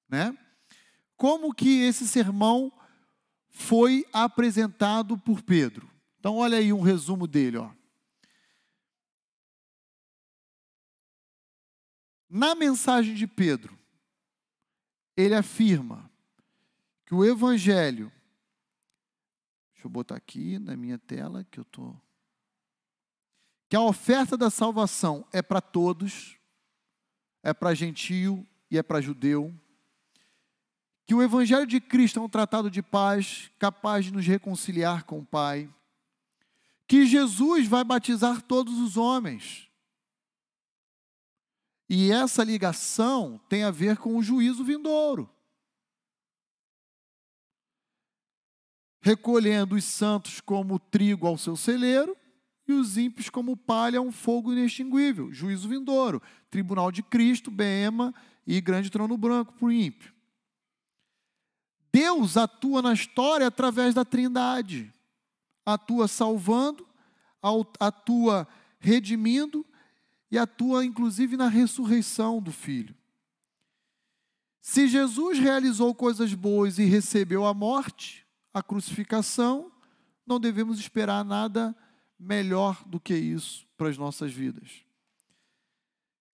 né? 0.09 0.36
como 1.18 1.52
que 1.52 1.80
esse 1.82 2.06
sermão 2.06 2.72
foi 3.48 4.06
apresentado 4.12 5.18
por 5.18 5.42
Pedro. 5.42 5.90
Então, 6.20 6.36
olha 6.36 6.59
aí 6.59 6.72
um 6.72 6.80
resumo 6.80 7.26
dele. 7.26 7.59
Ó. 7.59 7.70
Na 12.30 12.55
mensagem 12.55 13.14
de 13.14 13.26
Pedro, 13.26 13.76
ele 15.16 15.34
afirma 15.34 16.09
que 17.05 17.14
o 17.14 17.24
Evangelho, 17.24 18.12
deixa 19.72 19.86
eu 19.86 19.90
botar 19.90 20.14
aqui 20.14 20.59
na 20.59 20.76
minha 20.76 20.98
tela 20.98 21.42
que 21.50 21.59
eu 21.59 21.64
tô, 21.64 21.96
que 23.68 23.74
a 23.74 23.80
oferta 23.80 24.36
da 24.36 24.50
salvação 24.50 25.26
é 25.32 25.42
para 25.42 25.60
todos, 25.60 26.38
é 27.43 27.52
para 27.52 27.74
gentio 27.74 28.47
e 28.70 28.78
é 28.78 28.82
para 28.82 29.01
judeu 29.01 29.55
que 31.09 31.15
o 31.15 31.23
Evangelho 31.23 31.66
de 31.66 31.81
Cristo 31.81 32.20
é 32.20 32.23
um 32.23 32.28
tratado 32.28 32.70
de 32.70 32.82
paz 32.82 33.51
capaz 33.59 34.05
de 34.05 34.12
nos 34.12 34.27
reconciliar 34.27 35.05
com 35.05 35.20
o 35.20 35.24
Pai, 35.24 35.66
que 36.86 37.06
Jesus 37.06 37.66
vai 37.66 37.82
batizar 37.82 38.43
todos 38.43 38.78
os 38.78 38.98
homens. 38.98 39.70
E 41.89 42.12
essa 42.12 42.44
ligação 42.44 43.40
tem 43.48 43.65
a 43.65 43.70
ver 43.70 43.97
com 43.97 44.19
o 44.19 44.23
juízo 44.23 44.62
vindouro. 44.62 45.31
Recolhendo 49.01 49.77
os 49.77 49.85
santos 49.85 50.43
como 50.43 50.78
trigo 50.78 51.27
ao 51.27 51.39
seu 51.39 51.56
celeiro 51.56 52.15
e 52.69 52.74
os 52.74 52.99
ímpios 52.99 53.31
como 53.31 53.57
palha 53.57 54.01
um 54.01 54.12
fogo 54.12 54.53
inextinguível. 54.53 55.32
Juízo 55.32 55.69
vindouro. 55.69 56.23
Tribunal 56.51 56.93
de 56.93 57.03
Cristo, 57.03 57.51
Bema 57.51 58.15
e 58.47 58.61
grande 58.61 58.90
trono 58.90 59.16
branco 59.16 59.55
para 59.55 59.66
o 59.66 59.73
ímpio. 59.73 60.12
Deus 61.93 62.36
atua 62.36 62.82
na 62.82 62.93
história 62.93 63.47
através 63.47 63.95
da 63.95 64.05
Trindade. 64.05 64.93
Atua 65.65 66.07
salvando, 66.07 66.86
atua 67.81 68.47
redimindo 68.78 69.65
e 70.31 70.39
atua 70.39 70.85
inclusive 70.85 71.36
na 71.36 71.49
ressurreição 71.49 72.40
do 72.43 72.53
filho. 72.53 72.95
Se 74.61 74.86
Jesus 74.86 75.39
realizou 75.39 75.95
coisas 75.95 76.35
boas 76.35 76.78
e 76.78 76.85
recebeu 76.85 77.47
a 77.47 77.55
morte, 77.55 78.27
a 78.53 78.62
crucificação, 78.62 79.73
não 80.27 80.39
devemos 80.39 80.78
esperar 80.78 81.24
nada 81.24 81.74
melhor 82.19 82.82
do 82.85 82.99
que 82.99 83.15
isso 83.15 83.66
para 83.77 83.89
as 83.89 83.97
nossas 83.97 84.32
vidas. 84.32 84.85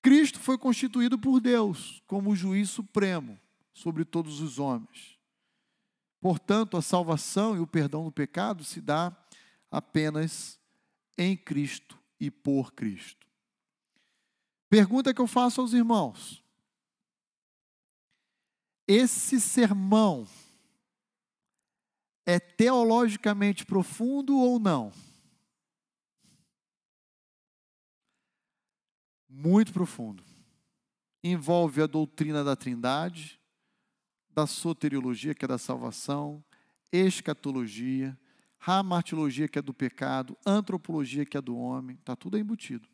Cristo 0.02 0.38
foi 0.38 0.58
constituído 0.58 1.18
por 1.18 1.40
Deus 1.40 2.02
como 2.06 2.30
o 2.30 2.36
juiz 2.36 2.70
supremo 2.70 3.40
sobre 3.72 4.04
todos 4.04 4.40
os 4.40 4.58
homens. 4.58 5.18
Portanto, 6.20 6.76
a 6.76 6.82
salvação 6.82 7.56
e 7.56 7.60
o 7.60 7.66
perdão 7.66 8.04
do 8.04 8.12
pecado 8.12 8.64
se 8.64 8.80
dá 8.80 9.14
apenas 9.70 10.58
em 11.18 11.36
Cristo 11.36 11.98
e 12.18 12.30
por 12.30 12.72
Cristo. 12.72 13.26
Pergunta 14.70 15.12
que 15.12 15.20
eu 15.20 15.26
faço 15.26 15.60
aos 15.60 15.72
irmãos: 15.72 16.42
esse 18.86 19.40
sermão 19.40 20.26
é 22.26 22.38
teologicamente 22.38 23.64
profundo 23.64 24.38
ou 24.38 24.58
não? 24.58 24.92
Muito 29.36 29.72
profundo. 29.72 30.22
Envolve 31.20 31.82
a 31.82 31.88
doutrina 31.88 32.44
da 32.44 32.54
Trindade, 32.54 33.40
da 34.30 34.46
soteriologia, 34.46 35.34
que 35.34 35.44
é 35.44 35.48
da 35.48 35.58
salvação, 35.58 36.44
escatologia, 36.92 38.16
ramartiologia, 38.58 39.48
que 39.48 39.58
é 39.58 39.62
do 39.62 39.74
pecado, 39.74 40.38
antropologia, 40.46 41.26
que 41.26 41.36
é 41.36 41.40
do 41.40 41.56
homem, 41.56 41.96
está 41.96 42.14
tudo 42.14 42.38
embutido. 42.38 42.88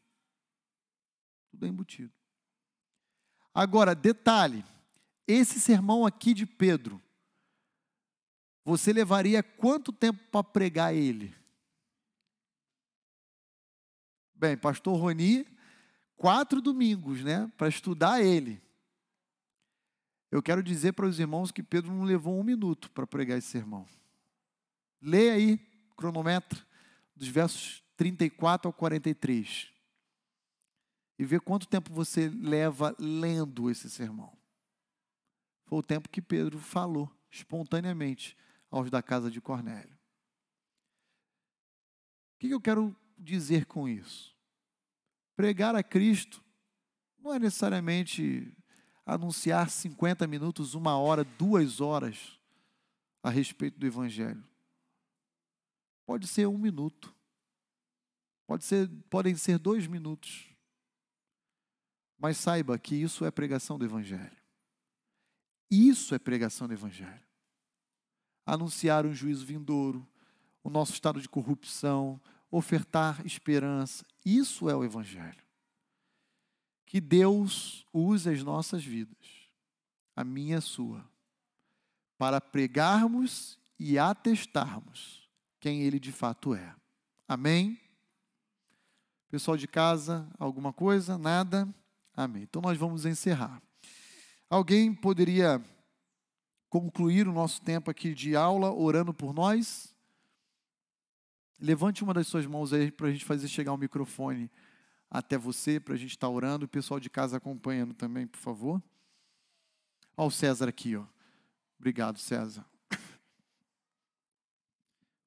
Tudo 1.51 1.67
embutido. 1.67 2.12
Agora, 3.53 3.95
detalhe: 3.95 4.65
esse 5.29 5.61
sermão 5.61 6.07
aqui 6.07 6.33
de 6.33 6.47
Pedro, 6.47 7.03
você 8.65 8.95
levaria 8.95 9.43
quanto 9.43 9.93
tempo 9.93 10.21
para 10.31 10.43
pregar 10.43 10.95
ele? 10.95 11.35
Bem, 14.35 14.57
pastor 14.57 14.99
Roni, 14.99 15.47
quatro 16.20 16.60
domingos, 16.60 17.24
né, 17.24 17.51
para 17.56 17.66
estudar 17.66 18.22
ele. 18.22 18.60
Eu 20.30 20.42
quero 20.42 20.62
dizer 20.62 20.92
para 20.92 21.06
os 21.06 21.18
irmãos 21.18 21.51
que 21.51 21.62
Pedro 21.62 21.90
não 21.90 22.05
levou 22.05 22.38
um 22.38 22.44
minuto 22.44 22.90
para 22.90 23.06
pregar 23.06 23.38
esse 23.38 23.48
sermão. 23.48 23.88
Leia 25.01 25.32
aí, 25.32 25.56
cronômetro, 25.97 26.62
dos 27.16 27.26
versos 27.26 27.82
34 27.97 28.68
ao 28.68 28.72
43. 28.72 29.72
E 31.18 31.24
vê 31.24 31.40
quanto 31.40 31.66
tempo 31.66 31.90
você 31.90 32.28
leva 32.28 32.94
lendo 32.98 33.70
esse 33.70 33.88
sermão. 33.88 34.36
Foi 35.64 35.78
o 35.78 35.82
tempo 35.82 36.10
que 36.10 36.20
Pedro 36.20 36.59
falou 36.59 37.10
espontaneamente 37.30 38.36
aos 38.70 38.90
da 38.90 39.02
casa 39.02 39.30
de 39.30 39.40
Cornélio. 39.40 39.98
O 42.34 42.40
que 42.40 42.51
eu 42.51 42.60
quero 42.60 42.94
dizer 43.16 43.64
com 43.64 43.88
isso? 43.88 44.30
Pregar 45.41 45.75
a 45.75 45.83
Cristo 45.83 46.45
não 47.19 47.33
é 47.33 47.39
necessariamente 47.39 48.55
anunciar 49.07 49.71
50 49.71 50.27
minutos, 50.27 50.75
uma 50.75 50.99
hora, 50.99 51.25
duas 51.25 51.81
horas 51.81 52.39
a 53.23 53.31
respeito 53.31 53.79
do 53.79 53.87
Evangelho. 53.87 54.45
Pode 56.05 56.27
ser 56.27 56.47
um 56.47 56.59
minuto. 56.59 57.15
Pode 58.47 58.67
ser, 58.67 58.87
podem 59.09 59.35
ser 59.35 59.59
dois 59.59 59.87
minutos. 59.87 60.47
Mas 62.19 62.37
saiba 62.37 62.79
que 62.79 62.95
isso 62.95 63.25
é 63.25 63.31
pregação 63.31 63.79
do 63.79 63.87
Evangelho. 63.87 64.37
Isso 65.71 66.15
é 66.15 66.19
pregação 66.19 66.69
do 66.69 66.75
Evangelho 66.75 67.31
anunciar 68.45 69.07
um 69.07 69.15
juízo 69.15 69.47
vindouro, 69.47 70.07
o 70.62 70.69
nosso 70.69 70.93
estado 70.93 71.21
de 71.21 71.29
corrupção, 71.29 72.21
ofertar 72.51 73.24
esperança. 73.24 74.05
Isso 74.24 74.68
é 74.68 74.74
o 74.74 74.85
Evangelho. 74.85 75.43
Que 76.85 77.01
Deus 77.01 77.86
use 77.93 78.28
as 78.28 78.43
nossas 78.43 78.85
vidas, 78.85 79.48
a 80.16 80.24
minha 80.24 80.56
e 80.56 80.59
a 80.59 80.60
sua, 80.60 81.09
para 82.18 82.40
pregarmos 82.40 83.59
e 83.78 83.98
atestarmos 83.98 85.28
quem 85.60 85.82
Ele 85.82 86.01
de 86.01 86.10
fato 86.10 86.55
é. 86.55 86.74
Amém? 87.28 87.78
Pessoal 89.31 89.56
de 89.56 89.68
casa, 89.68 90.28
alguma 90.39 90.72
coisa? 90.72 91.16
Nada? 91.16 91.72
Amém. 92.12 92.43
Então 92.43 92.60
nós 92.60 92.77
vamos 92.77 93.06
encerrar. 93.06 93.62
Alguém 94.48 94.93
poderia 94.93 95.64
concluir 96.68 97.28
o 97.28 97.32
nosso 97.32 97.62
tempo 97.62 97.90
aqui 97.90 98.14
de 98.14 98.35
aula 98.35 98.72
orando 98.72 99.14
por 99.14 99.32
nós? 99.32 99.94
Levante 101.61 102.03
uma 102.03 102.15
das 102.15 102.27
suas 102.27 102.47
mãos 102.47 102.73
aí 102.73 102.91
para 102.91 103.09
a 103.09 103.12
gente 103.12 103.24
fazer 103.24 103.47
chegar 103.47 103.73
o 103.73 103.77
microfone 103.77 104.51
até 105.11 105.37
você, 105.37 105.78
para 105.78 105.95
a 105.95 105.97
gente 105.97 106.11
estar 106.11 106.27
tá 106.27 106.32
orando. 106.32 106.65
O 106.65 106.69
pessoal 106.69 106.99
de 106.99 107.11
casa 107.11 107.37
acompanhando 107.37 107.93
também, 107.93 108.27
por 108.27 108.39
favor. 108.39 108.82
Olha 110.16 110.28
o 110.28 110.31
César 110.31 110.69
aqui, 110.69 110.97
ó. 110.97 111.05
Obrigado, 111.78 112.19
César. 112.19 112.65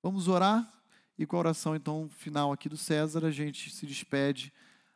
Vamos 0.01 0.27
orar 0.27 0.71
e 1.17 1.25
com 1.25 1.35
a 1.35 1.39
oração 1.39 1.75
então 1.75 2.09
final 2.09 2.51
aqui 2.51 2.67
do 2.67 2.77
César, 2.77 3.25
a 3.25 3.31
gente 3.31 3.69
se 3.69 3.85
despede 3.85 4.51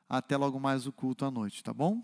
até 0.09 0.35
logo 0.35 0.59
mais 0.59 0.87
o 0.87 0.91
culto 0.91 1.25
à 1.25 1.31
noite, 1.31 1.63
tá 1.63 1.73
bom? 1.73 2.03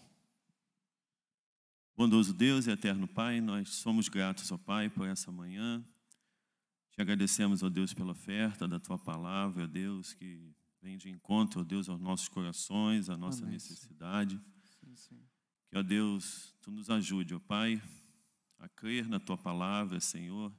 Bondoso 1.95 2.33
Deus 2.33 2.67
e 2.67 2.71
eterno 2.71 3.07
Pai, 3.07 3.39
nós 3.39 3.69
somos 3.69 4.09
gratos 4.09 4.51
ao 4.51 4.59
Pai 4.59 4.89
por 4.89 5.07
essa 5.07 5.31
manhã. 5.31 5.83
Te 6.93 7.01
agradecemos, 7.01 7.63
ó 7.63 7.69
Deus, 7.69 7.91
pela 7.91 8.11
oferta 8.11 8.67
da 8.67 8.79
tua 8.79 8.99
palavra, 8.99 9.63
ó 9.63 9.67
Deus, 9.67 10.13
que 10.13 10.53
vem 10.79 10.95
de 10.95 11.09
encontro, 11.09 11.61
ó 11.61 11.63
Deus, 11.63 11.89
aos 11.89 11.99
nossos 11.99 12.27
corações, 12.27 13.09
à 13.09 13.17
nossa 13.17 13.41
Amém, 13.41 13.53
necessidade. 13.53 14.39
Sim, 14.79 14.95
sim. 14.95 15.19
Que, 15.71 15.77
ó 15.77 15.81
Deus, 15.81 16.55
tu 16.61 16.69
nos 16.69 16.91
ajude, 16.91 17.33
ó 17.33 17.39
Pai, 17.39 17.81
a 18.59 18.69
crer 18.69 19.07
na 19.07 19.19
tua 19.19 19.35
palavra, 19.35 19.99
Senhor, 19.99 20.55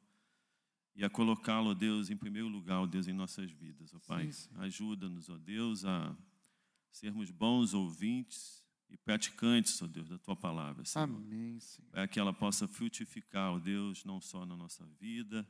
e 0.96 1.04
a 1.04 1.10
colocá-lo, 1.10 1.70
ó 1.70 1.74
Deus, 1.74 2.10
em 2.10 2.16
primeiro 2.16 2.48
lugar, 2.48 2.80
ó 2.80 2.86
Deus, 2.86 3.06
em 3.06 3.12
nossas 3.12 3.52
vidas, 3.52 3.94
ó 3.94 4.00
Pai. 4.00 4.28
Ajuda-nos, 4.56 5.28
ó 5.28 5.38
Deus, 5.38 5.84
a 5.84 6.16
sermos 6.90 7.30
bons 7.30 7.74
ouvintes 7.74 8.60
e 8.90 8.96
praticantes, 8.96 9.80
ó 9.80 9.86
Deus, 9.86 10.08
da 10.08 10.18
tua 10.18 10.34
palavra, 10.34 10.84
Senhor. 10.84 11.04
Amém, 11.04 11.60
Senhor. 11.60 11.90
Para 11.92 12.08
que 12.08 12.18
ela 12.18 12.32
possa 12.32 12.66
frutificar, 12.66 13.52
ó 13.52 13.60
Deus, 13.60 14.04
não 14.04 14.20
só 14.20 14.44
na 14.44 14.56
nossa 14.56 14.84
vida, 14.98 15.48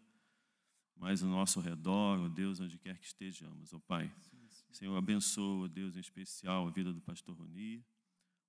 mas 0.96 1.22
no 1.22 1.28
nosso 1.28 1.60
redor, 1.60 2.20
ó 2.20 2.28
Deus, 2.28 2.60
onde 2.60 2.78
quer 2.78 2.98
que 2.98 3.06
estejamos, 3.06 3.72
ó 3.72 3.78
Pai. 3.80 4.12
Sim, 4.22 4.48
sim. 4.48 4.64
Senhor, 4.72 4.96
abençoa, 4.96 5.64
ó 5.64 5.68
Deus, 5.68 5.96
em 5.96 6.00
especial 6.00 6.66
a 6.66 6.70
vida 6.70 6.92
do 6.92 7.00
pastor 7.00 7.36
Roni. 7.36 7.84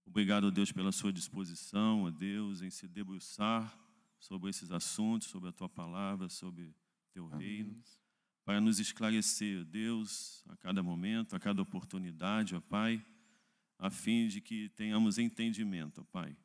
Obrigado, 0.06 0.48
ó 0.48 0.52
Deus, 0.52 0.72
pela 0.72 0.92
sua 0.92 1.12
disposição, 1.12 2.04
ó 2.04 2.12
Deus, 2.12 2.62
em 2.62 2.70
se 2.70 2.88
debruçar 2.88 3.78
sobre 4.20 4.50
esses 4.50 4.72
assuntos, 4.72 5.28
sobre 5.28 5.50
a 5.50 5.52
tua 5.52 5.70
palavra, 5.70 6.30
sobre 6.30 6.74
teu 7.12 7.26
Amém. 7.28 7.48
reino, 7.48 7.84
para 8.44 8.62
nos 8.62 8.80
esclarecer, 8.80 9.62
ó 9.62 9.64
Deus, 9.64 10.44
a 10.48 10.58
cada 10.58 10.84
momento, 10.84 11.36
a 11.36 11.40
cada 11.40 11.62
oportunidade, 11.62 12.56
ó 12.56 12.62
Pai 12.62 13.04
a 13.78 13.90
fim 13.90 14.28
de 14.28 14.42
que 14.42 14.70
tenhamos 14.70 15.18
entendimento, 15.18 16.02
ó 16.02 16.04
Pai, 16.06 16.36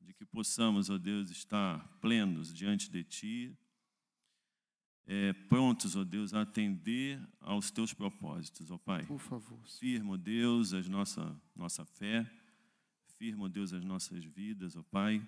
de 0.00 0.12
que 0.12 0.24
possamos, 0.24 0.90
ó 0.90 0.98
Deus, 0.98 1.30
estar 1.30 1.86
plenos 2.00 2.52
diante 2.52 2.90
de 2.90 3.02
Ti, 3.02 3.58
é, 5.06 5.32
prontos, 5.32 5.96
ó 5.96 6.04
Deus, 6.04 6.32
a 6.32 6.42
atender 6.42 7.20
aos 7.40 7.70
Teus 7.70 7.92
propósitos, 7.92 8.70
ó 8.70 8.78
Pai. 8.78 9.04
Por 9.04 9.18
favor. 9.18 9.58
Firma, 9.78 10.14
ó 10.14 10.16
Deus, 10.16 10.72
a 10.72 10.82
nossa, 10.82 11.40
nossa 11.54 11.84
fé, 11.84 12.28
firma, 13.18 13.44
ó 13.44 13.48
Deus, 13.48 13.72
as 13.72 13.84
nossas 13.84 14.24
vidas, 14.24 14.76
ó 14.76 14.82
Pai, 14.82 15.26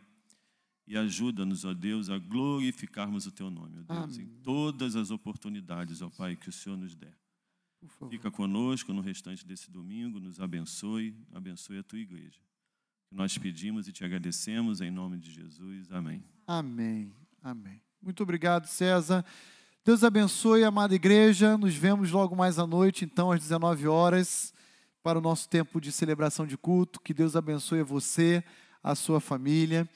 e 0.87 0.97
ajuda-nos, 0.97 1.65
ó 1.65 1.75
Deus, 1.75 2.09
a 2.09 2.19
glorificarmos 2.19 3.27
o 3.27 3.33
teu 3.33 3.51
nome, 3.51 3.85
ó 3.89 3.95
Deus, 4.01 4.19
em 4.19 4.27
todas 4.43 4.97
as 4.97 5.11
oportunidades, 5.11 6.01
ó 6.01 6.09
Pai, 6.11 6.37
que 6.37 6.49
o 6.49 6.53
Senhor 6.53 6.77
nos 6.77 6.95
der. 6.95 7.17
Fica 8.11 8.31
conosco 8.31 8.93
no 8.93 9.01
restante 9.01 9.47
desse 9.47 9.71
domingo, 9.71 10.19
nos 10.19 10.41
abençoe, 10.41 11.15
abençoe 11.33 11.79
a 11.79 11.83
tua 11.83 11.99
igreja. 11.99 12.41
Nós 13.11 13.39
pedimos 13.39 13.87
e 13.87 13.93
te 13.93 14.05
agradecemos 14.05 14.81
em 14.81 14.91
nome 14.91 15.19
de 15.19 15.31
Jesus. 15.31 15.91
Amém. 15.93 16.25
Amém. 16.47 17.13
Amém. 17.41 17.81
Muito 18.03 18.23
obrigado, 18.23 18.67
César. 18.67 19.25
Deus 19.87 20.03
abençoe, 20.03 20.65
amada 20.65 20.97
igreja. 20.97 21.57
Nos 21.57 21.77
vemos 21.77 22.11
logo 22.11 22.35
mais 22.35 22.59
à 22.59 22.67
noite, 22.67 23.05
então, 23.05 23.31
às 23.31 23.39
19 23.39 23.87
horas, 23.87 24.53
para 25.01 25.17
o 25.17 25.23
nosso 25.23 25.49
tempo 25.49 25.81
de 25.81 25.93
celebração 25.93 26.45
de 26.45 26.59
culto. 26.59 27.01
Que 27.01 27.15
Deus 27.15 27.37
abençoe 27.37 27.85
você, 27.85 28.43
a 28.83 28.97
sua 28.97 29.21
família. 29.21 29.89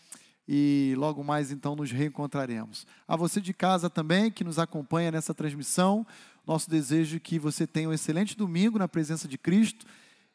E 0.46 0.94
logo 0.96 1.24
mais, 1.24 1.50
então, 1.50 1.74
nos 1.74 1.90
reencontraremos. 1.90 2.86
A 3.08 3.16
você 3.16 3.40
de 3.40 3.52
casa 3.52 3.90
também, 3.90 4.30
que 4.30 4.44
nos 4.44 4.60
acompanha 4.60 5.10
nessa 5.10 5.34
transmissão, 5.34 6.06
nosso 6.46 6.70
desejo 6.70 7.16
é 7.16 7.18
que 7.18 7.36
você 7.36 7.66
tenha 7.66 7.88
um 7.88 7.92
excelente 7.92 8.36
domingo 8.36 8.78
na 8.78 8.86
presença 8.86 9.26
de 9.26 9.36
Cristo. 9.36 9.84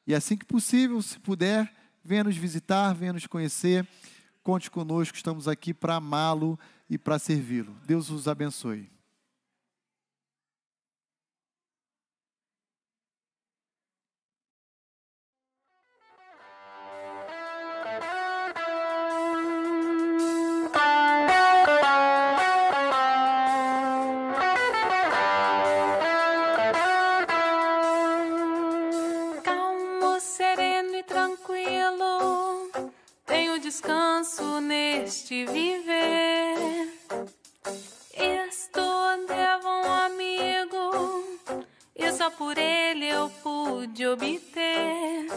E 0.05 0.13
assim 0.13 0.35
que 0.35 0.43
possível, 0.43 1.01
se 1.01 1.17
puder, 1.17 1.73
venha 2.03 2.25
nos 2.25 2.35
visitar, 2.35 2.91
venha 2.93 3.13
nos 3.13 3.25
conhecer. 3.25 3.87
Conte 4.43 4.69
conosco, 4.69 5.15
estamos 5.15 5.47
aqui 5.47 5.73
para 5.73 5.95
amá-lo 5.95 6.59
e 6.89 6.97
para 6.97 7.17
servi-lo. 7.17 7.73
Deus 7.85 8.09
os 8.09 8.27
abençoe. 8.27 8.93
Neste 35.05 35.45
viver. 35.45 36.89
Estou 38.11 39.27
devo 39.27 39.67
um 39.67 39.91
amigo, 40.07 41.37
e 41.95 42.11
só 42.11 42.31
por 42.31 42.57
ele 42.57 43.05
eu 43.05 43.29
pude 43.43 44.07
obter. 44.07 45.27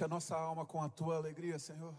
Enche 0.00 0.06
a 0.06 0.08
nossa 0.08 0.34
alma 0.34 0.64
com 0.64 0.80
a 0.80 0.88
tua 0.88 1.18
alegria, 1.18 1.58
Senhor. 1.58 1.89